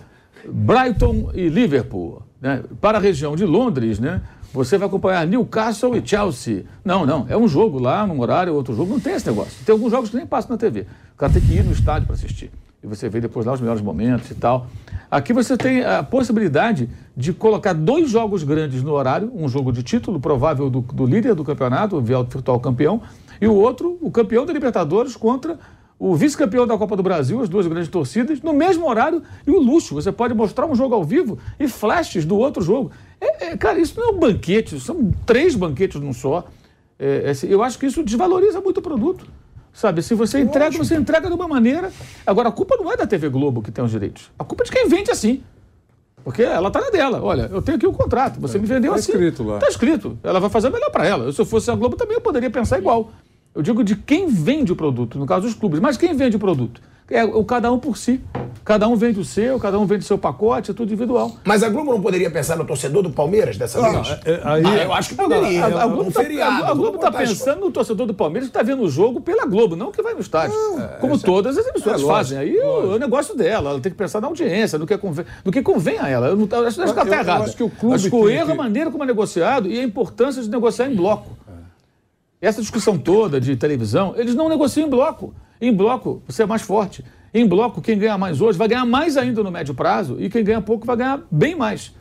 Brighton 0.49 1.31
e 1.35 1.51
Liverpool, 1.51 2.23
né, 2.41 2.63
para 2.81 2.97
a 2.97 3.01
região 3.03 3.37
de 3.37 3.45
Londres, 3.45 3.99
né, 3.99 4.23
você 4.57 4.79
vai 4.79 4.89
acompanhar 4.89 5.27
Newcastle 5.27 5.97
e 5.97 6.07
Chelsea. 6.07 6.65
Não, 6.85 7.05
não. 7.05 7.27
É 7.29 7.37
um 7.37 7.47
jogo 7.47 7.79
lá, 7.79 8.07
num 8.07 8.19
horário, 8.21 8.55
outro 8.55 8.75
jogo. 8.75 8.93
Não 8.93 9.01
tem 9.01 9.13
esse 9.13 9.27
negócio. 9.27 9.53
Tem 9.65 9.73
alguns 9.73 9.91
jogos 9.91 10.09
que 10.09 10.17
nem 10.17 10.27
passam 10.27 10.53
na 10.53 10.57
TV. 10.57 10.87
O 11.15 11.19
cara 11.19 11.33
tem 11.33 11.43
que 11.43 11.53
ir 11.53 11.63
no 11.63 11.73
estádio 11.73 12.07
para 12.07 12.15
assistir. 12.15 12.51
E 12.83 12.87
você 12.87 13.09
vê 13.09 13.21
depois 13.21 13.45
lá 13.45 13.53
os 13.53 13.61
melhores 13.61 13.83
momentos 13.83 14.31
e 14.31 14.35
tal. 14.35 14.67
Aqui 15.11 15.33
você 15.33 15.57
tem 15.57 15.85
a 15.85 16.03
possibilidade 16.03 16.89
de 17.17 17.33
colocar 17.33 17.75
dois 17.75 18.11
jogos 18.11 18.43
grandes 18.43 18.83
no 18.83 18.93
horário, 18.93 19.31
um 19.35 19.49
jogo 19.49 19.71
de 19.73 19.83
título 19.83 20.19
provável 20.19 20.71
do, 20.71 20.81
do 20.81 21.05
líder 21.05 21.35
do 21.35 21.45
campeonato, 21.45 21.97
o 21.97 22.01
virtual 22.01 22.59
campeão, 22.59 23.03
e 23.41 23.47
o 23.47 23.55
outro, 23.55 23.99
o 24.01 24.11
campeão 24.11 24.47
da 24.47 24.53
Libertadores 24.53 25.17
contra 25.17 25.59
o 25.99 26.15
vice-campeão 26.15 26.67
da 26.67 26.77
Copa 26.77 26.97
do 26.97 27.03
Brasil, 27.03 27.41
as 27.41 27.49
duas 27.49 27.67
grandes 27.67 27.89
torcidas, 27.89 28.41
no 28.43 28.53
mesmo 28.53 28.89
horário 28.89 29.23
e 29.47 29.51
o 29.51 29.59
luxo. 29.59 29.95
Você 29.95 30.13
pode 30.13 30.35
mostrar 30.35 30.67
um 30.67 30.75
jogo 30.75 30.95
ao 30.95 31.03
vivo 31.03 31.39
e 31.59 31.69
flashes 31.69 32.25
do 32.25 32.37
outro 32.37 32.63
jogo. 32.63 32.91
É, 33.21 33.47
é, 33.47 33.57
cara, 33.57 33.79
isso 33.79 33.99
não 33.99 34.09
é 34.09 34.13
um 34.13 34.19
banquete, 34.19 34.79
são 34.81 35.13
três 35.25 35.55
banquetes 35.55 36.01
num 36.01 36.13
só. 36.13 36.47
É, 36.99 37.33
é 37.33 37.47
eu 37.53 37.63
acho 37.63 37.79
que 37.79 37.87
isso 37.87 38.03
desvaloriza 38.03 38.61
muito 38.61 38.79
o 38.79 38.83
produto. 38.83 39.27
Sabe, 39.73 40.03
se 40.03 40.15
você 40.15 40.41
entrega, 40.41 40.79
você 40.79 40.97
entrega 40.97 41.29
de 41.29 41.35
uma 41.35 41.47
maneira. 41.47 41.93
Agora, 42.27 42.49
a 42.49 42.53
culpa 42.53 42.77
não 42.79 42.91
é 42.91 42.97
da 42.97 43.07
TV 43.07 43.29
Globo 43.29 43.61
que 43.61 43.71
tem 43.71 43.85
os 43.85 43.91
direitos. 43.91 44.31
A 44.39 44.43
culpa 44.43 44.65
é 44.65 44.67
de 44.67 44.73
quem 44.73 44.89
vende 44.89 45.11
assim. 45.11 45.43
Porque 46.25 46.43
ela 46.43 46.69
está 46.69 46.81
na 46.81 46.89
dela. 46.89 47.23
Olha, 47.23 47.43
eu 47.53 47.61
tenho 47.61 47.77
aqui 47.77 47.87
o 47.87 47.91
um 47.91 47.93
contrato, 47.93 48.41
você 48.41 48.57
é, 48.57 48.61
me 48.61 48.67
vendeu 48.67 48.93
tá 48.93 48.99
assim. 48.99 49.13
Está 49.13 49.23
escrito 49.23 49.45
lá. 49.45 49.55
Está 49.57 49.69
escrito. 49.69 50.19
Ela 50.23 50.41
vai 50.41 50.49
fazer 50.49 50.71
melhor 50.71 50.91
para 50.91 51.07
ela. 51.07 51.31
Se 51.31 51.41
eu 51.41 51.45
fosse 51.45 51.71
a 51.71 51.75
Globo 51.75 51.95
também, 51.95 52.15
eu 52.15 52.21
poderia 52.23 52.49
pensar 52.51 52.79
igual. 52.79 53.13
Eu 53.55 53.63
digo 53.63 53.85
de 53.85 53.95
quem 53.97 54.27
vende 54.29 54.73
o 54.73 54.77
produto, 54.77 55.19
no 55.19 55.27
caso 55.27 55.43
dos 55.47 55.55
clubes. 55.55 55.79
Mas 55.79 55.97
quem 55.97 56.17
vende 56.17 56.37
o 56.37 56.41
produto? 56.41 56.81
É 57.09 57.25
o 57.25 57.45
cada 57.45 57.71
um 57.71 57.79
por 57.79 57.97
si. 57.97 58.21
Cada 58.65 58.89
um 58.89 58.97
vende 58.97 59.21
o 59.21 59.25
seu, 59.25 59.61
cada 59.61 59.79
um 59.79 59.87
vende 59.87 60.03
o 60.03 60.07
seu 60.07 60.19
pacote, 60.19 60.73
é 60.73 60.75
tudo 60.75 60.89
individual. 60.89 61.37
Mas 61.45 61.63
a 61.63 61.69
Globo 61.69 61.93
não 61.93 62.03
poderia 62.03 62.29
pensar 62.29 62.57
no 62.57 62.65
torcedor 62.65 63.01
do 63.01 63.11
Palmeiras 63.11 63.57
dessa 63.57 63.79
ah, 63.79 63.91
vez? 63.91 64.09
É, 64.25 64.41
aí, 64.43 64.67
ah, 64.67 64.85
eu 64.87 64.93
acho 64.93 65.11
que 65.11 65.15
poderia. 65.15 65.65
A, 65.65 65.69
a, 65.69 65.83
a 65.83 65.87
Globo 66.75 66.97
está 66.97 67.13
tá 67.13 67.19
pensando 67.19 67.61
no 67.61 67.71
torcedor 67.71 68.09
do 68.09 68.15
Palmeiras 68.15 68.49
que 68.49 68.51
está 68.51 68.65
vendo 68.65 68.83
o 68.83 68.91
jogo 68.91 69.21
pela 69.21 69.47
Globo, 69.47 69.77
não 69.77 69.93
que 69.93 70.03
vai 70.03 70.15
no 70.15 70.21
estádio. 70.21 70.57
Não, 70.57 70.81
como 71.01 71.15
é, 71.15 71.19
todas 71.19 71.57
as 71.57 71.65
emissoras 71.65 72.03
é, 72.03 72.07
fazem. 72.07 72.39
Aí 72.39 72.59
o, 72.59 72.95
o, 72.95 72.99
negócio 72.99 73.37
dela, 73.37 73.71
ela 73.71 73.81
tem 73.81 73.93
que 73.93 73.99
pensar 73.99 74.21
na 74.21 74.27
audiência, 74.27 74.77
no 74.77 74.85
que 74.85 74.99
convém, 74.99 75.25
no 75.45 75.53
que 75.53 75.63
convém 75.63 76.01
a 76.01 76.09
ela. 76.09 76.27
Eu, 76.27 76.37
não, 76.37 76.49
eu 76.51 76.67
acho 76.67 76.75
que 76.75 76.83
ela 76.83 76.91
está 76.91 77.07
errada. 77.07 77.45
Acho 77.45 77.57
que 77.57 77.63
o 77.63 77.71
clube. 77.71 77.95
Acho 77.95 78.11
que 78.11 78.17
o 78.17 78.29
erro 78.29 78.51
é 78.51 78.53
a 78.53 78.57
maneira 78.57 78.91
como 78.91 79.05
é 79.05 79.07
negociado 79.07 79.69
e 79.69 79.79
a 79.79 79.83
importância 79.85 80.43
de 80.43 80.51
negociar 80.51 80.91
em 80.91 80.97
bloco. 80.97 81.39
Essa 82.41 82.61
discussão 82.61 82.99
toda 82.99 83.41
de 83.41 83.55
televisão, 83.55 84.13
eles 84.17 84.35
não 84.35 84.49
negociam 84.49 84.89
em 84.89 84.91
bloco. 84.91 85.33
Em 85.61 85.73
bloco, 85.73 86.23
você 86.27 86.43
é 86.43 86.47
mais 86.47 86.63
forte. 86.63 87.05
Em 87.33 87.47
bloco, 87.47 87.81
quem 87.81 87.99
ganha 87.99 88.17
mais 88.17 88.41
hoje 88.41 88.57
vai 88.57 88.69
ganhar 88.69 88.85
mais 88.85 89.17
ainda 89.17 89.43
no 89.43 89.51
médio 89.51 89.75
prazo 89.75 90.17
e 90.19 90.31
quem 90.31 90.43
ganha 90.43 90.61
pouco 90.61 90.87
vai 90.87 90.97
ganhar 90.97 91.21
bem 91.31 91.55
mais. 91.55 91.93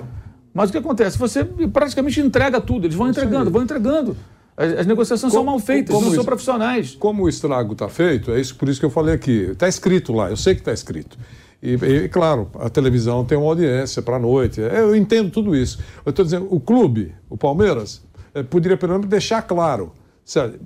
Mas 0.53 0.69
o 0.69 0.71
que 0.71 0.77
acontece? 0.77 1.17
Você 1.17 1.43
praticamente 1.43 2.21
entrega 2.21 2.61
tudo, 2.61 2.85
eles 2.85 2.95
vão 2.95 3.09
entregando, 3.09 3.51
vão 3.51 3.61
entregando. 3.61 4.15
As, 4.55 4.71
as 4.79 4.85
negociações 4.85 5.33
como, 5.33 5.43
são 5.43 5.51
mal 5.51 5.59
feitas, 5.59 5.93
não 6.01 6.13
são 6.13 6.23
profissionais. 6.23 6.95
Como 6.95 7.23
o 7.23 7.29
estrago 7.29 7.73
está 7.73 7.89
feito, 7.89 8.31
é 8.31 8.39
isso 8.39 8.55
por 8.55 8.69
isso 8.69 8.79
que 8.79 8.85
eu 8.85 8.89
falei 8.89 9.13
aqui. 9.13 9.49
Está 9.51 9.67
escrito 9.67 10.13
lá, 10.13 10.29
eu 10.29 10.37
sei 10.37 10.55
que 10.55 10.61
está 10.61 10.71
escrito. 10.71 11.17
E, 11.61 11.73
e, 11.73 12.09
claro, 12.09 12.49
a 12.59 12.69
televisão 12.69 13.25
tem 13.25 13.37
uma 13.37 13.47
audiência 13.47 14.01
para 14.01 14.15
a 14.15 14.19
noite. 14.19 14.61
Eu 14.61 14.95
entendo 14.95 15.31
tudo 15.31 15.55
isso. 15.55 15.79
Eu 16.05 16.11
estou 16.11 16.23
dizendo, 16.23 16.47
o 16.49 16.59
clube, 16.59 17.13
o 17.29 17.35
Palmeiras, 17.35 18.01
eh, 18.33 18.43
poderia 18.43 18.77
pelo 18.77 18.93
menos 18.93 19.07
deixar 19.07 19.41
claro 19.41 19.91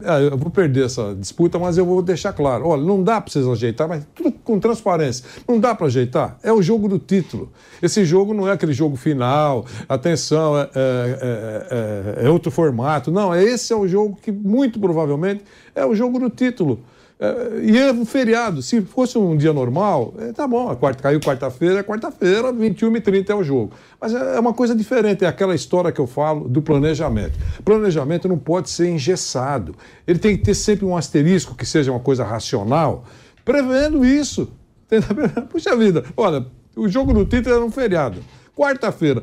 ah, 0.06 0.22
eu 0.22 0.38
vou 0.38 0.50
perder 0.50 0.86
essa 0.86 1.14
disputa, 1.14 1.60
mas 1.60 1.78
eu 1.78 1.86
vou 1.86 2.02
deixar 2.02 2.32
claro. 2.32 2.66
Olha, 2.66 2.82
não 2.82 3.04
dá 3.04 3.20
para 3.20 3.30
vocês 3.32 3.46
ajeitar, 3.46 3.90
mas 3.90 4.06
tudo 4.16 4.32
com 4.32 4.58
transparência. 4.58 5.26
Não 5.46 5.60
dá 5.60 5.76
para 5.76 5.88
ajeitar. 5.88 6.38
É 6.42 6.52
o 6.52 6.62
jogo 6.62 6.88
do 6.88 6.98
título. 6.98 7.52
Esse 7.82 8.06
jogo 8.06 8.34
não 8.34 8.48
é 8.48 8.54
aquele 8.54 8.72
jogo 8.72 8.96
final, 8.96 9.66
atenção, 9.88 10.58
é, 10.58 10.70
é, 10.74 12.20
é, 12.22 12.26
é 12.26 12.30
outro 12.30 12.50
formato. 12.50 13.12
Não, 13.12 13.36
esse 13.36 13.74
é 13.74 13.76
o 13.76 13.86
jogo 13.86 14.18
que, 14.22 14.32
muito 14.32 14.80
provavelmente, 14.80 15.44
é 15.76 15.86
o 15.86 15.94
jogo 15.94 16.20
do 16.20 16.30
título. 16.30 16.80
É, 17.20 17.60
e 17.64 17.78
é 17.78 17.92
um 17.92 18.06
feriado. 18.06 18.62
Se 18.62 18.82
fosse 18.82 19.18
um 19.18 19.36
dia 19.36 19.52
normal, 19.52 20.14
é, 20.18 20.32
tá 20.32 20.48
bom, 20.48 20.70
a 20.70 20.76
quarta, 20.76 21.04
caiu 21.04 21.20
quarta-feira, 21.20 21.80
é 21.80 21.84
quarta-feira, 21.84 22.54
21 22.54 22.96
e 22.96 23.02
30 23.02 23.34
é 23.34 23.36
o 23.36 23.44
jogo. 23.44 23.74
Mas 24.00 24.16
é, 24.16 24.38
é 24.38 24.40
uma 24.40 24.54
coisa 24.54 24.74
diferente, 24.74 25.26
é 25.26 25.28
aquela 25.28 25.54
história 25.54 25.92
que 25.92 26.00
eu 26.00 26.08
falo 26.08 26.48
do 26.48 26.62
planejamento. 26.62 27.38
Planejamento 27.66 28.30
não 28.30 28.38
pode 28.38 28.70
ser 28.70 28.90
engessado. 28.90 29.76
Ele 30.08 30.18
tem 30.18 30.38
que 30.38 30.44
ter 30.44 30.54
sempre 30.54 30.86
um 30.86 30.96
asterisco 30.96 31.56
que 31.56 31.66
seja 31.66 31.92
uma 31.92 32.00
coisa 32.00 32.24
racional, 32.24 33.04
prevendo 33.44 34.06
isso. 34.06 34.50
Puxa 35.52 35.76
vida, 35.76 36.06
olha, 36.16 36.46
o 36.74 36.88
jogo 36.88 37.14
do 37.14 37.26
título 37.26 37.56
era 37.56 37.66
um 37.66 37.72
feriado. 37.72 38.22
Quarta-feira. 38.56 39.22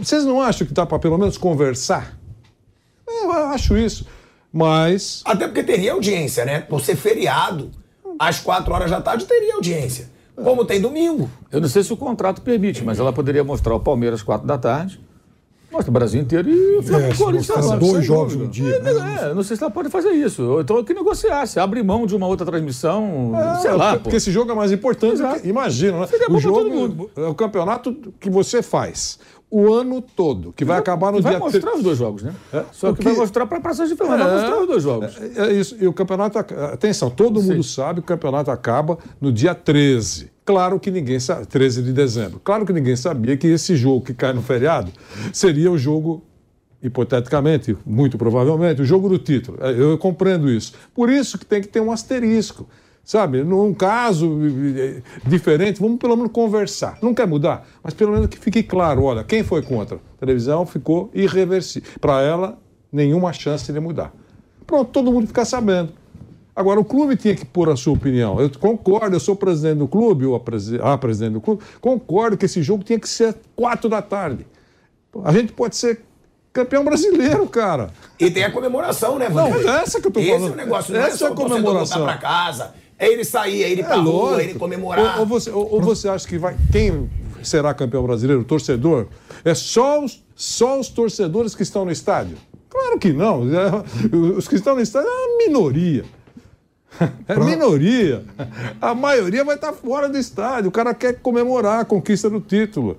Vocês 0.00 0.24
não 0.24 0.40
acham 0.40 0.66
que 0.66 0.72
dá 0.72 0.84
para 0.84 0.98
pelo 0.98 1.16
menos 1.16 1.38
conversar? 1.38 2.18
Eu 3.06 3.32
acho 3.32 3.76
isso. 3.76 4.06
Mas. 4.56 5.20
Até 5.26 5.46
porque 5.46 5.62
teria 5.62 5.92
audiência, 5.92 6.46
né? 6.46 6.60
Por 6.60 6.80
ser 6.80 6.96
feriado, 6.96 7.70
às 8.18 8.40
quatro 8.40 8.72
horas 8.72 8.90
da 8.90 9.02
tarde 9.02 9.26
teria 9.26 9.54
audiência. 9.54 10.08
Como 10.34 10.64
tem 10.64 10.80
domingo. 10.80 11.30
Eu 11.52 11.60
não 11.60 11.68
sei 11.68 11.82
se 11.82 11.92
o 11.92 11.96
contrato 11.96 12.40
permite, 12.40 12.82
mas 12.82 12.98
ela 12.98 13.12
poderia 13.12 13.44
mostrar 13.44 13.74
o 13.74 13.80
Palmeiras 13.80 14.20
às 14.20 14.24
quatro 14.24 14.46
da 14.46 14.56
tarde. 14.56 14.98
Mostra 15.70 15.90
o 15.90 15.92
Brasil 15.92 16.22
inteiro 16.22 16.48
e 16.48 16.76
o 16.76 16.82
Flamengo 16.82 17.12
é, 17.12 17.16
Corinthians 17.16 17.70
dois 17.78 18.04
jogos 18.04 18.36
no 18.36 18.46
dia. 18.46 18.76
É, 18.76 18.80
né? 18.80 19.18
é, 19.30 19.34
não 19.34 19.42
sei 19.42 19.56
se 19.56 19.62
ela 19.62 19.70
pode 19.70 19.90
fazer 19.90 20.10
isso. 20.10 20.58
Então, 20.60 20.82
que 20.82 20.94
negociar. 20.94 21.44
Se 21.46 21.58
abre 21.60 21.82
mão 21.82 22.06
de 22.06 22.14
uma 22.14 22.26
outra 22.26 22.46
transmissão, 22.46 23.32
é, 23.36 23.60
sei 23.60 23.72
lá. 23.72 23.94
Porque 23.94 24.10
pô. 24.10 24.16
esse 24.16 24.30
jogo 24.30 24.52
é 24.52 24.54
mais 24.54 24.72
importante. 24.72 25.20
Que, 25.40 25.48
imagina, 25.48 26.00
né? 26.00 26.06
O 26.30 26.38
jogo 26.38 27.10
é 27.16 27.26
o 27.26 27.34
campeonato 27.34 27.94
que 28.18 28.30
você 28.30 28.62
faz 28.62 29.18
o 29.50 29.72
ano 29.72 30.02
todo, 30.02 30.52
que 30.52 30.64
vai 30.64 30.78
acabar 30.78 31.12
no 31.12 31.22
vai 31.22 31.32
dia... 31.32 31.40
Vai 31.40 31.52
mostrar 31.52 31.74
os 31.76 31.82
dois 31.82 31.98
jogos, 31.98 32.22
né? 32.22 32.34
É, 32.52 32.64
Só 32.72 32.92
que, 32.92 32.98
que, 32.98 33.04
vai 33.04 33.14
mostrar 33.14 33.46
para 33.46 33.58
a 33.58 33.60
Praça 33.60 33.86
de 33.86 33.94
Fernando, 33.94 34.20
é, 34.20 34.24
vai 34.24 34.34
mostrar 34.34 34.60
os 34.60 34.66
dois 34.66 34.82
jogos. 34.82 35.16
É, 35.36 35.46
é, 35.46 35.52
isso, 35.52 35.76
e 35.80 35.86
o 35.86 35.92
campeonato... 35.92 36.38
Atenção, 36.38 37.10
todo 37.10 37.40
Sim. 37.40 37.50
mundo 37.50 37.62
sabe 37.62 38.00
que 38.00 38.04
o 38.04 38.08
campeonato 38.08 38.50
acaba 38.50 38.98
no 39.20 39.32
dia 39.32 39.54
13. 39.54 40.32
Claro 40.44 40.80
que 40.80 40.90
ninguém 40.90 41.20
sabe... 41.20 41.46
13 41.46 41.82
de 41.82 41.92
dezembro. 41.92 42.40
Claro 42.42 42.66
que 42.66 42.72
ninguém 42.72 42.96
sabia 42.96 43.36
que 43.36 43.46
esse 43.46 43.76
jogo 43.76 44.04
que 44.04 44.14
cai 44.14 44.32
no 44.32 44.42
feriado 44.42 44.90
seria 45.32 45.70
o 45.70 45.78
jogo 45.78 46.24
hipoteticamente, 46.82 47.76
muito 47.86 48.18
provavelmente, 48.18 48.82
o 48.82 48.84
jogo 48.84 49.08
do 49.08 49.18
título. 49.18 49.58
É, 49.60 49.70
eu 49.70 49.96
compreendo 49.96 50.50
isso. 50.50 50.72
Por 50.94 51.08
isso 51.08 51.38
que 51.38 51.46
tem 51.46 51.60
que 51.60 51.68
ter 51.68 51.80
um 51.80 51.90
asterisco. 51.92 52.68
Sabe, 53.06 53.44
num 53.44 53.72
caso 53.72 54.36
eh, 54.76 55.00
diferente, 55.24 55.80
vamos 55.80 55.96
pelo 55.96 56.16
menos 56.16 56.32
conversar. 56.32 56.98
Não 57.00 57.14
quer 57.14 57.24
mudar, 57.24 57.64
mas 57.80 57.94
pelo 57.94 58.10
menos 58.10 58.26
que 58.26 58.36
fique 58.36 58.64
claro: 58.64 59.04
olha, 59.04 59.22
quem 59.22 59.44
foi 59.44 59.62
contra? 59.62 59.98
A 59.98 60.18
televisão 60.18 60.66
ficou 60.66 61.08
irreversível. 61.14 61.88
Para 62.00 62.20
ela, 62.20 62.58
nenhuma 62.90 63.32
chance 63.32 63.72
de 63.72 63.78
mudar. 63.78 64.12
Pronto, 64.66 64.90
todo 64.90 65.12
mundo 65.12 65.28
fica 65.28 65.44
sabendo. 65.44 65.92
Agora, 66.54 66.80
o 66.80 66.84
clube 66.84 67.16
tinha 67.16 67.36
que 67.36 67.44
pôr 67.44 67.68
a 67.68 67.76
sua 67.76 67.92
opinião. 67.92 68.40
Eu 68.40 68.50
concordo, 68.58 69.14
eu 69.14 69.20
sou 69.20 69.36
presidente 69.36 69.78
do 69.78 69.86
clube, 69.86 70.26
ou 70.26 70.34
a, 70.34 70.40
presi 70.40 70.76
a 70.82 70.98
presidente 70.98 71.34
do 71.34 71.40
clube, 71.40 71.62
concordo 71.80 72.36
que 72.36 72.46
esse 72.46 72.60
jogo 72.60 72.82
tinha 72.82 72.98
que 72.98 73.08
ser 73.08 73.36
quatro 73.54 73.88
da 73.88 74.02
tarde. 74.02 74.44
A 75.22 75.30
gente 75.30 75.52
pode 75.52 75.76
ser 75.76 76.00
campeão 76.52 76.84
brasileiro, 76.84 77.46
cara. 77.46 77.90
E 78.18 78.32
tem 78.32 78.42
a 78.42 78.50
comemoração, 78.50 79.16
né, 79.16 79.28
Vanderlei? 79.28 79.64
Não, 79.64 79.74
essa 79.74 80.00
que 80.00 80.08
eu 80.08 80.10
tô 80.10 80.20
falando. 80.20 80.38
Esse 80.38 80.48
é 80.48 80.52
o 80.52 80.56
negócio, 80.56 80.92
não 80.92 81.00
é 81.00 81.04
essa 81.04 81.14
é, 81.14 81.18
só 81.18 81.28
é 81.28 81.30
a 81.30 81.34
comemoração. 81.34 81.98
voltar 81.98 82.18
pra 82.18 82.28
casa 82.28 82.85
É 82.98 83.08
ele 83.08 83.24
sair, 83.24 83.62
é 83.62 83.70
ele 83.70 83.82
ir 83.82 83.84
pra 83.84 83.96
rua, 83.96 84.40
é 84.40 84.44
ele 84.44 84.54
comemorar. 84.54 85.16
Ou, 85.16 85.20
ou 85.20 85.26
você, 85.26 85.50
ou, 85.50 85.74
ou 85.74 85.80
você 85.82 86.08
acha 86.08 86.26
que 86.26 86.38
vai. 86.38 86.56
Quem 86.72 87.10
será 87.42 87.74
campeão 87.74 88.02
brasileiro? 88.02 88.42
O 88.42 88.44
torcedor? 88.44 89.06
É 89.44 89.54
só 89.54 90.02
os, 90.02 90.24
só 90.34 90.80
os 90.80 90.88
torcedores 90.88 91.54
que 91.54 91.62
estão 91.62 91.84
no 91.84 91.90
estádio? 91.90 92.36
Claro 92.68 92.98
que 92.98 93.12
não. 93.12 93.42
É, 93.42 94.06
Os 94.36 94.48
que 94.48 94.54
estão 94.56 94.74
no 94.74 94.80
estádio 94.80 95.08
é 95.08 95.12
uma 95.12 95.38
minoria. 95.38 96.04
É 97.28 97.38
minoria. 97.38 98.24
A 98.80 98.94
maioria 98.94 99.44
vai 99.44 99.56
estar 99.56 99.70
fora 99.74 100.08
do 100.08 100.16
estádio. 100.16 100.70
O 100.70 100.72
cara 100.72 100.94
quer 100.94 101.20
comemorar 101.20 101.80
a 101.80 101.84
conquista 101.84 102.30
do 102.30 102.40
título. 102.40 102.98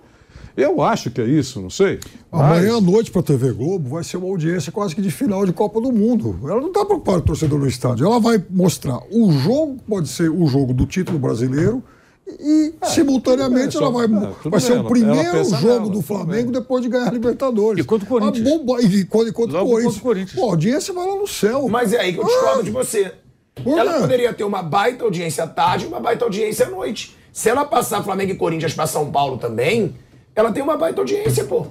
Eu 0.57 0.81
acho 0.81 1.11
que 1.11 1.21
é 1.21 1.25
isso, 1.25 1.61
não 1.61 1.69
sei. 1.69 1.99
Amanhã 2.31 2.71
à 2.77 2.81
Mas- 2.81 2.83
noite 2.91 3.11
para 3.11 3.21
a 3.21 3.23
TV 3.23 3.51
Globo 3.53 3.89
vai 3.89 4.03
ser 4.03 4.17
uma 4.17 4.27
audiência 4.27 4.71
quase 4.71 4.95
que 4.95 5.01
de 5.03 5.11
final 5.11 5.45
de 5.45 5.53
Copa 5.53 5.79
do 5.79 5.91
Mundo. 5.91 6.35
Ela 6.43 6.59
não 6.59 6.69
está 6.69 6.83
preocupada 6.83 7.19
com 7.19 7.23
o 7.25 7.27
torcedor 7.27 7.59
no 7.59 7.67
estádio. 7.67 8.07
Ela 8.07 8.19
vai 8.19 8.43
mostrar 8.49 8.99
o 9.11 9.31
jogo, 9.31 9.77
pode 9.87 10.07
ser 10.09 10.31
o 10.31 10.47
jogo 10.47 10.73
do 10.73 10.87
título 10.87 11.19
brasileiro, 11.19 11.83
e 12.27 12.73
simultaneamente 12.83 13.77
tudo 13.77 13.91
bem, 13.91 14.01
ela 14.01 14.07
vai, 14.07 14.27
é, 14.27 14.33
vai 14.33 14.51
bem, 14.51 14.59
ser 14.59 14.71
ela- 14.71 14.75
o 14.75 14.79
ela 14.81 14.89
primeiro 14.89 15.43
jogo 15.45 15.65
nela, 15.79 15.89
do 15.91 16.01
Flamengo 16.01 16.51
bem. 16.51 16.59
depois 16.61 16.83
de 16.83 16.89
ganhar 16.89 17.07
a 17.07 17.11
Libertadores. 17.11 17.83
E 17.85 17.87
contra 17.87 18.05
o 18.05 18.09
Corinthians. 18.09 18.47
A 18.47 18.49
bomba, 18.57 18.81
e 18.81 19.05
contra, 19.05 19.31
contra 19.31 19.59
Logo 19.59 19.69
Corinthians. 19.71 19.93
contra 19.93 19.99
o 19.99 20.03
Corinthians. 20.13 20.39
Pô, 20.39 20.47
a 20.47 20.49
audiência 20.51 20.93
vai 20.93 21.07
lá 21.07 21.15
no 21.15 21.27
céu. 21.27 21.67
Mas 21.69 21.93
é 21.93 21.99
aí 22.01 22.13
que 22.13 22.19
eu 22.19 22.25
discordo 22.25 22.63
de 22.63 22.71
você. 22.71 23.13
Ela 23.65 24.01
poderia 24.01 24.33
ter 24.33 24.43
uma 24.43 24.61
baita 24.61 25.03
audiência 25.03 25.43
à 25.43 25.47
tarde 25.47 25.85
e 25.85 25.87
uma 25.87 25.99
baita 25.99 26.25
audiência 26.25 26.65
à 26.65 26.69
noite. 26.69 27.15
Se 27.31 27.47
ela 27.49 27.63
passar 27.63 28.03
Flamengo 28.03 28.31
e 28.31 28.35
Corinthians 28.35 28.73
pra 28.73 28.85
São 28.87 29.09
Paulo 29.11 29.37
também, 29.37 29.95
ela 30.37 30.51
tem 30.51 30.61
uma 30.61 30.77
baita 30.77 31.01
audiência, 31.01 31.43
pô. 31.45 31.65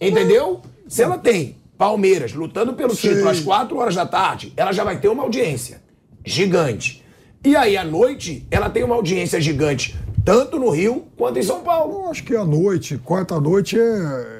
Entendeu? 0.00 0.62
Se 0.88 1.02
ela 1.02 1.18
tem 1.18 1.54
Palmeiras 1.76 2.32
lutando 2.32 2.72
pelo 2.72 2.94
Sei. 2.94 3.10
título 3.10 3.28
às 3.28 3.40
4 3.40 3.76
horas 3.76 3.94
da 3.94 4.06
tarde, 4.06 4.54
ela 4.56 4.72
já 4.72 4.82
vai 4.84 4.98
ter 4.98 5.08
uma 5.08 5.22
audiência 5.22 5.82
gigante. 6.24 7.04
E 7.44 7.54
aí, 7.54 7.76
à 7.76 7.84
noite, 7.84 8.46
ela 8.50 8.70
tem 8.70 8.82
uma 8.82 8.94
audiência 8.94 9.38
gigante, 9.38 9.98
tanto 10.24 10.58
no 10.58 10.70
Rio 10.70 11.08
quanto 11.14 11.38
em 11.38 11.42
São 11.42 11.60
Paulo. 11.60 12.04
Eu 12.04 12.10
acho 12.10 12.24
que 12.24 12.34
à 12.34 12.44
noite, 12.44 12.96
quarta-noite 12.96 13.78
é. 13.78 14.39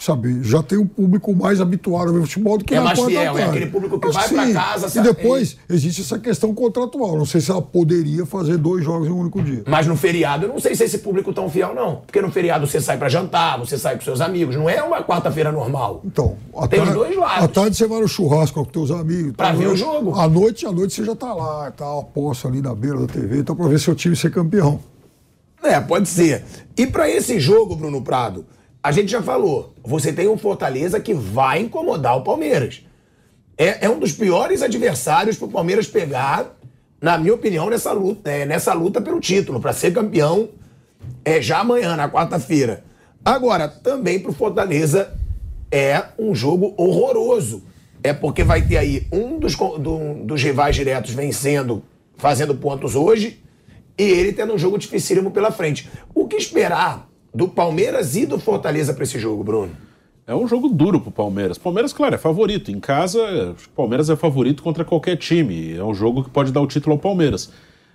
Sabe, 0.00 0.44
já 0.44 0.62
tem 0.62 0.78
um 0.78 0.86
público 0.86 1.34
mais 1.34 1.60
habituado 1.60 2.10
a 2.10 2.12
ver 2.12 2.20
futebol 2.20 2.56
do 2.56 2.64
que 2.64 2.72
É 2.72 2.78
mais 2.80 3.00
fiel, 3.00 3.36
é 3.36 3.42
aquele 3.42 3.66
público 3.66 3.98
que 3.98 4.06
Acho 4.06 4.32
vai 4.34 4.52
pra 4.52 4.52
casa, 4.62 4.86
E 4.86 4.90
sabe? 4.90 5.08
depois 5.08 5.56
existe 5.68 6.02
essa 6.02 6.20
questão 6.20 6.54
contratual. 6.54 7.18
Não 7.18 7.26
sei 7.26 7.40
se 7.40 7.50
ela 7.50 7.60
poderia 7.60 8.24
fazer 8.24 8.58
dois 8.58 8.84
jogos 8.84 9.08
em 9.08 9.10
um 9.10 9.18
único 9.18 9.42
dia. 9.42 9.64
Mas 9.66 9.88
no 9.88 9.96
feriado, 9.96 10.44
eu 10.46 10.50
não 10.50 10.60
sei 10.60 10.76
se 10.76 10.84
esse 10.84 10.98
público 10.98 11.32
tão 11.32 11.50
fiel, 11.50 11.74
não. 11.74 11.96
Porque 12.06 12.22
no 12.22 12.30
feriado 12.30 12.64
você 12.64 12.80
sai 12.80 12.96
pra 12.96 13.08
jantar, 13.08 13.58
você 13.58 13.76
sai 13.76 13.96
com 13.96 14.02
seus 14.04 14.20
amigos. 14.20 14.54
Não 14.54 14.70
é 14.70 14.80
uma 14.80 15.02
quarta-feira 15.02 15.50
normal. 15.50 16.00
Então, 16.04 16.36
Tem 16.70 16.78
os 16.78 16.84
tarde- 16.86 16.92
dois 16.92 17.16
lados. 17.16 17.44
À 17.44 17.48
tarde 17.48 17.76
você 17.76 17.86
vai 17.88 18.00
no 18.00 18.06
churrasco 18.06 18.54
com 18.54 18.66
os 18.66 18.68
teus 18.72 18.90
amigos. 18.92 19.32
Pra 19.32 19.48
tal, 19.48 19.56
ver 19.56 19.66
o 19.66 19.76
jogo. 19.76 20.14
À 20.14 20.28
noite, 20.28 20.64
à 20.64 20.70
noite 20.70 20.94
você 20.94 21.04
já 21.04 21.16
tá 21.16 21.34
lá, 21.34 21.72
tá 21.72 21.98
aposto 21.98 22.46
ali 22.46 22.62
na 22.62 22.72
beira 22.72 23.00
da 23.00 23.06
TV, 23.08 23.40
então 23.40 23.56
pra 23.56 23.66
ver 23.66 23.80
seu 23.80 23.96
time 23.96 24.14
ser 24.14 24.30
campeão. 24.30 24.78
É, 25.60 25.80
pode 25.80 26.08
ser. 26.08 26.44
E 26.76 26.86
pra 26.86 27.10
esse 27.10 27.40
jogo, 27.40 27.74
Bruno 27.74 28.00
Prado, 28.00 28.46
a 28.88 28.92
gente 28.92 29.12
já 29.12 29.22
falou. 29.22 29.74
Você 29.84 30.14
tem 30.14 30.28
um 30.28 30.38
Fortaleza 30.38 30.98
que 30.98 31.12
vai 31.12 31.60
incomodar 31.60 32.16
o 32.16 32.22
Palmeiras. 32.22 32.82
É, 33.56 33.84
é 33.84 33.90
um 33.90 33.98
dos 33.98 34.12
piores 34.12 34.62
adversários 34.62 35.36
pro 35.36 35.46
Palmeiras 35.48 35.86
pegar, 35.86 36.56
na 36.98 37.18
minha 37.18 37.34
opinião, 37.34 37.68
nessa 37.68 37.92
luta, 37.92 38.30
é, 38.30 38.46
nessa 38.46 38.72
luta 38.72 38.98
pelo 38.98 39.20
título, 39.20 39.60
pra 39.60 39.74
ser 39.74 39.92
campeão 39.92 40.48
é 41.22 41.42
já 41.42 41.58
amanhã, 41.58 41.96
na 41.96 42.08
quarta-feira. 42.08 42.82
Agora, 43.22 43.68
também 43.68 44.20
pro 44.20 44.32
Fortaleza 44.32 45.12
é 45.70 46.02
um 46.18 46.34
jogo 46.34 46.72
horroroso. 46.78 47.62
É 48.02 48.14
porque 48.14 48.42
vai 48.42 48.62
ter 48.66 48.78
aí 48.78 49.06
um 49.12 49.38
dos, 49.38 49.54
do- 49.54 50.24
dos 50.24 50.42
rivais 50.42 50.74
diretos 50.74 51.12
vencendo, 51.12 51.82
fazendo 52.16 52.54
pontos 52.54 52.94
hoje, 52.94 53.42
e 53.98 54.02
ele 54.02 54.32
tendo 54.32 54.54
um 54.54 54.58
jogo 54.58 54.78
dificílimo 54.78 55.30
pela 55.30 55.50
frente. 55.50 55.90
O 56.14 56.26
que 56.26 56.36
esperar 56.36 57.07
do 57.34 57.48
Palmeiras 57.48 58.16
e 58.16 58.26
do 58.26 58.38
Fortaleza 58.38 58.94
pra 58.94 59.04
esse 59.04 59.18
jogo, 59.18 59.44
Bruno? 59.44 59.72
É 60.26 60.34
um 60.34 60.46
jogo 60.46 60.68
duro 60.68 61.00
pro 61.00 61.10
Palmeiras. 61.10 61.56
Palmeiras, 61.56 61.92
claro, 61.92 62.14
é 62.14 62.18
favorito. 62.18 62.70
Em 62.70 62.78
casa, 62.78 63.56
o 63.66 63.70
Palmeiras 63.70 64.10
é 64.10 64.16
favorito 64.16 64.62
contra 64.62 64.84
qualquer 64.84 65.16
time. 65.16 65.74
É 65.74 65.82
um 65.82 65.94
jogo 65.94 66.22
que 66.22 66.28
pode 66.28 66.52
dar 66.52 66.60
o 66.60 66.66
título 66.66 66.94
ao 66.94 66.98
Palmeiras. 66.98 67.50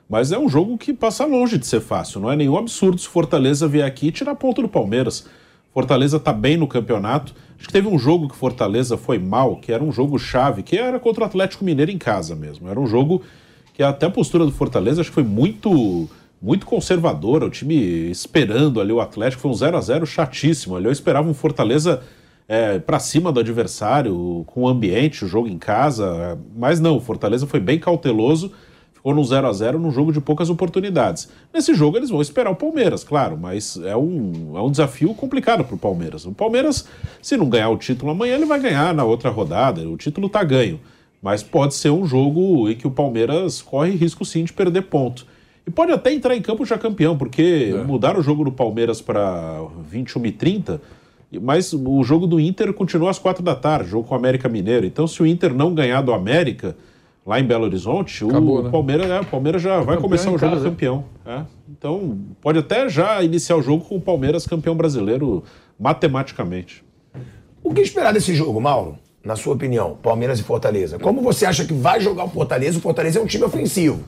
Mas 0.10 0.32
é 0.32 0.40
um 0.40 0.50
jogo 0.50 0.78
que 0.78 0.94
passa 0.94 1.26
longe 1.26 1.58
de 1.58 1.68
ser 1.68 1.80
fácil. 1.80 2.20
Não 2.20 2.32
é 2.32 2.36
nenhum 2.36 2.58
absurdo 2.58 2.98
se 2.98 3.08
Fortaleza 3.08 3.68
vier 3.68 3.86
aqui 3.86 4.08
e 4.08 4.12
tirar 4.12 4.34
ponto 4.34 4.64
do 4.64 4.68
Palmeiras. 4.68 5.28
Fortaleza 5.74 6.20
tá 6.20 6.34
bem 6.34 6.58
no 6.58 6.68
campeonato. 6.68 7.36
Acho 7.58 7.68
que 7.68 7.74
teve 7.74 7.88
um 7.88 8.00
jogo 8.00 8.28
que 8.28 8.36
Fortaleza 8.36 8.98
foi 8.98 9.20
mal, 9.20 9.58
que 9.58 9.72
era 9.72 9.84
um 9.84 9.92
jogo 9.92 10.18
chave, 10.18 10.64
que 10.64 10.76
era 10.76 11.00
contra 11.00 11.24
o 11.24 11.28
Atlético 11.28 11.64
Mineiro 11.64 11.92
em 11.92 12.00
casa 12.00 12.36
mesmo. 12.36 12.68
Era 12.68 12.80
um 12.80 12.88
jogo 12.88 13.22
que 13.74 13.82
até 13.82 14.08
a 14.08 14.10
postura 14.10 14.46
do 14.46 14.52
Fortaleza 14.52 15.02
acho 15.02 15.10
que 15.10 15.16
foi 15.16 15.24
muito 15.24 16.10
muito 16.44 16.66
conservadora, 16.66 17.46
o 17.46 17.50
time 17.50 18.12
esperando 18.12 18.82
ali 18.82 18.92
o 18.92 19.00
Atlético, 19.00 19.42
foi 19.42 19.52
um 19.52 19.54
0 19.54 19.78
a 19.78 19.82
0 19.82 20.06
chatíssimo. 20.06 20.76
Ali 20.76 20.88
eu 20.88 20.92
esperava 20.92 21.30
um 21.30 21.34
Fortaleza 21.34 22.02
é, 22.50 22.80
para 22.80 23.00
cima 23.00 23.32
do 23.32 23.40
adversário, 23.40 24.44
com 24.46 24.64
o 24.64 24.68
ambiente, 24.68 25.24
o 25.24 25.28
jogo 25.28 25.48
em 25.48 25.58
casa, 25.58 26.38
mas 26.54 26.82
não, 26.82 26.98
o 26.98 27.00
Fortaleza 27.00 27.48
foi 27.48 27.62
bem 27.62 27.80
cauteloso, 27.80 28.52
ficou 28.92 29.16
no 29.16 29.24
0 29.24 29.48
a 29.48 29.54
0 29.54 29.80
num 29.80 29.90
jogo 29.90 30.12
de 30.12 30.20
poucas 30.20 30.50
oportunidades. 30.50 31.30
Nesse 31.54 31.74
jogo 31.74 31.96
eles 31.96 32.10
vão 32.10 32.22
esperar 32.22 32.52
o 32.52 32.58
Palmeiras, 32.58 33.06
claro, 33.06 33.38
mas 33.38 33.78
é 33.78 33.96
um, 33.96 34.52
é 34.58 34.62
um 34.62 34.70
desafio 34.70 35.14
complicado 35.14 35.64
para 35.64 35.76
o 35.76 35.80
Palmeiras. 35.80 36.26
O 36.26 36.34
Palmeiras, 36.34 36.86
se 37.22 37.38
não 37.38 37.48
ganhar 37.48 37.70
o 37.70 37.78
título 37.78 38.12
amanhã, 38.12 38.36
ele 38.36 38.46
vai 38.46 38.60
ganhar 38.60 38.94
na 38.94 39.06
outra 39.06 39.30
rodada, 39.30 39.88
o 39.88 39.96
título 39.96 40.28
está 40.28 40.44
ganho. 40.44 40.78
Mas 41.22 41.42
pode 41.42 41.74
ser 41.74 41.90
um 41.90 42.06
jogo 42.06 42.70
em 42.70 42.76
que 42.76 42.86
o 42.86 42.92
Palmeiras 42.92 43.62
corre 43.62 43.92
risco 43.92 44.26
sim 44.26 44.44
de 44.44 44.52
perder 44.52 44.82
ponto. 44.82 45.26
E 45.66 45.72
pode 45.72 45.92
até 45.92 46.14
entrar 46.14 46.36
em 46.36 46.42
campo 46.42 46.66
já 46.66 46.78
campeão, 46.78 47.18
porque 47.18 47.74
mudaram 47.86 48.20
o 48.20 48.24
jogo 48.24 48.44
do 48.44 48.52
Palmeiras 48.52 49.02
para 49.02 49.62
21h30, 49.92 50.80
mas 51.42 51.74
o 51.74 52.04
jogo 52.04 52.28
do 52.28 52.40
Inter 52.40 52.74
continua 52.74 53.10
às 53.10 53.18
quatro 53.18 53.42
da 53.42 53.56
tarde, 53.56 53.90
jogo 53.90 54.08
com 54.08 54.14
o 54.14 54.18
América 54.18 54.50
Mineiro. 54.50 54.86
Então, 54.86 55.08
se 55.08 55.22
o 55.24 55.26
Inter 55.26 55.54
não 55.54 55.74
ganhar 55.74 56.02
do 56.02 56.14
América, 56.14 56.76
lá 57.26 57.40
em 57.40 57.46
Belo 57.46 57.64
Horizonte, 57.64 58.26
Acabou, 58.26 58.60
o 58.60 58.64
né? 58.64 58.70
Palmeiras, 58.70 59.10
é, 59.10 59.20
o 59.22 59.26
Palmeiras 59.26 59.62
já 59.62 59.78
vai 59.78 59.96
Campeão 59.96 60.02
começar 60.02 60.32
o 60.32 60.38
jogo 60.38 60.54
casa. 60.54 60.70
campeão. 60.70 61.06
é. 61.26 61.42
Então, 61.76 62.20
pode 62.40 62.60
até 62.60 62.88
já 62.88 63.24
iniciar 63.24 63.56
o 63.58 63.62
jogo 63.62 63.84
com 63.84 63.96
o 63.96 64.02
Palmeiras 64.02 64.46
campeão 64.46 64.76
brasileiro 64.76 65.44
matematicamente. 65.80 66.84
O 67.64 67.74
que 67.74 67.82
esperar 67.82 68.14
desse 68.14 68.36
jogo, 68.36 68.60
Mauro? 68.62 68.98
Na 69.24 69.36
sua 69.36 69.54
opinião, 69.54 69.98
Palmeiras 70.04 70.40
e 70.40 70.44
Fortaleza. 70.44 71.00
Como 71.00 71.22
você 71.22 71.46
acha 71.46 71.66
que 71.66 71.74
vai 71.74 72.00
jogar 72.02 72.26
o 72.26 72.30
Fortaleza? 72.30 72.78
O 72.78 72.82
Fortaleza 72.82 73.20
é 73.20 73.22
um 73.22 73.26
time 73.26 73.44
ofensivo. 73.46 74.04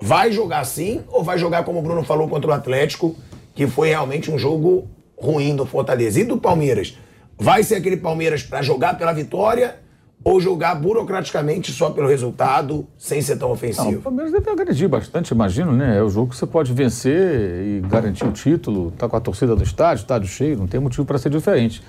Vai 0.00 0.32
jogar 0.32 0.60
assim 0.60 1.02
ou 1.08 1.22
vai 1.22 1.38
jogar 1.38 1.62
como 1.64 1.78
o 1.78 1.82
Bruno 1.82 2.02
falou 2.02 2.28
contra 2.28 2.50
o 2.50 2.54
Atlético, 2.54 3.14
que 3.54 3.66
foi 3.66 3.90
realmente 3.90 4.30
um 4.30 4.38
jogo 4.38 4.88
ruim 5.16 5.54
do 5.54 5.66
Fortaleza? 5.66 6.20
E 6.20 6.24
do 6.24 6.38
Palmeiras? 6.38 6.98
Vai 7.38 7.62
ser 7.62 7.76
aquele 7.76 7.96
Palmeiras 7.96 8.42
para 8.42 8.62
jogar 8.62 8.96
pela 8.96 9.12
vitória 9.12 9.76
ou 10.22 10.40
jogar 10.40 10.74
burocraticamente 10.74 11.72
só 11.72 11.90
pelo 11.90 12.06
resultado, 12.06 12.86
sem 12.98 13.22
ser 13.22 13.36
tão 13.36 13.48
Não, 13.48 13.52
o 13.52 13.54
ofensivo? 13.54 14.02
Palmeiras 14.02 14.32
deve 14.32 14.50
agredir 14.50 14.88
bastante, 14.88 15.30
imagino, 15.30 15.72
né? 15.72 15.98
É 15.98 16.02
o 16.02 16.10
jogo 16.10 16.30
que 16.30 16.36
você 16.36 16.46
pode 16.46 16.72
vencer 16.72 17.62
e 17.66 17.80
garantir 17.88 18.24
o 18.26 18.32
título, 18.32 18.90
tá 18.92 19.08
com 19.08 19.16
a 19.16 19.20
torcida 19.20 19.56
do 19.56 19.62
estádio, 19.62 20.02
estádio 20.02 20.28
cheio, 20.28 20.58
não 20.58 20.66
tem 20.66 20.78
motivo 20.78 21.06
para 21.06 21.18
ser 21.18 21.30
diferente. 21.30 21.82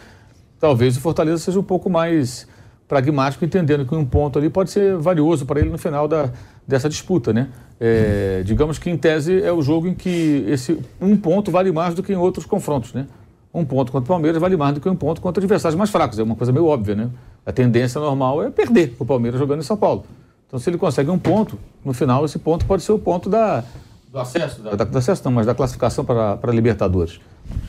Talvez 0.59 0.95
o 0.95 1.01
Fortaleza 1.01 1.39
seja 1.39 1.59
um 1.59 1.63
pouco 1.63 1.89
mais 1.89 2.47
pragmático, 2.91 3.45
entendendo 3.45 3.85
que 3.85 3.95
um 3.95 4.03
ponto 4.03 4.37
ali 4.37 4.49
pode 4.49 4.69
ser 4.69 4.97
valioso 4.97 5.45
para 5.45 5.61
ele 5.61 5.69
no 5.69 5.77
final 5.77 6.09
da, 6.09 6.29
dessa 6.67 6.89
disputa, 6.89 7.31
né? 7.31 7.47
É, 7.79 8.43
digamos 8.45 8.77
que, 8.77 8.89
em 8.89 8.97
tese, 8.97 9.41
é 9.41 9.51
o 9.51 9.61
jogo 9.61 9.87
em 9.87 9.93
que 9.93 10.43
esse 10.45 10.77
um 10.99 11.15
ponto 11.15 11.49
vale 11.49 11.71
mais 11.71 11.95
do 11.95 12.03
que 12.03 12.11
em 12.11 12.17
outros 12.17 12.45
confrontos, 12.45 12.93
né? 12.93 13.07
Um 13.53 13.63
ponto 13.63 13.93
contra 13.93 14.03
o 14.03 14.07
Palmeiras 14.07 14.41
vale 14.41 14.57
mais 14.57 14.73
do 14.73 14.81
que 14.81 14.89
um 14.89 14.95
ponto 14.95 15.21
contra 15.21 15.39
adversários 15.41 15.77
mais 15.77 15.89
fracos. 15.89 16.19
É 16.19 16.23
uma 16.23 16.35
coisa 16.35 16.51
meio 16.51 16.65
óbvia, 16.65 16.93
né? 16.93 17.09
A 17.45 17.53
tendência 17.53 17.99
normal 18.01 18.43
é 18.43 18.49
perder 18.49 18.93
o 18.99 19.05
Palmeiras 19.05 19.39
jogando 19.39 19.59
em 19.59 19.63
São 19.63 19.77
Paulo. 19.77 20.03
Então, 20.47 20.59
se 20.59 20.69
ele 20.69 20.77
consegue 20.77 21.09
um 21.09 21.17
ponto, 21.17 21.57
no 21.85 21.93
final, 21.93 22.25
esse 22.25 22.37
ponto 22.39 22.65
pode 22.65 22.83
ser 22.83 22.91
o 22.91 22.99
ponto 22.99 23.29
da, 23.29 23.63
do 24.11 24.19
acesso, 24.19 24.61
da, 24.61 24.75
da- 24.75 24.83
do 24.83 24.97
acesso 24.97 25.21
não, 25.23 25.31
mas 25.31 25.45
da 25.45 25.55
classificação 25.55 26.03
para, 26.03 26.35
para 26.35 26.51
Libertadores. 26.51 27.21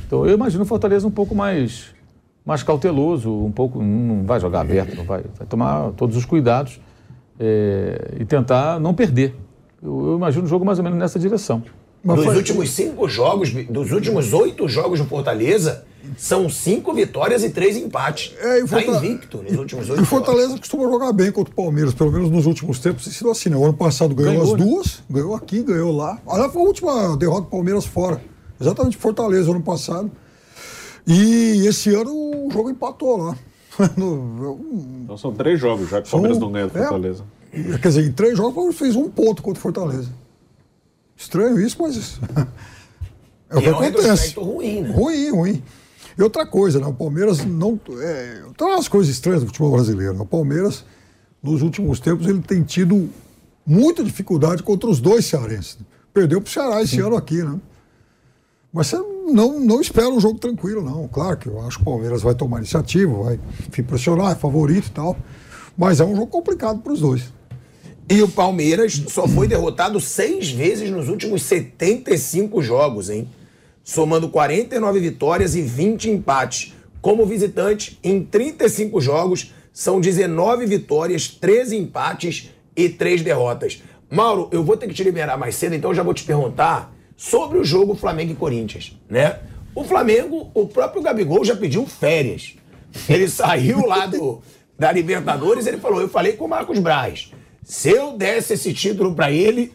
Então, 0.05 0.27
eu 0.27 0.35
imagino 0.35 0.65
o 0.65 0.67
Fortaleza 0.67 1.07
um 1.07 1.11
pouco 1.13 1.33
mais, 1.33 1.95
mais 2.45 2.63
cauteloso, 2.63 3.31
um 3.31 3.53
pouco, 3.53 3.83
não 3.83 4.25
vai 4.25 4.41
jogar 4.41 4.61
aberto, 4.61 4.97
não 4.97 5.05
vai, 5.05 5.23
vai 5.39 5.47
tomar 5.47 5.93
todos 5.93 6.17
os 6.17 6.25
cuidados 6.25 6.81
é, 7.39 8.15
e 8.21 8.25
tentar 8.25 8.81
não 8.81 8.93
perder. 8.95 9.35
Eu, 9.83 10.09
eu 10.11 10.17
imagino 10.17 10.45
o 10.45 10.49
jogo 10.49 10.65
mais 10.65 10.79
ou 10.79 10.85
menos 10.85 10.99
nessa 10.99 11.19
direção. 11.19 11.63
Mas 12.05 12.17
Dos 12.17 12.25
foi- 12.27 12.37
últimos 12.37 12.71
cinco 12.71 13.09
jogos, 13.09 13.53
dos 13.71 13.93
últimos 13.93 14.33
oito 14.33 14.67
jogos 14.69 14.99
do 14.99 15.07
Fortaleza, 15.07 15.85
são 16.17 16.49
cinco 16.49 16.93
vitórias 16.93 17.45
e 17.45 17.51
três 17.51 17.77
empates. 17.77 18.35
É, 18.41 18.59
e 18.59 18.63
o 18.65 18.69
tá 18.69 18.83
invicto 18.83 19.41
nos 19.41 19.57
últimos 19.57 19.87
E 19.87 19.93
oito 19.93 20.03
o 20.03 20.07
Fortaleza 20.07 20.59
costuma 20.59 20.83
jogar 20.91 21.13
bem 21.13 21.31
contra 21.31 21.53
o 21.53 21.55
Palmeiras, 21.57 21.95
pelo 21.95 22.11
menos 22.11 22.29
nos 22.29 22.45
últimos 22.45 22.81
tempos 22.81 23.05
tem 23.05 23.13
sido 23.13 23.31
assim, 23.31 23.51
né? 23.51 23.57
O 23.57 23.63
ano 23.65 23.75
passado 23.75 24.13
ganhou, 24.17 24.33
Ganhou, 24.33 24.55
as 24.55 24.61
né? 24.61 24.67
duas, 24.67 25.03
ganhou 25.09 25.35
aqui, 25.37 25.63
ganhou 25.63 25.97
lá. 25.97 26.19
Olha, 26.27 26.49
foi 26.49 26.61
a 26.61 26.65
última 26.65 27.17
derrota 27.17 27.43
do 27.43 27.47
Palmeiras 27.47 27.87
fora. 27.87 28.21
Exatamente 28.61 28.97
Fortaleza 28.97 29.53
ano 29.53 29.63
passado. 29.63 30.11
E 31.07 31.67
esse 31.67 31.95
ano 31.95 32.13
o 32.13 32.51
jogo 32.53 32.71
empatou 32.71 33.17
lá. 33.17 33.37
No- 33.97 34.61
Então 35.05 35.17
são 35.17 35.33
três 35.33 35.59
jogos 35.59 35.89
já 35.89 36.03
que 36.03 36.09
o 36.09 36.11
Palmeiras 36.11 36.39
não 36.39 36.53
ganha 36.53 36.67
do 36.67 36.77
é, 36.79 36.83
Fortaleza. 36.83 37.25
Quer 37.51 37.89
dizer, 37.89 38.07
em 38.07 38.13
três 38.13 38.37
jogos, 38.37 38.53
o 38.53 38.55
Palmeiras 38.55 38.79
fez 38.79 38.97
um 38.97 39.09
ponto 39.11 39.43
contra 39.43 39.59
o 39.59 39.63
Fortaleza. 39.63 40.11
Estranho 41.17 41.61
isso, 41.61 41.77
mas. 41.81 42.19
é 43.51 43.57
o 43.57 43.61
que 43.61 43.67
é 43.69 43.73
um 43.73 43.75
acontece. 43.77 44.03
retrospecto 44.09 44.43
ruim, 44.43 44.81
né? 44.83 44.91
Ruim, 44.95 45.31
ruim. 45.31 45.63
E 46.19 46.23
outra 46.23 46.45
coisa, 46.47 46.79
né? 46.79 46.87
O 46.87 46.93
Palmeiras 46.95 47.45
não. 47.45 47.81
É, 48.01 48.43
tem 48.57 48.67
umas 48.67 48.89
coisas 48.89 49.13
estranhas 49.15 49.41
do 49.43 49.47
futebol 49.47 49.73
brasileiro. 49.73 50.15
né? 50.15 50.21
O 50.21 50.27
Palmeiras, 50.27 50.85
nos 51.43 51.63
últimos 51.63 51.99
tempos, 52.01 52.27
ele 52.27 52.41
tem 52.43 52.63
tido 52.63 53.09
muita 53.67 54.03
dificuldade 54.05 54.63
contra 54.63 54.89
os 54.91 55.01
dois 55.01 55.25
cearenses. 55.25 55.79
Perdeu 56.13 56.41
para 56.43 56.49
o 56.49 56.53
Ceará 56.53 56.83
esse 56.83 57.01
ano 57.01 57.17
aqui, 57.17 57.43
né? 57.43 57.59
Mas 58.73 58.87
você 58.87 58.97
não, 59.31 59.61
não 59.61 59.81
espera 59.81 60.09
um 60.09 60.19
jogo 60.19 60.39
tranquilo, 60.39 60.83
não. 60.83 61.07
Claro 61.07 61.37
que 61.37 61.47
eu 61.47 61.61
acho 61.61 61.77
que 61.77 61.83
o 61.83 61.85
Palmeiras 61.85 62.23
vai 62.23 62.35
tomar 62.35 62.59
iniciativa, 62.59 63.13
vai 63.23 63.39
enfim, 63.69 63.83
pressionar, 63.83 64.33
é 64.33 64.35
favorito 64.35 64.89
e 64.89 64.91
tal. 64.91 65.17
Mas 65.77 66.01
é 66.01 66.05
um 66.05 66.17
jogo 66.17 66.29
complicado 66.29 66.81
para 66.81 66.93
os 66.93 67.01
dois. 67.01 67.33
E 68.09 68.23
o 68.23 68.29
Palmeiras 68.29 69.03
só 69.09 69.29
foi 69.29 69.47
derrotado 69.47 70.01
seis 70.01 70.51
vezes 70.51 70.91
nos 70.91 71.09
últimos 71.09 71.43
75 71.43 72.63
jogos, 72.63 73.11
hein? 73.11 73.29
Somando 73.85 74.29
49 74.29 75.01
vitórias 75.01 75.55
e 75.55 75.63
20 75.63 76.11
empates. 76.11 76.75
Como 77.01 77.27
visitante, 77.27 77.99
em 78.03 78.23
35 78.23 79.01
jogos, 79.01 79.53
são 79.73 80.01
19 80.01 80.67
vitórias, 80.67 81.29
13 81.29 81.77
empates 81.77 82.51
e 82.77 82.89
3 82.89 83.23
derrotas. 83.23 83.83
Mauro, 84.11 84.49
eu 84.53 84.63
vou 84.63 84.77
ter 84.77 84.87
que 84.87 84.95
te 84.95 85.03
liberar 85.03 85.37
mais 85.37 85.55
cedo, 85.55 85.75
então 85.75 85.91
eu 85.91 85.95
já 85.95 86.03
vou 86.03 86.15
te 86.15 86.25
perguntar 86.25 86.95
sobre 87.23 87.57
o 87.57 87.65
jogo 87.65 87.95
Flamengo 87.95 88.33
e 88.33 88.35
Corinthians, 88.35 88.99
né? 89.09 89.39
O 89.77 89.85
Flamengo, 89.85 90.51
o 90.53 90.67
próprio 90.67 91.01
Gabigol 91.01 91.45
já 91.45 91.55
pediu 91.55 91.87
férias. 91.87 92.57
Ele 93.09 93.29
saiu 93.31 93.87
lá 93.87 94.07
do, 94.07 94.43
da 94.77 94.91
Libertadores, 94.91 95.67
ele 95.67 95.79
falou: 95.79 96.01
Eu 96.01 96.09
falei 96.09 96.33
com 96.33 96.47
o 96.47 96.49
Marcos 96.49 96.81
Braz. 96.81 97.31
Se 97.63 97.91
eu 97.91 98.19
desse 98.19 98.55
esse 98.55 98.75
título 98.75 99.15
pra 99.15 99.31
ele, 99.31 99.73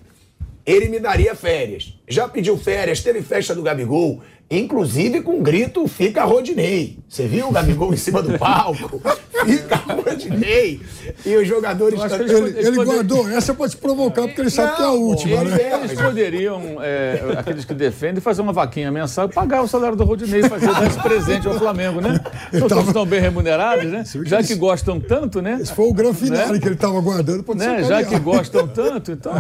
ele 0.66 0.90
me 0.90 1.00
daria 1.00 1.34
férias. 1.36 1.98
Já 2.06 2.28
pediu 2.28 2.58
férias, 2.58 3.02
teve 3.02 3.22
festa 3.22 3.56
do 3.56 3.64
Gabigol, 3.64 4.22
inclusive 4.50 5.22
com 5.22 5.42
grito 5.42 5.88
Fica 5.88 6.24
Rodinei. 6.24 6.98
Você 7.08 7.28
viu 7.28 7.48
o 7.48 7.52
Gabigol 7.52 7.94
em 7.94 7.98
cima 7.98 8.22
do 8.22 8.38
palco? 8.40 9.02
Fica 9.46 9.76
Rodinei. 9.76 10.82
E 11.26 11.36
os 11.36 11.48
jogadores... 11.48 12.00
cantando- 12.00 12.24
eles 12.24 12.32
Ele, 12.58 12.68
ele 12.68 12.76
poder- 12.78 12.86
guardou 12.94 13.30
essa 13.30 13.54
para 13.54 13.70
te 13.70 13.78
provocar, 13.78 14.24
porque 14.24 14.42
ele 14.42 14.50
sabe 14.50 14.76
que 14.76 14.82
é 14.82 14.86
a 14.86 14.92
última, 14.92 15.42
ele 15.42 15.50
né? 15.52 15.80
Eles 15.84 16.00
poderiam, 16.02 16.62
é, 16.82 17.36
aqueles 17.38 17.66
que 17.66 17.74
defendem, 17.74 18.20
fazer 18.22 18.42
uma 18.42 18.52
vaquinha 18.54 18.92
mensal 18.92 19.28
e 19.28 19.34
pagar 19.34 19.62
o 19.62 19.68
salário 19.68 19.96
do 19.96 20.04
Rodinei, 20.04 20.44
fazer 20.44 20.68
dar 20.74 20.88
esse 20.88 21.00
presente 21.00 21.48
ao 21.48 21.54
Flamengo, 21.56 22.02
né? 22.02 22.20
Não 22.54 22.68
tava- 22.68 22.82
estão 22.82 23.06
bem 23.06 23.20
remunerados, 23.22 23.86
né? 23.86 24.04
Já 24.26 24.38
eles- 24.38 24.48
que 24.48 24.56
gostam 24.56 25.00
tanto, 25.00 25.42
né? 25.42 25.60
Esse 25.62 25.74
foi 25.74 25.86
o 25.88 25.94
grande 25.94 26.18
finale 26.18 26.54
Né? 26.54 26.60
que 26.60 26.68
ele 26.68 26.76
estava 26.76 27.00
guardando 27.00 27.44
para 27.44 27.56
Né? 27.56 27.84
Já 27.84 28.04
que 28.04 28.18
gostam 28.20 28.68
tanto, 28.68 29.12
então 29.12 29.34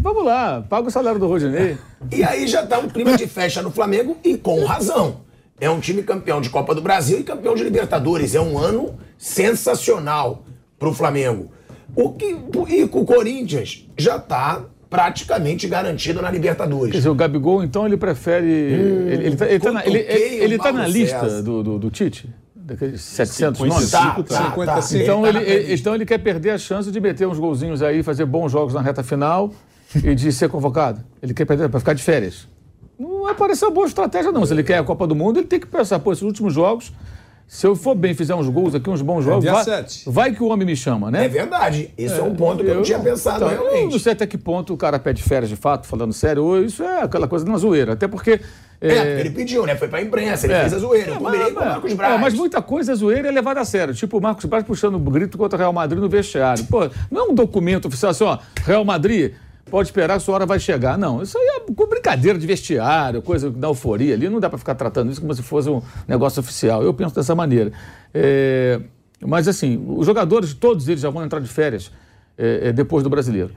vamos 0.00 0.24
lá, 0.24 0.62
paga 0.68 0.88
o 0.88 0.90
salário 0.90 1.18
do 1.20 1.26
Rodinei. 1.26 1.76
E 2.12 2.22
aí 2.22 2.46
já 2.46 2.64
tá 2.66 2.78
um 2.78 2.88
clima 2.88 3.16
de 3.16 3.26
festa 3.26 3.62
no 3.62 3.70
Flamengo 3.70 4.16
e 4.22 4.36
com 4.46 4.64
razão. 4.64 5.22
É 5.60 5.68
um 5.68 5.80
time 5.80 6.04
campeão 6.04 6.40
de 6.40 6.50
Copa 6.50 6.72
do 6.72 6.80
Brasil 6.80 7.18
e 7.18 7.24
campeão 7.24 7.56
de 7.56 7.64
Libertadores. 7.64 8.32
É 8.32 8.40
um 8.40 8.56
ano 8.56 8.94
sensacional 9.18 10.44
pro 10.78 10.92
Flamengo. 10.92 11.50
O 11.96 12.12
que 12.12 12.36
e 12.68 12.86
com 12.86 13.00
o 13.00 13.04
Corinthians 13.04 13.84
já 13.98 14.20
tá 14.20 14.62
praticamente 14.88 15.66
garantido 15.66 16.22
na 16.22 16.28
Quer 16.28 16.34
Libertadores. 16.34 16.92
dizer, 16.94 17.08
o 17.08 17.14
Gabigol, 17.14 17.64
então, 17.64 17.84
ele 17.84 17.96
prefere. 17.96 18.46
ele, 18.46 19.26
ele, 19.26 19.36
tá, 19.36 19.46
ele, 19.48 19.58
tá 19.58 19.72
na, 19.72 19.84
ele, 19.84 19.98
o 19.98 20.44
ele 20.44 20.58
tá 20.58 20.72
na 20.72 20.86
lista 20.86 21.42
do, 21.42 21.64
do, 21.64 21.78
do 21.80 21.90
Tite? 21.90 22.30
Daqueles 22.54 23.00
700 23.00 23.60
55, 23.60 23.74
nomes? 23.74 23.90
Tá, 23.90 24.44
tá, 24.44 24.82
55. 24.82 25.02
Então 25.02 25.22
tá 25.22 25.28
ele, 25.28 25.38
na 25.40 25.44
ele- 25.44 25.58
lista. 25.58 25.72
então 25.74 25.94
ele 25.96 26.06
quer 26.06 26.18
perder 26.18 26.50
a 26.50 26.58
chance 26.58 26.88
de 26.92 27.00
meter 27.00 27.26
uns 27.26 27.38
golzinhos 27.40 27.82
aí, 27.82 28.04
fazer 28.04 28.24
bons 28.26 28.52
jogos 28.52 28.74
na 28.74 28.80
reta 28.80 29.02
final 29.02 29.52
e 30.04 30.14
de 30.14 30.30
ser 30.32 30.48
convocado. 30.48 31.00
Ele 31.20 31.34
quer 31.34 31.44
perder 31.44 31.68
para 31.68 31.80
ficar 31.80 31.94
de 31.94 32.02
férias. 32.02 32.46
Não 32.98 33.22
vai 33.24 33.34
parecer 33.34 33.66
uma 33.66 33.72
boa 33.72 33.86
estratégia, 33.86 34.32
não. 34.32 34.44
Se 34.46 34.52
ele 34.52 34.62
quer 34.62 34.78
a 34.78 34.84
Copa 34.84 35.06
do 35.06 35.14
Mundo, 35.14 35.38
ele 35.38 35.46
tem 35.46 35.60
que 35.60 35.66
pensar, 35.66 35.98
pô, 35.98 36.12
esses 36.12 36.22
últimos 36.22 36.54
jogos, 36.54 36.92
se 37.46 37.64
eu 37.66 37.76
for 37.76 37.94
bem, 37.94 38.12
fizer 38.12 38.34
uns 38.34 38.48
gols 38.48 38.74
aqui, 38.74 38.90
uns 38.90 39.02
bons 39.02 39.22
jogos, 39.22 39.44
vai, 39.44 39.64
vai 40.06 40.32
que 40.32 40.42
o 40.42 40.48
homem 40.48 40.66
me 40.66 40.74
chama, 40.74 41.10
né? 41.10 41.26
É 41.26 41.28
verdade. 41.28 41.90
Isso 41.96 42.16
é, 42.16 42.22
um 42.22 42.34
ponto 42.34 42.64
que 42.64 42.70
eu, 42.70 42.76
não 42.76 42.82
tinha 42.82 42.98
pensado 42.98 43.36
então, 43.36 43.50
Eu 43.50 43.64
não 43.64 43.72
realmente. 43.72 44.00
sei 44.00 44.12
até 44.12 44.26
que 44.26 44.36
ponto 44.36 44.74
o 44.74 44.76
cara 44.76 44.98
pede 44.98 45.22
férias 45.22 45.48
de 45.48 45.54
fato, 45.56 45.86
falando 45.86 46.12
sério, 46.12 46.42
ou 46.42 46.60
isso 46.62 46.82
é 46.82 47.02
aquela 47.02 47.28
coisa 47.28 47.44
na 47.44 47.56
zoeira. 47.56 47.92
Até 47.92 48.08
porque. 48.08 48.40
É, 48.80 48.88
porque 48.88 49.20
ele 49.20 49.30
pediu, 49.30 49.64
né? 49.64 49.76
Foi 49.76 49.88
pra 49.88 50.02
imprensa, 50.02 50.46
ele 50.46 50.54
fez 50.54 50.74
a 50.74 50.78
zoeira. 50.78 51.12
Eu 51.12 51.18
combinei 51.18 51.52
com 51.52 51.60
o 51.60 51.64
Marcos 51.64 51.92
Braz. 51.92 52.14
É, 52.14 52.18
mas 52.18 52.34
muita 52.34 52.60
coisa 52.60 52.92
é 52.92 52.94
zoeira 52.94 53.28
é 53.28 53.30
levada 53.30 53.60
a 53.60 53.64
sério. 53.64 53.94
Tipo 53.94 54.18
o 54.18 54.20
Marcos 54.20 54.44
Braz 54.44 54.64
puxando 54.64 54.96
o 54.96 54.98
grito 54.98 55.38
contra 55.38 55.56
o 55.56 55.58
Real 55.60 55.72
Madrid 55.72 56.00
no 56.00 56.08
vestiário. 56.08 56.64
Pô, 56.64 56.90
não 57.10 57.26
é 57.26 57.30
um 57.30 57.34
documento 57.34 57.86
oficial 57.86 58.10
assim, 58.10 58.24
ó, 58.24 58.38
Real 58.64 58.84
Madrid, 58.84 59.34
pode 59.70 59.88
esperar, 59.88 60.20
sua 60.20 60.36
hora 60.36 60.46
vai 60.46 60.58
chegar. 60.58 60.96
Não, 60.96 61.22
isso 61.22 61.36
aí 61.36 61.44
é 61.44 61.86
brincadeira 61.86 62.38
de 62.38 62.46
vestiário, 62.46 63.20
coisa 63.20 63.50
da 63.50 63.68
euforia 63.68 64.14
ali. 64.14 64.28
Não 64.28 64.40
dá 64.40 64.48
para 64.48 64.58
ficar 64.58 64.74
tratando 64.74 65.10
isso 65.10 65.20
como 65.20 65.34
se 65.34 65.42
fosse 65.42 65.68
um 65.68 65.82
negócio 66.06 66.40
oficial. 66.40 66.82
Eu 66.82 66.94
penso 66.94 67.14
dessa 67.14 67.34
maneira. 67.34 67.72
É, 68.14 68.80
mas 69.20 69.48
assim, 69.48 69.82
os 69.88 70.06
jogadores, 70.06 70.54
todos 70.54 70.88
eles 70.88 71.00
já 71.00 71.10
vão 71.10 71.24
entrar 71.24 71.40
de 71.40 71.48
férias 71.48 71.90
é, 72.38 72.68
é, 72.68 72.72
depois 72.72 73.02
do 73.02 73.10
brasileiro. 73.10 73.52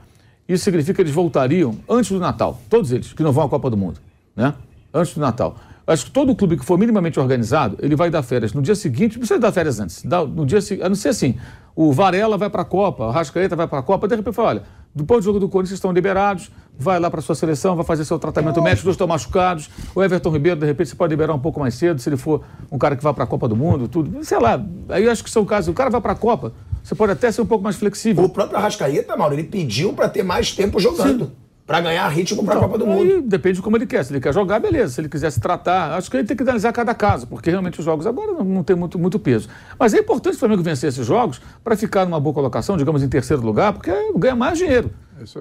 Isso 0.48 0.64
significa 0.64 0.94
que 0.94 1.02
eles 1.02 1.12
voltariam 1.12 1.76
antes 1.88 2.10
do 2.10 2.18
Natal. 2.18 2.60
Todos 2.68 2.90
eles, 2.90 3.12
que 3.12 3.22
não 3.22 3.32
vão 3.32 3.44
à 3.44 3.48
Copa 3.48 3.70
do 3.70 3.76
Mundo. 3.76 4.00
Né? 4.34 4.52
Antes 4.92 5.14
do 5.14 5.20
Natal. 5.20 5.56
Acho 5.86 6.06
que 6.06 6.10
todo 6.10 6.34
clube 6.36 6.56
que 6.56 6.64
for 6.64 6.78
minimamente 6.78 7.18
organizado, 7.18 7.76
ele 7.80 7.96
vai 7.96 8.10
dar 8.10 8.22
férias 8.22 8.52
no 8.52 8.62
dia 8.62 8.74
seguinte, 8.74 9.14
não 9.14 9.20
precisa 9.20 9.40
dar 9.40 9.50
férias 9.50 9.80
antes. 9.80 10.04
Dá, 10.04 10.24
no 10.24 10.46
dia, 10.46 10.58
a 10.82 10.88
não 10.88 10.94
ser 10.94 11.08
assim, 11.08 11.36
o 11.74 11.92
Varela 11.92 12.36
vai 12.36 12.48
para 12.48 12.62
a 12.62 12.64
Copa, 12.64 13.06
o 13.06 13.10
Rascaeta 13.10 13.56
vai 13.56 13.66
para 13.66 13.80
a 13.80 13.82
Copa, 13.82 14.06
de 14.06 14.14
repente 14.14 14.34
fala, 14.34 14.48
olha, 14.48 14.62
depois 14.94 15.20
do 15.20 15.24
jogo 15.24 15.38
do 15.38 15.48
Corinthians 15.48 15.76
estão 15.76 15.92
liberados, 15.92 16.50
vai 16.78 16.98
lá 16.98 17.10
para 17.10 17.20
sua 17.20 17.34
seleção, 17.34 17.76
vai 17.76 17.84
fazer 17.84 18.04
seu 18.04 18.18
tratamento 18.18 18.60
médico, 18.62 18.84
dois 18.84 18.94
estão 18.94 19.06
machucados, 19.06 19.70
o 19.94 20.02
Everton 20.02 20.30
Ribeiro, 20.30 20.58
de 20.58 20.66
repente, 20.66 20.90
você 20.90 20.96
pode 20.96 21.10
liberar 21.10 21.34
um 21.34 21.38
pouco 21.38 21.60
mais 21.60 21.74
cedo, 21.74 22.00
se 22.00 22.08
ele 22.08 22.16
for 22.16 22.42
um 22.70 22.78
cara 22.78 22.96
que 22.96 23.02
vai 23.02 23.12
para 23.12 23.24
a 23.24 23.26
Copa 23.26 23.46
do 23.46 23.54
Mundo, 23.54 23.86
tudo. 23.86 24.24
Sei 24.24 24.38
lá, 24.38 24.64
aí 24.88 25.04
eu 25.04 25.12
acho 25.12 25.22
que 25.22 25.30
são 25.30 25.44
casos, 25.44 25.68
o 25.68 25.74
cara 25.74 25.90
vai 25.90 26.00
para 26.00 26.12
a 26.12 26.16
Copa, 26.16 26.52
você 26.82 26.94
pode 26.94 27.12
até 27.12 27.30
ser 27.30 27.42
um 27.42 27.46
pouco 27.46 27.62
mais 27.62 27.76
flexível. 27.76 28.24
O 28.24 28.28
próprio 28.28 28.56
Arrascaeta, 28.56 29.16
Mauro, 29.16 29.34
ele 29.34 29.44
pediu 29.44 29.92
pra 29.92 30.08
ter 30.08 30.22
mais 30.22 30.52
tempo 30.52 30.80
jogando. 30.80 31.32
Pra 31.70 31.80
ganhar 31.80 32.08
ritmo 32.08 32.44
pra 32.44 32.56
Copa 32.56 32.76
do 32.76 32.84
Mundo. 32.84 33.22
Depende 33.22 33.58
de 33.58 33.62
como 33.62 33.76
ele 33.76 33.86
quer. 33.86 34.04
Se 34.04 34.12
ele 34.12 34.20
quer 34.20 34.34
jogar, 34.34 34.58
beleza. 34.58 34.94
Se 34.94 35.00
ele 35.00 35.08
quiser 35.08 35.30
se 35.30 35.38
tratar, 35.38 35.92
acho 35.96 36.10
que 36.10 36.16
ele 36.16 36.26
tem 36.26 36.36
que 36.36 36.42
analisar 36.42 36.72
cada 36.72 36.92
caso, 36.92 37.28
porque 37.28 37.48
realmente 37.48 37.78
os 37.78 37.84
jogos 37.84 38.08
agora 38.08 38.32
não, 38.32 38.44
não 38.44 38.64
tem 38.64 38.74
muito, 38.74 38.98
muito 38.98 39.20
peso. 39.20 39.48
Mas 39.78 39.94
é 39.94 40.00
importante 40.00 40.34
o 40.34 40.38
Flamengo 40.40 40.64
vencer 40.64 40.88
esses 40.88 41.06
jogos 41.06 41.40
para 41.62 41.76
ficar 41.76 42.04
numa 42.04 42.18
boa 42.18 42.34
colocação, 42.34 42.76
digamos, 42.76 43.04
em 43.04 43.08
terceiro 43.08 43.40
lugar, 43.40 43.72
porque 43.72 43.92
ganha 44.16 44.34
mais 44.34 44.58
dinheiro. 44.58 44.90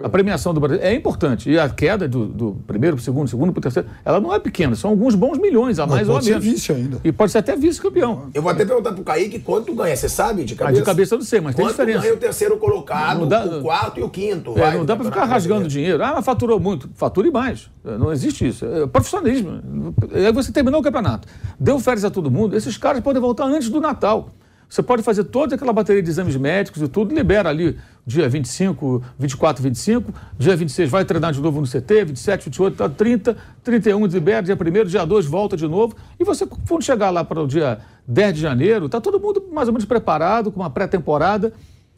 A 0.03 0.09
premiação 0.09 0.53
do 0.53 0.59
Brasil 0.59 0.79
é 0.81 0.93
importante. 0.93 1.49
E 1.49 1.57
a 1.59 1.69
queda 1.69 2.07
do, 2.07 2.25
do 2.25 2.57
primeiro 2.67 2.95
para 2.95 3.01
o 3.01 3.03
segundo, 3.05 3.27
segundo 3.29 3.51
para 3.53 3.59
o 3.59 3.61
terceiro, 3.61 3.87
ela 4.03 4.19
não 4.19 4.33
é 4.33 4.39
pequena, 4.39 4.75
são 4.75 4.89
alguns 4.91 5.15
bons 5.15 5.37
milhões 5.37 5.79
a 5.79 5.87
mais 5.87 6.07
ou 6.07 6.15
a 6.15 6.17
pode 6.17 6.25
ser 6.25 6.31
menos. 6.39 6.45
vice 6.45 6.71
ainda. 6.71 6.97
E 7.03 7.11
pode 7.11 7.31
ser 7.31 7.37
até 7.39 7.55
vice-campeão. 7.55 8.27
Eu 8.33 8.41
vou 8.41 8.51
até 8.51 8.65
perguntar 8.65 8.93
pro 8.93 9.03
Kaique 9.03 9.39
quanto 9.39 9.73
ganha, 9.73 9.95
você 9.95 10.09
sabe 10.09 10.43
de 10.43 10.53
Ah, 10.53 10.57
cabeça? 10.57 10.79
de 10.79 10.85
cabeça 10.85 11.15
eu 11.15 11.19
não 11.19 11.25
sei, 11.25 11.39
mas 11.41 11.55
tem 11.55 11.65
Quanto 11.65 11.71
diferença. 11.71 12.01
ganha 12.01 12.13
o 12.13 12.17
terceiro 12.17 12.57
colocado, 12.57 13.19
Não 13.21 13.27
dá- 13.27 13.45
o 13.45 13.61
quarto 13.61 13.99
e 13.99 14.03
o 14.03 14.09
quinto? 14.09 14.51
É, 14.57 14.61
vai, 14.61 14.77
não 14.77 14.85
dá 14.85 14.95
para 14.95 15.05
ficar 15.05 15.25
rasgando 15.25 15.67
dinheiro. 15.67 16.03
Ah, 16.03 16.13
mas 16.15 16.25
faturou 16.25 16.59
muito. 16.59 16.89
Fature 16.95 17.31
mais. 17.31 17.69
É, 17.85 17.97
Não 17.97 18.11
existe 18.11 18.47
isso. 18.47 18.65
É 18.65 18.85
profissionalismo. 18.87 19.93
Aí 20.13 20.31
você 20.31 20.51
terminou 20.51 20.79
o 20.79 20.83
campeonato. 20.83 21.27
Deu 21.59 21.79
férias 21.79 22.05
a 22.05 22.09
todo 22.09 22.29
mundo. 22.29 22.55
Esses 22.55 22.77
caras 22.77 23.01
podem 23.01 23.21
voltar 23.21 23.45
antes 23.45 23.69
do 23.69 23.79
Natal. 23.79 24.29
Você 24.67 24.83
pode 24.83 25.01
fazer 25.01 25.23
toda 25.23 25.55
aquela 25.55 25.73
bateria 25.73 26.01
de 26.03 26.09
exames 26.09 26.35
médicos 26.35 26.79
e 26.83 26.87
tudo, 26.87 27.13
libera 27.15 27.49
ali 27.49 27.75
dia 28.09 28.27
25, 28.27 29.03
24, 29.19 29.61
25, 29.61 30.13
dia 30.37 30.55
26 30.55 30.89
vai 30.89 31.05
treinar 31.05 31.31
de 31.31 31.39
novo 31.39 31.61
no 31.61 31.67
CT, 31.67 32.05
27, 32.05 32.45
28, 32.45 32.75
tá, 32.75 32.89
30, 32.89 33.37
31 33.63 34.05
libera, 34.07 34.41
dia 34.41 34.55
1 34.55 34.85
dia 34.87 35.05
2 35.05 35.25
volta 35.27 35.55
de 35.55 35.67
novo. 35.67 35.95
E 36.19 36.23
você, 36.23 36.45
quando 36.45 36.83
chegar 36.83 37.11
lá 37.11 37.23
para 37.23 37.39
o 37.39 37.47
dia 37.47 37.77
10 38.07 38.33
de 38.33 38.41
janeiro, 38.41 38.89
tá 38.89 38.99
todo 38.99 39.19
mundo 39.19 39.43
mais 39.53 39.67
ou 39.67 39.73
menos 39.73 39.85
preparado, 39.85 40.51
com 40.51 40.59
uma 40.59 40.71
pré-temporada. 40.71 41.53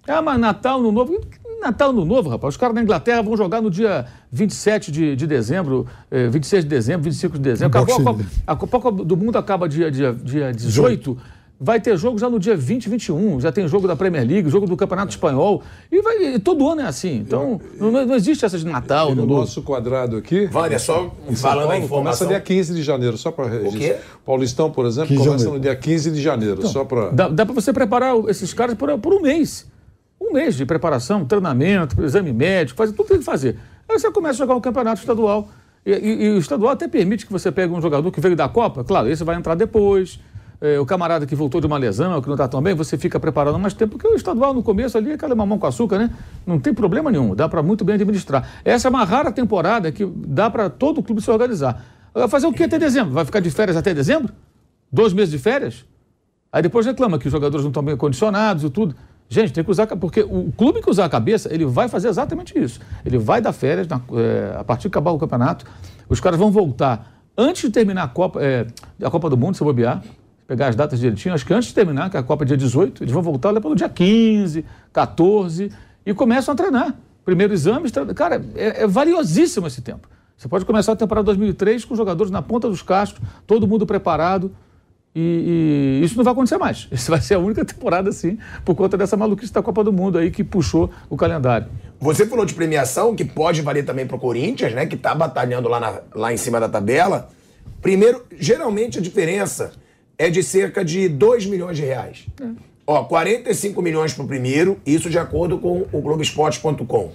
Ah, 0.05 0.21
mas 0.21 0.37
Natal, 0.37 0.81
no 0.81 0.91
Novo. 0.91 1.17
Natal, 1.61 1.93
no 1.93 2.03
Novo, 2.03 2.29
rapaz. 2.29 2.55
Os 2.55 2.57
caras 2.57 2.75
na 2.75 2.81
Inglaterra 2.81 3.21
vão 3.21 3.37
jogar 3.37 3.61
no 3.61 3.69
dia 3.69 4.05
27 4.31 4.91
de, 4.91 5.15
de 5.15 5.27
dezembro, 5.27 5.87
eh, 6.09 6.27
26 6.27 6.63
de 6.63 6.69
dezembro, 6.69 7.03
25 7.03 7.37
de 7.37 7.43
dezembro. 7.43 7.79
Acabou, 7.79 8.01
a, 8.01 8.03
Copa, 8.03 8.25
a 8.47 8.55
Copa 8.55 8.91
do 8.91 9.15
Mundo 9.15 9.37
acaba 9.37 9.69
dia, 9.69 9.89
dia, 9.89 10.11
dia 10.11 10.51
18. 10.51 11.17
Vai 11.63 11.79
ter 11.79 11.95
jogo 11.95 12.17
já 12.17 12.27
no 12.27 12.39
dia 12.39 12.57
20, 12.57 12.89
21. 12.89 13.39
Já 13.39 13.51
tem 13.51 13.67
jogo 13.67 13.87
da 13.87 13.95
Premier 13.95 14.25
League, 14.27 14.49
jogo 14.49 14.65
do 14.65 14.75
Campeonato 14.75 15.11
Espanhol. 15.11 15.61
E, 15.91 16.01
vai, 16.01 16.33
e 16.33 16.39
todo 16.39 16.67
ano 16.67 16.81
é 16.81 16.85
assim. 16.87 17.17
Então, 17.19 17.61
não, 17.79 17.91
não 17.91 18.15
existe 18.15 18.43
essa 18.43 18.57
de 18.57 18.65
Natal, 18.65 19.11
E 19.11 19.15
no 19.15 19.27
nosso 19.27 19.61
quadrado 19.61 20.17
aqui. 20.17 20.47
Vânia, 20.47 20.79
só 20.79 21.13
em 21.29 21.35
São 21.35 21.51
falando 21.51 21.65
a 21.65 21.67
Paulo, 21.67 21.87
começa 21.87 22.23
informação. 22.23 22.27
dia 22.29 22.39
15 22.41 22.73
de 22.73 22.81
janeiro, 22.81 23.15
só 23.15 23.29
para 23.31 23.47
registrar. 23.47 23.77
quê? 23.79 23.95
Paulistão, 24.25 24.71
por 24.71 24.87
exemplo, 24.87 25.09
15 25.09 25.21
de 25.21 25.27
começa 25.27 25.43
janeiro. 25.45 25.53
no 25.53 25.59
dia 25.63 25.75
15 25.75 26.09
de 26.11 26.19
janeiro, 26.21 26.67
só 26.67 26.83
para. 26.83 27.09
Dá, 27.11 27.27
dá 27.29 27.45
para 27.45 27.53
você 27.53 27.71
preparar 27.71 28.15
esses 28.27 28.51
caras 28.55 28.75
por, 28.75 28.97
por 28.97 29.13
um 29.13 29.21
mês. 29.21 29.67
Um 30.19 30.33
mês 30.33 30.55
de 30.55 30.65
preparação, 30.65 31.25
treinamento, 31.25 32.03
exame 32.03 32.33
médico, 32.33 32.75
fazer 32.77 32.93
tudo 32.93 33.03
que 33.05 33.09
tem 33.11 33.19
que 33.19 33.25
fazer. 33.25 33.59
Aí 33.87 33.99
você 33.99 34.09
começa 34.11 34.33
a 34.33 34.37
jogar 34.37 34.55
um 34.55 34.61
campeonato 34.61 34.99
estadual. 34.99 35.47
E, 35.85 35.91
e- 35.91 36.23
e 36.25 36.29
o 36.29 36.37
estadual 36.39 36.71
até 36.71 36.87
permite 36.87 37.25
que 37.25 37.31
você 37.31 37.51
pegue 37.51 37.71
um 37.71 37.81
jogador 37.81 38.11
que 38.11 38.19
veio 38.19 38.35
da 38.35 38.49
Copa, 38.49 38.83
claro, 38.83 39.07
esse 39.09 39.23
vai 39.23 39.35
entrar 39.35 39.53
depois. 39.53 40.19
É, 40.61 40.79
o 40.79 40.85
camarada 40.85 41.25
que 41.25 41.33
voltou 41.33 41.59
de 41.59 41.65
uma 41.65 41.77
lesão, 41.77 42.21
que 42.21 42.27
não 42.27 42.35
está 42.35 42.47
tão 42.47 42.61
bem, 42.61 42.75
você 42.75 42.95
fica 42.95 43.19
preparando 43.19 43.57
mais 43.57 43.73
tempo, 43.73 43.97
porque 43.97 44.07
o 44.07 44.15
estadual 44.15 44.53
no 44.53 44.61
começo 44.61 44.95
ali 44.95 45.09
é 45.09 45.13
aquela 45.15 45.33
mamão 45.33 45.57
com 45.57 45.65
açúcar, 45.65 45.97
né? 45.97 46.11
Não 46.45 46.59
tem 46.59 46.71
problema 46.71 47.09
nenhum, 47.09 47.33
dá 47.33 47.49
para 47.49 47.63
muito 47.63 47.83
bem 47.83 47.95
administrar. 47.95 48.47
Essa 48.63 48.87
é 48.87 48.89
uma 48.89 49.03
rara 49.03 49.31
temporada 49.31 49.91
que 49.91 50.05
dá 50.05 50.51
para 50.51 50.69
todo 50.69 50.99
o 50.99 51.03
clube 51.03 51.19
se 51.19 51.31
organizar. 51.31 51.83
Vai 52.13 52.27
fazer 52.27 52.45
o 52.45 52.53
que 52.53 52.63
até 52.63 52.77
dezembro? 52.77 53.11
Vai 53.11 53.25
ficar 53.25 53.39
de 53.39 53.49
férias 53.49 53.75
até 53.75 53.91
dezembro? 53.91 54.31
Dois 54.91 55.13
meses 55.13 55.31
de 55.31 55.39
férias? 55.39 55.83
Aí 56.51 56.61
depois 56.61 56.85
reclama 56.85 57.17
que 57.17 57.25
os 57.25 57.31
jogadores 57.31 57.63
não 57.63 57.71
estão 57.71 57.81
bem 57.81 57.97
condicionados 57.97 58.63
e 58.63 58.69
tudo. 58.69 58.93
Gente, 59.29 59.53
tem 59.53 59.63
que 59.63 59.71
usar, 59.71 59.87
porque 59.87 60.21
o 60.21 60.51
clube 60.55 60.81
que 60.81 60.89
usar 60.89 61.05
a 61.05 61.09
cabeça, 61.09 61.51
ele 61.51 61.65
vai 61.65 61.87
fazer 61.87 62.09
exatamente 62.09 62.57
isso. 62.59 62.81
Ele 63.03 63.17
vai 63.17 63.41
dar 63.41 63.53
férias 63.53 63.87
na, 63.87 63.99
é, 64.13 64.57
a 64.59 64.63
partir 64.63 64.83
de 64.83 64.87
acabar 64.89 65.11
o 65.11 65.17
campeonato. 65.17 65.65
Os 66.07 66.19
caras 66.19 66.37
vão 66.37 66.51
voltar 66.51 67.23
antes 67.37 67.63
de 67.63 67.69
terminar 67.69 68.03
a 68.03 68.07
Copa, 68.09 68.39
é, 68.43 68.67
a 69.01 69.09
Copa 69.09 69.29
do 69.29 69.37
Mundo, 69.37 69.55
se 69.55 69.63
bobear 69.63 70.03
pegar 70.51 70.67
as 70.67 70.75
datas 70.75 70.99
direitinho, 70.99 71.33
acho 71.33 71.45
que 71.45 71.53
antes 71.53 71.69
de 71.69 71.73
terminar, 71.73 72.09
que 72.09 72.17
a 72.17 72.23
Copa 72.23 72.43
é 72.43 72.47
dia 72.47 72.57
18, 72.57 73.05
eles 73.05 73.13
vão 73.13 73.23
voltar 73.23 73.51
lá 73.51 73.61
pelo 73.61 73.73
dia 73.73 73.87
15, 73.87 74.65
14 74.91 75.71
e 76.05 76.13
começam 76.13 76.53
a 76.53 76.57
treinar. 76.57 76.93
Primeiro 77.23 77.53
exame, 77.53 77.89
cara, 78.13 78.43
é, 78.53 78.83
é 78.83 78.87
valiosíssimo 78.87 79.67
esse 79.67 79.81
tempo. 79.81 80.09
Você 80.35 80.49
pode 80.49 80.65
começar 80.65 80.91
a 80.91 80.95
temporada 80.97 81.23
2003 81.27 81.85
com 81.85 81.95
jogadores 81.95 82.29
na 82.29 82.41
ponta 82.41 82.67
dos 82.67 82.81
cascos, 82.81 83.21
todo 83.47 83.65
mundo 83.65 83.85
preparado. 83.85 84.51
E, 85.15 86.01
e, 86.01 86.05
isso 86.05 86.17
não 86.17 86.23
vai 86.25 86.33
acontecer 86.33 86.57
mais. 86.57 86.87
Isso 86.91 87.09
vai 87.09 87.21
ser 87.21 87.35
a 87.35 87.39
única 87.39 87.63
temporada 87.63 88.09
assim, 88.09 88.37
por 88.65 88.75
conta 88.75 88.97
dessa 88.97 89.15
maluquice 89.15 89.53
da 89.53 89.61
Copa 89.61 89.85
do 89.85 89.93
Mundo 89.93 90.17
aí 90.17 90.31
que 90.31 90.43
puxou 90.43 90.89
o 91.09 91.15
calendário. 91.15 91.67
Você 91.99 92.25
falou 92.25 92.45
de 92.45 92.53
premiação, 92.53 93.15
que 93.15 93.23
pode 93.23 93.61
valer 93.61 93.85
também 93.85 94.05
para 94.05 94.17
o 94.17 94.19
Corinthians, 94.19 94.73
né? 94.73 94.85
Que 94.85 94.95
está 94.95 95.15
batalhando 95.15 95.69
lá, 95.69 95.79
na, 95.79 96.01
lá 96.13 96.33
em 96.33 96.37
cima 96.37 96.59
da 96.59 96.67
tabela. 96.67 97.29
Primeiro, 97.81 98.25
geralmente 98.37 98.99
a 98.99 99.01
diferença 99.01 99.71
é 100.21 100.29
de 100.29 100.43
cerca 100.43 100.85
de 100.85 101.09
2 101.09 101.47
milhões 101.47 101.77
de 101.77 101.83
reais. 101.83 102.27
É. 102.39 102.45
Ó, 102.85 103.05
45 103.05 103.81
milhões 103.81 104.13
para 104.13 104.23
o 104.23 104.27
primeiro, 104.27 104.77
isso 104.85 105.09
de 105.09 105.17
acordo 105.17 105.57
com 105.57 105.87
o 105.91 105.99
Globoesporte.com. 105.99 107.11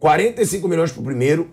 45 0.00 0.66
milhões 0.66 0.90
para 0.90 1.00
o 1.00 1.04
primeiro, 1.04 1.48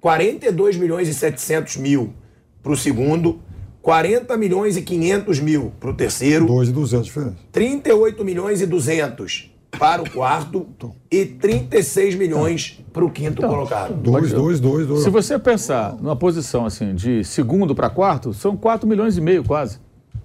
42 0.00 0.76
milhões 0.76 1.06
e 1.06 1.14
700 1.14 1.76
mil 1.76 2.12
para 2.60 2.72
o 2.72 2.76
segundo, 2.76 3.38
40 3.80 4.36
milhões 4.36 4.76
e 4.76 4.82
500 4.82 5.38
mil 5.38 5.72
para 5.78 5.90
o 5.90 5.94
terceiro. 5.94 6.46
2 6.46 6.70
e 6.70 6.72
200 6.72 7.06
diferença. 7.06 7.36
38 7.52 8.24
milhões 8.24 8.60
e 8.60 8.66
200 8.66 9.52
para 9.78 10.02
o 10.02 10.10
quarto 10.10 10.66
e 11.08 11.24
36 11.24 12.16
milhões 12.16 12.84
para 12.92 13.04
o 13.04 13.10
quinto 13.10 13.38
então, 13.38 13.48
colocado. 13.48 13.94
2, 13.94 14.32
2, 14.32 14.58
2, 14.58 14.86
2. 14.88 15.02
Se 15.04 15.10
você 15.10 15.38
pensar 15.38 15.94
numa 15.94 16.16
posição 16.16 16.66
assim 16.66 16.92
de 16.92 17.22
segundo 17.22 17.72
para 17.72 17.88
quarto, 17.88 18.34
são 18.34 18.56
4 18.56 18.88
milhões 18.88 19.16
e 19.16 19.20
meio 19.20 19.44
quase. 19.44 19.78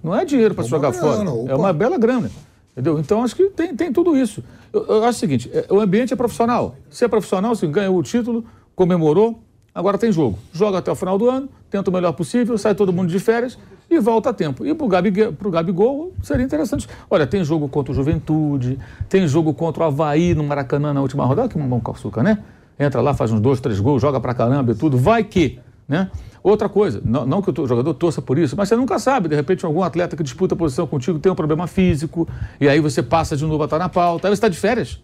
Não 0.06 0.14
é 0.14 0.24
dinheiro 0.24 0.54
para 0.54 0.62
jogar 0.62 0.92
grana, 0.92 1.32
fora. 1.32 1.50
É 1.50 1.54
uma 1.56 1.72
bela 1.72 1.98
grana. 1.98 2.30
Entendeu? 2.70 2.96
Então 3.00 3.24
acho 3.24 3.34
que 3.34 3.50
tem, 3.50 3.74
tem 3.74 3.92
tudo 3.92 4.16
isso. 4.16 4.40
Eu, 4.72 4.86
eu 4.86 5.04
acho 5.04 5.16
o 5.16 5.20
seguinte: 5.20 5.50
é, 5.52 5.66
o 5.68 5.80
ambiente 5.80 6.12
é 6.12 6.16
profissional. 6.16 6.76
Se 6.88 7.04
é 7.04 7.08
profissional, 7.08 7.56
se 7.56 7.66
ganhou 7.66 7.96
o 7.96 8.02
título, 8.04 8.44
comemorou, 8.76 9.42
agora 9.74 9.98
tem 9.98 10.12
jogo. 10.12 10.38
Joga 10.52 10.78
até 10.78 10.92
o 10.92 10.94
final 10.94 11.18
do 11.18 11.28
ano, 11.28 11.48
tenta 11.68 11.90
o 11.90 11.92
melhor 11.92 12.12
possível, 12.12 12.56
sai 12.56 12.72
todo 12.72 12.92
mundo 12.92 13.08
de 13.08 13.18
férias 13.18 13.58
e 13.90 13.98
volta 13.98 14.30
a 14.30 14.32
tempo. 14.32 14.64
E 14.64 14.72
para 14.74 14.84
o 14.84 14.88
Gabi, 14.88 15.10
Gabigol 15.10 16.12
seria 16.22 16.44
interessante. 16.44 16.86
Olha, 17.10 17.26
tem 17.26 17.42
jogo 17.42 17.68
contra 17.68 17.90
o 17.90 17.94
Juventude, 17.94 18.78
tem 19.08 19.26
jogo 19.26 19.52
contra 19.54 19.82
o 19.82 19.86
Havaí 19.88 20.36
no 20.36 20.44
Maracanã 20.44 20.94
na 20.94 21.00
última 21.00 21.24
rodada, 21.24 21.48
que 21.48 21.58
é 21.58 21.60
um 21.60 21.66
bom 21.66 21.82
açúcar, 21.90 22.22
né? 22.22 22.38
Entra 22.78 23.00
lá, 23.00 23.12
faz 23.12 23.32
uns 23.32 23.40
dois, 23.40 23.58
três 23.58 23.80
gols, 23.80 24.00
joga 24.00 24.20
pra 24.20 24.34
caramba 24.34 24.70
e 24.70 24.74
tudo. 24.76 24.96
Vai 24.96 25.24
que, 25.24 25.58
né? 25.88 26.10
Outra 26.42 26.68
coisa, 26.68 27.00
não, 27.04 27.26
não, 27.26 27.42
que 27.42 27.50
o 27.50 27.66
jogador 27.66 27.92
torça 27.94 28.22
por 28.22 28.38
isso, 28.38 28.56
mas 28.56 28.68
você 28.68 28.76
nunca 28.76 28.98
sabe, 28.98 29.28
de 29.28 29.34
repente 29.34 29.64
algum 29.64 29.82
atleta 29.82 30.16
que 30.16 30.22
disputa 30.22 30.54
a 30.54 30.58
posição 30.58 30.86
contigo 30.86 31.18
tem 31.18 31.30
um 31.30 31.34
problema 31.34 31.66
físico, 31.66 32.28
e 32.60 32.68
aí 32.68 32.80
você 32.80 33.02
passa 33.02 33.36
de 33.36 33.44
novo 33.44 33.62
a 33.62 33.66
estar 33.66 33.78
na 33.78 33.88
pauta, 33.88 34.28
aí 34.28 34.30
você 34.30 34.34
está 34.34 34.48
de 34.48 34.56
férias, 34.56 35.00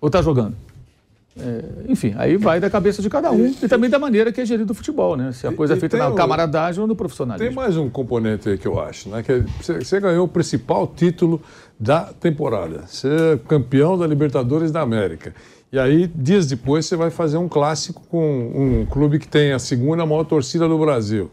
ou 0.00 0.08
está 0.08 0.22
jogando. 0.22 0.56
É, 1.38 1.62
enfim, 1.88 2.12
aí 2.18 2.36
vai 2.36 2.58
da 2.58 2.68
cabeça 2.68 3.00
de 3.00 3.08
cada 3.08 3.30
um 3.30 3.46
e, 3.46 3.56
e, 3.62 3.68
também 3.68 3.88
da 3.88 4.00
maneira 4.00 4.32
que 4.32 4.40
é 4.40 4.44
gerido 4.44 4.72
o 4.72 4.74
futebol, 4.74 5.16
né? 5.16 5.30
Se 5.30 5.46
a 5.46 5.52
coisa 5.52 5.74
e, 5.74 5.76
é 5.76 5.80
feita 5.80 5.96
na 5.96 6.10
camaradagem 6.12 6.80
ou 6.80 6.88
no 6.88 6.96
profissionalismo. 6.96 7.46
Tem 7.46 7.54
mais 7.54 7.76
um 7.76 7.88
componente 7.88 8.48
aí 8.48 8.58
que 8.58 8.66
eu 8.66 8.80
acho, 8.80 9.08
né? 9.08 9.22
Que 9.22 9.44
você, 9.62 9.78
você 9.78 10.00
ganhou 10.00 10.24
o 10.24 10.28
principal 10.28 10.88
título 10.88 11.40
da 11.78 12.12
temporada. 12.12 12.84
Você 12.86 13.08
é 13.08 13.38
campeão 13.46 13.96
da 13.96 14.08
Libertadores 14.08 14.72
da 14.72 14.80
América. 14.80 15.32
E 15.72 15.78
aí, 15.78 16.08
dias 16.08 16.46
depois, 16.46 16.86
você 16.86 16.96
vai 16.96 17.10
fazer 17.10 17.36
um 17.36 17.48
clássico 17.48 18.02
com 18.08 18.52
um 18.54 18.86
clube 18.86 19.20
que 19.20 19.28
tem 19.28 19.52
a 19.52 19.58
segunda 19.58 20.04
maior 20.04 20.24
torcida 20.24 20.66
do 20.66 20.76
Brasil. 20.76 21.30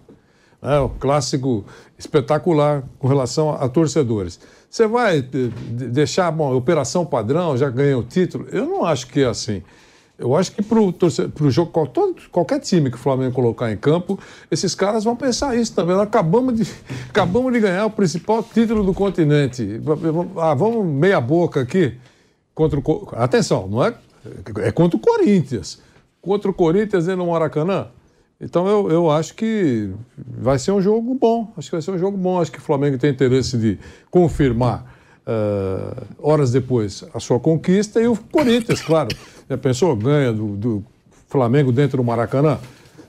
É 0.61 0.79
um 0.79 0.89
clássico 0.89 1.65
espetacular 1.97 2.83
com 2.99 3.07
relação 3.07 3.51
a, 3.51 3.67
torcedores. 3.67 4.39
Você 4.69 4.85
vai 4.85 5.19
eh, 5.19 5.23
deixar, 5.71 6.29
bom, 6.29 6.55
operação 6.55 7.03
padrão, 7.03 7.57
já 7.57 7.69
ganhou 7.69 8.01
o 8.01 8.03
título? 8.03 8.47
Eu 8.51 8.65
não 8.65 8.85
acho 8.85 9.07
que 9.07 9.21
é 9.21 9.25
assim. 9.25 9.63
Eu 10.19 10.35
acho 10.35 10.51
que 10.51 10.61
para 10.61 10.79
o 10.79 11.51
jogo, 11.51 11.71
qualquer 12.31 12.59
time 12.59 12.89
que 12.91 12.95
o 12.95 12.99
Flamengo 12.99 13.33
colocar 13.33 13.71
em 13.71 13.77
campo, 13.77 14.19
esses 14.51 14.73
caras 14.75 15.03
vão 15.03 15.15
pensar 15.15 15.55
isso 15.55 15.73
também. 15.73 15.95
Nós 15.95 16.07
acabamos 16.07 16.55
de, 16.55 16.67
acabamos 17.09 17.53
de 17.53 17.59
ganhar 17.59 17.85
o 17.85 17.91
principal 17.91 18.43
título 18.43 18.83
do 18.83 18.93
continente. 18.93 19.79
Ah, 20.37 20.53
vamos 20.53 20.85
meia 20.85 21.21
boca 21.21 21.61
aqui 21.61 21.95
contra 22.53 22.79
o. 22.79 23.09
Atenção, 23.13 23.67
não 23.67 23.83
é 23.83 23.93
é 24.59 24.71
contra 24.71 24.97
o 24.97 24.99
Corinthians. 24.99 25.79
Contra 26.21 26.49
o 26.49 26.53
Corinthians 26.53 27.07
no 27.07 27.27
Maracanã. 27.27 27.87
Então 28.39 28.67
eu, 28.67 28.91
eu 28.91 29.11
acho 29.11 29.33
que 29.33 29.89
vai 30.17 30.59
ser 30.59 30.71
um 30.71 30.81
jogo 30.81 31.13
bom. 31.15 31.51
Acho 31.57 31.69
que 31.69 31.75
vai 31.75 31.81
ser 31.81 31.91
um 31.91 31.97
jogo 31.97 32.17
bom. 32.17 32.39
Acho 32.39 32.51
que 32.51 32.59
o 32.59 32.61
Flamengo 32.61 32.97
tem 32.97 33.11
interesse 33.11 33.57
de 33.57 33.79
confirmar 34.11 34.85
uh, 35.25 36.05
horas 36.19 36.51
depois 36.51 37.03
a 37.13 37.19
sua 37.19 37.39
conquista 37.39 37.99
e 37.99 38.07
o 38.07 38.15
Corinthians, 38.15 38.81
claro. 38.81 39.09
Já 39.49 39.57
pensou? 39.57 39.95
Ganha 39.95 40.31
do, 40.31 40.55
do 40.55 40.83
Flamengo 41.27 41.71
dentro 41.71 41.97
do 41.97 42.03
Maracanã 42.03 42.59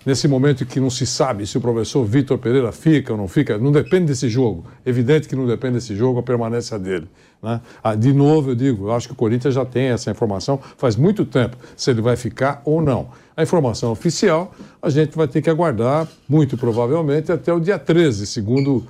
nesse 0.05 0.27
momento 0.29 0.65
que 0.65 0.81
não 0.81 0.91
se 0.91 1.07
sabe 1.07 1.47
se 1.47 1.59
o 1.59 1.61
professor 1.61 2.05
Vitor 2.05 2.39
Pereira 2.39 2.73
fica 2.73 3.13
ou 3.13 3.19
não 3.19 3.29
fica, 3.29 3.59
não 3.59 3.73
depende 3.73 4.07
desse 4.07 4.29
jogo. 4.29 4.65
Evidente 4.85 5.29
que 5.29 5.37
não 5.37 5.47
depende 5.47 5.75
desse 5.75 5.95
jogo 5.95 6.21
a 6.21 6.23
permanência 6.23 6.79
dele. 6.79 7.09
Né? 7.43 7.61
Ah, 7.83 7.95
de 7.95 8.13
novo, 8.13 8.51
eu 8.51 8.55
digo, 8.55 8.87
eu 8.87 8.93
acho 8.93 9.09
que 9.09 9.13
o 9.13 9.17
Corinthians 9.17 9.55
já 9.55 9.65
tem 9.65 9.89
essa 9.89 10.11
informação 10.11 10.61
faz 10.77 10.97
muito 10.97 11.25
tempo, 11.25 11.57
se 11.77 11.91
ele 11.91 12.01
vai 12.01 12.17
ficar 12.17 12.63
ou 12.65 12.83
não. 12.83 13.09
A 13.37 13.43
informação 13.43 13.93
oficial 13.93 14.53
a 14.83 14.91
gente 14.91 15.17
vai 15.17 15.29
ter 15.29 15.41
que 15.41 15.49
aguardar, 15.49 16.09
muito 16.29 16.57
provavelmente, 16.57 17.31
até 17.31 17.53
o 17.53 17.61
dia 17.61 17.79
13, 17.79 18.27
segundo 18.27 18.85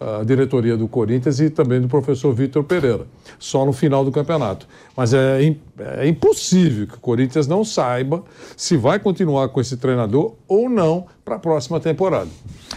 a 0.00 0.24
diretoria 0.24 0.76
do 0.76 0.88
Corinthians 0.88 1.40
e 1.40 1.48
também 1.48 1.80
do 1.80 1.88
professor 1.88 2.32
Vitor 2.34 2.64
Pereira, 2.64 3.06
só 3.38 3.64
no 3.64 3.72
final 3.72 4.04
do 4.04 4.10
campeonato. 4.10 4.66
Mas 4.96 5.14
é, 5.14 5.56
é, 5.78 6.06
impossível 6.06 6.86
que 6.86 6.94
o 6.94 7.00
Corinthians 7.00 7.46
não 7.46 7.64
saiba 7.64 8.22
se 8.56 8.76
vai 8.76 8.98
continuar 8.98 9.48
com 9.48 9.60
esse 9.60 9.76
treinador 9.76 10.34
ou 10.46 10.68
não 10.68 11.06
para 11.24 11.36
a 11.36 11.38
próxima 11.38 11.80
temporada. 11.80 12.28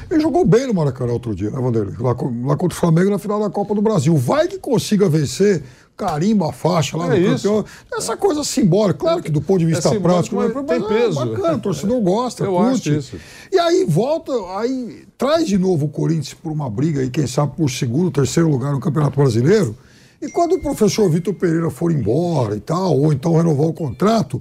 Ele 0.10 0.22
jogou 0.22 0.45
bem 0.45 0.68
no 0.68 0.73
Maracanã 0.73 1.11
outro 1.11 1.35
dia, 1.35 1.49
né, 1.49 1.60
Vanderlei? 1.60 1.95
Lá, 1.99 2.15
lá 2.45 2.56
contra 2.56 2.76
o 2.76 2.80
Flamengo 2.80 3.10
na 3.10 3.19
final 3.19 3.39
da 3.39 3.49
Copa 3.49 3.76
do 3.76 3.81
Brasil. 3.81 4.15
Vai 4.15 4.48
que 4.48 4.57
consiga 4.57 5.10
vencer 5.10 5.64
carimba 5.98 6.49
a 6.49 6.53
faixa 6.53 6.95
lá 6.95 7.07
é 7.07 7.19
no 7.19 7.34
isso. 7.34 7.48
campeão. 7.48 7.65
Essa 7.91 8.15
coisa 8.15 8.44
simbólica, 8.44 8.99
claro 8.99 9.24
que 9.24 9.32
do 9.32 9.41
ponto 9.41 9.60
de 9.60 9.65
é 9.65 9.68
vista 9.69 9.90
é 9.90 9.99
prático, 9.99 10.36
mas, 10.36 10.53
mas 10.53 10.65
tem 10.65 10.82
peso. 10.84 11.19
É 11.19 11.26
bacana, 11.26 11.57
o 11.57 11.60
torcedor 11.60 11.99
gosta, 12.02 12.44
Eu 12.44 12.53
curte. 12.53 12.90
Acho 12.90 12.99
isso. 12.99 13.18
E 13.52 13.57
aí 13.57 13.84
volta, 13.86 14.32
aí 14.57 15.06
traz 15.18 15.48
de 15.48 15.57
novo 15.57 15.88
o 15.88 15.90
Corinthians 15.90 16.36
por 16.36 16.52
uma 16.52 16.69
briga 16.69 17.02
aí, 17.02 17.10
quem 17.10 17.26
sabe 17.26 17.56
por 17.57 17.69
segundo, 17.69 18.11
terceiro 18.11 18.48
lugar 18.48 18.72
no 18.72 18.80
Campeonato 18.80 19.18
Brasileiro. 19.19 19.76
E 20.22 20.30
quando 20.30 20.53
o 20.53 20.61
professor 20.61 21.10
Vitor 21.10 21.34
Pereira 21.34 21.69
for 21.72 21.91
embora 21.91 22.56
e 22.56 22.60
tal, 22.60 22.98
ou 22.98 23.11
então 23.11 23.36
renovar 23.36 23.68
o 23.68 23.74
contrato, 23.74 24.40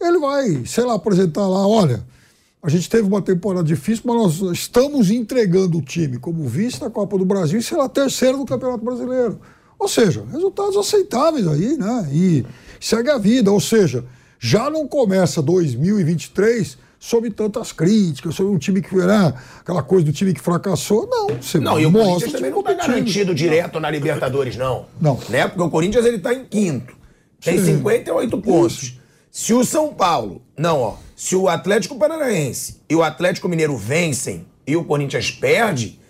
ele 0.00 0.18
vai, 0.18 0.64
sei 0.66 0.84
lá, 0.84 0.94
apresentar 0.94 1.46
lá, 1.46 1.66
olha, 1.66 2.04
a 2.62 2.68
gente 2.68 2.90
teve 2.90 3.06
uma 3.06 3.22
temporada 3.22 3.64
difícil, 3.64 4.04
mas 4.06 4.16
nós 4.16 4.52
estamos 4.52 5.10
entregando 5.10 5.78
o 5.78 5.82
time 5.82 6.18
como 6.18 6.46
vice 6.48 6.80
da 6.80 6.90
Copa 6.90 7.16
do 7.16 7.24
Brasil 7.24 7.60
e 7.60 7.62
será 7.62 7.88
terceiro 7.88 8.38
no 8.38 8.44
Campeonato 8.44 8.84
Brasileiro. 8.84 9.40
Ou 9.78 9.88
seja, 9.88 10.24
resultados 10.32 10.76
aceitáveis 10.76 11.46
aí, 11.46 11.76
né? 11.76 12.08
E 12.12 12.46
segue 12.80 13.10
a 13.10 13.18
vida. 13.18 13.52
Ou 13.52 13.60
seja, 13.60 14.04
já 14.38 14.70
não 14.70 14.86
começa 14.86 15.42
2023 15.42 16.78
sob 16.98 17.30
tantas 17.30 17.72
críticas, 17.72 18.34
sobre 18.34 18.52
um 18.52 18.58
time 18.58 18.82
que 18.82 18.94
né, 18.96 19.34
aquela 19.60 19.82
coisa 19.82 20.04
do 20.04 20.12
time 20.12 20.32
que 20.32 20.40
fracassou. 20.40 21.06
Não, 21.08 21.28
você 21.40 21.58
não, 21.58 21.78
e 21.78 21.86
o 21.86 21.92
Corinthians 21.92 22.32
também 22.32 22.50
não 22.50 22.60
está 22.60 22.74
garantido 22.74 23.34
direto 23.34 23.78
na 23.78 23.90
Libertadores, 23.90 24.56
não. 24.56 24.86
Não. 25.00 25.18
Né? 25.28 25.46
Porque 25.46 25.62
o 25.62 25.70
Corinthians 25.70 26.04
ele 26.04 26.16
está 26.16 26.34
em 26.34 26.44
quinto. 26.44 26.94
Tem 27.40 27.58
Sim. 27.58 27.76
58 27.76 28.38
pontos. 28.38 28.82
Isso. 28.82 29.00
Se 29.30 29.52
o 29.52 29.64
São 29.64 29.92
Paulo, 29.92 30.42
não, 30.56 30.80
ó, 30.80 30.96
se 31.14 31.36
o 31.36 31.48
Atlético 31.48 31.96
Paranaense 31.96 32.80
e 32.88 32.96
o 32.96 33.02
Atlético 33.02 33.48
Mineiro 33.48 33.76
vencem 33.76 34.46
e 34.66 34.74
o 34.76 34.84
Corinthians 34.84 35.30
perde, 35.30 36.00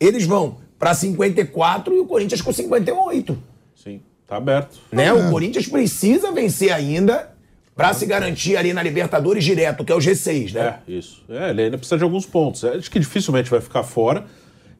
eles 0.00 0.24
vão 0.24 0.58
para 0.82 0.94
54 0.94 1.94
e 1.94 2.00
o 2.00 2.06
Corinthians 2.06 2.42
com 2.42 2.52
58. 2.52 3.38
Sim, 3.72 4.00
tá 4.26 4.36
aberto. 4.36 4.80
Né? 4.90 5.04
É. 5.06 5.12
O 5.12 5.30
Corinthians 5.30 5.68
precisa 5.68 6.32
vencer 6.32 6.72
ainda 6.72 7.30
para 7.76 7.94
se 7.94 8.04
garantir 8.04 8.56
ali 8.56 8.72
na 8.72 8.82
Libertadores 8.82 9.44
direto, 9.44 9.84
que 9.84 9.92
é 9.92 9.94
o 9.94 10.00
G6, 10.00 10.54
né? 10.54 10.80
É, 10.88 10.92
isso. 10.92 11.24
É, 11.28 11.50
ele 11.50 11.62
ainda 11.62 11.78
precisa 11.78 11.98
de 11.98 12.02
alguns 12.02 12.26
pontos. 12.26 12.64
Acho 12.64 12.90
que 12.90 12.98
dificilmente 12.98 13.48
vai 13.48 13.60
ficar 13.60 13.84
fora. 13.84 14.24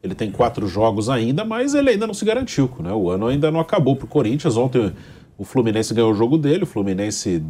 Ele 0.03 0.13
tem 0.13 0.29
quatro 0.29 0.67
jogos 0.67 1.07
ainda, 1.07 1.45
mas 1.45 1.73
ele 1.73 1.91
ainda 1.91 2.05
não 2.05 2.13
se 2.13 2.25
garantiu. 2.25 2.69
Né? 2.79 2.91
O 2.91 3.09
ano 3.09 3.27
ainda 3.27 3.49
não 3.49 3.61
acabou 3.61 3.95
para 3.95 4.03
o 4.03 4.09
Corinthians. 4.09 4.57
Ontem 4.57 4.91
o 5.37 5.45
Fluminense 5.45 5.93
ganhou 5.93 6.11
o 6.11 6.15
jogo 6.15 6.37
dele, 6.37 6.63
o 6.63 6.67
Fluminense 6.67 7.41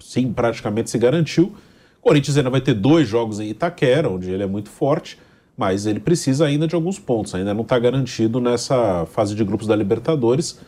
sim 0.00 0.32
praticamente 0.32 0.88
se 0.88 0.96
garantiu. 0.96 1.52
O 2.00 2.08
Corinthians 2.08 2.38
ainda 2.38 2.48
vai 2.48 2.62
ter 2.62 2.72
dois 2.72 3.06
jogos 3.06 3.38
em 3.38 3.50
Itaquera, 3.50 4.08
onde 4.08 4.30
ele 4.30 4.44
é 4.44 4.46
muito 4.46 4.70
forte, 4.70 5.18
mas 5.58 5.86
ele 5.86 5.98
precisa 5.98 6.46
ainda 6.46 6.68
de 6.68 6.76
alguns 6.76 7.00
pontos. 7.00 7.34
Ainda 7.34 7.52
não 7.52 7.62
está 7.62 7.76
garantido 7.80 8.40
nessa 8.40 9.04
fase 9.06 9.34
de 9.34 9.42
grupos 9.42 9.66
da 9.66 9.74
Libertadores. 9.74 10.60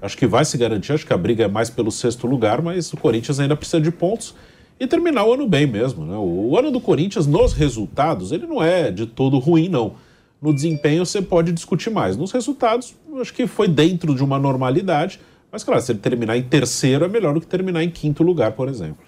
Acho 0.00 0.16
que 0.16 0.26
vai 0.26 0.42
se 0.42 0.56
garantir, 0.56 0.92
acho 0.94 1.06
que 1.06 1.12
a 1.12 1.18
briga 1.18 1.44
é 1.44 1.48
mais 1.48 1.68
pelo 1.68 1.92
sexto 1.92 2.26
lugar, 2.26 2.62
mas 2.62 2.90
o 2.90 2.96
Corinthians 2.96 3.38
ainda 3.38 3.54
precisa 3.54 3.78
de 3.78 3.90
pontos 3.90 4.34
e 4.80 4.86
terminar 4.86 5.24
o 5.24 5.34
ano 5.34 5.46
bem 5.46 5.66
mesmo. 5.66 6.06
Né? 6.06 6.16
O 6.16 6.56
ano 6.56 6.70
do 6.70 6.80
Corinthians, 6.80 7.26
nos 7.26 7.52
resultados, 7.52 8.32
ele 8.32 8.46
não 8.46 8.62
é 8.62 8.90
de 8.90 9.04
todo 9.04 9.38
ruim, 9.38 9.68
não. 9.68 9.96
No 10.40 10.54
desempenho 10.54 11.04
você 11.04 11.20
pode 11.20 11.52
discutir 11.52 11.90
mais. 11.90 12.16
Nos 12.16 12.32
resultados, 12.32 12.94
acho 13.20 13.34
que 13.34 13.46
foi 13.46 13.68
dentro 13.68 14.14
de 14.14 14.24
uma 14.24 14.38
normalidade. 14.38 15.20
Mas, 15.52 15.62
claro, 15.62 15.82
se 15.82 15.92
ele 15.92 15.98
terminar 15.98 16.38
em 16.38 16.42
terceiro 16.42 17.04
é 17.04 17.08
melhor 17.08 17.34
do 17.34 17.40
que 17.40 17.46
terminar 17.46 17.82
em 17.82 17.90
quinto 17.90 18.22
lugar, 18.22 18.52
por 18.52 18.68
exemplo. 18.68 19.04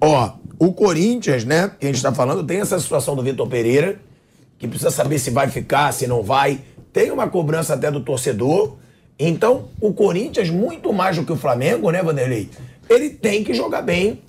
Ó, 0.00 0.34
o 0.58 0.72
Corinthians, 0.72 1.44
né, 1.44 1.68
que 1.80 1.86
a 1.86 1.88
gente 1.88 1.96
está 1.96 2.12
falando, 2.12 2.44
tem 2.44 2.60
essa 2.60 2.78
situação 2.78 3.16
do 3.16 3.22
Vitor 3.22 3.48
Pereira, 3.48 3.98
que 4.62 4.68
precisa 4.68 4.92
saber 4.92 5.18
se 5.18 5.28
vai 5.28 5.48
ficar, 5.48 5.90
se 5.92 6.06
não 6.06 6.22
vai. 6.22 6.60
Tem 6.92 7.10
uma 7.10 7.28
cobrança 7.28 7.74
até 7.74 7.90
do 7.90 8.00
torcedor. 8.00 8.76
Então, 9.18 9.64
o 9.80 9.92
Corinthians, 9.92 10.50
muito 10.50 10.92
mais 10.92 11.16
do 11.16 11.24
que 11.24 11.32
o 11.32 11.36
Flamengo, 11.36 11.90
né, 11.90 12.00
Vanderlei? 12.00 12.48
Ele 12.88 13.10
tem 13.10 13.42
que 13.42 13.52
jogar 13.54 13.82
bem 13.82 14.20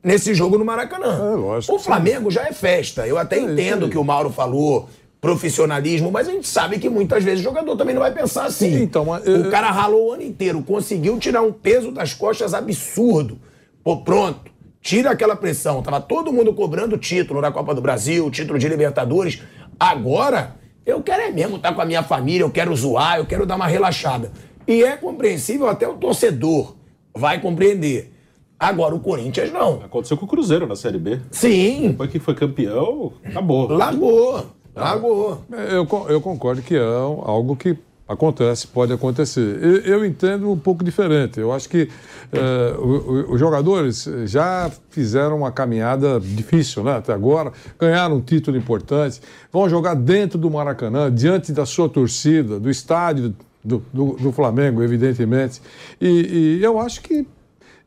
nesse 0.00 0.32
jogo 0.32 0.56
no 0.56 0.64
Maracanã. 0.64 1.32
É, 1.32 1.34
lógico, 1.34 1.74
o 1.74 1.78
Flamengo 1.80 2.30
já 2.30 2.46
é 2.46 2.52
festa. 2.52 3.04
Eu 3.04 3.18
até 3.18 3.36
É, 3.38 3.40
entendo 3.40 3.88
que 3.88 3.98
o 3.98 4.04
Mauro 4.04 4.30
falou 4.30 4.88
profissionalismo, 5.20 6.08
mas 6.12 6.28
a 6.28 6.30
gente 6.30 6.46
sabe 6.46 6.78
que 6.78 6.88
muitas 6.88 7.24
vezes 7.24 7.40
o 7.40 7.42
jogador 7.42 7.76
também 7.76 7.92
não 7.94 8.00
vai 8.00 8.12
pensar 8.14 8.44
assim. 8.44 8.76
Sim, 8.76 8.82
então, 8.84 9.16
eu- 9.24 9.40
o 9.48 9.50
cara 9.50 9.72
ralou 9.72 10.10
o 10.10 10.12
ano 10.12 10.22
inteiro, 10.22 10.62
conseguiu 10.62 11.18
tirar 11.18 11.42
um 11.42 11.52
peso 11.52 11.90
das 11.90 12.14
costas 12.14 12.54
absurdo. 12.54 13.38
Pô, 13.82 13.96
pronto. 13.96 14.50
Tira 14.82 15.10
aquela 15.10 15.36
pressão. 15.36 15.82
Tava 15.82 16.00
todo 16.00 16.32
mundo 16.32 16.54
cobrando 16.54 16.96
título 16.96 17.42
da 17.42 17.52
Copa 17.52 17.74
do 17.74 17.82
Brasil, 17.82 18.30
título 18.30 18.58
de 18.58 18.66
Libertadores. 18.66 19.42
Agora, 19.80 20.56
eu 20.84 21.02
quero 21.02 21.22
é 21.22 21.30
mesmo 21.30 21.56
estar 21.56 21.72
com 21.72 21.80
a 21.80 21.86
minha 21.86 22.02
família, 22.02 22.44
eu 22.44 22.50
quero 22.50 22.76
zoar, 22.76 23.16
eu 23.16 23.24
quero 23.24 23.46
dar 23.46 23.56
uma 23.56 23.66
relaxada. 23.66 24.30
E 24.68 24.84
é 24.84 24.94
compreensível 24.94 25.66
até 25.68 25.88
o 25.88 25.94
torcedor 25.94 26.76
vai 27.16 27.40
compreender. 27.40 28.12
Agora, 28.58 28.94
o 28.94 29.00
Corinthians 29.00 29.50
não. 29.50 29.80
Aconteceu 29.82 30.18
com 30.18 30.26
o 30.26 30.28
Cruzeiro 30.28 30.66
na 30.66 30.76
Série 30.76 30.98
B. 30.98 31.18
Sim, 31.30 31.88
Depois 31.88 32.10
que 32.10 32.18
foi 32.18 32.34
campeão, 32.34 33.14
acabou. 33.24 33.68
largou. 33.68 34.46
Largou. 34.76 35.42
Eu, 35.50 35.88
eu 36.10 36.20
concordo 36.20 36.60
que 36.60 36.76
é 36.76 36.80
algo 36.82 37.56
que 37.56 37.76
acontece, 38.10 38.66
pode 38.66 38.92
acontecer. 38.92 39.58
Eu, 39.62 39.76
eu 39.82 40.04
entendo 40.04 40.50
um 40.50 40.58
pouco 40.58 40.82
diferente. 40.82 41.38
Eu 41.38 41.52
acho 41.52 41.68
que 41.68 41.88
eh, 42.32 42.74
o- 42.78 42.82
o- 42.82 43.32
os 43.34 43.40
jogadores 43.40 44.08
já 44.26 44.70
fizeram 44.90 45.38
uma 45.38 45.52
caminhada 45.52 46.18
difícil 46.20 46.82
né, 46.82 46.96
até 46.96 47.12
agora, 47.12 47.52
ganharam 47.78 48.16
um 48.16 48.20
título 48.20 48.56
importante, 48.56 49.20
vão 49.52 49.68
jogar 49.68 49.94
dentro 49.94 50.38
do 50.38 50.50
Maracanã, 50.50 51.10
diante 51.12 51.52
da 51.52 51.64
sua 51.64 51.88
torcida, 51.88 52.58
do 52.58 52.68
estádio 52.68 53.34
do, 53.64 53.82
do- 53.92 54.14
do 54.14 54.32
Flamengo, 54.32 54.82
evidentemente. 54.82 55.62
E, 56.00 56.58
e 56.58 56.64
eu 56.64 56.80
acho 56.80 57.00
que 57.02 57.26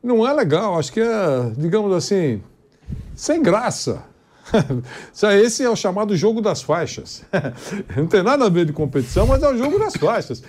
não 0.02 0.26
é 0.26 0.32
legal, 0.32 0.78
acho 0.78 0.92
que 0.92 1.00
é, 1.00 1.52
digamos 1.56 1.92
assim, 1.94 2.40
sem 3.14 3.42
graça. 3.42 4.02
Esse 5.42 5.62
é 5.62 5.70
o 5.70 5.76
chamado 5.76 6.16
jogo 6.16 6.40
das 6.40 6.62
faixas. 6.62 7.24
Não 7.96 8.06
tem 8.06 8.22
nada 8.22 8.46
a 8.46 8.48
ver 8.48 8.64
de 8.64 8.72
competição, 8.72 9.26
mas 9.26 9.42
é 9.42 9.48
o 9.48 9.56
jogo 9.56 9.78
das 9.78 9.94
faixas. 9.96 10.42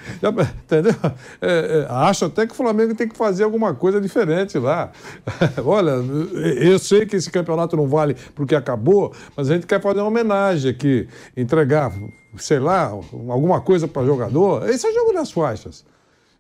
Entendeu? 0.64 0.96
É, 1.42 1.86
é, 1.86 1.88
acho 1.90 2.26
até 2.26 2.46
que 2.46 2.54
o 2.54 2.56
Flamengo 2.56 2.96
tem 2.96 3.08
que 3.08 3.18
fazer 3.18 3.44
alguma 3.44 3.74
coisa 3.74 4.00
diferente 4.02 4.58
lá. 4.58 4.92
Olha, 5.66 5.92
eu 5.92 6.78
sei 6.80 7.06
que 7.06 7.16
esse 7.16 7.30
campeonato 7.30 7.76
não 7.76 7.88
vale 7.88 8.16
porque 8.34 8.56
acabou, 8.56 9.14
mas 9.36 9.50
a 9.50 9.56
gente 9.56 9.66
quer 9.66 9.82
fazer 9.82 10.00
uma 10.00 10.08
homenagem 10.08 10.72
aqui, 10.72 11.08
entregar, 11.36 11.92
sei 12.38 12.60
lá, 12.60 12.88
alguma 13.30 13.62
coisa 13.62 13.88
para 13.88 14.06
jogador. 14.06 14.70
Esse 14.70 14.86
é 14.86 14.92
o 14.92 14.94
jogo 14.94 15.14
das 15.14 15.32
faixas. 15.32 15.86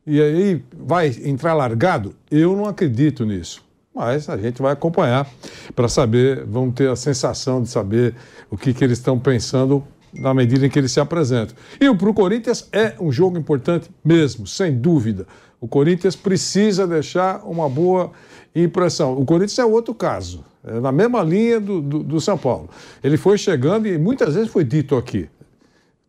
E 0.05 0.21
aí 0.21 0.63
vai 0.71 1.07
entrar 1.23 1.53
largado? 1.55 2.15
Eu 2.29 2.55
não 2.55 2.65
acredito 2.65 3.25
nisso. 3.25 3.64
Mas 3.95 4.27
a 4.27 4.35
gente 4.35 4.61
vai 4.61 4.73
acompanhar 4.73 5.25
para 5.73 5.87
saber, 5.87 6.43
vamos 6.45 6.75
ter 6.75 6.89
a 6.89 6.95
sensação 6.97 7.61
de 7.61 7.69
saber 7.69 8.13
o 8.51 8.57
que, 8.57 8.73
que 8.73 8.83
eles 8.83 8.97
estão 8.97 9.17
pensando 9.17 9.81
na 10.13 10.33
medida 10.33 10.65
em 10.65 10.69
que 10.69 10.77
eles 10.77 10.91
se 10.91 10.99
apresentam. 10.99 11.55
E 11.79 11.93
para 11.95 12.09
o 12.09 12.13
Corinthians 12.13 12.67
é 12.73 12.93
um 12.99 13.11
jogo 13.11 13.37
importante 13.37 13.89
mesmo, 14.03 14.45
sem 14.45 14.75
dúvida. 14.77 15.25
O 15.61 15.67
Corinthians 15.67 16.15
precisa 16.15 16.85
deixar 16.85 17.41
uma 17.45 17.69
boa 17.69 18.11
impressão. 18.53 19.17
O 19.17 19.25
Corinthians 19.25 19.59
é 19.59 19.65
outro 19.65 19.93
caso, 19.93 20.43
é 20.63 20.79
na 20.79 20.91
mesma 20.91 21.23
linha 21.23 21.59
do, 21.59 21.81
do, 21.81 22.03
do 22.03 22.21
São 22.21 22.37
Paulo. 22.37 22.69
Ele 23.03 23.15
foi 23.15 23.37
chegando 23.37 23.87
e 23.87 23.97
muitas 23.97 24.35
vezes 24.35 24.51
foi 24.51 24.63
dito 24.63 24.95
aqui. 24.97 25.29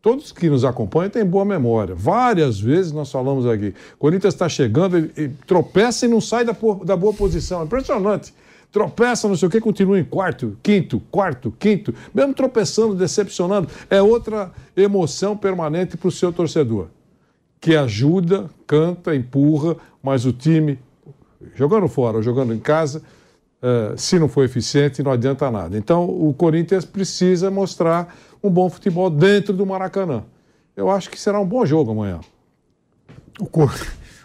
Todos 0.07 0.31
que 0.31 0.49
nos 0.49 0.65
acompanham 0.65 1.11
têm 1.11 1.25
boa 1.25 1.45
memória. 1.45 1.93
Várias 1.93 2.61
vezes 2.61 2.93
nós 2.93 3.11
falamos 3.11 3.45
aqui. 3.45 3.75
Corinthians 3.99 4.35
está 4.35 4.49
chegando, 4.49 4.97
ele 4.97 5.35
tropeça 5.45 6.07
e 6.07 6.09
não 6.09 6.21
sai 6.21 6.45
da, 6.45 6.55
da 6.85 6.97
boa 6.97 7.13
posição. 7.13 7.65
Impressionante. 7.65 8.33
Tropeça, 8.71 9.27
não 9.27 9.35
sei 9.35 9.49
o 9.49 9.51
que, 9.51 9.61
continua 9.61 9.99
em 9.99 10.05
quarto, 10.05 10.57
quinto, 10.63 11.03
quarto, 11.11 11.53
quinto. 11.59 11.93
Mesmo 12.15 12.33
tropeçando, 12.35 12.95
decepcionando. 12.95 13.69
É 13.91 14.01
outra 14.01 14.53
emoção 14.77 15.37
permanente 15.37 15.97
para 15.97 16.07
o 16.07 16.13
seu 16.13 16.33
torcedor. 16.33 16.87
Que 17.61 17.75
ajuda, 17.75 18.49
canta, 18.65 19.13
empurra, 19.13 19.77
mas 20.01 20.25
o 20.25 20.33
time, 20.33 20.79
jogando 21.57 21.89
fora 21.89 22.19
ou 22.19 22.23
jogando 22.23 22.55
em 22.55 22.61
casa, 22.61 23.03
eh, 23.61 23.95
se 23.97 24.21
não 24.21 24.29
for 24.29 24.45
eficiente, 24.45 25.03
não 25.03 25.11
adianta 25.11 25.51
nada. 25.51 25.77
Então, 25.77 26.05
o 26.05 26.33
Corinthians 26.33 26.85
precisa 26.85 27.51
mostrar 27.51 28.15
um 28.47 28.51
bom 28.51 28.69
futebol 28.71 29.11
dentro 29.11 29.53
do 29.53 29.67
Maracanã. 29.67 30.25
Eu 30.77 30.91
acho 30.91 31.11
que 31.11 31.19
será 31.19 31.41
um 31.41 31.47
bom 31.47 31.65
jogo 31.65 31.93
amanhã. 31.93 32.21
O, 33.41 33.47
Cor- 33.47 33.75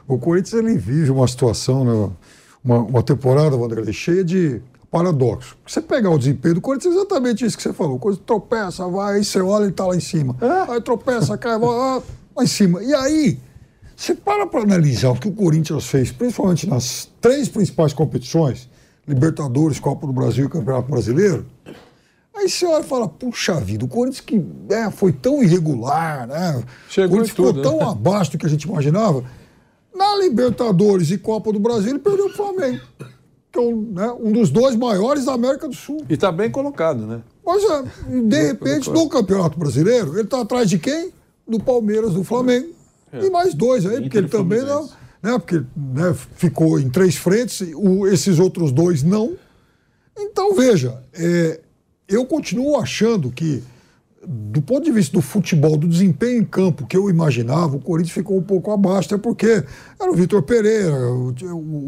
o 0.07 0.17
Corinthians 0.17 0.53
ele 0.53 0.77
vive 0.77 1.11
uma 1.11 1.27
situação, 1.27 1.83
né, 1.83 2.11
uma, 2.63 2.79
uma 2.79 3.03
temporada, 3.03 3.55
Wanderlei, 3.55 3.93
cheia 3.93 4.23
de 4.23 4.61
paradoxos. 4.89 5.55
Você 5.65 5.81
pegar 5.81 6.09
o 6.09 6.17
desempenho 6.17 6.55
do 6.55 6.61
Corinthians, 6.61 6.93
é 6.93 6.97
exatamente 6.97 7.45
isso 7.45 7.55
que 7.55 7.63
você 7.63 7.71
falou. 7.73 7.97
Corinthians 7.97 8.25
tropeça, 8.25 8.87
vai, 8.87 9.15
aí 9.15 9.23
você 9.23 9.39
olha 9.39 9.65
e 9.65 9.69
está 9.69 9.85
lá 9.85 9.95
em 9.95 10.01
cima. 10.01 10.35
Aí 10.67 10.81
tropeça, 10.81 11.37
cai, 11.37 11.57
vai 11.57 11.69
ah, 11.69 12.01
lá 12.35 12.43
em 12.43 12.47
cima. 12.47 12.83
E 12.83 12.93
aí, 12.93 13.39
você 13.95 14.13
para 14.13 14.45
para 14.45 14.61
analisar 14.61 15.11
o 15.11 15.15
que 15.15 15.29
o 15.29 15.31
Corinthians 15.31 15.87
fez, 15.87 16.11
principalmente 16.11 16.67
nas 16.67 17.09
três 17.21 17.47
principais 17.47 17.93
competições, 17.93 18.69
Libertadores, 19.07 19.79
Copa 19.79 20.05
do 20.05 20.13
Brasil 20.13 20.45
e 20.45 20.49
Campeonato 20.49 20.91
Brasileiro, 20.91 21.45
Aí 22.33 22.49
você 22.49 22.65
olha 22.65 22.81
e 22.83 22.87
fala, 22.87 23.07
puxa 23.09 23.59
vida, 23.59 23.83
o 23.83 23.87
Corinthians 23.87 24.21
que 24.21 24.37
né, 24.69 24.89
foi 24.95 25.11
tão 25.11 25.43
irregular, 25.43 26.25
né? 26.27 26.63
Chegou 26.89 27.17
o 27.17 27.19
Corinthians 27.19 27.35
tudo, 27.35 27.61
ficou 27.61 27.73
né? 27.73 27.79
tão 27.79 27.89
abaixo 27.89 28.31
do 28.31 28.37
que 28.37 28.45
a 28.45 28.49
gente 28.49 28.63
imaginava. 28.63 29.23
Na 29.93 30.15
Libertadores 30.17 31.11
e 31.11 31.17
Copa 31.17 31.51
do 31.51 31.59
Brasil, 31.59 31.89
ele 31.89 31.99
perdeu 31.99 32.27
o 32.27 32.29
Flamengo. 32.33 32.81
Que 33.51 33.59
é 33.59 33.61
um, 33.61 33.81
né, 33.91 34.11
um 34.19 34.31
dos 34.31 34.49
dois 34.49 34.77
maiores 34.77 35.25
da 35.25 35.33
América 35.33 35.67
do 35.67 35.75
Sul. 35.75 36.05
E 36.09 36.13
está 36.13 36.31
bem 36.31 36.49
colocado, 36.49 37.05
né? 37.05 37.21
Mas, 37.45 37.63
é, 37.63 37.83
de 38.21 38.41
repente, 38.47 38.89
no 38.89 39.09
Campeonato 39.09 39.59
Brasileiro, 39.59 40.13
ele 40.13 40.21
está 40.21 40.39
atrás 40.39 40.69
de 40.69 40.79
quem? 40.79 41.11
Do 41.45 41.59
Palmeiras, 41.59 42.13
do 42.13 42.23
Flamengo. 42.23 42.69
E 43.11 43.29
mais 43.29 43.53
dois 43.53 43.85
aí, 43.85 43.99
porque 44.01 44.17
ele 44.17 44.29
também 44.29 44.61
não. 44.61 44.85
Né, 45.21 45.37
porque 45.37 45.61
né, 45.75 46.15
ficou 46.37 46.79
em 46.79 46.89
três 46.89 47.17
frentes, 47.17 47.61
o- 47.75 48.07
esses 48.07 48.39
outros 48.39 48.71
dois 48.71 49.03
não. 49.03 49.33
Então, 50.17 50.55
veja, 50.55 51.03
é, 51.13 51.59
eu 52.11 52.25
continuo 52.25 52.77
achando 52.77 53.31
que, 53.31 53.63
do 54.27 54.61
ponto 54.61 54.83
de 54.83 54.91
vista 54.91 55.13
do 55.13 55.21
futebol, 55.21 55.77
do 55.77 55.87
desempenho 55.87 56.41
em 56.41 56.45
campo 56.45 56.85
que 56.85 56.95
eu 56.97 57.09
imaginava, 57.09 57.75
o 57.75 57.79
Corinthians 57.79 58.13
ficou 58.13 58.37
um 58.37 58.43
pouco 58.43 58.71
abaixo, 58.71 59.07
até 59.13 59.17
porque 59.21 59.63
era 59.99 60.11
o 60.11 60.15
Vitor 60.15 60.43
Pereira, 60.43 60.93
o, 61.11 61.33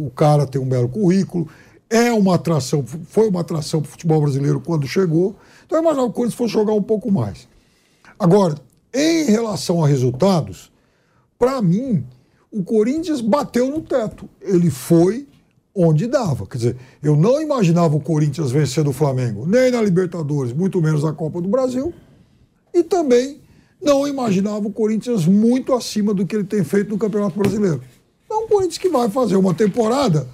o- 0.07 0.11
cara 0.15 0.47
tem 0.47 0.59
um 0.61 0.65
belo 0.67 0.87
currículo, 0.89 1.47
é 1.89 2.11
uma 2.11 2.35
atração, 2.35 2.83
foi 3.07 3.27
uma 3.29 3.41
atração 3.41 3.81
para 3.81 3.89
o 3.89 3.91
futebol 3.91 4.21
brasileiro 4.21 4.59
quando 4.59 4.87
chegou. 4.87 5.35
Então 5.65 5.77
eu 5.77 5.83
imaginava 5.83 6.07
que 6.07 6.13
o 6.13 6.15
Corinthians 6.15 6.37
fosse 6.37 6.53
jogar 6.53 6.73
um 6.73 6.81
pouco 6.81 7.11
mais. 7.11 7.47
Agora, 8.17 8.55
em 8.93 9.25
relação 9.25 9.83
a 9.83 9.87
resultados, 9.87 10.71
para 11.37 11.61
mim, 11.61 12.03
o 12.51 12.63
Corinthians 12.63 13.21
bateu 13.21 13.69
no 13.69 13.81
teto. 13.81 14.29
Ele 14.41 14.69
foi 14.69 15.27
onde 15.75 16.07
dava. 16.07 16.45
Quer 16.45 16.57
dizer, 16.57 16.77
eu 17.01 17.15
não 17.15 17.41
imaginava 17.41 17.95
o 17.95 17.99
Corinthians 17.99 18.51
vencendo 18.51 18.89
o 18.89 18.93
Flamengo, 18.93 19.45
nem 19.45 19.71
na 19.71 19.81
Libertadores, 19.81 20.53
muito 20.53 20.81
menos 20.81 21.03
na 21.03 21.13
Copa 21.13 21.41
do 21.41 21.47
Brasil. 21.47 21.93
E 22.73 22.83
também 22.83 23.41
não 23.81 24.07
imaginava 24.07 24.67
o 24.67 24.71
Corinthians 24.71 25.25
muito 25.25 25.73
acima 25.73 26.13
do 26.13 26.25
que 26.25 26.35
ele 26.35 26.45
tem 26.45 26.63
feito 26.63 26.89
no 26.89 26.97
Campeonato 26.97 27.37
Brasileiro. 27.37 27.81
Então, 28.25 28.45
um 28.45 28.47
Corinthians 28.47 28.77
que 28.77 28.89
vai 28.89 29.09
fazer 29.09 29.35
uma 29.35 29.53
temporada, 29.53 30.27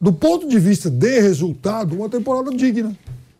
do 0.00 0.12
ponto 0.12 0.48
de 0.48 0.58
vista 0.58 0.90
de 0.90 1.20
resultado, 1.20 1.94
uma 1.94 2.08
temporada 2.08 2.50
digna. 2.50 2.96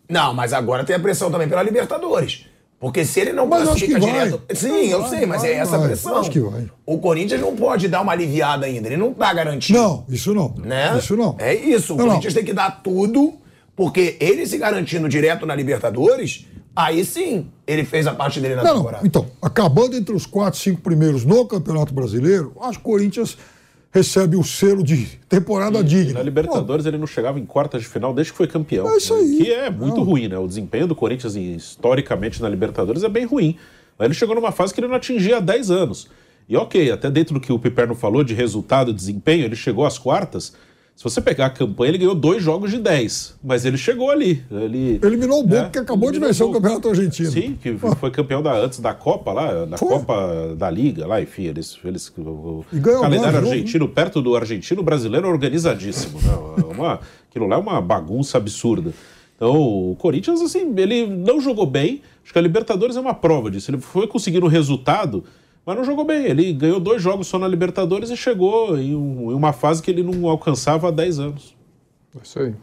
Não, 0.09 0.33
mas 0.33 0.53
agora 0.53 0.85
tem 0.85 0.97
a 0.97 1.01
pressão 1.01 1.31
também 1.31 1.49
pela 1.49 1.63
Libertadores. 1.63 2.47
Porque 2.81 3.05
se 3.05 3.19
ele 3.21 3.33
não 3.33 3.47
Mas 3.47 3.65
classifica 3.65 3.95
que 3.99 4.01
vai. 4.07 4.13
direto. 4.29 4.41
Sim, 4.55 4.87
eu 4.89 5.01
Vai, 5.01 5.11
sei, 5.11 5.27
mas 5.27 5.41
vai, 5.43 5.51
é 5.51 5.55
essa 5.55 5.75
a 5.75 5.79
vai. 5.79 5.89
pressão. 5.89 6.17
Acho 6.19 6.31
que 6.31 6.39
vai. 6.39 6.71
O 6.87 6.99
Corinthians 6.99 7.41
não 7.41 7.57
pode 7.57 7.89
dar 7.89 8.01
uma 8.03 8.13
aliviada 8.13 8.67
ainda. 8.67 8.87
Ele 8.89 8.97
não 8.97 9.13
tá 9.13 9.35
garantido. 9.35 9.77
Não, 9.79 10.05
isso 10.09 10.33
não. 10.33 10.55
Né? 10.59 10.97
Isso 10.97 11.17
não. 11.17 11.35
É 11.41 11.53
isso. 11.55 11.95
O 11.95 11.97
Não, 11.97 12.05
não. 12.05 12.11
Corinthians 12.13 12.35
tem 12.35 12.45
que 12.45 12.53
dar 12.53 12.81
tudo, 12.83 13.35
porque 13.75 14.17
ele 14.21 14.47
se 14.47 14.57
garantindo 14.59 15.09
direto 15.09 15.45
na 15.45 15.57
Libertadores, 15.57 16.47
aí 16.77 17.05
sim 17.05 17.51
ele 17.67 17.85
fez 17.85 18.07
a 18.07 18.15
parte 18.15 18.41
dele 18.41 18.55
na 18.55 18.63
Não, 18.63 18.71
não. 18.71 18.77
temporada. 18.79 19.05
Então, 19.07 19.27
acabando 19.43 19.97
entre 19.97 20.15
os 20.15 20.25
quatro, 20.25 20.61
cinco 20.61 20.81
primeiros 20.81 21.25
no 21.25 21.45
Campeonato 21.47 21.93
Brasileiro, 21.93 22.53
acho 22.61 22.79
que 22.79 22.85
o 22.85 22.93
Corinthians 22.93 23.37
recebe 23.91 24.37
o 24.37 24.45
selo 24.45 24.83
de 24.83 25.07
temporada 25.29 25.79
E 25.81 25.83
digna. 25.85 26.15
na 26.15 26.23
Libertadores 26.23 26.85
ele 26.87 26.99
não 26.99 27.07
chegava 27.07 27.39
em 27.39 27.47
quartas 27.47 27.83
de 27.83 27.89
final 27.89 28.13
desde 28.13 28.33
que 28.33 28.37
foi 28.37 28.47
campeão. 28.47 28.89
É 28.91 28.97
isso 28.97 29.15
né? 29.15 29.21
aí. 29.21 29.37
Que 29.39 29.53
é 29.53 29.71
muito 29.71 29.97
Não. 29.97 30.05
ruim, 30.05 30.29
né? 30.29 30.39
O 30.39 30.47
desempenho 30.47 30.87
do 30.87 30.95
Corinthians 30.95 31.37
em- 31.37 31.55
historicamente 31.55 32.41
na 32.43 32.49
Libertadores 32.49 33.03
é 33.03 33.09
bem 33.09 33.25
ruim. 33.25 33.57
Aí 33.99 34.07
ele 34.07 34.15
chegou 34.15 34.35
numa 34.35 34.53
fase 34.53 34.73
que 34.75 34.81
ele 34.81 34.89
não 34.89 34.95
atingia 34.95 35.39
há 35.39 35.41
10 35.41 35.71
anos. 35.71 36.09
E 36.49 36.57
ok, 36.57 36.91
até 36.91 37.11
dentro 37.11 37.35
do 37.35 37.41
que 37.41 37.53
o 37.53 37.59
Piperno 37.59 37.95
falou 37.95 38.23
de 38.25 38.33
resultado, 38.35 38.93
desempenho, 38.93 39.45
ele 39.45 39.57
chegou 39.57 39.85
às 39.85 39.99
quartas. 39.99 40.55
Se 40.99 41.05
você 41.05 41.21
pegar 41.21 41.47
a 41.47 41.51
campanha, 41.51 41.91
ele 41.91 41.99
ganhou 41.99 42.15
dois 42.17 42.43
jogos 42.43 42.73
de 42.73 42.79
10. 42.79 43.37
Mas 43.45 43.65
ele 43.65 43.77
chegou 43.77 44.11
ali. 44.11 44.43
Ele 44.51 44.99
Eliminou 45.01 45.43
o 45.43 45.47
Boca, 45.47 45.67
É, 45.67 45.69
que 45.69 45.79
acabou 45.79 46.11
de 46.11 46.19
vencer 46.19 46.45
o. 46.45 46.51
Campeonato 46.51 46.89
Argentino. 46.89 47.31
Sim, 47.31 47.57
que 47.63 47.79
foi 47.79 48.11
campeão 48.11 48.43
da, 48.43 48.57
antes 48.57 48.81
da 48.81 48.93
Copa 48.93 49.33
lá, 49.33 49.65
da 49.65 49.79
Foi. 49.79 49.87
Copa 49.87 50.57
da 50.57 50.69
Liga 50.69 51.07
lá, 51.07 51.23
enfim, 51.23 51.45
eles. 51.45 51.79
eles 51.85 52.13
o, 52.19 52.65
calendário 53.01 53.41
novo, 53.41 53.53
argentino, 53.53 53.89
perto 53.89 54.21
do 54.21 54.35
argentino, 54.35 54.83
brasileiro 54.83 55.29
é 55.29 55.31
organizadíssimo. 55.31 56.21
Né? 56.21 56.33
É 56.33 56.75
Uma, 56.75 56.99
aquilo 57.31 57.47
lá 57.47 57.55
é 57.55 57.61
uma 57.61 57.81
bagunça 57.81 58.37
absurda. 58.37 58.93
Então, 59.37 59.55
o 59.55 59.95
Corinthians, 60.01 60.41
assim, 60.41 60.75
ele 60.77 61.07
não 61.07 61.41
jogou 61.41 61.65
bem. 61.65 62.03
Acho 62.25 62.33
que 62.33 62.39
a 62.41 62.43
Libertadores 62.43 62.97
é 62.97 63.01
uma 63.01 63.15
prova 63.15 63.53
disso. 63.53 63.71
Ele 63.71 63.79
foi 63.79 64.09
conseguindo 64.09 64.47
o 64.47 64.49
resultado, 64.49 65.23
mas 65.69 65.77
não 65.77 65.85
jogou 65.85 66.03
bem. 66.03 66.25
Ele 66.25 66.51
ganhou 66.55 66.81
dois 66.81 67.03
jogos 67.03 67.27
só 67.27 67.39
na 67.39 67.47
Libertadores 67.47 68.09
e 68.09 68.17
chegou 68.17 68.79
em, 68.79 68.97
um- 68.97 69.31
em 69.31 69.35
uma 69.35 69.53
fase 69.53 69.83
que 69.83 69.91
ele 69.91 70.03
não 70.03 70.27
alcançava 70.27 70.89
há 70.89 70.91
10 70.91 71.19
anos. 71.19 71.55
É 72.17 72.23
isso 72.23 72.39
aí. 72.41 72.55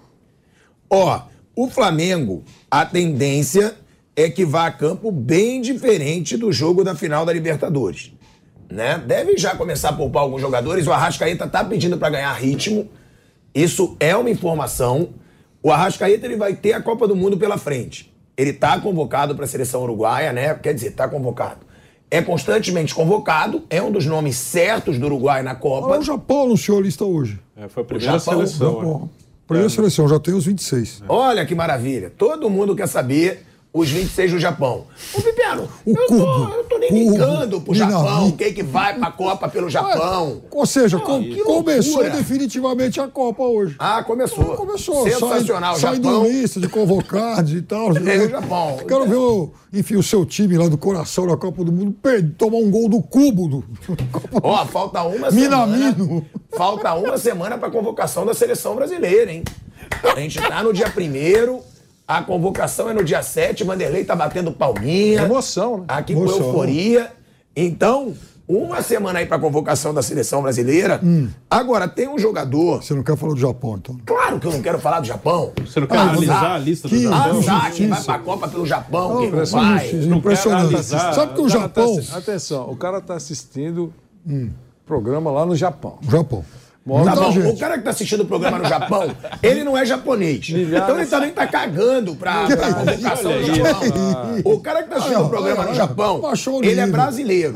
Ó, 0.90 1.22
o 1.56 1.70
Flamengo, 1.70 2.44
a 2.70 2.84
tendência 2.84 3.76
é 4.16 4.28
que 4.28 4.44
vá 4.44 4.66
a 4.66 4.72
campo 4.72 5.12
bem 5.12 5.62
diferente 5.62 6.36
do 6.36 6.52
jogo 6.52 6.84
da 6.84 6.96
final 6.96 7.24
da 7.28 7.32
Libertadores. 7.32 8.12
Né? 8.72 8.98
Deve 9.06 9.38
já 9.38 9.56
começar 9.56 9.90
a 9.90 9.94
poupar 9.94 10.24
alguns 10.24 10.42
jogadores. 10.42 10.88
O 10.88 10.92
Arrascaeta 10.92 11.48
tá 11.48 11.64
pedindo 11.64 12.00
para 12.00 12.10
ganhar 12.10 12.34
ritmo. 12.34 12.90
Isso 13.54 13.96
é 14.00 14.16
uma 14.16 14.32
informação. 14.32 15.10
O 15.62 15.72
Arrascaeta 15.72 16.26
ele 16.26 16.38
vai 16.38 16.56
ter 16.56 16.74
a 16.74 16.82
Copa 16.82 17.08
do 17.08 17.16
Mundo 17.16 17.38
pela 17.38 17.60
frente. 17.60 18.12
Ele 18.36 18.52
tá 18.52 18.80
convocado 18.80 19.36
para 19.36 19.46
a 19.46 19.48
seleção 19.48 19.84
uruguaia, 19.84 20.34
né? 20.34 20.56
Quer 20.56 20.74
dizer, 20.74 20.92
tá 20.92 21.08
convocado. 21.08 21.66
É 22.16 22.22
constantemente 22.22 22.96
convocado, 22.96 23.64
é 23.70 23.82
um 23.82 23.92
dos 23.92 24.06
nomes 24.06 24.38
certos 24.38 24.98
do 24.98 25.06
Uruguai 25.08 25.44
na 25.44 25.54
Copa. 25.54 25.88
Olha, 25.88 26.00
o 26.00 26.04
Japão 26.04 26.44
anunciou 26.44 26.78
a 26.80 26.82
lista 26.82 27.04
hoje. 27.04 27.38
É, 27.58 27.68
foi 27.68 27.84
a 27.84 27.86
primeira 27.86 28.18
Japão, 28.18 28.34
seleção. 28.36 28.68
é. 28.68 28.74
Japão. 28.76 29.10
Primeira 29.46 29.70
seleção, 29.70 30.08
já 30.08 30.18
tem 30.18 30.34
os 30.34 30.46
26. 30.46 31.04
Olha 31.10 31.46
que 31.46 31.54
maravilha. 31.54 32.10
Todo 32.10 32.50
mundo 32.50 32.74
quer 32.74 32.88
saber 32.88 33.46
os 33.78 33.90
26 33.90 34.32
do 34.32 34.40
Japão. 34.40 34.86
Ô, 35.14 35.22
Pipiano, 35.22 35.68
O 35.86 35.90
eu, 35.92 35.96
tô, 35.96 36.06
cubo, 36.08 36.54
eu 36.56 36.64
tô 36.64 36.78
nem 36.78 36.90
cubo, 36.90 37.12
ligando 37.12 37.60
pro. 37.62 37.74
Japão, 37.76 38.32
quem 38.32 38.54
que 38.54 38.64
vai 38.64 38.98
pra 38.98 39.12
Copa 39.12 39.50
pelo 39.50 39.70
Japão. 39.70 40.42
Ou 40.50 40.66
seja, 40.66 40.98
com- 40.98 41.22
que 41.22 41.44
começou 41.44 41.96
loucura. 41.96 42.16
definitivamente 42.18 43.02
a 43.02 43.08
Copa 43.10 43.44
hoje. 43.44 43.76
Ah, 43.78 44.02
começou. 44.02 44.46
Começou. 44.56 45.04
Sensacional, 45.04 45.74
sai, 45.76 45.82
sai 45.82 45.96
Japão. 46.04 46.24
do 46.24 46.30
lista 46.30 46.60
de 46.62 46.70
convocados 46.70 47.52
e 47.54 47.62
tal. 47.62 47.90
É, 48.06 48.18
o 48.20 48.30
Japão. 48.30 48.78
Quero 48.88 49.06
ver, 49.08 49.16
o, 49.16 49.52
enfim, 49.74 49.96
o 49.98 50.04
seu 50.04 50.26
time 50.26 50.58
lá 50.58 50.70
do 50.70 50.78
coração 50.78 51.26
na 51.26 51.36
Copa 51.36 51.64
do 51.64 51.72
Mundo 51.72 51.96
tomar 52.38 52.58
um 52.58 52.72
gol 52.72 52.88
do 52.88 53.02
cubo. 53.02 53.48
Do... 53.50 53.64
Ó, 54.42 54.66
falta 54.66 55.04
uma 55.04 55.30
Minamino. 55.32 55.96
semana. 56.06 56.26
Falta 56.56 56.94
uma 56.94 57.18
semana 57.18 57.58
pra 57.58 57.70
convocação 57.70 58.26
da 58.26 58.34
seleção 58.34 58.74
brasileira, 58.76 59.32
hein? 59.32 59.44
A 60.04 60.20
gente 60.20 60.40
tá 60.40 60.64
no 60.64 60.72
dia 60.72 60.90
primeiro, 60.90 61.60
a 62.08 62.22
convocação 62.22 62.90
é 62.90 62.94
no 62.94 63.04
dia 63.04 63.22
7, 63.24 63.64
Vanderlei 63.64 64.04
tá 64.06 64.16
batendo 64.16 64.52
palminha. 64.52 65.22
Emoção, 65.24 65.80
né? 65.80 65.86
Aqui 65.88 66.14
Emoção. 66.14 66.40
com 66.40 66.46
euforia. 66.46 67.12
Então, 67.56 68.14
uma 68.48 68.82
semana 68.84 69.18
aí 69.20 69.26
pra 69.26 69.40
convocação 69.40 69.92
da 69.94 70.04
seleção 70.04 70.42
brasileira. 70.44 71.00
Hum. 71.04 71.30
Agora, 71.50 71.88
tem 71.88 72.08
um 72.08 72.20
jogador. 72.20 72.84
Você 72.84 72.94
não 72.94 73.02
quer 73.02 73.18
falar 73.18 73.34
do 73.34 73.40
Japão, 73.40 73.76
então? 73.78 73.98
Claro 74.06 74.40
que 74.40 74.46
eu 74.46 74.52
não 74.52 74.62
quero 74.62 74.78
falar 74.78 75.00
do 75.00 75.08
Japão. 75.08 75.52
Você 75.66 75.80
não 75.80 75.88
quer 75.88 75.98
Ah, 75.98 76.02
analisar 76.04 76.52
a 76.54 76.58
lista 76.60 76.88
do 76.88 76.96
Que 76.96 77.04
Japão? 77.04 77.40
Azar, 77.40 77.74
quem 77.74 77.88
vai 77.88 78.04
pra 78.04 78.20
Copa 78.20 78.48
pelo 78.48 78.66
Japão, 78.68 79.18
quem 79.18 79.26
não 79.26 79.32
Parece 79.32 79.52
vai. 79.54 79.92
Não 79.94 80.18
impressionante. 80.18 80.84
Sabe 80.84 81.34
que 81.34 81.42
o 81.42 81.48
cara 81.48 81.70
tá 81.70 81.82
Japão. 81.82 81.98
assi- 81.98 82.16
atenção, 82.16 82.70
o 82.70 82.76
cara 82.76 82.98
está 83.00 83.16
assistindo 83.16 83.92
programa 84.86 85.32
lá 85.32 85.46
no 85.46 85.56
Japão. 85.56 85.98
O 86.04 86.12
Tá 86.88 87.16
bom, 87.16 87.32
gente. 87.32 87.48
o 87.48 87.58
cara 87.58 87.78
que 87.80 87.84
tá 87.84 87.90
assistindo 87.90 88.22
o 88.22 88.26
programa 88.26 88.60
no 88.60 88.66
Japão, 88.66 89.10
ele 89.42 89.64
não 89.64 89.76
é 89.76 89.84
japonês. 89.86 90.48
Então 90.50 90.98
ele 91.00 91.08
também 91.08 91.32
tá 91.32 91.48
cagando 91.48 92.16
pra, 92.16 92.46
pra 92.46 92.74
convocação 92.76 93.32
do 93.32 93.44
Japão. 93.56 93.82
O 94.44 94.60
cara 94.60 94.84
que 94.84 94.90
tá 94.90 94.98
assistindo 94.98 95.24
o 95.26 95.30
programa 95.30 95.64
no 95.66 95.74
Japão, 95.74 96.22
ele 96.64 96.80
é 96.80 96.86
brasileiro. 96.88 97.54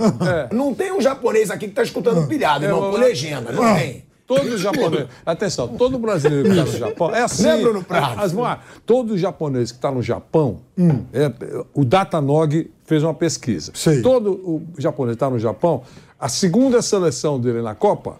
Não 0.51 0.73
tem 0.73 0.91
um 0.91 0.99
japonês 0.99 1.51
aqui 1.51 1.67
que 1.67 1.73
tá 1.75 1.83
escutando 1.83 2.27
pilhado, 2.27 2.65
irmão, 2.65 2.87
É, 2.89 2.91
com 2.91 2.97
legenda. 2.97 3.51
Não 3.51 3.63
Ah. 3.63 3.75
tem. 3.75 4.09
Todo 4.25 4.57
japonês. 4.59 5.07
Atenção, 5.25 5.67
todo 5.69 5.97
brasileiro 5.97 6.43
que 6.45 6.51
está 6.51 6.63
no 6.71 6.77
Japão. 6.77 7.15
É 7.15 7.21
assim. 7.23 7.43
Prado? 7.87 8.15
Mas, 8.15 8.31
vamos 8.31 8.47
lá, 8.47 8.59
todo 8.85 9.17
japonês 9.17 9.71
que 9.71 9.77
está 9.79 9.89
no 9.91 10.03
Japão, 10.03 10.59
Hum. 10.77 11.03
é, 11.11 11.31
o 11.73 11.83
Datanog 11.83 12.69
fez 12.85 13.01
uma 13.03 13.13
pesquisa. 13.15 13.71
Sei. 13.73 14.01
Todo 14.03 14.31
o 14.33 14.61
japonês 14.77 15.13
que 15.13 15.23
está 15.23 15.29
no 15.31 15.39
Japão, 15.39 15.81
a 16.19 16.29
segunda 16.29 16.79
seleção 16.83 17.39
dele 17.39 17.63
na 17.63 17.73
Copa 17.73 18.17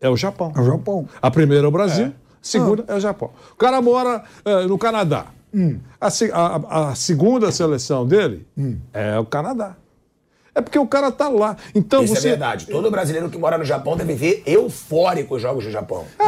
é 0.00 0.08
o 0.08 0.16
Japão. 0.16 0.52
É 0.56 0.60
o 0.60 0.64
Japão. 0.64 1.08
A 1.22 1.30
primeira 1.30 1.64
é 1.64 1.68
o 1.68 1.70
Brasil, 1.72 2.06
a 2.06 2.36
segunda 2.40 2.84
é 2.88 2.94
o 2.94 3.00
Japão. 3.00 3.30
O 3.52 3.56
cara 3.56 3.80
mora 3.82 4.22
eh, 4.44 4.66
no 4.66 4.76
Canadá. 4.78 5.26
Se- 6.10 6.30
a- 6.32 6.60
a- 6.68 6.88
a 6.90 6.94
segunda 6.94 7.50
seleção 7.50 8.06
dele 8.06 8.46
é 8.92 9.18
o 9.18 9.24
Canadá. 9.24 9.74
É 10.56 10.62
porque 10.62 10.78
o 10.78 10.86
cara 10.86 11.12
tá 11.12 11.28
lá. 11.28 11.54
Então 11.74 12.02
Isso 12.02 12.14
você. 12.14 12.28
é 12.28 12.30
verdade. 12.30 12.66
Todo 12.66 12.90
brasileiro 12.90 13.28
que 13.28 13.36
mora 13.36 13.58
no 13.58 13.64
Japão 13.64 13.94
deve 13.94 14.14
ver 14.14 14.42
eufórico 14.46 15.36
os 15.36 15.42
jogos 15.42 15.64
do 15.64 15.70
Japão. 15.70 16.04
Pô, 16.16 16.24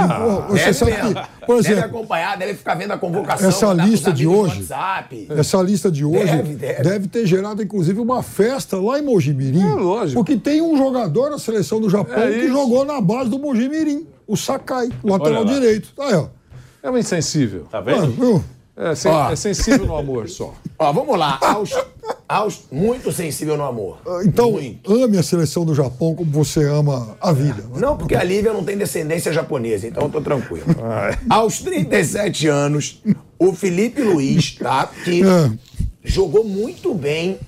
Você 0.53 0.65
deve 0.65 0.75
sabe 0.75 0.93
que, 0.93 1.47
por 1.47 1.57
deve 1.63 1.73
exemplo, 1.73 1.97
acompanhar, 1.99 2.37
deve 2.37 2.53
ficar 2.53 2.75
vendo 2.75 2.93
a 2.93 2.99
convocação. 2.99 3.49
Essa 3.49 3.73
lista 3.73 4.13
de 4.13 4.27
hoje- 4.27 4.59
WhatsApp. 4.61 5.27
Essa 5.31 5.63
lista 5.63 5.91
de 5.91 6.05
hoje 6.05 6.27
Deve, 6.27 6.55
deve, 6.57 6.83
deve. 6.83 7.09
ter 7.09 7.25
gerado, 7.27 7.63
inclusive, 7.63 7.99
uma 8.01 8.23
festa 8.23 8.77
lá 8.79 8.99
em 8.99 9.03
Mojimirim. 9.03 9.63
É, 9.63 9.75
lógico. 9.75 10.21
Porque 10.23 10.37
tem 10.37 10.61
um 10.61 10.77
jogador 10.77 11.31
na 11.31 11.39
seleção 11.39 11.81
do 11.81 11.89
Japão 11.89 12.23
É 12.23 12.31
que 12.31 12.49
jogou 12.49 12.85
na 12.85 13.01
base 13.01 13.31
do 13.31 13.39
Mojimirim, 13.39 14.07
o 14.27 14.37
Sakai, 14.37 14.91
lateral 15.03 15.47
direito. 15.47 15.89
Aí, 15.99 16.15
ó. 16.15 16.27
É 16.83 16.91
um 16.91 16.99
insensível. 16.99 17.65
Tá 17.71 17.79
Ah, 17.79 17.81
vendo? 17.81 18.45
É, 18.77 18.95
sen- 18.95 19.11
Ó. 19.11 19.31
é 19.33 19.35
sensível 19.35 19.87
no 19.87 19.97
amor 19.97 20.29
só. 20.29 20.55
Ó, 20.79 20.93
vamos 20.93 21.19
lá. 21.19 21.37
Aos, 21.43 21.71
aos 22.29 22.65
muito 22.71 23.11
sensível 23.11 23.57
no 23.57 23.65
amor. 23.65 23.99
Então, 24.25 24.53
Muito. 24.53 24.93
ame 24.93 25.17
a 25.17 25.23
seleção 25.23 25.65
do 25.65 25.75
Japão 25.75 26.15
como 26.15 26.31
você 26.31 26.63
ama 26.65 27.17
a 27.21 27.33
vida. 27.33 27.65
Não, 27.75 27.97
porque 27.97 28.15
a 28.15 28.23
Lívia 28.23 28.53
não 28.53 28.63
tem 28.63 28.77
descendência 28.77 29.33
japonesa, 29.33 29.87
então 29.87 30.03
eu 30.05 30.11
tô 30.11 30.21
tranquilo. 30.21 30.67
Aos 31.31 31.61
37 31.61 32.47
anos, 32.47 33.03
o 33.39 33.55
Felipe 33.55 34.03
Luiz, 34.03 34.55
tá? 34.57 34.91
Que 35.05 35.23
É. 35.23 35.51
jogou 36.05 36.45
muito 36.45 36.93
bem 36.93 37.39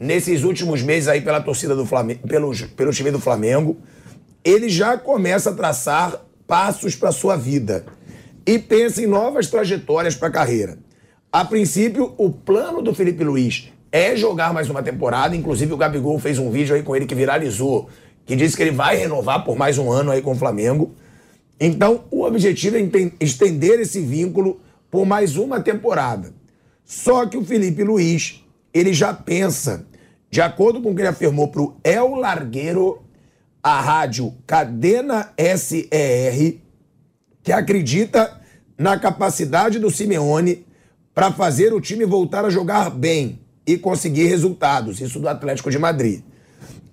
nesses 0.00 0.42
últimos 0.42 0.80
meses 0.80 1.06
aí 1.08 1.20
pela 1.20 1.40
torcida 1.42 1.76
do 1.76 1.84
Flamengo, 1.84 2.26
pelo, 2.26 2.50
pelo 2.68 2.92
time 2.92 3.10
do 3.10 3.20
Flamengo. 3.20 3.76
Ele 4.42 4.70
já 4.70 4.96
começa 4.96 5.50
a 5.50 5.54
traçar 5.54 6.18
passos 6.46 6.94
para 6.94 7.12
sua 7.12 7.36
vida 7.36 7.84
e 8.46 8.58
pensa 8.58 9.02
em 9.02 9.06
novas 9.06 9.48
trajetórias 9.48 10.14
para 10.14 10.28
a 10.28 10.30
carreira. 10.30 10.78
A 11.32 11.44
princípio, 11.44 12.14
o 12.16 12.30
plano 12.30 12.80
do 12.80 12.94
Felipe 12.94 13.22
Luiz 13.24 13.68
é 13.94 14.16
jogar 14.16 14.52
mais 14.52 14.68
uma 14.68 14.82
temporada. 14.82 15.36
Inclusive, 15.36 15.72
o 15.72 15.76
Gabigol 15.76 16.18
fez 16.18 16.36
um 16.36 16.50
vídeo 16.50 16.74
aí 16.74 16.82
com 16.82 16.96
ele 16.96 17.06
que 17.06 17.14
viralizou, 17.14 17.88
que 18.26 18.34
disse 18.34 18.56
que 18.56 18.62
ele 18.64 18.72
vai 18.72 18.96
renovar 18.96 19.44
por 19.44 19.56
mais 19.56 19.78
um 19.78 19.88
ano 19.88 20.10
aí 20.10 20.20
com 20.20 20.32
o 20.32 20.34
Flamengo. 20.34 20.92
Então, 21.60 22.02
o 22.10 22.24
objetivo 22.24 22.76
é 22.76 22.80
estender 23.20 23.78
esse 23.78 24.00
vínculo 24.00 24.60
por 24.90 25.06
mais 25.06 25.36
uma 25.36 25.60
temporada. 25.60 26.34
Só 26.84 27.24
que 27.24 27.36
o 27.36 27.44
Felipe 27.44 27.84
Luiz, 27.84 28.44
ele 28.74 28.92
já 28.92 29.14
pensa, 29.14 29.86
de 30.28 30.40
acordo 30.40 30.82
com 30.82 30.90
o 30.90 30.94
que 30.96 31.00
ele 31.00 31.08
afirmou 31.08 31.46
para 31.46 31.62
o 31.62 31.76
El 31.84 32.16
Largueiro, 32.16 33.00
a 33.62 33.80
rádio 33.80 34.34
Cadena 34.44 35.32
SER, 35.56 36.58
que 37.44 37.52
acredita 37.52 38.40
na 38.76 38.98
capacidade 38.98 39.78
do 39.78 39.88
Simeone 39.88 40.66
para 41.14 41.30
fazer 41.30 41.72
o 41.72 41.80
time 41.80 42.04
voltar 42.04 42.44
a 42.44 42.50
jogar 42.50 42.90
bem 42.90 43.43
e 43.66 43.78
conseguir 43.78 44.26
resultados, 44.26 45.00
isso 45.00 45.18
do 45.18 45.28
Atlético 45.28 45.70
de 45.70 45.78
Madrid. 45.78 46.22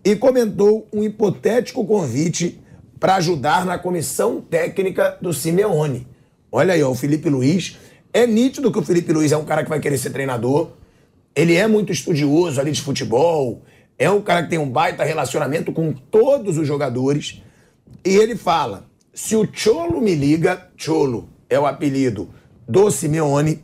E 0.03 0.15
comentou 0.15 0.88
um 0.91 1.03
hipotético 1.03 1.85
convite 1.85 2.60
para 2.99 3.15
ajudar 3.15 3.65
na 3.65 3.77
comissão 3.77 4.41
técnica 4.41 5.18
do 5.22 5.34
Simeone. 5.34 6.07
Olha 6.52 6.73
aí, 6.73 6.84
ó, 6.84 6.89
o 6.89 6.95
Felipe 6.95 7.30
Luiz. 7.30 7.77
É 8.14 8.27
nítido 8.27 8.72
que 8.72 8.80
o 8.80 8.84
Felipe 8.84 9.14
Luiz 9.14 9.31
é 9.31 9.38
um 9.38 9.45
cara 9.45 9.64
que 9.64 9.69
vai 9.69 9.80
querer 9.80 9.98
ser 9.98 10.10
treinador. 10.10 10.72
ele 11.35 11.56
é 11.56 11.65
muito 11.65 11.91
estudioso 11.93 12.60
ali 12.60 12.72
de 12.72 12.81
futebol, 12.81 13.61
é 13.98 14.10
um 14.10 14.22
cara 14.22 14.43
que 14.43 14.49
tem 14.49 14.60
um 14.60 14.69
baita 14.69 15.03
relacionamento 15.03 15.72
com 15.72 15.93
todos 15.93 16.57
os 16.57 16.68
jogadores. 16.68 17.41
E 18.03 18.15
ele 18.15 18.35
fala: 18.35 18.85
se 19.14 19.35
o 19.35 19.48
Cholo 19.52 20.02
me 20.02 20.15
liga, 20.15 20.69
Cholo 20.76 21.30
é 21.49 21.60
o 21.60 21.65
apelido 21.65 22.30
do 22.68 22.89
Simeone, 22.89 23.64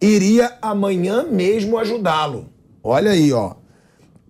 iria 0.00 0.56
amanhã 0.62 1.24
mesmo 1.24 1.78
ajudá-lo. 1.78 2.48
Olha 2.82 3.10
aí, 3.10 3.32
ó. 3.32 3.54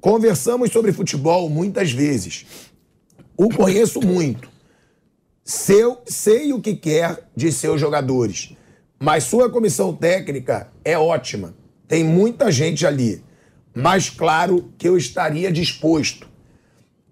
Conversamos 0.01 0.71
sobre 0.73 0.93
futebol 0.93 1.49
muitas 1.49 1.93
vezes. 1.93 2.47
O 3.37 3.49
conheço 3.49 4.01
muito. 4.01 4.51
Seu, 5.45 5.99
sei 6.07 6.53
o 6.53 6.61
que 6.61 6.75
quer 6.75 7.29
de 7.37 7.53
seus 7.53 7.81
jogadores. 7.81 8.57
Mas 8.99 9.25
sua 9.25 9.51
comissão 9.51 9.95
técnica 9.95 10.71
é 10.85 10.99
ótima. 10.99 11.55
Tem 11.87 12.05
muita 12.05 12.51
gente 12.51 12.87
ali. 12.87 13.23
Mas 13.75 14.11
claro 14.11 14.73
que 14.77 14.89
eu 14.89 14.97
estaria 14.97 15.51
disposto. 15.53 16.29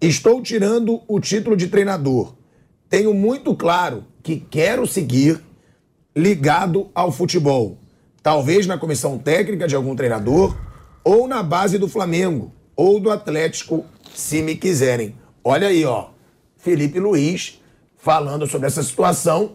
Estou 0.01 0.43
tirando 0.43 1.03
o 1.09 1.21
título 1.21 1.57
de 1.57 1.69
treinador. 1.69 2.35
Tenho 2.89 3.13
muito 3.13 3.55
claro 3.55 4.05
que 4.23 4.37
quero 4.37 4.87
seguir 4.87 5.43
ligado 6.17 6.91
ao 6.95 7.13
futebol. 7.13 7.79
Talvez 8.29 8.67
na 8.67 8.77
comissão 8.77 9.17
técnica 9.17 9.67
de 9.67 9.75
algum 9.75 9.97
treinador, 9.97 10.55
ou 11.03 11.27
na 11.27 11.43
base 11.43 11.79
do 11.79 11.89
Flamengo, 11.89 12.53
ou 12.77 13.01
do 13.01 13.11
Atlético, 13.11 13.87
se 14.15 14.43
me 14.43 14.55
quiserem. 14.55 15.15
Olha 15.43 15.69
aí, 15.69 15.83
ó. 15.83 16.09
Felipe 16.59 17.01
Luiz 17.01 17.59
falando 17.97 18.47
sobre 18.47 18.67
essa 18.67 18.83
situação, 18.83 19.53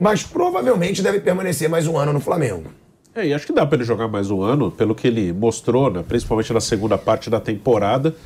mas 0.00 0.22
provavelmente 0.22 1.02
deve 1.02 1.20
permanecer 1.20 1.68
mais 1.68 1.86
um 1.86 1.98
ano 1.98 2.14
no 2.14 2.20
Flamengo. 2.20 2.70
É, 3.14 3.26
e 3.26 3.34
acho 3.34 3.44
que 3.44 3.52
dá 3.52 3.66
para 3.66 3.76
ele 3.76 3.84
jogar 3.84 4.08
mais 4.08 4.30
um 4.30 4.40
ano, 4.40 4.70
pelo 4.70 4.94
que 4.94 5.06
ele 5.06 5.30
mostrou, 5.30 5.90
né, 5.90 6.02
principalmente 6.08 6.50
na 6.50 6.62
segunda 6.62 6.96
parte 6.96 7.28
da 7.28 7.38
temporada. 7.38 8.16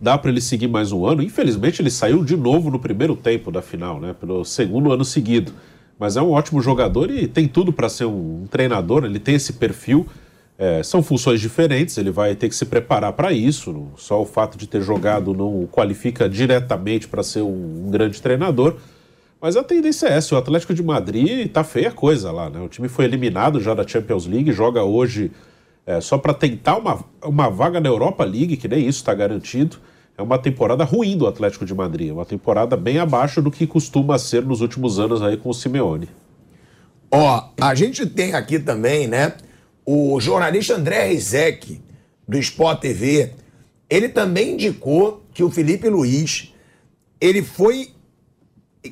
Dá 0.00 0.18
para 0.18 0.32
ele 0.32 0.40
seguir 0.40 0.66
mais 0.66 0.90
um 0.90 1.06
ano. 1.06 1.22
Infelizmente, 1.22 1.80
ele 1.80 1.90
saiu 1.92 2.24
de 2.24 2.36
novo 2.36 2.68
no 2.68 2.80
primeiro 2.80 3.14
tempo 3.14 3.52
da 3.52 3.62
final, 3.62 4.00
né, 4.00 4.12
pelo 4.18 4.44
segundo 4.44 4.90
ano 4.90 5.04
seguido. 5.04 5.52
Mas 5.98 6.16
é 6.16 6.22
um 6.22 6.30
ótimo 6.30 6.60
jogador 6.60 7.10
e 7.10 7.26
tem 7.26 7.48
tudo 7.48 7.72
para 7.72 7.88
ser 7.88 8.04
um, 8.04 8.46
treinador. 8.50 9.04
Ele 9.04 9.18
tem 9.18 9.34
esse 9.34 9.54
perfil. 9.54 10.06
É, 10.58 10.82
são 10.82 11.02
funções 11.02 11.40
diferentes, 11.40 11.98
ele 11.98 12.10
vai 12.10 12.34
ter 12.34 12.48
que 12.48 12.54
se 12.54 12.64
preparar 12.64 13.12
para 13.12 13.32
isso. 13.32 13.88
Só 13.96 14.22
o 14.22 14.26
fato 14.26 14.56
de 14.56 14.66
ter 14.66 14.80
jogado 14.80 15.34
não 15.34 15.62
o 15.62 15.68
qualifica 15.68 16.28
diretamente 16.28 17.08
para 17.08 17.22
ser 17.22 17.42
um, 17.42 17.86
um 17.86 17.90
grande 17.90 18.20
treinador. 18.20 18.76
Mas 19.40 19.56
a 19.56 19.62
tendência 19.62 20.06
é 20.06 20.14
essa, 20.14 20.34
o 20.34 20.38
Atlético 20.38 20.72
de 20.72 20.82
Madrid 20.82 21.50
tá 21.50 21.62
feia 21.62 21.90
coisa 21.90 22.32
lá, 22.32 22.48
né? 22.48 22.58
O 22.60 22.68
time 22.68 22.88
foi 22.88 23.04
eliminado 23.04 23.60
já 23.60 23.74
da 23.74 23.86
Champions 23.86 24.26
League, 24.26 24.50
joga 24.50 24.82
hoje 24.82 25.30
é, 25.86 26.00
só 26.00 26.18
para 26.18 26.32
tentar 26.32 26.76
uma, 26.76 27.04
uma 27.22 27.50
vaga 27.50 27.78
na 27.78 27.88
Europa 27.88 28.24
League, 28.24 28.56
que 28.56 28.66
nem 28.66 28.80
isso 28.80 28.98
está 28.98 29.14
garantido. 29.14 29.76
É 30.18 30.22
uma 30.22 30.38
temporada 30.38 30.82
ruim 30.82 31.16
do 31.16 31.26
Atlético 31.26 31.66
de 31.66 31.74
Madrid, 31.74 32.10
uma 32.10 32.24
temporada 32.24 32.76
bem 32.76 32.98
abaixo 32.98 33.42
do 33.42 33.50
que 33.50 33.66
costuma 33.66 34.18
ser 34.18 34.42
nos 34.42 34.62
últimos 34.62 34.98
anos 34.98 35.20
aí 35.20 35.36
com 35.36 35.50
o 35.50 35.54
Simeone. 35.54 36.08
Ó, 37.10 37.50
a 37.60 37.74
gente 37.74 38.06
tem 38.06 38.34
aqui 38.34 38.58
também, 38.58 39.06
né, 39.06 39.34
o 39.84 40.18
jornalista 40.18 40.74
André 40.74 41.08
Rizek, 41.08 41.82
do 42.26 42.38
Sport 42.38 42.80
TV, 42.80 43.32
ele 43.88 44.08
também 44.08 44.54
indicou 44.54 45.22
que 45.34 45.44
o 45.44 45.50
Felipe 45.50 45.88
Luiz, 45.88 46.52
ele 47.20 47.42
foi 47.42 47.90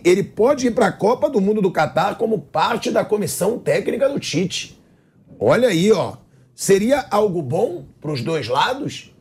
ele 0.04 0.24
pode 0.24 0.66
ir 0.66 0.72
para 0.72 0.88
a 0.88 0.92
Copa 0.92 1.30
do 1.30 1.40
Mundo 1.40 1.62
do 1.62 1.70
Catar 1.70 2.18
como 2.18 2.40
parte 2.40 2.90
da 2.90 3.04
comissão 3.04 3.58
técnica 3.58 4.08
do 4.08 4.18
Tite. 4.18 4.76
Olha 5.38 5.68
aí, 5.68 5.92
ó. 5.92 6.16
Seria 6.52 7.06
algo 7.10 7.40
bom 7.40 7.84
para 8.00 8.10
os 8.10 8.20
dois 8.20 8.48
lados? 8.48 9.13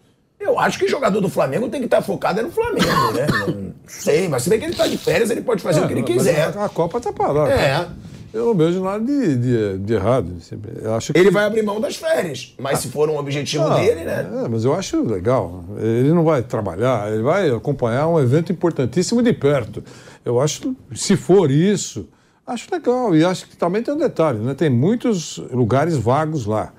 Eu 0.44 0.60
acho 0.60 0.78
que 0.78 0.88
jogador 0.90 1.22
do 1.22 1.30
Flamengo 1.30 1.70
tem 1.70 1.80
que 1.80 1.86
estar 1.86 1.98
tá 1.98 2.04
focado 2.04 2.42
no 2.42 2.52
Flamengo, 2.52 3.12
né? 3.14 3.28
Não 3.48 3.74
sei, 3.88 4.28
mas 4.28 4.44
se 4.44 4.50
bem 4.50 4.60
que 4.60 4.66
ele 4.66 4.74
está 4.74 4.86
de 4.86 4.98
férias, 4.98 5.30
ele 5.30 5.42
pode 5.42 5.62
fazer 5.64 5.80
é, 5.80 5.84
o 5.84 5.88
que 5.88 5.94
ele 5.94 6.04
quiser. 6.04 6.58
A, 6.58 6.66
a 6.66 6.70
Copa 6.70 6.98
está 6.98 7.14
parada. 7.14 7.52
É. 7.52 7.88
Eu 8.34 8.48
não 8.48 8.56
vejo 8.56 8.82
nada 8.82 9.00
de, 9.00 9.36
de, 9.36 9.78
de 9.78 9.94
errado. 9.94 10.34
Eu 10.82 10.96
acho 10.96 11.14
que... 11.14 11.20
Ele 11.20 11.30
vai 11.30 11.46
abrir 11.46 11.62
mão 11.62 11.80
das 11.80 11.96
férias, 11.98 12.56
mas 12.60 12.80
ah, 12.80 12.82
se 12.82 12.88
for 12.88 13.08
um 13.08 13.18
objetivo 13.18 13.66
ah, 13.66 13.76
dele, 13.76 14.04
né? 14.04 14.28
É, 14.44 14.48
mas 14.50 14.66
eu 14.66 14.74
acho 14.74 15.04
legal. 15.04 15.64
Ele 15.78 16.12
não 16.12 16.24
vai 16.24 16.42
trabalhar, 16.42 17.14
ele 17.14 17.22
vai 17.22 17.52
acompanhar 17.52 18.08
um 18.08 18.20
evento 18.20 18.52
importantíssimo 18.52 19.22
de 19.22 19.34
perto. 19.34 19.84
Eu 20.26 20.42
acho, 20.42 20.76
se 20.96 21.16
for 21.16 21.52
isso, 21.52 22.10
acho 22.48 22.68
legal. 22.72 23.16
E 23.16 23.24
acho 23.24 23.48
que 23.48 23.56
também 23.56 23.84
tem 23.84 23.94
um 23.94 23.98
detalhe, 23.98 24.40
né? 24.40 24.56
Tem 24.56 24.70
muitos 24.70 25.38
lugares 25.52 25.96
vagos 25.96 26.48
lá. 26.48 26.74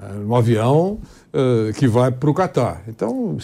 É, 0.00 0.12
no 0.12 0.36
avião 0.36 1.00
uh, 1.32 1.72
que 1.74 1.88
vai 1.88 2.12
para 2.12 2.30
o 2.30 2.34
Catar. 2.34 2.84
Então, 2.86 3.36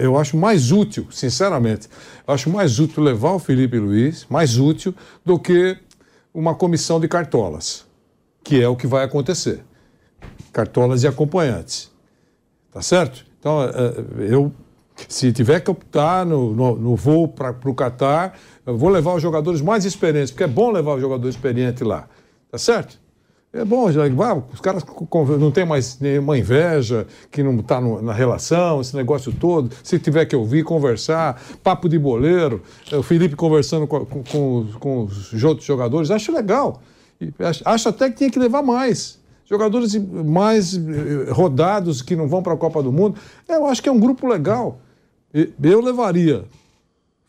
eu 0.00 0.16
acho 0.16 0.36
mais 0.36 0.70
útil, 0.70 1.08
sinceramente, 1.10 1.88
acho 2.24 2.48
mais 2.48 2.78
útil 2.78 3.02
levar 3.02 3.32
o 3.32 3.40
Felipe 3.40 3.76
Luiz, 3.76 4.24
mais 4.30 4.56
útil 4.56 4.94
do 5.24 5.36
que 5.36 5.76
uma 6.32 6.54
comissão 6.54 7.00
de 7.00 7.08
cartolas, 7.08 7.84
que 8.44 8.62
é 8.62 8.68
o 8.68 8.76
que 8.76 8.86
vai 8.86 9.04
acontecer. 9.04 9.64
Cartolas 10.52 11.02
e 11.02 11.08
acompanhantes. 11.08 11.90
Tá 12.70 12.80
certo? 12.82 13.26
Então, 13.40 13.64
é, 13.64 14.32
eu, 14.32 14.52
se 15.08 15.32
tiver 15.32 15.58
que 15.58 15.72
optar 15.72 16.24
no, 16.24 16.54
no, 16.54 16.76
no 16.76 16.94
voo 16.94 17.26
para 17.26 17.52
o 17.64 17.74
Catar, 17.74 18.38
vou 18.64 18.90
levar 18.90 19.14
os 19.14 19.22
jogadores 19.22 19.60
mais 19.60 19.84
experientes, 19.84 20.30
porque 20.30 20.44
é 20.44 20.48
bom 20.48 20.70
levar 20.70 20.94
o 20.94 21.00
jogador 21.00 21.28
experiente 21.28 21.82
lá. 21.82 22.08
Tá 22.48 22.58
certo? 22.58 22.96
É 23.56 23.64
bom, 23.64 23.90
já, 23.90 24.02
os 24.52 24.60
caras 24.60 24.84
não 25.38 25.50
tem 25.50 25.64
mais 25.64 25.98
nenhuma 25.98 26.36
inveja, 26.36 27.06
que 27.30 27.42
não 27.42 27.58
está 27.58 27.80
na 27.80 28.12
relação, 28.12 28.82
esse 28.82 28.94
negócio 28.94 29.32
todo. 29.32 29.74
Se 29.82 29.98
tiver 29.98 30.26
que 30.26 30.36
ouvir, 30.36 30.62
conversar, 30.62 31.40
papo 31.62 31.88
de 31.88 31.98
boleiro, 31.98 32.62
o 32.92 33.02
Felipe 33.02 33.34
conversando 33.34 33.86
com, 33.86 34.04
com, 34.04 34.66
com 34.78 35.04
os 35.04 35.42
outros 35.42 35.66
jogadores, 35.66 36.10
acho 36.10 36.30
legal. 36.32 36.82
Acho 37.64 37.88
até 37.88 38.10
que 38.10 38.16
tinha 38.16 38.30
que 38.30 38.38
levar 38.38 38.62
mais. 38.62 39.18
Jogadores 39.46 39.94
mais 39.94 40.74
eh, 40.74 41.30
rodados 41.30 42.02
que 42.02 42.14
não 42.14 42.28
vão 42.28 42.42
para 42.42 42.52
a 42.52 42.56
Copa 42.56 42.82
do 42.82 42.92
Mundo. 42.92 43.18
Eu 43.48 43.66
acho 43.66 43.82
que 43.82 43.88
é 43.88 43.92
um 43.92 43.98
grupo 43.98 44.26
legal. 44.26 44.80
Eu 45.62 45.80
levaria 45.80 46.44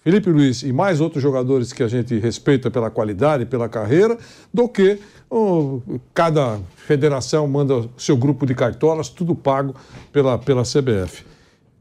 Felipe 0.08 0.30
Luiz 0.30 0.64
e 0.64 0.72
mais 0.72 1.02
outros 1.02 1.22
jogadores 1.22 1.74
que 1.74 1.84
a 1.84 1.88
gente 1.90 2.18
respeita 2.18 2.72
pela 2.72 2.90
qualidade, 2.90 3.46
pela 3.46 3.68
carreira, 3.68 4.18
do 4.54 4.70
que 4.70 5.02
oh, 5.30 5.82
cada 6.14 6.62
federação 6.78 7.46
manda 7.46 7.90
seu 7.98 8.16
grupo 8.16 8.46
de 8.46 8.56
cartolas, 8.56 9.10
tudo 9.10 9.36
pago 9.36 9.76
pela, 10.14 10.38
pela 10.38 10.64
CBF. 10.64 11.26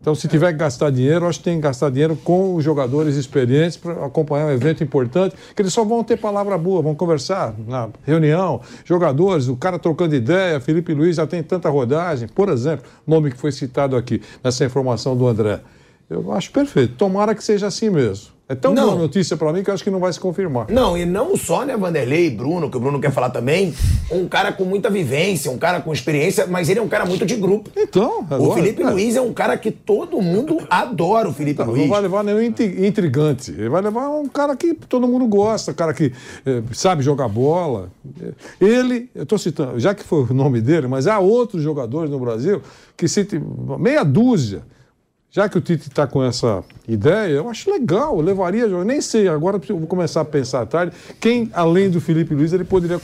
Então, 0.01 0.13
se 0.13 0.27
tiver 0.27 0.51
que 0.51 0.59
gastar 0.59 0.91
dinheiro, 0.91 1.25
acho 1.29 1.39
que 1.39 1.45
tem 1.45 1.55
que 1.55 1.63
gastar 1.63 1.89
dinheiro 1.89 2.17
com 2.17 2.57
os 2.57 2.65
jogadores 2.65 3.15
experientes 3.15 3.77
para 3.77 4.05
acompanhar 4.05 4.47
um 4.47 4.51
evento 4.51 4.83
importante, 4.83 5.37
que 5.55 5.63
eles 5.63 5.73
só 5.73 5.85
vão 5.85 6.03
ter 6.03 6.17
palavra 6.17 6.59
boa, 6.59 6.83
vão 6.83 6.97
conversar 6.97 7.55
na 7.65 7.91
reunião, 8.03 8.61
jogadores, 8.85 9.47
o 9.47 9.55
cara 9.55 9.79
trocando 9.79 10.17
ideia, 10.17 10.59
Felipe 10.59 10.93
Luiz 10.93 11.15
já 11.15 11.29
tem 11.29 11.45
tanta 11.45 11.71
rodagem, 11.71 12.27
por 12.27 12.49
exemplo, 12.49 12.87
nome 13.07 13.31
que 13.31 13.37
foi 13.37 13.53
citado 13.53 13.95
aqui 13.95 14.21
nessa 14.43 14.65
informação 14.65 15.17
do 15.17 15.29
André. 15.29 15.61
Eu 16.09 16.33
acho 16.33 16.51
perfeito. 16.53 16.95
Tomara 16.95 17.35
que 17.35 17.43
seja 17.43 17.67
assim 17.67 17.91
mesmo. 17.91 18.37
É 18.49 18.55
tão 18.55 18.73
não. 18.73 18.87
boa 18.87 18.97
notícia 18.97 19.37
para 19.37 19.53
mim 19.53 19.65
que 19.65 19.71
eu 19.71 19.75
acho 19.75 19.83
que 19.83 19.91
não 19.91 19.99
vai 19.99 20.13
se 20.13 20.21
confirmar. 20.21 20.71
Não, 20.71 20.97
e 20.97 21.05
não 21.05 21.37
só, 21.37 21.65
né, 21.65 21.77
Vanderlei 21.77 22.29
e 22.29 22.31
Bruno, 22.31 22.71
que 22.71 22.77
o 22.77 22.81
Bruno 22.81 23.01
quer 23.01 23.11
falar 23.11 23.31
também, 23.31 23.75
um 24.09 24.29
cara 24.29 24.53
com 24.53 24.65
muita 24.65 24.89
vivência, 24.89 25.51
um 25.51 25.59
cara 25.59 25.81
com 25.81 25.93
experiência, 25.93 26.47
mas 26.47 26.69
ele 26.69 26.79
é 26.79 26.83
um 26.83 26.87
cara 26.87 27.05
muito 27.05 27.27
de 27.27 27.35
grupo. 27.35 27.71
Então, 27.77 28.21
agora, 28.31 28.43
O 28.43 28.55
Felipe 28.55 28.85
é. 28.85 28.89
Luiz 28.89 29.17
é 29.17 29.21
um 29.21 29.33
cara 29.33 29.59
que 29.59 29.73
todo 29.73 30.23
mundo 30.23 30.59
adora 30.71 31.29
o 31.29 31.33
Felipe 31.33 31.59
não, 31.59 31.71
Luiz. 31.73 31.83
Não 31.83 31.89
vai 31.89 32.01
levar 32.01 32.23
nenhum 32.23 32.41
intrigante. 32.41 33.51
Ele 33.51 33.69
vai 33.69 33.83
levar 33.83 34.11
um 34.11 34.29
cara 34.29 34.55
que 34.55 34.75
todo 34.75 35.09
mundo 35.09 35.27
gosta, 35.27 35.73
um 35.73 35.75
cara 35.75 35.93
que 35.93 36.13
eh, 36.47 36.63
sabe 36.71 37.03
jogar 37.03 37.27
bola. 37.27 37.91
Ele, 38.61 39.11
eu 39.13 39.25
estou 39.25 39.39
citando, 39.39 39.81
já 39.81 39.93
que 39.93 40.05
foi 40.05 40.23
o 40.23 40.33
nome 40.33 40.61
dele, 40.61 40.87
mas 40.87 41.09
há 41.09 41.19
outros 41.19 41.65
jogadores 41.65 42.09
no 42.09 42.21
Brasil 42.21 42.63
que 42.97 43.09
se 43.09 43.27
meia 43.77 44.05
dúzia 44.05 44.63
já 45.37 45.51
que 45.51 45.59
o 45.59 45.61
Tite 45.61 45.89
está 45.89 46.07
com 46.07 46.25
essa 46.25 46.65
ideia, 46.89 47.35
eu 47.35 47.51
acho 47.51 47.71
legal, 47.71 48.17
eu 48.17 48.23
levaria, 48.23 48.63
eu 48.63 48.83
nem 48.87 49.03
sei, 49.03 49.29
agora 49.29 49.61
eu 49.69 49.77
vou 49.77 49.87
começar 49.87 50.23
a 50.23 50.25
pensar 50.25 50.63
à 50.63 50.67
tarde, 50.67 50.97
quem, 51.21 51.51
além 51.53 51.91
do 51.91 52.01
Felipe 52.01 52.35
Luiz, 52.35 52.55
ele 52.55 52.65
poderia 52.65 52.99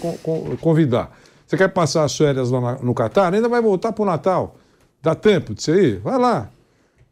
convidar. 0.58 1.14
Você 1.46 1.58
quer 1.58 1.68
passar 1.68 2.04
as 2.04 2.16
férias 2.16 2.50
lá 2.50 2.78
no 2.80 2.94
Catar? 2.94 3.34
Ainda 3.34 3.50
vai 3.50 3.60
voltar 3.60 3.92
para 3.92 4.02
o 4.02 4.06
Natal. 4.06 4.56
Dá 5.02 5.14
tempo 5.14 5.52
de 5.52 5.62
você 5.62 5.88
ir? 5.88 5.98
Vai 5.98 6.16
lá. 6.16 6.48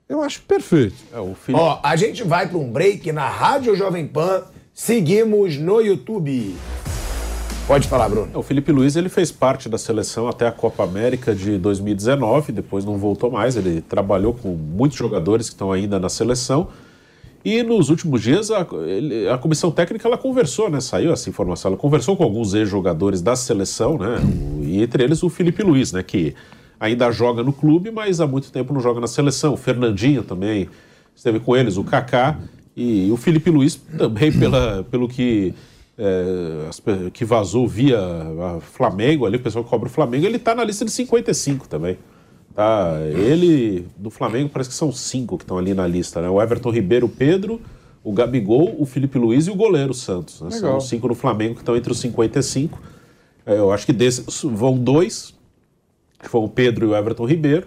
Eu 0.09 0.23
acho 0.23 0.41
perfeito. 0.41 0.97
É, 1.13 1.21
o 1.21 1.35
Felipe... 1.35 1.63
Ó, 1.63 1.79
a 1.83 1.95
gente 1.97 2.25
vai 2.25 2.49
para 2.49 2.57
um 2.57 2.73
break 2.73 3.13
na 3.13 3.29
Rádio 3.29 3.77
Jovem 3.77 4.07
Pan, 4.07 4.45
seguimos 4.73 5.59
no 5.59 5.83
YouTube. 5.83 6.57
Pode 7.71 7.87
falar, 7.87 8.09
Bruno. 8.09 8.37
O 8.37 8.43
Felipe 8.43 8.73
Luiz 8.73 8.97
ele 8.97 9.09
fez 9.09 9.31
parte 9.31 9.69
da 9.69 9.79
seleção 9.79 10.27
até 10.27 10.45
a 10.45 10.51
Copa 10.51 10.83
América 10.83 11.33
de 11.33 11.57
2019, 11.57 12.51
depois 12.51 12.85
não 12.85 12.99
voltou 12.99 13.31
mais. 13.31 13.57
Ele 13.57 13.81
trabalhou 13.81 14.35
com 14.35 14.49
muitos 14.49 14.99
jogadores 14.99 15.49
que 15.49 15.55
estão 15.55 15.71
ainda 15.71 15.97
na 15.97 16.09
seleção. 16.09 16.67
E 17.45 17.63
nos 17.63 17.89
últimos 17.89 18.23
dias 18.23 18.51
a, 18.51 18.67
ele, 18.89 19.29
a 19.29 19.39
comissão 19.39 19.71
técnica 19.71 20.09
ela 20.09 20.19
conversou, 20.19 20.69
né? 20.69 20.81
Saiu 20.81 21.13
essa 21.13 21.31
informação. 21.31 21.69
Ela 21.69 21.79
conversou 21.79 22.17
com 22.17 22.25
alguns 22.25 22.55
ex-jogadores 22.55 23.23
da 23.23 23.37
seleção, 23.37 23.97
né? 23.97 24.17
E 24.63 24.83
entre 24.83 25.05
eles 25.05 25.23
o 25.23 25.31
Felipe 25.31 25.63
Luiz, 25.63 25.93
né? 25.93 26.03
Que 26.03 26.35
ainda 26.81 27.09
joga 27.13 27.41
no 27.45 27.53
clube, 27.53 27.93
mas 27.93 28.21
há 28.21 28.27
muito 28.27 28.51
tempo 28.51 28.75
não 28.75 28.81
joga 28.81 29.01
na 29.01 29.07
seleção. 29.07 29.55
O 29.55 29.57
Fernandinho 29.57 30.25
também 30.25 30.69
esteve 31.15 31.39
com 31.39 31.57
eles, 31.57 31.77
o 31.77 31.85
Kaká 31.85 32.37
e 32.77 33.09
o 33.13 33.17
Felipe 33.17 33.49
Luiz 33.49 33.77
também, 33.77 34.33
pela, 34.37 34.85
pelo 34.91 35.07
que, 35.07 35.55
é, 35.99 37.11
que 37.13 37.25
vazou 37.25 37.67
via 37.69 37.99
Flamengo, 38.61 39.27
ali 39.27 39.37
o 39.37 39.41
pessoal 39.41 39.65
que 39.65 39.71
cobra 39.71 39.89
o 39.89 39.93
Flamengo, 39.93 40.27
ele 40.27 40.37
está 40.37 40.55
na 40.55 40.65
lista 40.65 40.85
de 40.85 40.91
55 40.91 41.69
também. 41.69 41.99
Tá? 42.55 42.99
Ele, 43.15 43.87
do 43.97 44.11
Flamengo, 44.11 44.51
parece 44.51 44.71
que 44.71 44.77
são 44.77 44.91
cinco 44.93 45.39
que 45.39 45.45
estão 45.45 45.57
ali 45.57 45.73
na 45.73 45.87
lista, 45.87 46.21
né? 46.21 46.29
O 46.29 46.43
Everton 46.43 46.71
Ribeiro, 46.71 47.07
o 47.07 47.09
Pedro, 47.09 47.61
o 48.03 48.13
Gabigol, 48.13 48.75
o 48.79 48.85
Felipe 48.85 49.19
Luiz 49.19 49.47
e 49.47 49.51
o 49.51 49.55
goleiro 49.55 49.95
Santos. 49.95 50.41
Né? 50.41 50.51
São 50.51 50.81
cinco 50.81 51.09
no 51.09 51.15
Flamengo 51.15 51.55
que 51.55 51.61
estão 51.61 51.77
entre 51.77 51.93
os 51.93 51.99
55. 52.01 52.81
É, 53.47 53.59
eu 53.59 53.73
acho 53.73 53.87
que 53.87 53.93
desses 53.93 54.43
vão 54.43 54.77
dois, 54.77 55.35
que 56.19 56.29
foram 56.29 56.47
o 56.47 56.49
Pedro 56.49 56.87
e 56.87 56.89
o 56.89 56.97
Everton 56.97 57.25
Ribeiro, 57.25 57.67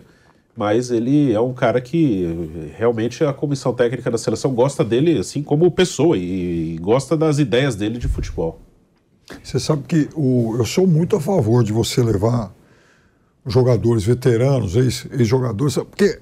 mas 0.56 0.92
ele 0.92 1.34
é 1.34 1.40
um 1.40 1.54
cara 1.54 1.82
que 1.82 2.72
realmente 2.78 3.24
a 3.24 3.34
comissão 3.34 3.74
técnica 3.74 4.12
da 4.12 4.18
seleção 4.18 4.54
gosta 4.54 4.84
dele, 4.84 5.18
assim 5.18 5.42
como 5.42 5.70
pessoa, 5.72 6.18
e, 6.18 6.76
e 6.76 6.78
gosta 6.78 7.18
das 7.18 7.40
ideias 7.40 7.76
dele 7.76 7.98
de 7.98 8.08
futebol. 8.08 8.60
Você 9.42 9.60
sabe 9.60 9.84
que 9.88 10.10
o, 10.16 10.56
eu 10.58 10.66
sou 10.66 10.86
muito 10.86 11.16
a 11.16 11.22
favor 11.22 11.64
de 11.64 11.72
você 11.72 12.04
levar 12.04 12.54
jogadores 13.46 14.04
veteranos, 14.04 14.76
ex-jogadores, 14.76 15.76
porque 15.76 16.20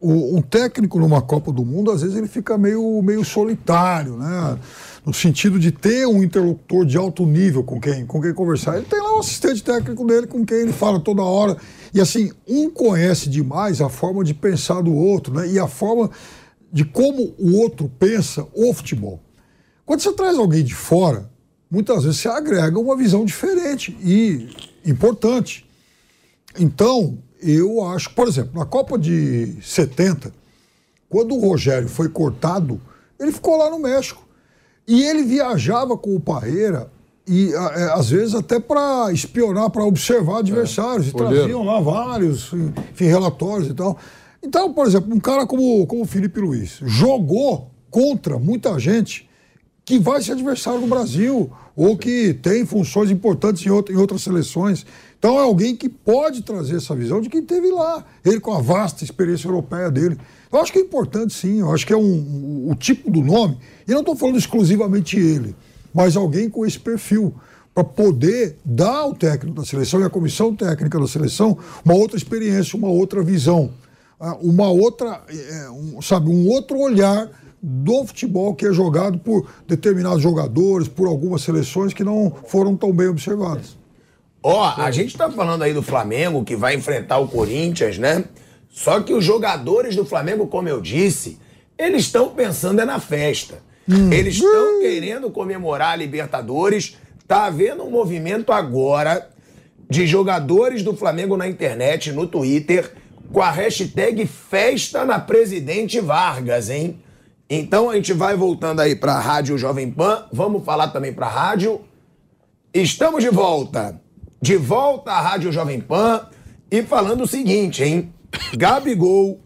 o, 0.00 0.36
um 0.36 0.42
técnico 0.42 0.98
numa 0.98 1.22
Copa 1.22 1.52
do 1.52 1.64
Mundo, 1.64 1.90
às 1.90 2.02
vezes 2.02 2.16
ele 2.16 2.28
fica 2.28 2.58
meio, 2.58 3.00
meio 3.02 3.24
solitário, 3.24 4.16
né? 4.16 4.58
No 5.04 5.12
sentido 5.12 5.58
de 5.58 5.72
ter 5.72 6.06
um 6.06 6.22
interlocutor 6.22 6.84
de 6.84 6.96
alto 6.96 7.26
nível 7.26 7.64
com 7.64 7.80
quem, 7.80 8.06
com 8.06 8.20
quem 8.20 8.32
conversar. 8.32 8.76
Ele 8.76 8.86
tem 8.86 9.00
lá 9.00 9.16
um 9.16 9.20
assistente 9.20 9.62
técnico 9.62 10.06
dele 10.06 10.26
com 10.26 10.44
quem 10.44 10.58
ele 10.58 10.72
fala 10.72 11.00
toda 11.00 11.22
hora. 11.22 11.56
E 11.94 12.00
assim, 12.00 12.32
um 12.48 12.70
conhece 12.70 13.28
demais 13.28 13.80
a 13.80 13.88
forma 13.88 14.24
de 14.24 14.32
pensar 14.32 14.80
do 14.82 14.94
outro, 14.94 15.34
né? 15.34 15.46
E 15.48 15.58
a 15.58 15.68
forma 15.68 16.10
de 16.72 16.84
como 16.84 17.34
o 17.38 17.56
outro 17.58 17.90
pensa 17.98 18.46
o 18.54 18.72
futebol. 18.72 19.20
Quando 19.84 20.00
você 20.00 20.12
traz 20.12 20.38
alguém 20.38 20.64
de 20.64 20.74
fora, 20.74 21.30
muitas 21.70 22.04
vezes 22.04 22.20
você 22.20 22.28
agrega 22.28 22.78
uma 22.78 22.96
visão 22.96 23.24
diferente 23.24 23.96
e 24.02 24.48
importante. 24.86 25.68
Então, 26.58 27.18
eu 27.42 27.84
acho, 27.84 28.14
por 28.14 28.26
exemplo, 28.26 28.58
na 28.58 28.64
Copa 28.64 28.98
de 28.98 29.56
70, 29.60 30.32
quando 31.08 31.34
o 31.34 31.40
Rogério 31.40 31.88
foi 31.88 32.08
cortado, 32.08 32.80
ele 33.20 33.32
ficou 33.32 33.58
lá 33.58 33.68
no 33.68 33.78
México. 33.78 34.26
E 34.88 35.02
ele 35.02 35.24
viajava 35.24 35.96
com 35.96 36.16
o 36.16 36.20
Parreira 36.20 36.90
e 37.26 37.52
é, 37.52 37.92
às 37.92 38.10
vezes 38.10 38.34
até 38.34 38.58
para 38.58 39.12
espionar, 39.12 39.70
para 39.70 39.84
observar 39.84 40.38
adversários. 40.38 41.06
É, 41.06 41.10
e 41.10 41.12
traziam 41.12 41.62
lá 41.64 41.80
vários 41.80 42.52
enfim, 42.52 43.06
relatórios 43.06 43.68
e 43.68 43.74
tal. 43.74 43.96
Então, 44.42 44.72
por 44.72 44.86
exemplo, 44.86 45.14
um 45.14 45.20
cara 45.20 45.46
como, 45.46 45.86
como 45.86 46.02
o 46.02 46.06
Felipe 46.06 46.40
Luiz 46.40 46.80
jogou 46.82 47.70
contra 47.90 48.38
muita 48.38 48.78
gente 48.78 49.28
que 49.84 49.98
vai 49.98 50.22
ser 50.22 50.32
adversário 50.32 50.80
no 50.80 50.86
Brasil 50.86 51.50
ou 51.76 51.96
que 51.96 52.34
tem 52.34 52.66
funções 52.66 53.10
importantes 53.10 53.64
em, 53.64 53.70
outra, 53.70 53.94
em 53.94 53.96
outras 53.96 54.22
seleções. 54.22 54.84
Então 55.18 55.38
é 55.38 55.42
alguém 55.42 55.76
que 55.76 55.88
pode 55.88 56.42
trazer 56.42 56.76
essa 56.76 56.94
visão 56.94 57.20
de 57.20 57.28
quem 57.28 57.42
teve 57.42 57.70
lá, 57.70 58.04
ele 58.24 58.40
com 58.40 58.52
a 58.52 58.60
vasta 58.60 59.04
experiência 59.04 59.46
europeia 59.46 59.90
dele. 59.90 60.18
Eu 60.52 60.60
acho 60.60 60.72
que 60.72 60.78
é 60.78 60.82
importante 60.82 61.32
sim, 61.32 61.60
eu 61.60 61.72
acho 61.72 61.86
que 61.86 61.92
é 61.92 61.96
um, 61.96 62.02
um 62.02 62.70
o 62.70 62.74
tipo 62.74 63.10
do 63.10 63.22
nome, 63.22 63.56
e 63.86 63.92
não 63.92 64.00
estou 64.00 64.16
falando 64.16 64.38
exclusivamente 64.38 65.18
ele, 65.18 65.54
mas 65.92 66.16
alguém 66.16 66.48
com 66.48 66.64
esse 66.64 66.78
perfil, 66.78 67.34
para 67.74 67.84
poder 67.84 68.58
dar 68.64 68.96
ao 68.96 69.14
técnico 69.14 69.56
da 69.56 69.64
seleção 69.64 70.00
e 70.00 70.04
à 70.04 70.10
comissão 70.10 70.54
técnica 70.54 70.98
da 70.98 71.06
seleção 71.06 71.56
uma 71.84 71.94
outra 71.94 72.16
experiência, 72.16 72.76
uma 72.76 72.88
outra 72.88 73.22
visão, 73.22 73.70
ah, 74.20 74.36
uma 74.40 74.68
outra, 74.68 75.22
é, 75.28 75.70
um, 75.70 76.02
sabe, 76.02 76.28
um 76.28 76.48
outro 76.48 76.78
olhar 76.78 77.30
do 77.62 78.04
futebol 78.04 78.54
que 78.54 78.66
é 78.66 78.72
jogado 78.72 79.18
por 79.18 79.48
determinados 79.66 80.22
jogadores, 80.22 80.88
por 80.88 81.06
algumas 81.06 81.42
seleções 81.42 81.94
que 81.94 82.04
não 82.04 82.32
foram 82.46 82.76
tão 82.76 82.92
bem 82.92 83.08
observadas. 83.08 83.76
Ó, 84.42 84.74
oh, 84.76 84.80
a 84.80 84.90
gente 84.90 85.16
tá 85.16 85.30
falando 85.30 85.62
aí 85.62 85.72
do 85.72 85.82
Flamengo 85.82 86.44
que 86.44 86.56
vai 86.56 86.74
enfrentar 86.74 87.18
o 87.18 87.28
Corinthians, 87.28 87.96
né? 87.98 88.24
Só 88.68 89.00
que 89.00 89.14
os 89.14 89.24
jogadores 89.24 89.94
do 89.94 90.04
Flamengo, 90.04 90.48
como 90.48 90.68
eu 90.68 90.80
disse, 90.80 91.38
eles 91.78 92.02
estão 92.02 92.30
pensando 92.30 92.80
é 92.80 92.84
na 92.84 92.98
festa. 92.98 93.62
Hum. 93.88 94.12
Eles 94.12 94.34
estão 94.34 94.80
querendo 94.80 95.30
comemorar 95.30 95.92
a 95.92 95.96
Libertadores. 95.96 96.96
Tá 97.26 97.44
havendo 97.44 97.84
um 97.84 97.90
movimento 97.90 98.52
agora 98.52 99.30
de 99.88 100.06
jogadores 100.06 100.82
do 100.82 100.96
Flamengo 100.96 101.36
na 101.36 101.48
internet, 101.48 102.12
no 102.12 102.26
Twitter, 102.26 102.92
com 103.32 103.42
a 103.42 103.50
hashtag 103.50 104.26
Festa 104.26 105.04
na 105.04 105.18
Presidente 105.18 106.00
Vargas, 106.00 106.70
hein? 106.70 107.00
Então 107.48 107.90
a 107.90 107.96
gente 107.96 108.12
vai 108.12 108.34
voltando 108.34 108.80
aí 108.80 108.96
para 108.96 109.12
a 109.12 109.20
Rádio 109.20 109.58
Jovem 109.58 109.90
Pan. 109.90 110.26
Vamos 110.32 110.64
falar 110.64 110.88
também 110.88 111.12
para 111.12 111.26
a 111.26 111.30
rádio. 111.30 111.82
Estamos 112.72 113.22
de 113.22 113.28
volta. 113.28 114.00
De 114.40 114.56
volta 114.56 115.12
à 115.12 115.20
Rádio 115.20 115.52
Jovem 115.52 115.78
Pan. 115.78 116.26
E 116.70 116.82
falando 116.82 117.24
o 117.24 117.26
seguinte, 117.26 117.84
hein? 117.84 118.12
Gabigol, 118.56 119.40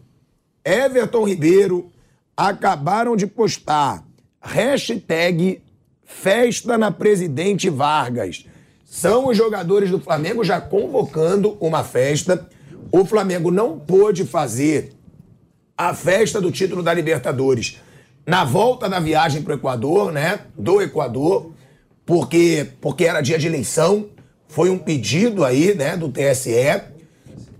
Everton 0.63 1.25
Ribeiro 1.25 1.91
acabaram 2.37 3.17
de 3.17 3.27
postar 3.27 4.06
hashtag 4.47 5.61
Festa 6.03 6.77
na 6.77 6.89
Presidente 6.89 7.69
Vargas. 7.69 8.45
São 8.85 9.27
os 9.27 9.35
jogadores 9.35 9.91
do 9.91 9.99
Flamengo 9.99 10.43
já 10.43 10.61
convocando 10.61 11.57
uma 11.59 11.83
festa. 11.83 12.47
O 12.89 13.03
Flamengo 13.03 13.51
não 13.51 13.77
pôde 13.77 14.25
fazer 14.25 14.93
a 15.77 15.93
festa 15.93 16.39
do 16.39 16.49
título 16.49 16.81
da 16.81 16.93
Libertadores 16.93 17.81
na 18.25 18.45
volta 18.45 18.89
da 18.89 18.99
viagem 18.99 19.41
para 19.41 19.53
o 19.53 19.57
Equador, 19.57 20.11
né? 20.11 20.39
Do 20.57 20.81
Equador, 20.81 21.51
porque, 22.05 22.67
porque 22.79 23.05
era 23.05 23.21
dia 23.21 23.37
de 23.37 23.47
eleição, 23.47 24.07
foi 24.47 24.69
um 24.69 24.77
pedido 24.77 25.43
aí, 25.43 25.75
né, 25.75 25.97
do 25.97 26.09
TSE. 26.09 26.81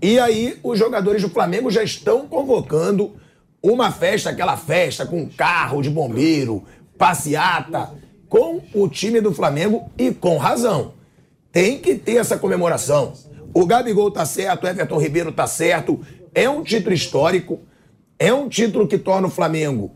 E 0.00 0.18
aí 0.18 0.58
os 0.62 0.78
jogadores 0.78 1.20
do 1.22 1.28
Flamengo 1.28 1.70
já 1.70 1.82
estão 1.82 2.26
convocando 2.26 3.14
uma 3.62 3.90
festa, 3.90 4.30
aquela 4.30 4.56
festa 4.56 5.04
com 5.04 5.28
carro 5.28 5.82
de 5.82 5.90
bombeiro, 5.90 6.64
passeata, 6.98 7.94
com 8.28 8.60
o 8.74 8.88
time 8.88 9.20
do 9.20 9.32
Flamengo 9.32 9.90
e 9.96 10.12
com 10.12 10.36
razão. 10.36 10.92
Tem 11.50 11.78
que 11.78 11.94
ter 11.94 12.16
essa 12.16 12.36
comemoração. 12.36 13.14
O 13.54 13.64
Gabigol 13.64 14.10
tá 14.10 14.26
certo, 14.26 14.64
o 14.64 14.68
Everton 14.68 14.98
Ribeiro 14.98 15.32
tá 15.32 15.46
certo. 15.46 16.00
É 16.34 16.48
um 16.50 16.62
título 16.62 16.94
histórico, 16.94 17.60
é 18.18 18.32
um 18.32 18.48
título 18.48 18.86
que 18.86 18.98
torna 18.98 19.28
o 19.28 19.30
Flamengo 19.30 19.92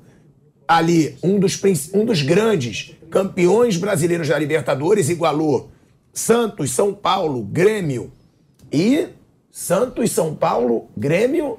ali 0.67 1.17
um 1.23 1.39
dos, 1.39 1.61
um 1.93 2.05
dos 2.05 2.23
grandes 2.23 2.97
campeões 3.11 3.77
brasileiros 3.77 4.29
da 4.29 4.39
Libertadores, 4.39 5.11
igualou 5.11 5.71
Santos, 6.13 6.71
São 6.71 6.95
Paulo, 6.95 7.43
Grêmio 7.43 8.11
e 8.73 9.09
Santos, 9.51 10.11
São 10.13 10.35
Paulo, 10.35 10.89
Grêmio 10.97 11.59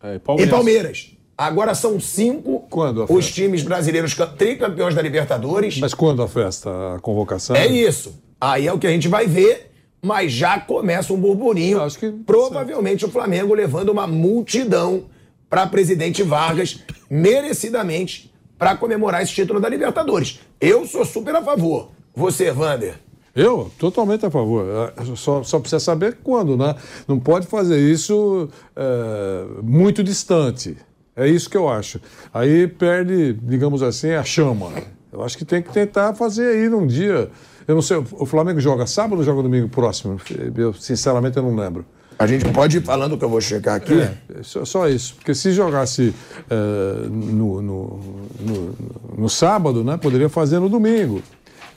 é, 0.00 0.18
Palmeiras. 0.18 0.48
e 0.48 0.50
Palmeiras. 0.50 1.13
Agora 1.36 1.74
são 1.74 1.98
cinco 1.98 2.68
os 3.08 3.32
times 3.32 3.62
brasileiros 3.62 4.14
tricampeões 4.38 4.94
da 4.94 5.02
Libertadores. 5.02 5.78
Mas 5.78 5.92
quando 5.92 6.22
a 6.22 6.28
festa, 6.28 6.70
a 6.94 7.00
convocação? 7.00 7.56
É 7.56 7.66
isso. 7.66 8.14
Aí 8.40 8.68
é 8.68 8.72
o 8.72 8.78
que 8.78 8.86
a 8.86 8.90
gente 8.90 9.08
vai 9.08 9.26
ver, 9.26 9.72
mas 10.00 10.32
já 10.32 10.60
começa 10.60 11.12
um 11.12 11.16
burburinho. 11.16 11.82
Acho 11.82 11.98
que 11.98 12.10
provavelmente 12.10 13.04
o 13.04 13.10
Flamengo 13.10 13.52
levando 13.54 13.88
uma 13.88 14.06
multidão 14.06 15.06
para 15.50 15.66
presidente 15.66 16.22
Vargas, 16.22 16.80
merecidamente 17.10 18.32
para 18.58 18.76
comemorar 18.76 19.22
esse 19.22 19.32
título 19.32 19.60
da 19.60 19.68
Libertadores. 19.68 20.40
Eu 20.60 20.86
sou 20.86 21.04
super 21.04 21.34
a 21.34 21.42
favor. 21.42 21.90
Você, 22.14 22.52
Vander? 22.52 22.94
Eu, 23.34 23.70
totalmente 23.78 24.24
a 24.24 24.30
favor. 24.30 24.64
É, 24.96 25.16
só, 25.16 25.42
só 25.42 25.58
precisa 25.58 25.80
saber 25.80 26.18
quando, 26.22 26.56
né? 26.56 26.76
Não 27.08 27.18
pode 27.18 27.48
fazer 27.48 27.78
isso 27.80 28.48
é, 28.76 29.44
muito 29.62 30.04
distante. 30.04 30.76
É 31.16 31.28
isso 31.28 31.48
que 31.48 31.56
eu 31.56 31.68
acho. 31.68 32.00
Aí 32.32 32.66
perde, 32.66 33.34
digamos 33.42 33.82
assim, 33.82 34.12
a 34.12 34.24
chama. 34.24 34.70
Eu 35.12 35.22
acho 35.22 35.38
que 35.38 35.44
tem 35.44 35.62
que 35.62 35.72
tentar 35.72 36.14
fazer 36.14 36.46
aí 36.46 36.68
num 36.68 36.86
dia. 36.86 37.30
Eu 37.66 37.74
não 37.74 37.82
sei, 37.82 37.96
o 37.96 38.26
Flamengo 38.26 38.60
joga 38.60 38.86
sábado 38.86 39.18
ou 39.18 39.24
joga 39.24 39.42
domingo 39.42 39.68
próximo? 39.68 40.20
Eu, 40.56 40.74
sinceramente, 40.74 41.36
eu 41.36 41.42
não 41.42 41.54
lembro. 41.54 41.84
A 42.18 42.26
gente 42.26 42.48
pode 42.52 42.78
ir 42.78 42.82
falando 42.82 43.18
que 43.18 43.24
eu 43.24 43.28
vou 43.28 43.40
checar 43.40 43.74
aqui? 43.74 44.00
É, 44.00 44.42
só, 44.42 44.64
só 44.64 44.88
isso. 44.88 45.14
Porque 45.16 45.34
se 45.34 45.52
jogasse 45.52 46.14
é, 46.48 47.08
no, 47.08 47.60
no, 47.60 48.00
no, 48.40 48.74
no, 49.18 49.28
sábado, 49.28 49.82
né, 49.82 49.96
poderia 49.96 50.28
fazer 50.28 50.58
no 50.60 50.68
domingo. 50.68 51.22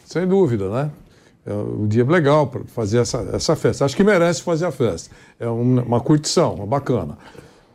Sem 0.06 0.28
dúvida, 0.28 0.70
né? 0.70 0.92
É 1.46 1.54
um 1.54 1.88
dia 1.88 2.06
legal 2.06 2.48
para 2.48 2.62
fazer 2.66 3.00
essa, 3.00 3.30
essa 3.34 3.56
festa. 3.56 3.86
Acho 3.86 3.96
que 3.96 4.04
merece 4.04 4.42
fazer 4.42 4.66
a 4.66 4.72
festa. 4.72 5.10
É 5.40 5.48
uma, 5.48 5.82
uma 5.82 6.00
curtição, 6.02 6.56
uma 6.56 6.68
bacana. 6.68 7.18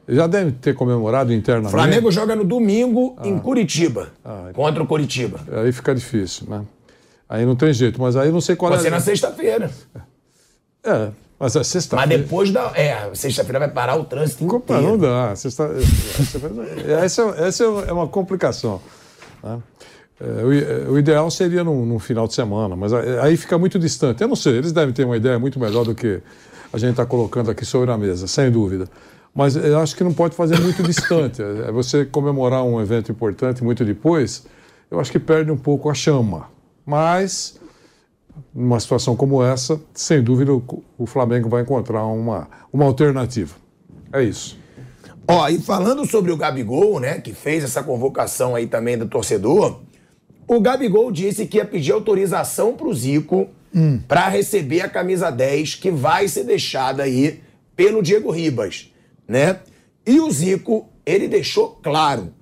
Já 0.08 0.26
deve 0.26 0.52
ter 0.52 0.74
comemorado 0.74 1.32
internamente. 1.32 1.70
Flamengo 1.72 2.10
joga 2.10 2.34
no 2.34 2.44
domingo 2.44 3.14
ah. 3.18 3.26
em 3.28 3.38
Curitiba, 3.38 4.08
ah, 4.24 4.50
contra 4.52 4.82
o 4.82 4.86
Curitiba. 4.86 5.40
Aí 5.52 5.70
fica 5.72 5.94
difícil, 5.94 6.46
né? 6.48 6.62
Aí 7.28 7.46
não 7.46 7.56
tem 7.56 7.72
jeito, 7.72 8.00
mas 8.00 8.16
aí 8.16 8.30
não 8.30 8.40
sei 8.40 8.56
qual 8.56 8.70
Pode 8.72 8.86
é. 8.86 8.90
Pode 8.90 9.02
ser 9.02 9.10
na 9.10 9.16
sexta-feira. 9.16 9.70
É, 10.84 11.10
Mas 11.38 11.56
a 11.56 11.60
Mas 11.60 11.66
sexta-feira. 11.68 12.18
depois 12.22 12.50
da. 12.50 12.72
É, 12.74 13.08
sexta-feira 13.14 13.58
vai 13.60 13.70
parar 13.70 13.96
o 13.96 14.04
trânsito 14.04 14.44
Opa, 14.46 14.74
inteiro. 14.74 14.82
não 14.82 14.98
dá. 14.98 15.34
Sexta... 15.36 15.70
sexta-feira- 15.80 16.92
Essa, 17.04 17.22
essa 17.38 17.64
é 17.64 17.92
uma 17.92 18.06
complicação. 18.08 18.80
né? 19.42 19.58
É, 20.20 20.88
o 20.88 20.98
ideal 20.98 21.28
seria 21.30 21.64
num, 21.64 21.84
num 21.84 21.98
final 21.98 22.28
de 22.28 22.34
semana, 22.34 22.76
mas 22.76 22.92
aí 22.92 23.36
fica 23.36 23.58
muito 23.58 23.76
distante. 23.78 24.22
Eu 24.22 24.28
não 24.28 24.36
sei, 24.36 24.58
eles 24.58 24.70
devem 24.70 24.92
ter 24.94 25.04
uma 25.04 25.16
ideia 25.16 25.36
muito 25.38 25.58
melhor 25.58 25.84
do 25.84 25.94
que 25.96 26.20
a 26.72 26.78
gente 26.78 26.90
está 26.92 27.04
colocando 27.04 27.50
aqui 27.50 27.64
sobre 27.64 27.90
a 27.90 27.98
mesa, 27.98 28.26
sem 28.28 28.50
dúvida. 28.50 28.88
Mas 29.34 29.56
eu 29.56 29.78
acho 29.78 29.96
que 29.96 30.04
não 30.04 30.12
pode 30.12 30.34
fazer 30.34 30.60
muito 30.60 30.82
distante. 30.84 31.42
É 31.42 31.72
você 31.72 32.04
comemorar 32.04 32.64
um 32.64 32.80
evento 32.80 33.10
importante 33.10 33.64
muito 33.64 33.84
depois, 33.84 34.46
eu 34.90 35.00
acho 35.00 35.10
que 35.10 35.18
perde 35.18 35.50
um 35.50 35.56
pouco 35.56 35.88
a 35.88 35.94
chama. 35.94 36.50
Mas, 36.84 37.58
numa 38.54 38.78
situação 38.78 39.16
como 39.16 39.42
essa, 39.42 39.80
sem 39.94 40.22
dúvida 40.22 40.52
o, 40.52 41.06
Flamengo 41.06 41.48
vai 41.48 41.62
encontrar 41.62 42.04
uma, 42.04 42.48
uma 42.72 42.84
alternativa. 42.84 43.54
É 44.12 44.22
isso. 44.22 44.58
Ó, 45.26 45.48
e 45.48 45.58
falando 45.58 46.04
sobre 46.04 46.32
o 46.32 46.36
Gabigol, 46.36 47.00
né, 47.00 47.20
que 47.20 47.32
fez 47.32 47.64
essa 47.64 47.82
convocação 47.82 48.54
aí 48.54 48.66
também 48.66 48.98
do 48.98 49.06
torcedor, 49.06 49.80
o 50.46 50.60
Gabigol 50.60 51.10
disse 51.10 51.46
que 51.46 51.56
ia 51.56 51.64
pedir 51.64 51.92
autorização 51.92 52.74
pro 52.74 52.92
Zico 52.92 53.48
pra 54.06 54.28
receber 54.28 54.82
a 54.82 54.88
camisa 54.88 55.30
10 55.30 55.76
que 55.76 55.90
vai 55.90 56.28
ser 56.28 56.44
deixada 56.44 57.04
aí 57.04 57.40
pelo 57.74 58.02
Diego 58.02 58.30
Ribas, 58.30 58.91
né? 59.26 59.60
E 60.06 60.20
o 60.20 60.30
Zico, 60.30 60.88
ele 61.04 61.28
deixou 61.28 61.78
claro. 61.82 62.32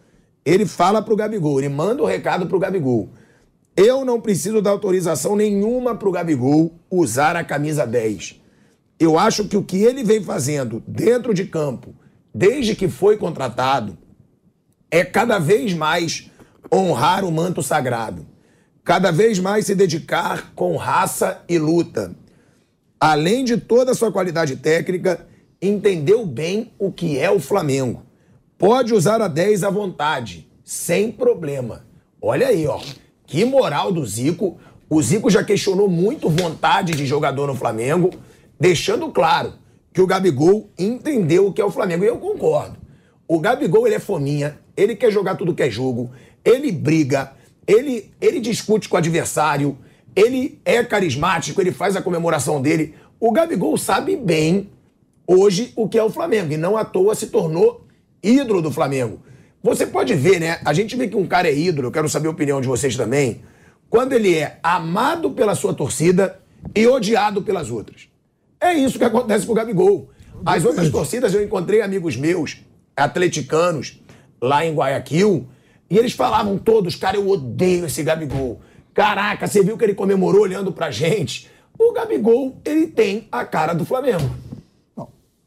Ele 0.44 0.65
fala 0.66 1.02
pro 1.02 1.16
Gabigol, 1.16 1.61
ele 1.61 1.69
manda 1.69 2.02
o 2.02 2.07
recado 2.07 2.47
pro 2.47 2.59
Gabigol. 2.59 3.11
Eu 3.77 4.05
não 4.05 4.20
preciso 4.20 4.61
dar 4.61 4.70
autorização 4.70 5.36
nenhuma 5.36 5.94
pro 5.94 6.11
Gabigol 6.11 6.73
usar 6.90 7.36
a 7.36 7.44
camisa 7.44 7.86
10. 7.86 8.40
Eu 8.98 9.19
acho 9.19 9.47
que 9.47 9.57
o 9.57 9.62
que 9.62 9.82
ele 9.82 10.02
vem 10.02 10.23
fazendo 10.23 10.82
dentro 10.86 11.32
de 11.32 11.44
campo, 11.47 11.94
desde 12.35 12.74
que 12.74 12.89
foi 12.89 13.16
contratado, 13.16 13.97
é 14.90 15.05
cada 15.05 15.39
vez 15.39 15.73
mais 15.73 16.31
honrar 16.73 17.24
o 17.24 17.32
manto 17.32 17.62
sagrado. 17.62 18.27
Cada 18.85 19.11
vez 19.11 19.39
mais 19.39 19.66
se 19.66 19.74
dedicar 19.74 20.52
com 20.55 20.77
raça 20.77 21.43
e 21.48 21.59
luta. 21.59 22.15
Além 22.98 23.44
de 23.44 23.57
toda 23.57 23.93
a 23.93 23.94
sua 23.94 24.12
qualidade 24.12 24.57
técnica, 24.57 25.27
entendeu 25.60 26.24
bem 26.24 26.72
o 26.78 26.90
que 26.90 27.18
é 27.18 27.30
o 27.30 27.40
Flamengo. 27.40 28.02
Pode 28.56 28.94
usar 28.94 29.20
a 29.20 29.28
10 29.28 29.64
à 29.64 29.70
vontade, 29.70 30.48
sem 30.64 31.10
problema. 31.10 31.84
Olha 32.20 32.48
aí, 32.48 32.66
ó. 32.66 32.80
Que 33.26 33.44
moral 33.44 33.92
do 33.92 34.04
Zico. 34.04 34.58
O 34.88 35.00
Zico 35.02 35.30
já 35.30 35.44
questionou 35.44 35.88
muito 35.88 36.28
vontade 36.28 36.92
de 36.92 37.06
jogador 37.06 37.46
no 37.46 37.54
Flamengo, 37.54 38.10
deixando 38.58 39.10
claro 39.10 39.54
que 39.92 40.00
o 40.00 40.06
Gabigol 40.06 40.68
entendeu 40.78 41.46
o 41.46 41.52
que 41.52 41.60
é 41.60 41.64
o 41.64 41.70
Flamengo. 41.70 42.04
E 42.04 42.08
eu 42.08 42.18
concordo. 42.18 42.76
O 43.26 43.38
Gabigol, 43.38 43.86
ele 43.86 43.96
é 43.96 44.00
fominha, 44.00 44.58
ele 44.76 44.96
quer 44.96 45.12
jogar 45.12 45.36
tudo 45.36 45.54
que 45.54 45.62
é 45.62 45.70
jogo, 45.70 46.10
ele 46.44 46.72
briga, 46.72 47.32
ele, 47.66 48.10
ele 48.20 48.40
discute 48.40 48.88
com 48.88 48.96
o 48.96 48.98
adversário, 48.98 49.78
ele 50.16 50.60
é 50.64 50.82
carismático, 50.82 51.60
ele 51.60 51.70
faz 51.70 51.94
a 51.94 52.02
comemoração 52.02 52.60
dele. 52.60 52.94
O 53.20 53.30
Gabigol 53.30 53.78
sabe 53.78 54.16
bem 54.16 54.70
hoje 55.32 55.73
o 55.77 55.89
que 55.89 55.97
é 55.97 56.02
o 56.02 56.11
Flamengo 56.11 56.52
e 56.52 56.57
não 56.57 56.77
à 56.77 56.85
toa 56.85 57.15
se 57.15 57.28
tornou 57.28 57.86
ídolo 58.20 58.61
do 58.61 58.73
Flamengo. 58.73 59.20
Você 59.62 59.86
pode 59.86 60.12
ver, 60.15 60.40
né? 60.40 60.59
A 60.65 60.73
gente 60.73 60.97
vê 60.97 61.07
que 61.07 61.16
um 61.16 61.27
cara 61.27 61.48
é 61.48 61.57
ídolo, 61.57 61.86
eu 61.86 61.93
quero 61.93 62.09
saber 62.09 62.27
a 62.27 62.32
opinião 62.32 62.61
de 62.61 62.66
vocês 62.66 62.97
também, 62.97 63.43
quando 63.89 64.12
ele 64.12 64.35
é 64.35 64.59
amado 64.61 65.31
pela 65.31 65.55
sua 65.55 65.73
torcida 65.73 66.40
e 66.74 66.85
odiado 66.85 67.43
pelas 67.43 67.70
outras. 67.70 68.09
É 68.61 68.74
isso 68.74 68.98
que 68.98 69.05
acontece 69.05 69.47
com 69.47 69.52
o 69.52 69.55
Gabigol. 69.55 70.11
As 70.44 70.65
outras 70.65 70.90
torcidas, 70.90 71.32
eu 71.32 71.44
encontrei 71.44 71.81
amigos 71.81 72.16
meus, 72.16 72.59
atleticanos, 72.97 74.02
lá 74.43 74.65
em 74.65 74.74
Guayaquil, 74.74 75.47
e 75.89 75.97
eles 75.97 76.12
falavam 76.12 76.59
todos, 76.59 76.97
cara, 76.97 77.16
eu 77.16 77.28
odeio 77.28 77.86
esse 77.86 78.02
Gabigol. 78.02 78.61
Caraca, 78.93 79.47
você 79.47 79.62
viu 79.62 79.78
que 79.78 79.85
ele 79.85 79.94
comemorou 79.94 80.43
olhando 80.43 80.73
pra 80.73 80.90
gente? 80.90 81.48
O 81.78 81.93
Gabigol, 81.93 82.57
ele 82.65 82.89
tem 82.89 83.28
a 83.31 83.44
cara 83.44 83.74
do 83.74 83.85
Flamengo. 83.85 84.49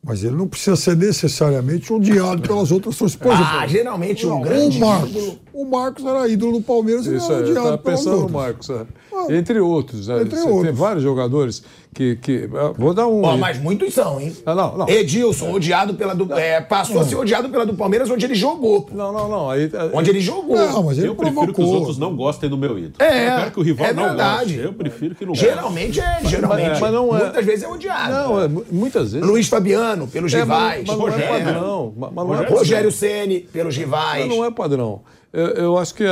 Mas 0.05 0.21
ele 0.23 0.35
não 0.35 0.47
precisa 0.49 0.75
ser 0.75 0.97
necessariamente 0.97 1.91
odiado 1.93 2.41
pelas 2.47 2.71
outras 2.71 2.97
torcidas. 2.97 3.25
Por 3.25 3.31
Ah, 3.33 3.65
geralmente 3.65 4.25
um 4.25 4.29
não, 4.31 4.41
grande 4.41 4.77
o 4.77 4.81
Marcos. 4.81 5.09
ídolo- 5.11 5.39
O 5.53 5.65
Marcos 5.65 6.05
era 6.05 6.27
ídolo 6.27 6.51
do 6.53 6.61
Palmeiras 6.61 7.05
e 7.05 7.15
Isso 7.15 7.29
não 7.29 7.35
aí, 7.35 7.41
era 7.41 7.45
eu 7.45 7.49
estava 7.49 7.67
odiado 7.67 7.83
pelas 7.83 7.99
pensando 8.03 8.21
no. 8.23 8.29
Marcos. 8.29 8.69
é. 8.69 8.85
Ah, 9.13 9.27
Entre 9.33 9.59
outros. 9.61 10.07
né? 10.07 10.21
entre 10.21 10.35
Você 10.35 10.43
Tem 10.43 10.51
outros. 10.53 10.77
vários 10.77 11.03
jogadores 11.03 11.63
que. 11.93 12.15
que 12.17 12.49
vou 12.77 12.93
dar 12.93 13.07
um. 13.07 13.23
Ó, 13.23 13.31
aí. 13.33 13.39
mas 13.39 13.57
muitos 13.59 13.93
são, 13.93 14.19
hein? 14.19 14.35
Ah, 14.45 14.53
não, 14.55 14.77
não. 14.79 14.89
Edilson, 14.89 15.51
odiado 15.51 15.93
pela 15.93 16.13
do. 16.13 16.33
é, 16.33 16.59
passou 16.59 16.99
a 16.99 17.05
ser 17.05 17.15
odiado 17.15 17.47
pela 17.49 17.65
do 17.65 17.73
Palmeiras, 17.75 18.09
onde 18.09 18.25
ele 18.25 18.35
jogou. 18.35 18.81
pô. 18.81 18.95
Não, 18.95 19.11
não, 19.13 19.29
não. 19.29 19.49
Aí, 19.49 19.69
Onde 19.93 20.09
ele 20.09 20.19
jogou. 20.19 20.55
Não, 20.57 20.83
mas 20.83 20.97
ele 20.97 21.07
Eu 21.07 21.15
prefiro 21.15 21.45
que 21.45 21.49
os 21.51 21.55
provocou. 21.55 21.75
outros 21.79 21.97
não 21.97 22.15
gostem 22.15 22.49
do 22.49 22.57
meu 22.57 22.77
ídolo. 22.77 22.95
É, 22.99 23.27
eu 23.27 23.37
quero 23.39 23.51
que 23.51 23.59
o 23.59 23.63
rival 23.63 23.87
é 23.87 23.93
não 23.93 24.03
verdade. 24.03 24.53
goste. 24.53 24.59
Eu 24.59 24.73
prefiro 24.73 25.15
que 25.15 25.25
não 25.25 25.33
goste. 25.33 25.45
Geralmente 25.45 25.99
é, 25.99 26.19
geralmente. 26.25 26.81
mas 26.81 26.91
não 26.93 27.15
é- 27.17 27.23
Muitas 27.23 27.45
vezes 27.45 27.63
é 27.63 27.67
odiado. 27.67 28.11
Não, 28.13 28.41
é, 28.41 28.47
mu- 28.47 28.65
muitas 28.71 29.13
vezes. 29.13 29.27
Luiz 29.27 29.47
Fabiano, 29.47 30.07
pelos 30.07 30.33
É, 30.33 30.39
rivais. 30.39 30.83
mas, 30.85 30.87
mas 30.87 30.97
não 30.97 31.07
é 31.07 31.11
Rogério. 31.11 31.45
padrão. 31.45 31.93
Mas, 31.95 32.11
mas 32.13 32.25
é 32.25 32.27
Rogério. 32.33 32.57
Rogério 32.57 32.91
Ceni, 32.91 33.39
pelos 33.41 33.77
rivais. 33.77 34.25
Mas 34.27 34.35
não 34.37 34.43
é 34.43 34.49
padrão. 34.51 35.01
Eu, 35.31 35.47
eu 35.47 35.77
acho 35.77 35.93
que 35.95 36.03
é. 36.03 36.07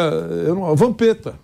Eu 0.48 0.56
não, 0.56 0.76
Vampeta. 0.76 1.36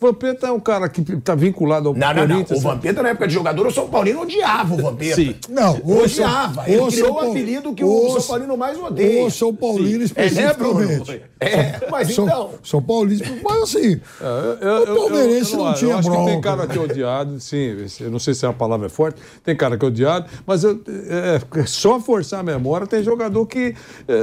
Vampeta 0.00 0.46
é 0.46 0.52
um 0.52 0.60
cara 0.60 0.88
que 0.88 1.00
está 1.12 1.34
vinculado 1.34 1.88
ao 1.88 1.94
Não, 1.94 2.00
não, 2.08 2.14
não. 2.14 2.28
Corinthians. 2.36 2.58
O 2.58 2.62
Vampeta, 2.62 3.02
na 3.02 3.10
época 3.10 3.28
de 3.28 3.34
jogador, 3.34 3.66
o 3.66 3.70
São 3.70 3.88
Paulino 3.88 4.22
odiava 4.22 4.74
o 4.74 4.76
Vampeta. 4.78 5.16
Sim. 5.16 5.34
Não, 5.48 5.76
o 5.84 5.98
odiava. 6.02 6.64
São- 6.64 6.66
Ele 6.72 6.78
o 6.82 6.86
criou 6.88 7.10
o 7.10 7.14
Paulo- 7.14 7.30
apelido 7.30 7.74
que 7.74 7.84
o, 7.84 8.06
o 8.06 8.10
São 8.20 8.22
Paulino 8.28 8.56
mais 8.56 8.78
odeia. 8.78 9.24
O 9.26 9.30
São 9.30 9.54
Paulino 9.54 9.96
É, 9.96 9.98
né, 9.98 10.04
especificamente. 10.04 11.04
Bruno? 11.04 11.20
É, 11.38 11.86
mas 11.90 12.14
São, 12.14 12.24
então. 12.26 12.50
São 12.62 12.82
Paulino, 12.82 13.22
mas 13.44 13.62
assim, 13.62 14.00
É, 14.20 14.64
Eu- 14.66 14.68
eu- 14.86 14.92
o 14.92 14.96
palmeirense 15.08 15.52
eu- 15.52 15.58
não, 15.58 15.66
acho. 15.68 15.78
tinha 15.80 15.92
Eu 15.92 15.98
acho 15.98 16.08
bronca. 16.08 16.24
que 16.24 16.30
tem 16.32 16.40
cara 16.40 16.66
que 16.66 16.78
é 16.78 16.80
odiado, 16.80 17.40
sim. 17.40 17.76
Eu 18.00 18.10
não 18.10 18.18
sei 18.18 18.32
se 18.34 18.46
a 18.46 18.52
palavra 18.52 18.86
é 18.86 18.90
forte. 18.90 19.20
Tem 19.44 19.54
cara 19.56 19.76
que 19.76 19.84
é 19.84 19.88
odiado, 19.88 20.26
mas 20.46 20.64
eu, 20.64 20.80
é, 21.08 21.40
é 21.60 21.66
só 21.66 22.00
forçar 22.00 22.40
a 22.40 22.42
memória. 22.42 22.86
Tem 22.86 23.02
jogador 23.02 23.44
que 23.46 23.74
é, 24.08 24.14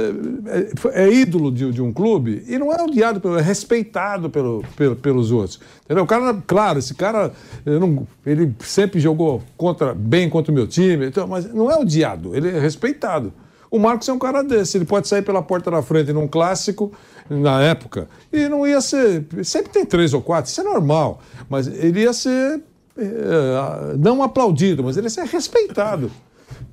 é- 0.94 1.04
é 1.04 1.12
ídolo 1.12 1.50
de, 1.52 1.70
de 1.72 1.82
um 1.82 1.92
clube 1.92 2.44
e 2.48 2.58
não 2.58 2.72
é 2.72 2.82
odiado, 2.82 3.20
pelo- 3.20 3.38
é 3.38 3.42
respeitado 3.42 4.28
pelo, 4.30 4.64
pelo- 4.76 4.96
pelos 4.96 5.30
outros. 5.30 5.60
Entendeu? 5.84 6.04
O 6.04 6.06
cara, 6.06 6.36
claro, 6.46 6.78
esse 6.78 6.94
cara, 6.94 7.32
eu 7.64 7.80
não- 7.80 8.06
ele 8.26 8.54
sempre 8.60 9.00
jogou 9.00 9.42
contra, 9.56 9.94
bem 9.94 10.28
contra 10.28 10.52
o 10.52 10.54
meu 10.54 10.66
time, 10.66 11.06
então, 11.08 11.26
mas 11.26 11.52
não 11.52 11.70
é 11.70 11.76
odiado, 11.78 12.34
ele 12.36 12.48
é 12.48 12.58
respeitado. 12.58 13.32
O 13.70 13.78
Marcos 13.78 14.08
é 14.08 14.12
um 14.12 14.18
cara 14.18 14.42
desse, 14.42 14.78
ele 14.78 14.84
pode 14.86 15.08
sair 15.08 15.22
pela 15.22 15.42
porta 15.42 15.70
da 15.70 15.82
frente 15.82 16.12
num 16.12 16.26
clássico, 16.26 16.90
na 17.28 17.60
época, 17.62 18.08
e 18.32 18.48
não 18.48 18.66
ia 18.66 18.80
ser. 18.80 19.26
Sempre 19.44 19.70
tem 19.72 19.84
três 19.84 20.14
ou 20.14 20.22
quatro, 20.22 20.50
isso 20.50 20.60
é 20.60 20.64
normal, 20.64 21.20
mas 21.50 21.66
ele 21.66 22.00
ia 22.00 22.12
ser 22.14 22.62
eh, 22.96 23.96
não 23.98 24.22
aplaudido, 24.22 24.82
mas 24.82 24.96
ele 24.96 25.06
ia 25.06 25.10
ser 25.10 25.24
respeitado. 25.24 26.10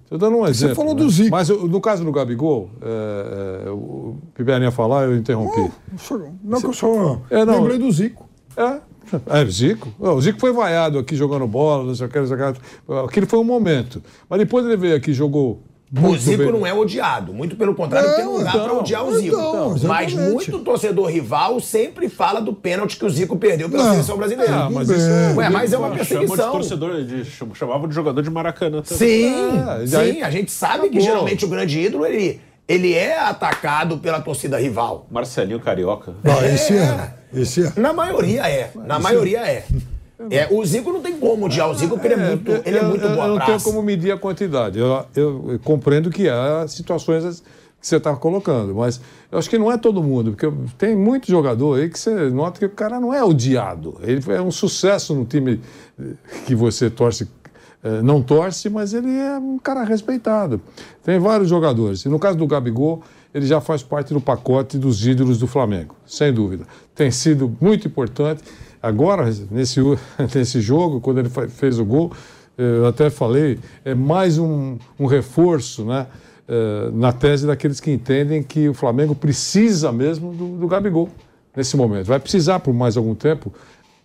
Estou 0.04 0.18
dando 0.20 0.38
um 0.38 0.48
exemplo. 0.48 0.76
falou 0.76 0.94
né? 0.94 1.02
do 1.04 1.10
Zico. 1.10 1.32
Mas 1.32 1.50
no 1.50 1.82
caso 1.82 2.04
do 2.06 2.12
Gabigol, 2.12 2.70
eh, 2.82 3.70
o 3.72 4.16
Piberninha 4.34 4.72
falar, 4.72 5.06
eu 5.06 5.18
interrompi. 5.18 5.70
Não, 6.44 6.62
que 6.62 6.68
eu 6.68 6.74
só 6.74 7.22
É, 7.30 7.44
não. 7.44 7.62
lembrei 7.62 7.78
do 7.80 7.92
Zico. 7.92 8.30
É. 8.56 8.80
É, 9.30 9.44
o 9.44 9.52
Zico. 9.52 9.90
O 9.99 10.22
Zico 10.22 10.40
foi 10.40 10.52
vaiado 10.52 10.99
aqui 10.99 11.15
jogando 11.15 11.45
bola, 11.48 11.84
não 11.84 11.95
sei 11.95 12.07
o 12.07 12.10
que, 12.10 12.19
não 12.19 12.27
sei 12.27 12.36
o 12.36 12.53
que. 12.53 12.60
Aquele 13.07 13.26
foi 13.26 13.40
um 13.40 13.44
momento. 13.44 14.02
Mas 14.30 14.40
depois 14.40 14.65
ele 14.65 14.77
veio 14.77 14.95
aqui 14.95 15.11
e 15.11 15.14
jogou. 15.14 15.61
O 16.03 16.18
Zico 16.18 16.44
bem. 16.44 16.52
não 16.52 16.65
é 16.65 16.73
odiado. 16.73 17.32
Muito 17.32 17.56
pelo 17.56 17.73
contrário, 17.76 18.10
É, 18.10 18.23
não 18.23 18.44
dá 18.44 18.49
então, 18.49 18.64
pra 18.65 18.73
odiar 18.80 19.06
o 19.06 19.15
Zico. 19.18 19.36
então, 19.38 19.76
mas 19.84 20.14
muito 20.14 20.60
torcedor 20.60 21.06
rival 21.07 21.60
sempre 21.61 22.10
fala 22.10 22.41
do 22.41 22.52
pênalti 22.53 22.98
que 22.98 23.06
o 23.06 23.10
Zico 23.10 23.38
perdeu 23.38 23.69
pela 23.69 23.84
Não. 23.84 23.91
seleção 23.91 24.18
brasileira. 24.18 24.53
Ah, 24.64 24.69
mas 24.69 24.90
isso 24.90 25.07
bem. 25.07 25.36
Ué, 25.38 25.49
mas 25.49 25.72
é 25.72 25.77
uma 25.77 25.88
Chamou 25.90 26.03
de 26.03 26.07
perseguição. 26.10 26.52
torcedor, 26.52 27.03
de, 27.03 27.23
cham- 27.26 27.53
chamava 27.53 27.88
de 27.88 27.94
jogador 27.95 28.22
de 28.22 28.30
Maracanã. 28.30 28.82
também. 28.82 28.98
Sim, 28.98 29.34
É, 29.84 29.88
sim. 29.88 29.95
aí- 29.95 30.23
A 30.23 30.30
gente 30.32 30.52
sabe 30.52 30.90
que 30.90 30.99
geralmente 30.99 31.45
o 31.45 31.48
grande 31.48 31.80
ídolo, 31.80 32.06
ele, 32.06 32.41
ele 32.68 32.94
é 32.94 33.18
atacado 33.19 33.99
pela 33.99 34.19
torcida 34.19 34.60
rival. 34.60 35.06
Marcelinho 35.10 35.60
Carioca. 35.60 36.14
Não, 36.23 36.44
esse 36.45 36.76
é. 36.76 37.14
É. 37.36 37.80
Na 37.80 37.94
maioria 37.94 38.48
é. 38.49 38.72
Na 38.76 38.99
maioria 38.99 39.40
é. 39.48 39.66
é. 40.30 40.48
O 40.52 40.66
Zico 40.66 40.91
não 40.91 41.02
tem 41.02 41.18
como 41.18 41.45
odiar 41.45 41.70
o 41.70 41.76
Zico, 41.76 41.95
porque 41.95 42.07
ele 42.07 42.16
é 42.22 42.28
muito, 42.30 42.52
ele 42.66 42.78
é 42.78 42.82
muito 42.84 43.03
eu, 43.06 43.10
boa 43.16 43.24
eu 43.26 43.30
não 43.30 43.36
tenho 43.38 43.45
praça. 43.48 43.66
como 43.66 43.82
medir 43.84 44.12
a 44.12 44.18
quantidade. 44.18 44.80
Eu, 44.80 45.06
eu- 45.16 45.52
eu 45.53 45.60
compreendo 45.60 46.10
que 46.10 46.30
há 46.30 46.66
situações 46.68 47.41
que 47.82 47.88
você 47.88 47.98
está 47.98 48.16
colocando, 48.16 48.74
mas 48.74 48.99
eu 49.32 49.38
acho 49.38 49.49
que 49.49 49.57
não 49.60 49.72
é 49.72 49.78
todo 49.78 50.02
mundo, 50.02 50.32
porque 50.32 50.52
tem 50.78 50.95
muito 50.95 51.28
jogador 51.28 51.80
aí 51.80 51.90
que 51.90 51.99
você 51.99 52.30
nota 52.32 52.57
que 52.60 52.66
o 52.66 52.70
cara 52.70 52.99
não 52.99 53.14
é 53.14 53.24
odiado. 53.24 53.98
Ele 54.02 54.22
é 54.34 54.41
um 54.41 54.49
sucesso 54.52 55.14
no 55.14 55.26
time 55.26 55.60
que 56.48 56.56
você 56.56 56.90
torce. 56.90 57.28
eh, 57.84 58.02
Não 58.02 58.22
torce, 58.24 58.70
mas 58.70 58.94
ele 58.94 59.16
é 59.16 59.38
um 59.38 59.60
cara 59.60 59.84
respeitado. 59.84 60.60
Tem 61.03 61.20
vários 61.20 61.48
jogadores. 61.49 62.03
E 62.06 62.10
no 62.10 62.18
caso 62.18 62.36
do 62.38 62.48
Gabigol, 62.48 63.03
ele 63.36 63.45
já 63.45 63.60
faz 63.60 63.84
parte 63.84 64.14
do 64.14 64.22
pacote 64.22 64.78
dos 64.78 65.06
ídolos 65.06 65.38
do 65.38 65.45
Flamengo, 65.45 65.94
sem 66.06 66.32
dúvida. 66.32 66.64
Tem 66.95 67.12
sido 67.12 67.53
muito 67.60 67.86
importante. 67.86 68.41
Agora, 68.82 69.26
nesse, 69.52 69.82
nesse 70.34 70.62
jogo, 70.62 71.02
quando 71.02 71.18
ele 71.18 71.30
fez 71.49 71.78
o 71.78 71.84
gol, 71.84 72.14
eu 72.57 72.88
até 72.88 73.10
falei, 73.10 73.60
é 73.84 73.94
mais 73.94 74.38
um, 74.38 74.78
um 74.98 75.06
reforço 75.06 75.84
né, 75.84 76.07
é, 76.48 76.90
na 76.94 77.12
tese 77.12 77.45
daqueles 77.45 77.82
que 77.82 77.91
entendem 77.91 78.41
que 78.41 78.70
o 78.70 78.74
Flamengo 78.74 79.14
precisa 79.14 79.91
mesmo 79.91 80.32
do, 80.32 80.57
do 80.57 80.66
Gabigol 80.66 81.10
nesse 81.53 81.76
momento. 81.76 82.06
Vai 82.06 82.22
precisar 82.22 82.62
por 82.62 82.74
mais 82.74 82.95
algum 82.95 83.14
tempo, 83.14 83.53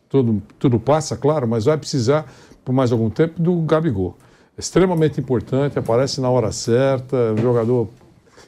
tudo, 0.09 0.43
tudo 0.59 0.81
passa, 0.81 1.17
claro, 1.17 1.47
mas 1.47 1.67
vai 1.67 1.79
precisar 1.79 2.27
por 2.65 2.73
mais 2.73 2.91
algum 2.91 3.09
tempo 3.09 3.41
do 3.41 3.55
Gabigol. 3.61 4.19
Extremamente 4.59 5.21
importante, 5.21 5.79
aparece 5.79 6.21
na 6.21 6.29
hora 6.29 6.51
certa, 6.51 7.33
um 7.33 7.41
jogador 7.41 7.89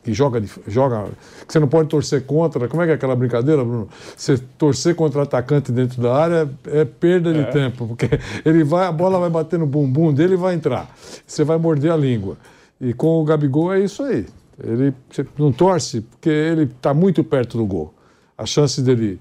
que 0.03 0.13
joga, 0.13 0.43
joga, 0.67 1.07
que 1.47 1.53
você 1.53 1.61
não 1.61 1.69
pode 1.69 1.89
torcer 1.89 2.25
contra. 2.27 2.67
Como 2.69 2.83
é 2.83 2.87
que 2.87 2.93
é 2.93 2.95
aquela 2.95 3.15
brincadeira, 3.15 3.65
Bruno? 3.65 3.89
Você 4.17 4.37
torcer 4.59 4.95
contra 4.95 5.23
atacante 5.23 5.71
dentro 5.71 6.03
da 6.03 6.15
área 6.15 6.51
é 6.67 6.85
perda 6.85 7.33
de 7.33 7.41
é. 7.41 7.45
tempo, 7.45 7.87
porque 7.87 8.09
ele 8.45 8.65
vai, 8.65 8.87
a 8.87 8.93
bola 8.93 9.19
vai 9.21 9.31
bater 9.31 9.59
no 9.59 9.67
bumbum 9.67 10.13
dele 10.13 10.35
e 10.35 10.37
vai 10.37 10.55
entrar. 10.55 10.93
Você 11.27 11.45
vai 11.45 11.57
morder 11.57 11.93
a 11.93 11.97
língua. 11.97 12.37
E 12.81 12.93
com 12.93 13.21
o 13.21 13.25
Gabigol 13.25 13.73
é 13.73 13.81
isso 13.81 14.03
aí. 14.03 14.27
Ele 14.63 14.93
não 15.39 15.53
torce 15.53 16.01
porque 16.01 16.29
ele 16.29 16.65
está 16.65 16.93
muito 16.93 17.23
perto 17.23 17.57
do 17.57 17.65
gol. 17.65 17.95
A 18.37 18.45
chance 18.45 18.83
dele 18.83 19.21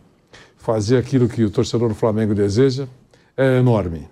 fazer 0.57 0.97
aquilo 0.97 1.27
que 1.27 1.43
o 1.43 1.49
torcedor 1.49 1.89
do 1.89 1.95
Flamengo 1.95 2.33
deseja 2.33 2.87
é 3.37 3.59
enorme. 3.59 4.07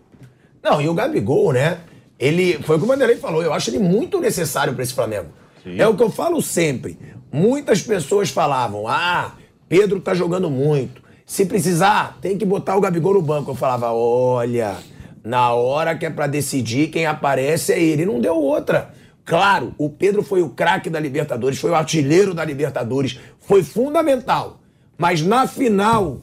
Não, 0.62 0.80
e 0.82 0.88
o 0.88 0.94
Gabigol, 0.94 1.52
né? 1.54 1.80
Ele 2.20 2.60
foi 2.64 2.76
o 2.76 2.80
que 2.80 2.86
o 2.86 2.88
Vanderlei 2.88 3.16
falou. 3.16 3.42
Eu 3.42 3.54
acho 3.54 3.70
ele 3.70 3.80
muito 3.80 4.20
necessário 4.20 4.74
para 4.74 4.84
esse 4.84 4.94
Flamengo. 4.94 5.28
Sim. 5.70 5.82
É 5.82 5.88
o 5.88 5.96
que 5.96 6.04
eu 6.04 6.10
falo 6.10 6.42
sempre. 6.42 6.98
Muitas 7.32 7.82
pessoas 7.82 8.30
falavam: 8.30 8.88
ah, 8.88 9.34
Pedro 9.68 10.00
tá 10.00 10.14
jogando 10.14 10.50
muito. 10.50 11.02
Se 11.26 11.46
precisar, 11.46 12.18
tem 12.22 12.38
que 12.38 12.46
botar 12.46 12.76
o 12.76 12.82
Gabigol 12.82 13.14
no 13.14 13.22
banco. 13.22 13.52
Eu 13.52 13.56
falava: 13.56 13.92
olha, 13.92 14.78
na 15.24 15.54
hora 15.54 15.96
que 15.96 16.06
é 16.06 16.10
para 16.10 16.28
decidir, 16.28 16.90
quem 16.90 17.06
aparece 17.06 17.74
é 17.74 17.82
ele. 17.82 18.06
Não 18.06 18.20
deu 18.20 18.36
outra. 18.36 18.94
Claro, 19.24 19.76
o 19.78 19.92
Pedro 19.92 20.24
foi 20.24 20.42
o 20.42 20.50
craque 20.50 20.90
da 20.90 21.00
Libertadores, 21.00 21.60
foi 21.60 21.70
o 21.70 21.76
artilheiro 21.76 22.34
da 22.34 22.44
Libertadores, 22.44 23.20
foi 23.38 23.62
fundamental. 23.62 24.60
Mas 24.98 25.22
na 25.22 25.46
final, 25.46 26.22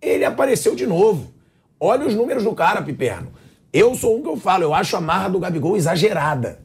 ele 0.00 0.26
apareceu 0.26 0.74
de 0.74 0.86
novo. 0.86 1.32
Olha 1.80 2.06
os 2.06 2.14
números 2.14 2.44
do 2.44 2.52
cara, 2.54 2.82
Piperno. 2.82 3.32
Eu 3.72 3.94
sou 3.94 4.18
um 4.18 4.22
que 4.22 4.28
eu 4.28 4.36
falo, 4.36 4.62
eu 4.62 4.74
acho 4.74 4.94
a 4.94 5.00
marra 5.00 5.28
do 5.30 5.38
Gabigol 5.38 5.74
exagerada. 5.74 6.63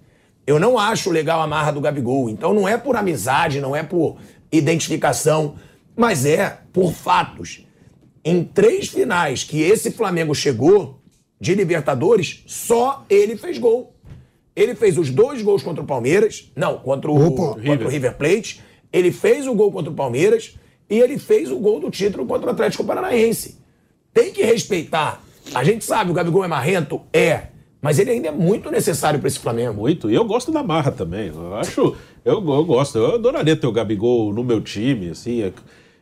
Eu 0.49 0.57
não 0.57 0.79
acho 0.79 1.11
legal 1.11 1.39
a 1.39 1.45
marra 1.45 1.69
do 1.69 1.79
Gabigol. 1.79 2.27
Então 2.27 2.55
não 2.55 2.67
é 2.67 2.75
por 2.75 2.95
amizade, 2.95 3.61
não 3.61 3.75
é 3.75 3.83
por 3.83 4.17
identificação, 4.51 5.53
mas 5.95 6.25
é 6.25 6.61
por 6.73 6.91
fatos. 6.91 7.67
Em 8.25 8.43
três 8.43 8.87
finais 8.87 9.43
que 9.43 9.61
esse 9.61 9.91
Flamengo 9.91 10.33
chegou 10.33 11.01
de 11.39 11.53
Libertadores, 11.53 12.43
só 12.47 13.05
ele 13.07 13.37
fez 13.37 13.59
gol. 13.59 13.93
Ele 14.55 14.73
fez 14.73 14.97
os 14.97 15.11
dois 15.11 15.43
gols 15.43 15.61
contra 15.61 15.83
o 15.83 15.85
Palmeiras, 15.85 16.51
não, 16.55 16.79
contra 16.79 17.11
o, 17.11 17.31
contra 17.31 17.85
o 17.85 17.87
River 17.87 18.17
Plate. 18.17 18.59
Ele 18.91 19.11
fez 19.11 19.45
o 19.45 19.53
gol 19.53 19.71
contra 19.71 19.91
o 19.91 19.95
Palmeiras 19.95 20.55
e 20.89 20.97
ele 20.97 21.19
fez 21.19 21.51
o 21.51 21.59
gol 21.59 21.79
do 21.79 21.91
título 21.91 22.25
contra 22.25 22.47
o 22.47 22.49
Atlético 22.49 22.83
Paranaense. 22.83 23.59
Tem 24.11 24.33
que 24.33 24.41
respeitar. 24.41 25.21
A 25.53 25.63
gente 25.63 25.85
sabe, 25.85 26.09
o 26.09 26.13
Gabigol 26.15 26.43
é 26.43 26.47
marrento? 26.47 27.01
É. 27.13 27.49
Mas 27.81 27.97
ele 27.97 28.11
ainda 28.11 28.27
é 28.27 28.31
muito 28.31 28.69
necessário 28.69 29.19
para 29.19 29.27
esse 29.27 29.39
Flamengo. 29.39 29.81
Muito. 29.81 30.11
E 30.11 30.15
eu 30.15 30.25
gosto 30.25 30.51
da 30.51 30.61
marra 30.61 30.91
também. 30.91 31.27
Eu 31.27 31.55
acho. 31.55 31.95
Eu, 32.25 32.35
eu 32.35 32.65
gosto. 32.65 32.97
Eu 32.97 33.15
adoraria 33.15 33.55
ter 33.55 33.67
o 33.67 33.71
Gabigol 33.71 34.33
no 34.33 34.43
meu 34.43 34.59
time, 34.59 35.09
assim. 35.09 35.41
É, 35.41 35.53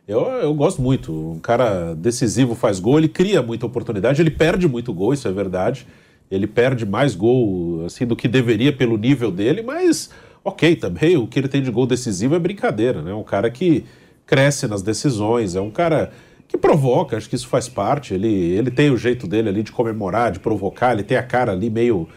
eu, 0.06 0.20
eu 0.22 0.54
gosto 0.54 0.82
muito. 0.82 1.12
Um 1.12 1.38
cara 1.38 1.94
decisivo 1.94 2.54
faz 2.54 2.80
gol, 2.80 2.98
ele 2.98 3.08
cria 3.08 3.42
muita 3.42 3.66
oportunidade, 3.66 4.20
ele 4.20 4.30
perde 4.30 4.66
muito 4.66 4.92
gol, 4.92 5.12
isso 5.12 5.28
é 5.28 5.32
verdade. 5.32 5.86
Ele 6.30 6.46
perde 6.46 6.84
mais 6.84 7.14
gol 7.14 7.84
assim 7.84 8.06
do 8.06 8.16
que 8.16 8.26
deveria 8.26 8.72
pelo 8.72 8.96
nível 8.96 9.30
dele, 9.30 9.62
mas 9.62 10.10
ok 10.42 10.74
também. 10.76 11.16
O 11.16 11.26
que 11.26 11.38
ele 11.38 11.48
tem 11.48 11.62
de 11.62 11.70
gol 11.70 11.86
decisivo 11.86 12.34
é 12.34 12.38
brincadeira, 12.38 13.02
né? 13.02 13.14
Um 13.14 13.22
cara 13.22 13.50
que 13.50 13.84
cresce 14.26 14.66
nas 14.66 14.82
decisões, 14.82 15.54
é 15.54 15.60
um 15.60 15.70
cara 15.70 16.10
que 16.48 16.56
provoca, 16.56 17.16
acho 17.16 17.28
que 17.28 17.36
isso 17.36 17.46
faz 17.46 17.68
parte. 17.68 18.14
Ele, 18.14 18.28
ele 18.28 18.70
tem 18.70 18.90
o 18.90 18.96
jeito 18.96 19.26
dele 19.28 19.50
ali 19.50 19.62
de 19.62 19.70
comemorar, 19.70 20.32
de 20.32 20.40
provocar, 20.40 20.92
ele 20.94 21.02
tem 21.02 21.18
a 21.18 21.22
cara 21.22 21.52
ali 21.52 21.68
meio. 21.68 22.08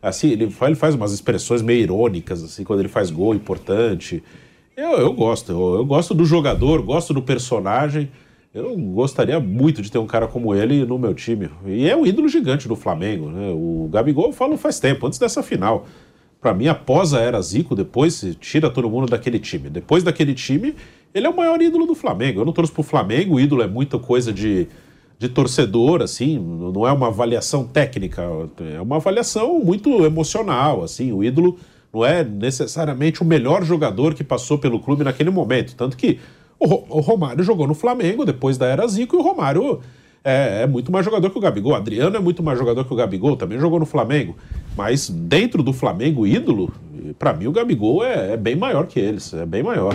Assim, 0.00 0.30
ele 0.30 0.44
ele 0.44 0.74
faz 0.76 0.94
umas 0.94 1.12
expressões 1.12 1.60
meio 1.60 1.82
irônicas, 1.82 2.42
assim, 2.42 2.64
quando 2.64 2.80
ele 2.80 2.88
faz 2.88 3.10
gol 3.10 3.34
importante. 3.34 4.22
Eu, 4.76 4.92
eu 4.92 5.12
gosto, 5.12 5.52
eu, 5.52 5.74
eu 5.74 5.84
gosto 5.84 6.14
do 6.14 6.24
jogador, 6.24 6.80
gosto 6.80 7.12
do 7.12 7.20
personagem. 7.20 8.10
Eu 8.52 8.76
gostaria 8.76 9.38
muito 9.38 9.82
de 9.82 9.90
ter 9.92 9.98
um 9.98 10.06
cara 10.06 10.26
como 10.26 10.54
ele 10.54 10.84
no 10.84 10.98
meu 10.98 11.14
time. 11.14 11.50
E 11.66 11.88
é 11.88 11.96
um 11.96 12.06
ídolo 12.06 12.28
gigante 12.28 12.66
do 12.66 12.74
Flamengo, 12.74 13.28
né? 13.28 13.50
O 13.52 13.88
Gabigol 13.92 14.26
eu 14.26 14.32
falo 14.32 14.56
faz 14.56 14.80
tempo, 14.80 15.06
antes 15.06 15.18
dessa 15.18 15.42
final. 15.42 15.86
Para 16.40 16.54
mim, 16.54 16.66
após 16.66 17.12
a 17.12 17.20
era 17.20 17.40
Zico, 17.40 17.76
depois 17.76 18.24
tira 18.40 18.70
todo 18.70 18.88
mundo 18.88 19.06
daquele 19.08 19.38
time. 19.38 19.68
Depois 19.68 20.02
daquele 20.02 20.34
time, 20.34 20.74
ele 21.14 21.26
é 21.26 21.30
o 21.30 21.36
maior 21.36 21.60
ídolo 21.60 21.86
do 21.86 21.94
Flamengo. 21.94 22.40
Eu 22.40 22.44
não 22.44 22.52
torço 22.52 22.72
pro 22.72 22.82
Flamengo, 22.82 23.34
o 23.34 23.40
ídolo 23.40 23.62
é 23.62 23.66
muita 23.66 23.98
coisa 23.98 24.32
de, 24.32 24.68
de 25.18 25.28
torcedor, 25.28 26.02
assim, 26.02 26.38
não 26.38 26.86
é 26.86 26.92
uma 26.92 27.08
avaliação 27.08 27.64
técnica, 27.64 28.22
é 28.74 28.80
uma 28.80 28.96
avaliação 28.96 29.58
muito 29.60 30.04
emocional, 30.04 30.82
assim, 30.82 31.12
o 31.12 31.22
ídolo 31.22 31.58
não 31.92 32.04
é 32.04 32.22
necessariamente 32.22 33.22
o 33.22 33.24
melhor 33.24 33.64
jogador 33.64 34.14
que 34.14 34.22
passou 34.22 34.58
pelo 34.58 34.78
clube 34.78 35.02
naquele 35.02 35.30
momento, 35.30 35.74
tanto 35.74 35.96
que 35.96 36.20
o, 36.58 37.00
Romário 37.00 37.42
jogou 37.42 37.66
no 37.66 37.74
Flamengo 37.74 38.24
depois 38.24 38.58
da 38.58 38.66
era 38.66 38.86
Zico 38.86 39.16
e 39.16 39.18
o 39.18 39.22
Romário 39.22 39.80
é, 40.22 40.62
é, 40.62 40.66
muito 40.66 40.92
mais 40.92 41.04
jogador 41.04 41.30
que 41.30 41.38
o 41.38 41.40
Gabigol. 41.40 41.74
Adriano 41.74 42.16
é 42.16 42.20
muito 42.20 42.42
mais 42.42 42.58
jogador 42.58 42.84
que 42.84 42.92
o 42.92 42.96
Gabigol, 42.96 43.36
também 43.36 43.58
jogou 43.58 43.80
no 43.80 43.86
Flamengo. 43.86 44.36
Mas 44.80 45.10
dentro 45.10 45.62
do 45.62 45.74
Flamengo, 45.74 46.26
ídolo, 46.26 46.72
para 47.18 47.34
mim 47.34 47.46
o 47.46 47.52
Gabigol 47.52 48.02
é, 48.02 48.32
é, 48.32 48.36
bem 48.38 48.56
maior 48.56 48.86
que 48.86 48.98
eles, 48.98 49.34
é 49.34 49.44
bem 49.44 49.62
maior, 49.62 49.94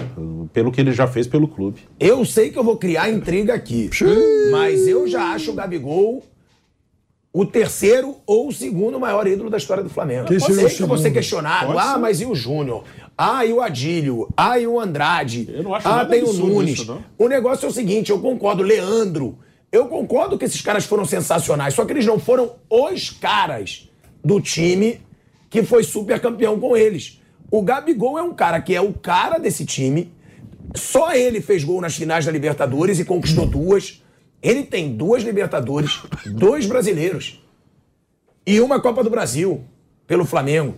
pelo 0.54 0.72
que 0.72 0.80
ele 0.80 0.92
já 0.92 1.08
fez 1.08 1.26
pelo 1.26 1.48
clube. 1.48 1.80
Eu 2.00 2.24
sei 2.24 2.52
que 2.52 2.60
eu 2.60 2.64
vou 2.64 2.78
criar 2.78 3.10
intriga 3.10 3.56
aqui, 3.56 3.90
mas 4.52 4.88
eu 4.88 5.08
já 5.08 5.34
acho 5.34 5.50
o 5.50 5.54
Gabigol 5.56 6.24
o 7.34 7.48
terceiro 7.48 8.18
ou 8.28 8.50
o 8.50 8.54
segundo 8.54 9.00
maior 9.00 9.26
ídolo 9.26 9.50
da 9.50 9.58
história 9.58 9.82
do 9.82 9.90
Flamengo. 9.90 10.28
Que 10.28 10.36
eu 10.36 10.40
sei 10.40 10.70
que 10.70 10.84
eu 10.84 10.88
vou 10.88 11.00
ser 11.00 11.10
questionado. 11.10 11.74
Pode 11.74 11.80
ah, 11.80 11.94
ser. 11.94 12.00
mas 12.00 12.22
e 12.22 12.26
o 12.26 12.36
Júnior? 12.36 12.84
Ah, 13.18 13.44
e 13.44 13.52
o 13.52 13.60
Adílio? 13.60 14.30
Ah, 14.38 14.60
e 14.60 14.68
o 14.68 14.80
Andrade? 14.80 15.50
Eu 15.52 15.64
não 15.64 15.74
acho 15.74 15.88
ah, 15.88 16.06
tem 16.06 16.24
o 16.24 16.32
Nunes. 16.32 16.80
Isso, 16.80 17.04
o 17.18 17.28
negócio 17.28 17.66
é 17.66 17.70
o 17.70 17.74
seguinte, 17.74 18.12
eu 18.12 18.20
concordo, 18.20 18.62
Leandro. 18.62 19.40
Eu 19.72 19.88
concordo 19.88 20.38
que 20.38 20.46
esses 20.46 20.62
caras 20.62 20.86
foram 20.86 21.06
sensacionais, 21.06 21.74
só 21.74 21.84
que 21.84 21.92
eles 21.92 22.06
não 22.06 22.20
foram 22.20 22.52
os 22.70 23.10
caras 23.10 23.90
do 24.26 24.42
time 24.42 25.00
que 25.52 25.62
foi 25.62 25.84
super 25.84 26.20
campeão 26.20 26.60
com 26.60 26.76
eles. 26.76 27.22
O 27.52 27.62
Gabigol 27.62 28.18
é 28.18 28.24
um 28.24 28.34
cara 28.34 28.60
que 28.60 28.74
é 28.74 28.82
o 28.82 28.92
cara 28.92 29.38
desse 29.38 29.64
time. 29.64 30.12
Só 30.74 31.14
ele 31.14 31.40
fez 31.40 31.64
gol 31.64 31.80
nas 31.80 31.96
finais 31.96 32.26
da 32.26 32.32
Libertadores 32.32 33.00
e 33.00 33.06
conquistou 33.06 33.46
duas. 33.46 34.04
Ele 34.42 34.64
tem 34.64 34.98
duas 34.98 35.22
Libertadores, 35.22 36.02
dois 36.26 36.66
brasileiros 36.66 37.40
e 38.48 38.60
uma 38.60 38.80
Copa 38.80 39.04
do 39.04 39.12
Brasil 39.12 39.64
pelo 40.08 40.26
Flamengo. 40.26 40.76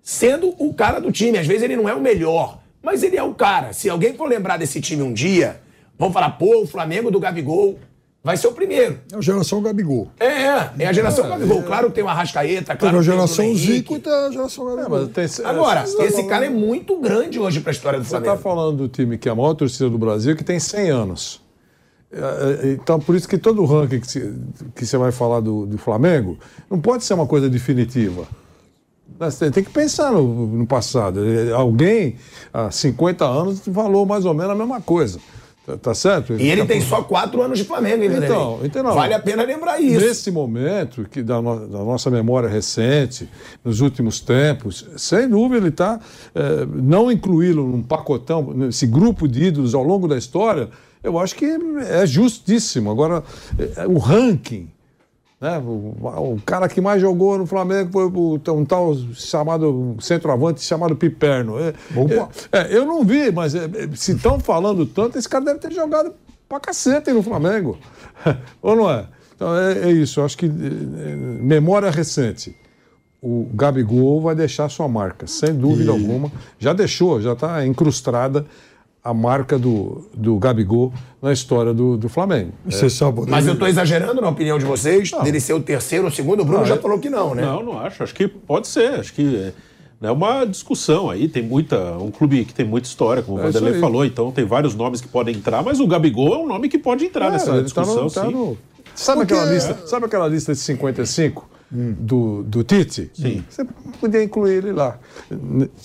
Sendo 0.00 0.54
o 0.58 0.72
cara 0.72 1.00
do 1.00 1.10
time. 1.10 1.36
Às 1.36 1.48
vezes 1.48 1.64
ele 1.64 1.76
não 1.76 1.88
é 1.88 1.94
o 1.94 2.00
melhor, 2.00 2.60
mas 2.80 3.02
ele 3.02 3.16
é 3.16 3.22
o 3.22 3.34
cara. 3.34 3.72
Se 3.72 3.90
alguém 3.90 4.14
for 4.14 4.28
lembrar 4.28 4.56
desse 4.56 4.80
time 4.80 5.02
um 5.02 5.12
dia, 5.12 5.60
vão 5.98 6.12
falar, 6.12 6.30
pô, 6.30 6.62
o 6.62 6.66
Flamengo 6.66 7.10
do 7.10 7.18
Gabigol 7.18 7.78
vai 8.24 8.38
ser 8.38 8.48
o 8.48 8.52
primeiro. 8.52 8.98
É 9.12 9.16
a 9.16 9.20
geração 9.20 9.62
Gabigol. 9.62 10.10
É, 10.18 10.26
é, 10.26 10.70
é 10.78 10.86
a 10.86 10.92
geração 10.92 11.26
é, 11.26 11.28
Gabigol. 11.28 11.60
É. 11.60 11.62
Claro 11.62 11.88
que 11.88 11.94
tem 11.94 12.02
uma 12.02 12.14
Rascaeta, 12.14 12.74
claro 12.74 12.96
tem 12.96 12.98
a 12.98 13.02
geração 13.02 13.54
Zico 13.54 13.96
e 13.96 14.00
tem 14.00 14.12
a 14.12 14.30
geração 14.30 14.64
Gabigol. 14.64 15.02
É, 15.02 15.06
tem, 15.06 15.26
Agora, 15.44 15.82
tá 15.82 15.86
esse 15.86 16.12
falando... 16.12 16.28
cara 16.28 16.46
é 16.46 16.50
muito 16.50 16.98
grande 16.98 17.38
hoje 17.38 17.60
para 17.60 17.70
a 17.70 17.74
história 17.74 18.00
do 18.00 18.04
Flamengo. 18.06 18.30
Você 18.30 18.36
está 18.36 18.42
falando 18.42 18.76
do 18.78 18.88
time 18.88 19.18
que 19.18 19.28
é 19.28 19.32
a 19.32 19.34
maior 19.34 19.52
torcida 19.52 19.90
do 19.90 19.98
Brasil, 19.98 20.34
que 20.34 20.42
tem 20.42 20.58
100 20.58 20.90
anos. 20.90 21.44
É, 22.10 22.72
então, 22.72 22.98
por 22.98 23.14
isso 23.14 23.28
que 23.28 23.36
todo 23.36 23.60
o 23.60 23.66
ranking 23.66 24.00
que 24.00 24.06
você, 24.06 24.32
que 24.74 24.86
você 24.86 24.96
vai 24.96 25.12
falar 25.12 25.40
do, 25.40 25.66
do 25.66 25.76
Flamengo 25.76 26.38
não 26.70 26.80
pode 26.80 27.04
ser 27.04 27.12
uma 27.14 27.26
coisa 27.26 27.50
definitiva. 27.50 28.26
Você 29.18 29.50
tem 29.50 29.62
que 29.62 29.70
pensar 29.70 30.12
no, 30.12 30.46
no 30.46 30.66
passado. 30.66 31.20
Alguém, 31.54 32.16
há 32.52 32.70
50 32.70 33.24
anos, 33.24 33.60
falou 33.60 34.06
mais 34.06 34.24
ou 34.24 34.32
menos 34.32 34.52
a 34.52 34.54
mesma 34.54 34.80
coisa. 34.80 35.18
Tá, 35.66 35.78
tá 35.78 35.94
certo? 35.94 36.34
e 36.34 36.50
ele 36.50 36.66
tem 36.66 36.78
só 36.82 37.02
quatro 37.02 37.40
anos 37.40 37.58
de 37.58 37.64
Flamengo, 37.64 38.02
hein, 38.02 38.10
então, 38.22 38.60
então 38.62 38.82
não, 38.82 38.92
Vale 38.92 39.14
a 39.14 39.18
pena 39.18 39.42
lembrar 39.44 39.80
isso. 39.80 40.04
Nesse 40.04 40.30
momento, 40.30 41.06
que 41.10 41.22
da, 41.22 41.40
no, 41.40 41.66
da 41.66 41.78
nossa 41.78 42.10
memória 42.10 42.46
recente, 42.48 43.26
nos 43.64 43.80
últimos 43.80 44.20
tempos, 44.20 44.86
sem 44.98 45.26
dúvida 45.26 45.56
ele 45.56 45.68
está. 45.68 45.98
É, 46.34 46.66
não 46.66 47.10
incluí-lo 47.10 47.66
num 47.66 47.82
pacotão, 47.82 48.52
nesse 48.52 48.86
grupo 48.86 49.26
de 49.26 49.44
ídolos 49.44 49.74
ao 49.74 49.82
longo 49.82 50.06
da 50.06 50.18
história, 50.18 50.68
eu 51.02 51.18
acho 51.18 51.34
que 51.34 51.46
é 51.46 52.06
justíssimo. 52.06 52.90
Agora, 52.90 53.22
é, 53.58 53.86
o 53.86 53.96
ranking 53.96 54.68
né? 55.44 55.58
O, 55.58 55.94
o, 56.32 56.42
cara 56.46 56.66
que 56.70 56.80
mais 56.80 57.02
jogou 57.02 57.36
no 57.36 57.44
Flamengo 57.44 57.90
foi 57.92 58.06
o, 58.06 58.40
um 58.54 58.64
tal 58.64 58.96
chamado 59.12 59.94
centroavante 60.00 60.62
chamado 60.62 60.96
Piperno. 60.96 61.58
É, 61.60 61.74
é, 62.50 62.60
é, 62.60 62.74
eu 62.74 62.86
não 62.86 63.04
vi, 63.04 63.30
mas 63.30 63.54
é, 63.54 63.64
é, 63.66 63.88
se 63.94 64.12
estão 64.12 64.40
falando 64.40 64.86
tanto, 64.86 65.18
esse 65.18 65.28
cara 65.28 65.44
deve 65.44 65.58
ter 65.58 65.70
jogado 65.70 66.14
pra 66.48 66.58
cacete 66.58 67.12
no 67.12 67.22
Flamengo. 67.22 67.78
Ou 68.62 68.74
não 68.74 68.90
é? 68.90 69.06
Então 69.36 69.54
é, 69.54 69.92
isso, 69.92 70.20
eu 70.20 70.24
acho 70.24 70.38
que 70.38 70.48
memória 70.48 71.90
recente. 71.90 72.56
o 73.20 73.46
Gabigol 73.52 74.22
vai 74.22 74.34
deixar 74.34 74.70
sua 74.70 74.88
marca, 74.88 75.26
sem 75.26 75.54
dúvida 75.54 75.90
e... 75.90 75.94
alguma. 75.94 76.32
Já 76.58 76.72
deixou, 76.72 77.20
já 77.20 77.34
está 77.34 77.66
incrustada 77.66 78.46
a 79.04 79.12
marca 79.12 79.58
do, 79.58 80.08
do 80.14 80.38
Gabigol 80.38 80.90
na 81.20 81.30
história 81.30 81.74
do, 81.74 81.98
do 81.98 82.08
Flamengo. 82.08 82.52
Você 82.64 82.86
é. 82.86 82.88
sabe, 82.88 83.20
Mas 83.28 83.46
eu 83.46 83.52
estou 83.52 83.68
exagerando 83.68 84.18
na 84.22 84.30
opinião 84.30 84.58
de 84.58 84.64
vocês, 84.64 85.10
não. 85.10 85.22
dele 85.22 85.40
ser 85.40 85.52
o 85.52 85.60
terceiro 85.60 86.06
ou 86.06 86.10
segundo, 86.10 86.40
o 86.40 86.44
Bruno 86.44 86.60
não, 86.60 86.66
já 86.66 86.76
é... 86.76 86.78
falou 86.78 86.98
que 86.98 87.10
não, 87.10 87.34
né? 87.34 87.42
Não, 87.42 87.62
não 87.62 87.78
acho. 87.78 88.02
Acho 88.02 88.14
que 88.14 88.26
pode 88.26 88.66
ser. 88.66 89.00
Acho 89.00 89.12
que 89.12 89.52
é 90.02 90.10
uma 90.10 90.46
discussão 90.46 91.10
aí. 91.10 91.28
Tem 91.28 91.42
muita. 91.42 91.98
Um 91.98 92.10
clube 92.10 92.46
que 92.46 92.54
tem 92.54 92.64
muita 92.64 92.88
história, 92.88 93.22
como 93.22 93.36
o 93.36 93.40
é 93.40 93.44
Vanderlei 93.44 93.78
falou, 93.78 94.06
então 94.06 94.32
tem 94.32 94.46
vários 94.46 94.74
nomes 94.74 95.02
que 95.02 95.08
podem 95.08 95.36
entrar, 95.36 95.62
mas 95.62 95.80
o 95.80 95.86
Gabigol 95.86 96.34
é 96.34 96.38
um 96.38 96.46
nome 96.46 96.70
que 96.70 96.78
pode 96.78 97.04
entrar 97.04 97.26
é, 97.26 97.32
nessa 97.32 97.52
tá 97.52 97.60
discussão. 97.60 98.08
Tá 98.08 98.24
no, 98.24 98.30
tá 98.30 98.30
no... 98.30 98.58
Sabe, 98.94 99.20
Porque... 99.20 99.34
aquela 99.34 99.52
lista, 99.52 99.86
sabe 99.86 100.06
aquela 100.06 100.28
lista 100.28 100.52
de 100.54 100.60
55? 100.60 101.53
Do, 101.70 102.42
do 102.44 102.62
Tite, 102.62 103.10
Sim. 103.14 103.44
você 103.48 103.64
podia 104.00 104.22
incluir 104.22 104.54
ele 104.54 104.72
lá. 104.72 104.98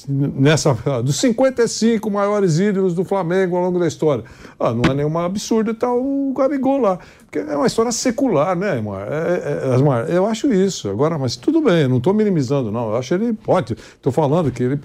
Nessa, 0.07 0.73
dos 1.03 1.15
55 1.19 2.09
maiores 2.11 2.59
ídolos 2.59 2.93
do 2.93 3.03
Flamengo 3.03 3.55
ao 3.55 3.63
longo 3.63 3.79
da 3.79 3.87
história. 3.87 4.23
Ah, 4.59 4.71
não 4.71 4.91
é 4.91 4.93
nenhuma 4.93 5.25
absurdo 5.25 5.71
estar 5.71 5.91
o 5.91 6.33
Gabigol 6.37 6.79
lá. 6.79 6.99
Porque 7.25 7.39
é 7.39 7.55
uma 7.55 7.67
história 7.67 7.91
secular, 7.91 8.55
né, 8.55 8.79
Mar? 8.81 9.07
É, 9.09 9.75
é, 9.75 9.77
Mar? 9.77 10.09
Eu 10.09 10.25
acho 10.25 10.53
isso. 10.53 10.89
Agora, 10.89 11.17
mas 11.17 11.35
tudo 11.35 11.61
bem, 11.61 11.87
não 11.87 11.97
estou 11.97 12.13
minimizando, 12.13 12.71
não. 12.71 12.89
Eu 12.89 12.97
acho 12.97 13.13
ele 13.13 13.33
pode. 13.33 13.73
Estou 13.73 14.11
falando 14.11 14.51
que 14.51 14.61
ele 14.61 14.79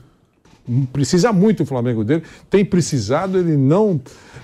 precisa 0.93 1.33
muito 1.33 1.65
o 1.65 1.66
Flamengo 1.66 2.03
dele. 2.05 2.23
Tem 2.49 2.65
precisado, 2.65 3.39
ele 3.39 3.57
não, 3.57 4.01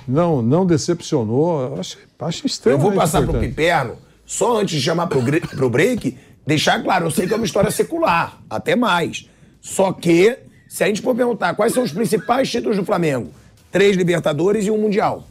não, 0.06 0.42
não 0.42 0.66
decepcionou. 0.66 1.62
Eu 1.62 1.80
acho, 1.80 1.98
acho 2.18 2.46
estranho. 2.46 2.74
Eu 2.74 2.78
vou 2.78 2.92
passar 2.92 3.22
para 3.22 3.36
o 3.36 3.40
Piperno, 3.40 3.96
só 4.26 4.60
antes 4.60 4.76
de 4.76 4.82
chamar 4.82 5.06
para 5.06 5.18
o 5.18 5.70
break 5.70 6.16
Deixar 6.46 6.82
claro, 6.82 7.06
eu 7.06 7.10
sei 7.10 7.26
que 7.26 7.32
é 7.32 7.36
uma 7.36 7.44
história 7.44 7.70
secular, 7.70 8.40
até 8.48 8.74
mais. 8.74 9.28
Só 9.60 9.92
que, 9.92 10.38
se 10.68 10.82
a 10.82 10.86
gente 10.86 11.02
for 11.02 11.14
perguntar 11.14 11.54
quais 11.54 11.72
são 11.72 11.82
os 11.82 11.92
principais 11.92 12.50
títulos 12.50 12.76
do 12.76 12.84
Flamengo, 12.84 13.30
três 13.70 13.96
Libertadores 13.96 14.66
e 14.66 14.70
um 14.70 14.78
Mundial. 14.78 15.26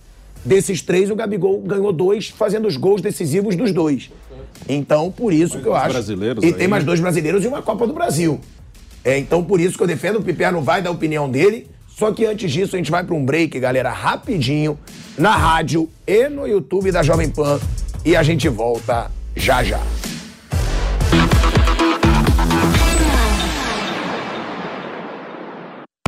Desses 0.46 0.82
três, 0.82 1.10
o 1.12 1.16
Gabigol 1.16 1.60
ganhou 1.62 1.92
dois, 1.92 2.30
fazendo 2.30 2.68
os 2.68 2.78
gols 2.78 3.02
decisivos 3.02 3.56
dos 3.56 3.74
dois. 3.74 4.10
Então, 4.68 5.12
por 5.12 5.34
isso 5.34 5.56
mais 5.56 5.64
que 5.64 5.70
eu 5.70 5.76
acho. 5.76 5.90
Brasileiros 5.90 6.44
e 6.44 6.48
aí. 6.48 6.54
tem 6.54 6.68
mais 6.68 6.84
dois 6.84 7.00
brasileiros 7.00 7.44
e 7.44 7.48
uma 7.48 7.62
Copa 7.62 7.86
do 7.86 7.94
Brasil. 7.94 8.40
É, 9.04 9.18
então, 9.18 9.44
por 9.44 9.60
isso 9.60 9.78
que 9.78 9.84
eu 9.84 9.88
defendo. 9.88 10.20
O 10.20 10.24
Piperno 10.24 10.62
vai 10.62 10.82
dar 10.82 10.90
a 10.90 10.94
opinião 10.94 11.30
dele. 11.30 11.68
Só 11.88 12.14
que 12.14 12.26
antes 12.26 12.50
disso, 12.50 12.76
a 12.76 12.78
gente 12.78 12.92
vai 12.92 13.04
para 13.04 13.14
um 13.14 13.26
break, 13.26 13.60
galera, 13.60 13.92
rapidinho, 13.92 14.80
na 15.18 15.36
rádio 15.36 15.90
e 16.08 16.30
no 16.30 16.48
YouTube 16.48 16.92
da 16.92 17.04
Jovem 17.04 17.30
Pan. 17.30 17.60
E 18.06 18.16
a 18.16 18.24
gente 18.24 18.48
volta 18.48 19.12
já 19.36 19.62
já. 19.62 19.82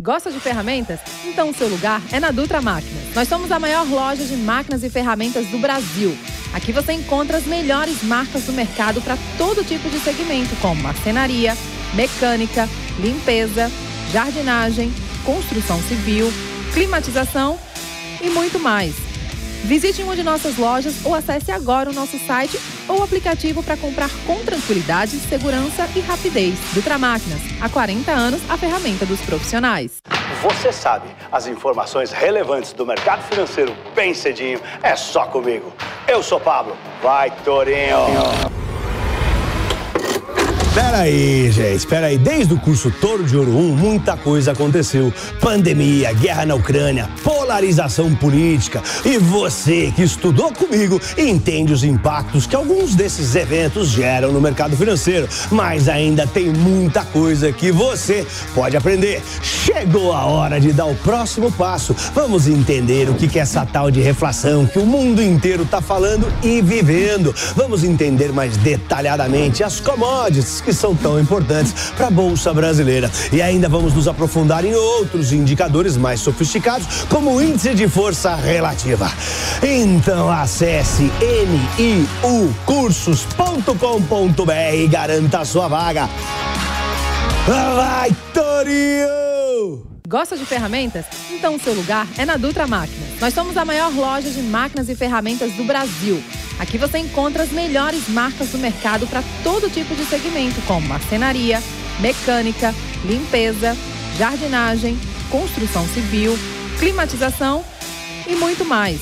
Gosta 0.02 0.32
de 0.32 0.40
ferramentas? 0.40 0.98
Então 1.24 1.50
o 1.50 1.54
seu 1.54 1.68
lugar 1.68 2.02
é 2.10 2.18
na 2.18 2.32
Dutra 2.32 2.60
Máquinas. 2.60 3.14
Nós 3.14 3.28
somos 3.28 3.52
a 3.52 3.60
maior 3.60 3.88
loja 3.88 4.24
de 4.24 4.34
máquinas 4.34 4.82
e 4.82 4.90
ferramentas 4.90 5.46
do 5.46 5.58
Brasil. 5.58 6.18
Aqui 6.52 6.72
você 6.72 6.92
encontra 6.92 7.36
as 7.36 7.46
melhores 7.46 8.02
marcas 8.02 8.42
do 8.42 8.52
mercado 8.52 9.00
para 9.00 9.16
todo 9.38 9.64
tipo 9.64 9.88
de 9.88 10.00
segmento, 10.00 10.56
como 10.56 10.82
marcenaria, 10.82 11.56
mecânica, 11.94 12.68
limpeza, 12.98 13.70
jardinagem, 14.10 14.92
construção 15.24 15.80
civil, 15.82 16.32
climatização 16.74 17.56
e 18.20 18.28
muito 18.28 18.58
mais. 18.58 19.11
Visite 19.64 20.02
uma 20.02 20.16
de 20.16 20.22
nossas 20.22 20.56
lojas 20.56 21.04
ou 21.04 21.14
acesse 21.14 21.52
agora 21.52 21.88
o 21.88 21.92
nosso 21.92 22.18
site 22.18 22.58
ou 22.88 23.02
aplicativo 23.02 23.62
para 23.62 23.76
comprar 23.76 24.10
com 24.26 24.44
tranquilidade, 24.44 25.12
segurança 25.18 25.88
e 25.94 26.00
rapidez. 26.00 26.58
Dutra 26.72 26.98
Máquinas, 26.98 27.40
há 27.60 27.68
40 27.68 28.10
anos, 28.10 28.40
a 28.50 28.58
ferramenta 28.58 29.06
dos 29.06 29.20
profissionais. 29.20 30.02
Você 30.42 30.72
sabe, 30.72 31.08
as 31.30 31.46
informações 31.46 32.10
relevantes 32.10 32.72
do 32.72 32.84
mercado 32.84 33.22
financeiro 33.22 33.74
bem 33.94 34.12
cedinho 34.12 34.60
é 34.82 34.96
só 34.96 35.26
comigo. 35.26 35.72
Eu 36.08 36.22
sou 36.22 36.40
Pablo. 36.40 36.76
Vai, 37.00 37.30
Torinho! 37.44 38.61
Espera 40.72 41.00
aí, 41.00 41.50
gente, 41.52 41.76
espera 41.76 42.06
aí. 42.06 42.16
Desde 42.16 42.54
o 42.54 42.58
curso 42.58 42.90
Toro 42.90 43.24
de 43.24 43.36
Ouro 43.36 43.54
1, 43.58 43.76
muita 43.76 44.16
coisa 44.16 44.52
aconteceu. 44.52 45.12
Pandemia, 45.38 46.14
guerra 46.14 46.46
na 46.46 46.54
Ucrânia, 46.54 47.10
polarização 47.22 48.14
política. 48.14 48.82
E 49.04 49.18
você 49.18 49.92
que 49.94 50.02
estudou 50.02 50.50
comigo 50.50 50.98
entende 51.18 51.74
os 51.74 51.84
impactos 51.84 52.46
que 52.46 52.56
alguns 52.56 52.94
desses 52.94 53.36
eventos 53.36 53.88
geram 53.88 54.32
no 54.32 54.40
mercado 54.40 54.74
financeiro. 54.74 55.28
Mas 55.50 55.90
ainda 55.90 56.26
tem 56.26 56.46
muita 56.46 57.04
coisa 57.04 57.52
que 57.52 57.70
você 57.70 58.26
pode 58.54 58.74
aprender. 58.74 59.20
Chegou 59.42 60.14
a 60.14 60.24
hora 60.24 60.58
de 60.58 60.72
dar 60.72 60.86
o 60.86 60.94
próximo 60.94 61.52
passo. 61.52 61.94
Vamos 62.14 62.48
entender 62.48 63.10
o 63.10 63.14
que 63.14 63.38
é 63.38 63.42
essa 63.42 63.66
tal 63.66 63.90
de 63.90 64.00
reflação 64.00 64.64
que 64.64 64.78
o 64.78 64.86
mundo 64.86 65.22
inteiro 65.22 65.64
está 65.64 65.82
falando 65.82 66.32
e 66.42 66.62
vivendo. 66.62 67.34
Vamos 67.54 67.84
entender 67.84 68.32
mais 68.32 68.56
detalhadamente 68.56 69.62
as 69.62 69.78
commodities 69.78 70.61
que 70.62 70.72
são 70.72 70.94
tão 70.94 71.20
importantes 71.20 71.74
para 71.96 72.06
a 72.06 72.10
Bolsa 72.10 72.54
Brasileira. 72.54 73.10
E 73.32 73.42
ainda 73.42 73.68
vamos 73.68 73.94
nos 73.94 74.08
aprofundar 74.08 74.64
em 74.64 74.74
outros 74.74 75.32
indicadores 75.32 75.96
mais 75.96 76.20
sofisticados, 76.20 77.04
como 77.08 77.34
o 77.34 77.42
índice 77.42 77.74
de 77.74 77.88
força 77.88 78.34
relativa. 78.34 79.10
Então 79.62 80.30
acesse 80.30 81.10
niucursos.com.br 82.22 84.74
e 84.74 84.86
garanta 84.86 85.40
a 85.40 85.44
sua 85.44 85.68
vaga. 85.68 86.08
Vai, 87.46 88.14
Torinho! 88.32 89.86
Gosta 90.06 90.36
de 90.36 90.44
ferramentas? 90.44 91.06
Então 91.30 91.56
o 91.56 91.58
seu 91.58 91.72
lugar 91.72 92.06
é 92.18 92.26
na 92.26 92.36
Dutra 92.36 92.66
Máquinas. 92.66 93.20
Nós 93.20 93.32
somos 93.32 93.56
a 93.56 93.64
maior 93.64 93.92
loja 93.94 94.30
de 94.30 94.42
máquinas 94.42 94.88
e 94.88 94.94
ferramentas 94.94 95.52
do 95.52 95.64
Brasil. 95.64 96.22
Aqui 96.62 96.78
você 96.78 96.98
encontra 96.98 97.42
as 97.42 97.50
melhores 97.50 98.08
marcas 98.08 98.50
do 98.50 98.58
mercado 98.58 99.04
para 99.08 99.20
todo 99.42 99.68
tipo 99.68 99.96
de 99.96 100.04
segmento, 100.04 100.62
como 100.62 100.86
marcenaria, 100.86 101.60
mecânica, 101.98 102.72
limpeza, 103.04 103.76
jardinagem, 104.16 104.96
construção 105.28 105.84
civil, 105.88 106.38
climatização 106.78 107.64
e 108.28 108.36
muito 108.36 108.64
mais. 108.64 109.00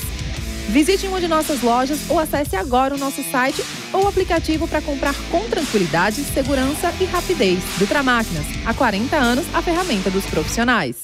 Visite 0.69 1.05
uma 1.05 1.21
de 1.21 1.27
nossas 1.27 1.61
lojas 1.61 1.99
ou 2.09 2.17
acesse 2.17 2.55
agora 2.55 2.95
o 2.95 2.97
nosso 2.97 3.23
site 3.29 3.63
ou 3.93 4.07
aplicativo 4.07 4.67
para 4.67 4.81
comprar 4.81 5.13
com 5.29 5.47
tranquilidade, 5.47 6.23
segurança 6.33 6.91
e 6.99 7.05
rapidez. 7.05 7.59
Dutra 7.77 8.01
Máquinas, 8.01 8.45
há 8.65 8.73
40 8.73 9.15
anos, 9.15 9.45
a 9.53 9.61
ferramenta 9.61 10.09
dos 10.09 10.25
profissionais. 10.25 10.95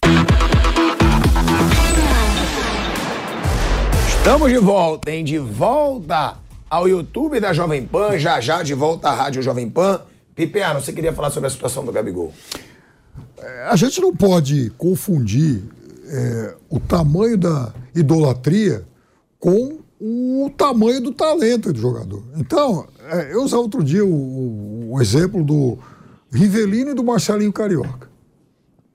Estamos 4.09 4.51
de 4.51 4.57
volta, 4.57 5.11
hein? 5.11 5.23
De 5.23 5.37
volta 5.37 6.46
ao 6.69 6.87
YouTube 6.87 7.39
da 7.39 7.53
Jovem 7.53 7.85
Pan, 7.85 8.17
já 8.17 8.39
já 8.41 8.61
de 8.61 8.73
volta 8.73 9.09
à 9.09 9.13
Rádio 9.13 9.41
Jovem 9.41 9.69
Pan. 9.69 10.01
Pipiano, 10.35 10.81
você 10.81 10.91
queria 10.91 11.13
falar 11.13 11.29
sobre 11.31 11.47
a 11.47 11.49
situação 11.49 11.83
do 11.83 11.91
Gabigol? 11.91 12.33
É, 13.37 13.67
a 13.69 13.75
gente 13.75 13.99
não 14.01 14.15
pode 14.15 14.69
confundir 14.77 15.63
é, 16.07 16.55
o 16.69 16.79
tamanho 16.79 17.37
da 17.37 17.73
idolatria 17.95 18.85
com 19.39 19.79
o 19.99 20.51
tamanho 20.55 21.01
do 21.01 21.11
talento 21.11 21.73
do 21.73 21.79
jogador. 21.79 22.23
Então, 22.35 22.87
é, 23.09 23.33
eu 23.33 23.43
usava 23.43 23.63
outro 23.63 23.83
dia 23.83 24.05
o, 24.05 24.91
o, 24.91 25.01
exemplo 25.01 25.43
do 25.43 25.79
Rivelino 26.31 26.91
e 26.91 26.93
do 26.93 27.03
Marcelinho 27.03 27.51
Carioca. 27.53 28.07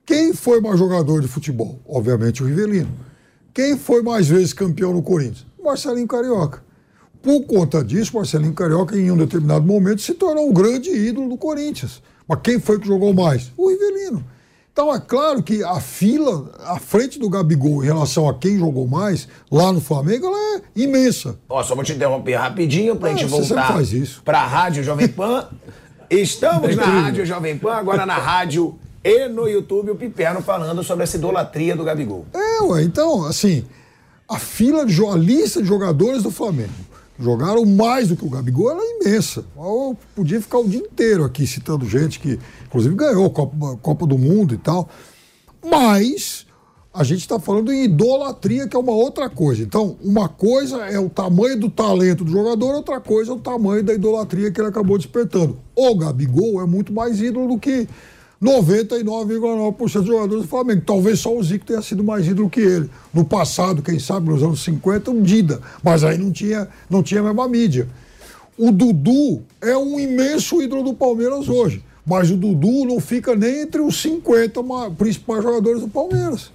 Quem 0.05 0.33
foi 0.33 0.61
mais 0.61 0.77
jogador 0.79 1.21
de 1.21 1.27
futebol? 1.27 1.79
Obviamente 1.87 2.43
o 2.43 2.45
Rivelino. 2.45 2.91
Quem 3.53 3.77
foi 3.77 4.01
mais 4.01 4.27
vezes 4.27 4.53
campeão 4.53 4.93
no 4.93 5.01
Corinthians? 5.01 5.45
Marcelinho 5.61 6.07
Carioca. 6.07 6.63
Por 7.23 7.45
conta 7.45 7.81
disso, 7.81 8.17
Marcelinho 8.17 8.53
Carioca, 8.53 8.97
em 8.97 9.09
um 9.09 9.15
determinado 9.15 9.65
momento, 9.65 10.01
se 10.01 10.13
tornou 10.13 10.49
um 10.49 10.53
grande 10.53 10.89
ídolo 10.89 11.29
do 11.29 11.37
Corinthians. 11.37 12.03
Mas 12.27 12.39
quem 12.43 12.59
foi 12.59 12.77
que 12.77 12.85
jogou 12.85 13.13
mais? 13.13 13.49
O 13.55 13.69
Rivelino. 13.69 14.25
Então 14.73 14.93
é 14.93 14.99
claro 14.99 15.41
que 15.41 15.63
a 15.63 15.79
fila 15.79 16.51
à 16.65 16.77
frente 16.79 17.17
do 17.17 17.29
Gabigol 17.29 17.81
em 17.81 17.85
relação 17.85 18.27
a 18.27 18.33
quem 18.33 18.59
jogou 18.59 18.87
mais 18.87 19.27
lá 19.49 19.71
no 19.71 19.79
Flamengo 19.79 20.25
ela 20.25 20.57
é 20.57 20.61
imensa. 20.75 21.39
Ó, 21.47 21.63
só 21.63 21.75
vou 21.75 21.83
te 21.83 21.93
interromper 21.93 22.35
rapidinho 22.35 22.95
pra 22.97 23.11
é, 23.11 23.15
gente 23.15 23.25
voltar 23.29 23.77
para 24.25 24.41
a 24.41 24.47
Rádio 24.47 24.83
Jovem 24.83 25.07
Pan. 25.07 25.47
Estamos 26.09 26.71
é 26.71 26.75
na 26.75 26.83
Rádio 26.83 27.25
Jovem 27.25 27.57
Pan, 27.57 27.73
agora 27.75 28.05
na 28.05 28.17
rádio 28.17 28.77
e 29.01 29.29
no 29.29 29.47
YouTube 29.47 29.91
o 29.91 29.95
Piperno 29.95 30.41
falando 30.41 30.83
sobre 30.83 31.03
essa 31.03 31.15
idolatria 31.15 31.75
do 31.75 31.85
Gabigol. 31.85 32.25
É, 32.33 32.63
ué, 32.63 32.83
então, 32.83 33.25
assim, 33.25 33.63
a 34.27 34.39
fila 34.39 34.85
de 34.85 35.05
a 35.05 35.15
lista 35.15 35.61
de 35.61 35.67
jogadores 35.67 36.23
do 36.23 36.31
Flamengo 36.31 36.92
jogaram 37.23 37.65
mais 37.65 38.09
do 38.09 38.15
que 38.15 38.25
o 38.25 38.29
Gabigol, 38.29 38.71
ela 38.71 38.81
é 38.81 38.99
imensa. 39.01 39.45
Eu 39.55 39.97
podia 40.15 40.41
ficar 40.41 40.59
o 40.59 40.67
dia 40.67 40.81
inteiro 40.81 41.23
aqui 41.23 41.47
citando 41.47 41.87
gente 41.87 42.19
que, 42.19 42.37
inclusive, 42.65 42.93
ganhou 42.95 43.25
a 43.25 43.29
Copa, 43.29 43.77
Copa 43.81 44.05
do 44.05 44.17
Mundo 44.17 44.53
e 44.53 44.57
tal. 44.57 44.89
Mas 45.65 46.45
A 46.95 47.03
gente 47.03 47.21
está 47.21 47.39
falando 47.39 47.73
em 47.73 47.85
idolatria, 47.85 48.67
que 48.67 48.75
é 48.75 48.79
uma 48.79 48.91
outra 48.91 49.27
coisa. 49.27 49.63
Então, 49.63 49.97
uma 49.99 50.29
coisa 50.29 50.85
é 50.85 50.99
o 50.99 51.09
tamanho 51.09 51.59
do 51.59 51.67
talento 51.67 52.23
do 52.23 52.31
jogador, 52.31 52.75
outra 52.75 53.01
coisa 53.01 53.31
é 53.31 53.33
o 53.33 53.39
tamanho 53.39 53.83
da 53.83 53.95
idolatria 53.95 54.51
que 54.51 54.61
ele 54.61 54.67
acabou 54.67 54.95
despertando. 54.95 55.57
O 55.75 55.95
Gabigol 55.95 56.61
é 56.61 56.67
muito 56.67 56.93
mais 56.93 57.19
ídolo 57.19 57.47
do 57.47 57.57
que 57.57 57.87
99,9% 58.43 59.93
dos 59.93 60.05
jogadores 60.05 60.43
do 60.43 60.47
Flamengo. 60.47 60.83
Talvez 60.85 61.19
só 61.19 61.35
o 61.35 61.41
Zico 61.41 61.65
tenha 61.65 61.81
sido 61.81 62.03
mais 62.03 62.27
ídolo 62.27 62.49
que 62.49 62.59
ele. 62.59 62.89
No 63.13 63.23
passado, 63.23 63.81
quem 63.81 63.97
sabe, 63.97 64.29
nos 64.29 64.43
anos 64.43 64.63
50, 64.63 65.11
um 65.11 65.21
Dida. 65.21 65.61
Mas 65.81 66.03
aí 66.03 66.17
não 66.17 66.31
tinha, 66.31 66.67
não 66.89 67.01
tinha 67.01 67.21
a 67.21 67.23
mesma 67.23 67.47
mídia. 67.47 67.87
O 68.57 68.71
Dudu 68.71 69.41
é 69.61 69.75
um 69.77 69.99
imenso 69.99 70.61
ídolo 70.61 70.83
do 70.83 70.93
Palmeiras 70.93 71.47
hoje. 71.47 71.83
Mas 72.05 72.29
o 72.29 72.35
Dudu 72.35 72.85
não 72.85 72.99
fica 72.99 73.33
nem 73.33 73.61
entre 73.61 73.81
os 73.81 74.01
50 74.01 74.61
principais 74.97 75.41
jogadores 75.41 75.79
do 75.79 75.87
Palmeiras. 75.87 76.51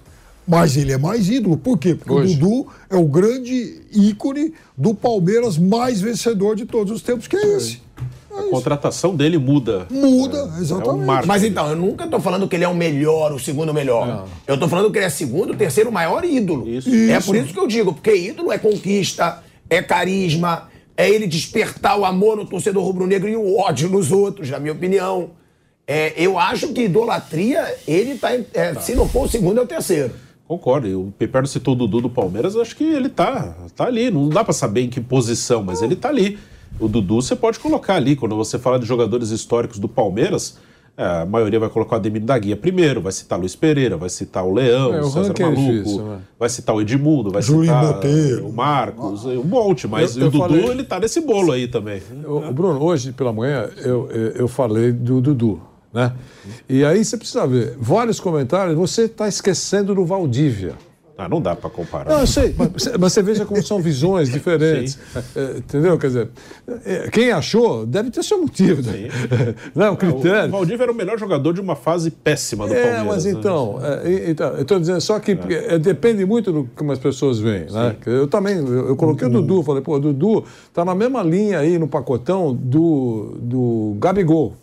Mas 0.47 0.77
ele 0.77 0.91
é 0.91 0.97
mais 0.97 1.29
ídolo. 1.29 1.57
Por 1.57 1.77
quê? 1.77 1.95
Porque 1.95 2.11
hoje. 2.11 2.35
o 2.35 2.39
Dudu 2.39 2.67
é 2.89 2.95
o 2.95 3.05
grande 3.05 3.81
ícone 3.91 4.53
do 4.77 4.93
Palmeiras 4.93 5.57
mais 5.57 6.01
vencedor 6.01 6.55
de 6.55 6.65
todos 6.65 6.93
os 6.93 7.01
tempos, 7.01 7.27
que 7.27 7.35
é 7.35 7.57
esse. 7.57 7.81
A 8.39 8.49
contratação 8.49 9.15
dele 9.15 9.37
muda. 9.37 9.87
Muda, 9.89 10.51
é, 10.57 10.61
exatamente. 10.61 11.09
É 11.09 11.23
um 11.23 11.25
Mas 11.25 11.43
então, 11.43 11.69
eu 11.69 11.75
nunca 11.75 12.05
estou 12.05 12.19
falando 12.19 12.47
que 12.47 12.55
ele 12.55 12.63
é 12.63 12.67
o 12.67 12.75
melhor, 12.75 13.31
o 13.33 13.39
segundo 13.39 13.73
melhor. 13.73 14.07
Não. 14.07 14.25
Eu 14.47 14.55
estou 14.55 14.69
falando 14.69 14.91
que 14.91 14.97
ele 14.97 15.05
é 15.05 15.09
segundo, 15.09 15.55
terceiro 15.55 15.91
maior 15.91 16.23
ídolo. 16.23 16.67
Isso. 16.67 16.89
É 16.89 17.19
por 17.19 17.35
isso 17.35 17.53
que 17.53 17.59
eu 17.59 17.67
digo, 17.67 17.93
porque 17.93 18.15
ídolo 18.15 18.51
é 18.51 18.57
conquista, 18.57 19.43
é 19.69 19.81
carisma, 19.81 20.69
é 20.95 21.09
ele 21.09 21.27
despertar 21.27 21.97
o 21.97 22.05
amor 22.05 22.35
no 22.35 22.45
torcedor 22.45 22.83
rubro-negro 22.83 23.29
e 23.29 23.35
o 23.35 23.57
ódio 23.57 23.89
nos 23.89 24.11
outros, 24.11 24.49
na 24.49 24.59
minha 24.59 24.73
opinião. 24.73 25.31
É, 25.87 26.13
eu 26.15 26.37
acho 26.37 26.67
que 26.67 26.83
idolatria, 26.83 27.65
ele 27.87 28.15
tá, 28.15 28.31
é, 28.31 28.43
tá. 28.73 28.81
Se 28.81 28.93
não 28.93 29.07
for 29.07 29.25
o 29.25 29.27
segundo, 29.27 29.59
é 29.59 29.63
o 29.63 29.65
terceiro. 29.65 30.13
Concordo. 30.49 30.87
O 30.99 31.11
Peperno 31.11 31.47
citou 31.47 31.73
o 31.73 31.77
Dudu 31.77 32.01
do 32.01 32.09
Palmeiras, 32.09 32.55
acho 32.55 32.75
que 32.75 32.83
ele 32.83 33.07
tá, 33.07 33.55
tá 33.75 33.85
ali. 33.85 34.11
Não 34.11 34.29
dá 34.29 34.43
para 34.43 34.53
saber 34.53 34.81
em 34.81 34.89
que 34.89 34.99
posição, 34.99 35.63
mas 35.63 35.81
ele 35.81 35.95
tá 35.95 36.09
ali. 36.09 36.39
O 36.79 36.87
Dudu 36.87 37.21
você 37.21 37.35
pode 37.35 37.59
colocar 37.59 37.95
ali, 37.95 38.15
quando 38.15 38.35
você 38.35 38.59
fala 38.59 38.79
de 38.79 38.85
jogadores 38.85 39.31
históricos 39.31 39.79
do 39.79 39.87
Palmeiras, 39.87 40.57
é, 40.99 41.21
a 41.21 41.25
maioria 41.25 41.59
vai 41.61 41.69
colocar 41.69 41.95
o 41.95 41.99
Ademir 41.99 42.21
da 42.21 42.37
Guia 42.37 42.57
primeiro, 42.57 43.01
vai 43.01 43.13
citar 43.13 43.39
Luiz 43.39 43.55
Pereira, 43.55 43.95
vai 43.95 44.09
citar 44.09 44.45
o 44.45 44.53
Leão, 44.53 44.93
é, 44.93 44.99
o 44.99 45.09
César 45.09 45.33
é 45.37 45.41
Maluco, 45.41 45.61
difícil, 45.61 46.03
né? 46.03 46.19
vai 46.37 46.49
citar 46.49 46.75
o 46.75 46.81
Edmundo, 46.81 47.31
vai 47.31 47.41
Julinho 47.41 47.73
citar 47.73 47.93
Boteiro. 47.93 48.47
o 48.47 48.53
Marcos, 48.53 49.25
um 49.25 49.43
monte, 49.43 49.87
mas 49.87 50.17
eu, 50.17 50.23
eu 50.23 50.27
o 50.27 50.31
Dudu 50.31 50.43
falei... 50.43 50.65
ele 50.65 50.83
tá 50.83 50.99
nesse 50.99 51.21
bolo 51.21 51.53
aí 51.53 51.69
também. 51.69 52.01
O, 52.25 52.51
Bruno, 52.51 52.83
hoje 52.83 53.13
pela 53.13 53.31
manhã 53.31 53.69
eu, 53.77 54.09
eu 54.11 54.47
falei 54.49 54.91
do 54.91 55.21
Dudu. 55.21 55.61
Né? 55.93 56.13
E 56.67 56.83
aí 56.83 57.03
você 57.03 57.17
precisa 57.17 57.47
ver, 57.47 57.77
vários 57.79 58.19
comentários, 58.19 58.75
você 58.75 59.03
está 59.03 59.25
esquecendo 59.27 59.95
do 59.95 60.05
Valdívia. 60.05 60.75
Ah, 61.19 61.27
não 61.27 61.41
dá 61.41 61.53
para 61.53 61.69
comparar. 61.69 62.09
Não, 62.09 62.21
eu 62.21 62.27
sei, 62.27 62.55
mas, 62.57 62.71
mas, 62.97 63.11
você 63.11 63.21
veja 63.21 63.45
como 63.45 63.61
são 63.61 63.81
visões 63.81 64.29
diferentes. 64.31 64.97
É, 65.35 65.57
entendeu? 65.57 65.97
Quer 65.97 66.07
dizer, 66.07 66.29
é, 66.85 67.09
quem 67.09 67.29
achou 67.31 67.85
deve 67.85 68.09
ter 68.09 68.23
seu 68.23 68.39
motivo. 68.41 68.81
Né? 68.81 69.09
Não, 69.75 69.93
o 69.93 69.97
critério. 69.97 70.47
O 70.47 70.51
Valdívia 70.51 70.83
era 70.83 70.91
o 70.93 70.95
melhor 70.95 71.19
jogador 71.19 71.53
de 71.53 71.59
uma 71.59 71.75
fase 71.75 72.09
péssima 72.09 72.65
do 72.65 72.73
é, 72.73 72.81
Palmeiras. 72.81 73.05
Mas 73.05 73.25
né? 73.25 73.31
então, 73.31 73.79
é, 73.83 74.31
então 74.31 74.47
eu 74.53 74.61
estou 74.61 74.79
dizendo 74.79 75.01
só 75.01 75.19
que 75.19 75.37
é. 75.49 75.77
depende 75.77 76.25
muito 76.25 76.53
do 76.53 76.69
como 76.73 76.93
as 76.93 76.99
pessoas 76.99 77.37
veem. 77.37 77.65
Né? 77.69 77.97
Eu 78.05 78.27
também, 78.27 78.55
eu, 78.55 78.87
eu 78.87 78.95
coloquei 78.95 79.27
o 79.27 79.29
Dudu, 79.29 79.61
falei, 79.61 79.81
pô, 79.81 79.95
o 79.95 79.99
Dudu 79.99 80.45
está 80.69 80.85
na 80.85 80.95
mesma 80.95 81.21
linha 81.21 81.59
aí 81.59 81.77
no 81.77 81.87
pacotão 81.89 82.55
do, 82.55 83.37
do 83.41 83.97
Gabigol. 83.99 84.53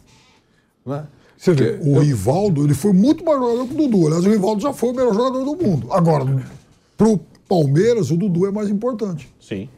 Né? 0.86 1.04
Você 1.36 1.52
vê, 1.52 1.78
o 1.82 1.98
Rivaldo, 1.98 2.64
ele 2.64 2.74
foi 2.74 2.92
muito 2.92 3.24
mais 3.24 3.38
jogador 3.38 3.66
que 3.66 3.74
o 3.74 3.76
Dudu. 3.76 4.06
Aliás, 4.06 4.24
o 4.24 4.30
Rivaldo 4.30 4.62
já 4.62 4.72
foi 4.72 4.90
o 4.90 4.94
melhor 4.94 5.14
jogador 5.14 5.44
do 5.44 5.56
mundo. 5.56 5.92
Agora, 5.92 6.24
pro 6.96 7.20
Palmeiras, 7.48 8.10
o 8.10 8.16
Dudu 8.16 8.46
é 8.46 8.50
mais 8.50 8.70
importante. 8.70 9.28
Sim, 9.40 9.68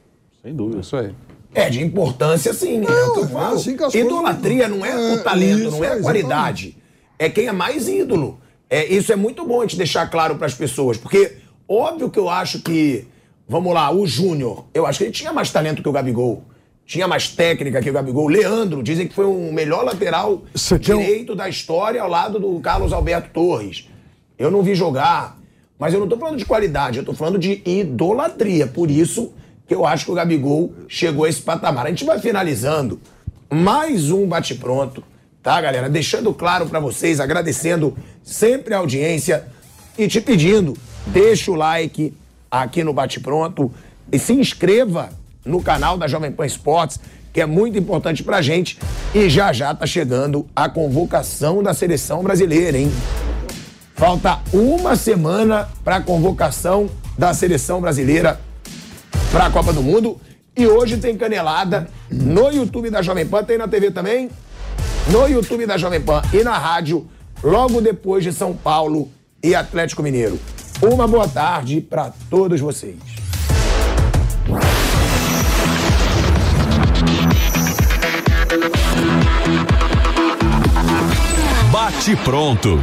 sem 0.42 0.54
dúvida. 0.54 0.80
Isso 0.80 0.96
aí. 0.96 1.12
É, 1.54 1.68
de 1.68 1.82
importância, 1.82 2.52
sim. 2.52 2.78
Não, 2.78 2.88
é 2.88 3.04
o 3.06 3.12
que 3.12 3.18
eu 3.20 3.24
é 3.24 3.28
falo. 3.28 3.54
É 3.54 3.56
assim 3.56 3.76
que 3.76 3.98
Idolatria 3.98 4.68
não 4.68 4.84
é, 4.84 4.90
é, 4.90 5.14
o 5.14 5.22
talento, 5.22 5.60
isso, 5.60 5.70
não 5.70 5.84
é 5.84 5.92
a 5.92 6.00
qualidade. 6.00 6.66
Exatamente. 6.66 6.88
É 7.18 7.28
quem 7.28 7.46
é 7.46 7.52
mais 7.52 7.88
ídolo. 7.88 8.38
É, 8.70 8.86
isso 8.86 9.12
é 9.12 9.16
muito 9.16 9.46
bom 9.46 9.60
a 9.60 9.62
gente 9.62 9.76
deixar 9.76 10.08
claro 10.10 10.36
para 10.36 10.46
as 10.46 10.54
pessoas, 10.54 10.98
porque 10.98 11.36
óbvio 11.66 12.10
que 12.10 12.18
eu 12.18 12.28
acho 12.28 12.60
que, 12.60 13.06
vamos 13.48 13.72
lá, 13.72 13.90
o 13.90 14.06
Júnior, 14.06 14.66
eu 14.74 14.86
acho 14.86 14.98
que 14.98 15.04
ele 15.04 15.12
tinha 15.12 15.32
mais 15.32 15.50
talento 15.50 15.82
que 15.82 15.88
o 15.88 15.92
Gabigol 15.92 16.44
tinha 16.88 17.06
mais 17.06 17.28
técnica 17.28 17.82
que 17.82 17.90
o 17.90 17.92
Gabigol. 17.92 18.28
Leandro, 18.28 18.82
dizem 18.82 19.06
que 19.06 19.14
foi 19.14 19.26
o 19.26 19.52
melhor 19.52 19.84
lateral 19.84 20.42
direito 20.80 21.34
um... 21.34 21.36
da 21.36 21.46
história 21.46 22.00
ao 22.00 22.08
lado 22.08 22.40
do 22.40 22.58
Carlos 22.60 22.94
Alberto 22.94 23.28
Torres. 23.30 23.86
Eu 24.38 24.50
não 24.50 24.62
vi 24.62 24.74
jogar, 24.74 25.38
mas 25.78 25.92
eu 25.92 26.00
não 26.00 26.06
estou 26.06 26.18
falando 26.18 26.38
de 26.38 26.46
qualidade, 26.46 26.96
eu 26.96 27.02
estou 27.02 27.14
falando 27.14 27.38
de 27.38 27.60
idolatria. 27.66 28.66
Por 28.66 28.90
isso 28.90 29.34
que 29.66 29.74
eu 29.74 29.84
acho 29.84 30.06
que 30.06 30.10
o 30.10 30.14
Gabigol 30.14 30.72
chegou 30.88 31.26
a 31.26 31.28
esse 31.28 31.42
patamar. 31.42 31.84
A 31.84 31.90
gente 31.90 32.06
vai 32.06 32.18
finalizando 32.20 32.98
mais 33.50 34.10
um 34.10 34.26
bate-pronto, 34.26 35.04
tá, 35.42 35.60
galera? 35.60 35.90
Deixando 35.90 36.32
claro 36.32 36.66
para 36.66 36.80
vocês, 36.80 37.20
agradecendo 37.20 37.94
sempre 38.22 38.72
a 38.72 38.78
audiência 38.78 39.46
e 39.98 40.08
te 40.08 40.22
pedindo, 40.22 40.74
deixa 41.08 41.50
o 41.50 41.54
like 41.54 42.14
aqui 42.50 42.82
no 42.82 42.94
bate-pronto 42.94 43.70
e 44.10 44.18
se 44.18 44.32
inscreva 44.32 45.10
no 45.48 45.62
canal 45.62 45.96
da 45.96 46.06
Jovem 46.06 46.30
Pan 46.30 46.46
Esportes, 46.46 47.00
que 47.32 47.40
é 47.40 47.46
muito 47.46 47.78
importante 47.78 48.22
pra 48.22 48.42
gente. 48.42 48.78
E 49.14 49.28
já 49.28 49.52
já 49.52 49.74
tá 49.74 49.86
chegando 49.86 50.46
a 50.54 50.68
convocação 50.68 51.62
da 51.62 51.72
seleção 51.74 52.22
brasileira, 52.22 52.78
hein? 52.78 52.92
Falta 53.94 54.38
uma 54.52 54.94
semana 54.94 55.68
para 55.82 55.96
a 55.96 56.00
convocação 56.00 56.88
da 57.16 57.34
seleção 57.34 57.80
brasileira 57.80 58.38
para 59.32 59.46
a 59.46 59.50
Copa 59.50 59.72
do 59.72 59.82
Mundo. 59.82 60.20
E 60.56 60.66
hoje 60.66 60.96
tem 60.96 61.16
canelada 61.16 61.88
no 62.10 62.50
YouTube 62.50 62.90
da 62.90 63.02
Jovem 63.02 63.26
Pan, 63.26 63.44
tem 63.44 63.58
na 63.58 63.68
TV 63.68 63.90
também, 63.90 64.28
no 65.08 65.26
YouTube 65.26 65.66
da 65.66 65.76
Jovem 65.76 66.00
Pan 66.00 66.22
e 66.32 66.42
na 66.42 66.58
rádio, 66.58 67.06
logo 67.42 67.80
depois 67.80 68.24
de 68.24 68.32
São 68.32 68.54
Paulo 68.54 69.08
e 69.42 69.54
Atlético 69.54 70.02
Mineiro. 70.02 70.38
Uma 70.82 71.08
boa 71.08 71.28
tarde 71.28 71.80
para 71.80 72.12
todos 72.28 72.60
vocês. 72.60 73.17
Bate 81.98 82.14
pronto. 82.14 82.80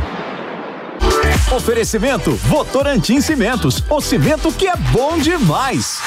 Oferecimento 1.56 2.36
Votorantim 2.36 3.22
Cimentos, 3.22 3.82
o 3.90 4.02
cimento 4.02 4.52
que 4.52 4.68
é 4.68 4.76
bom 4.92 5.18
demais. 5.18 6.02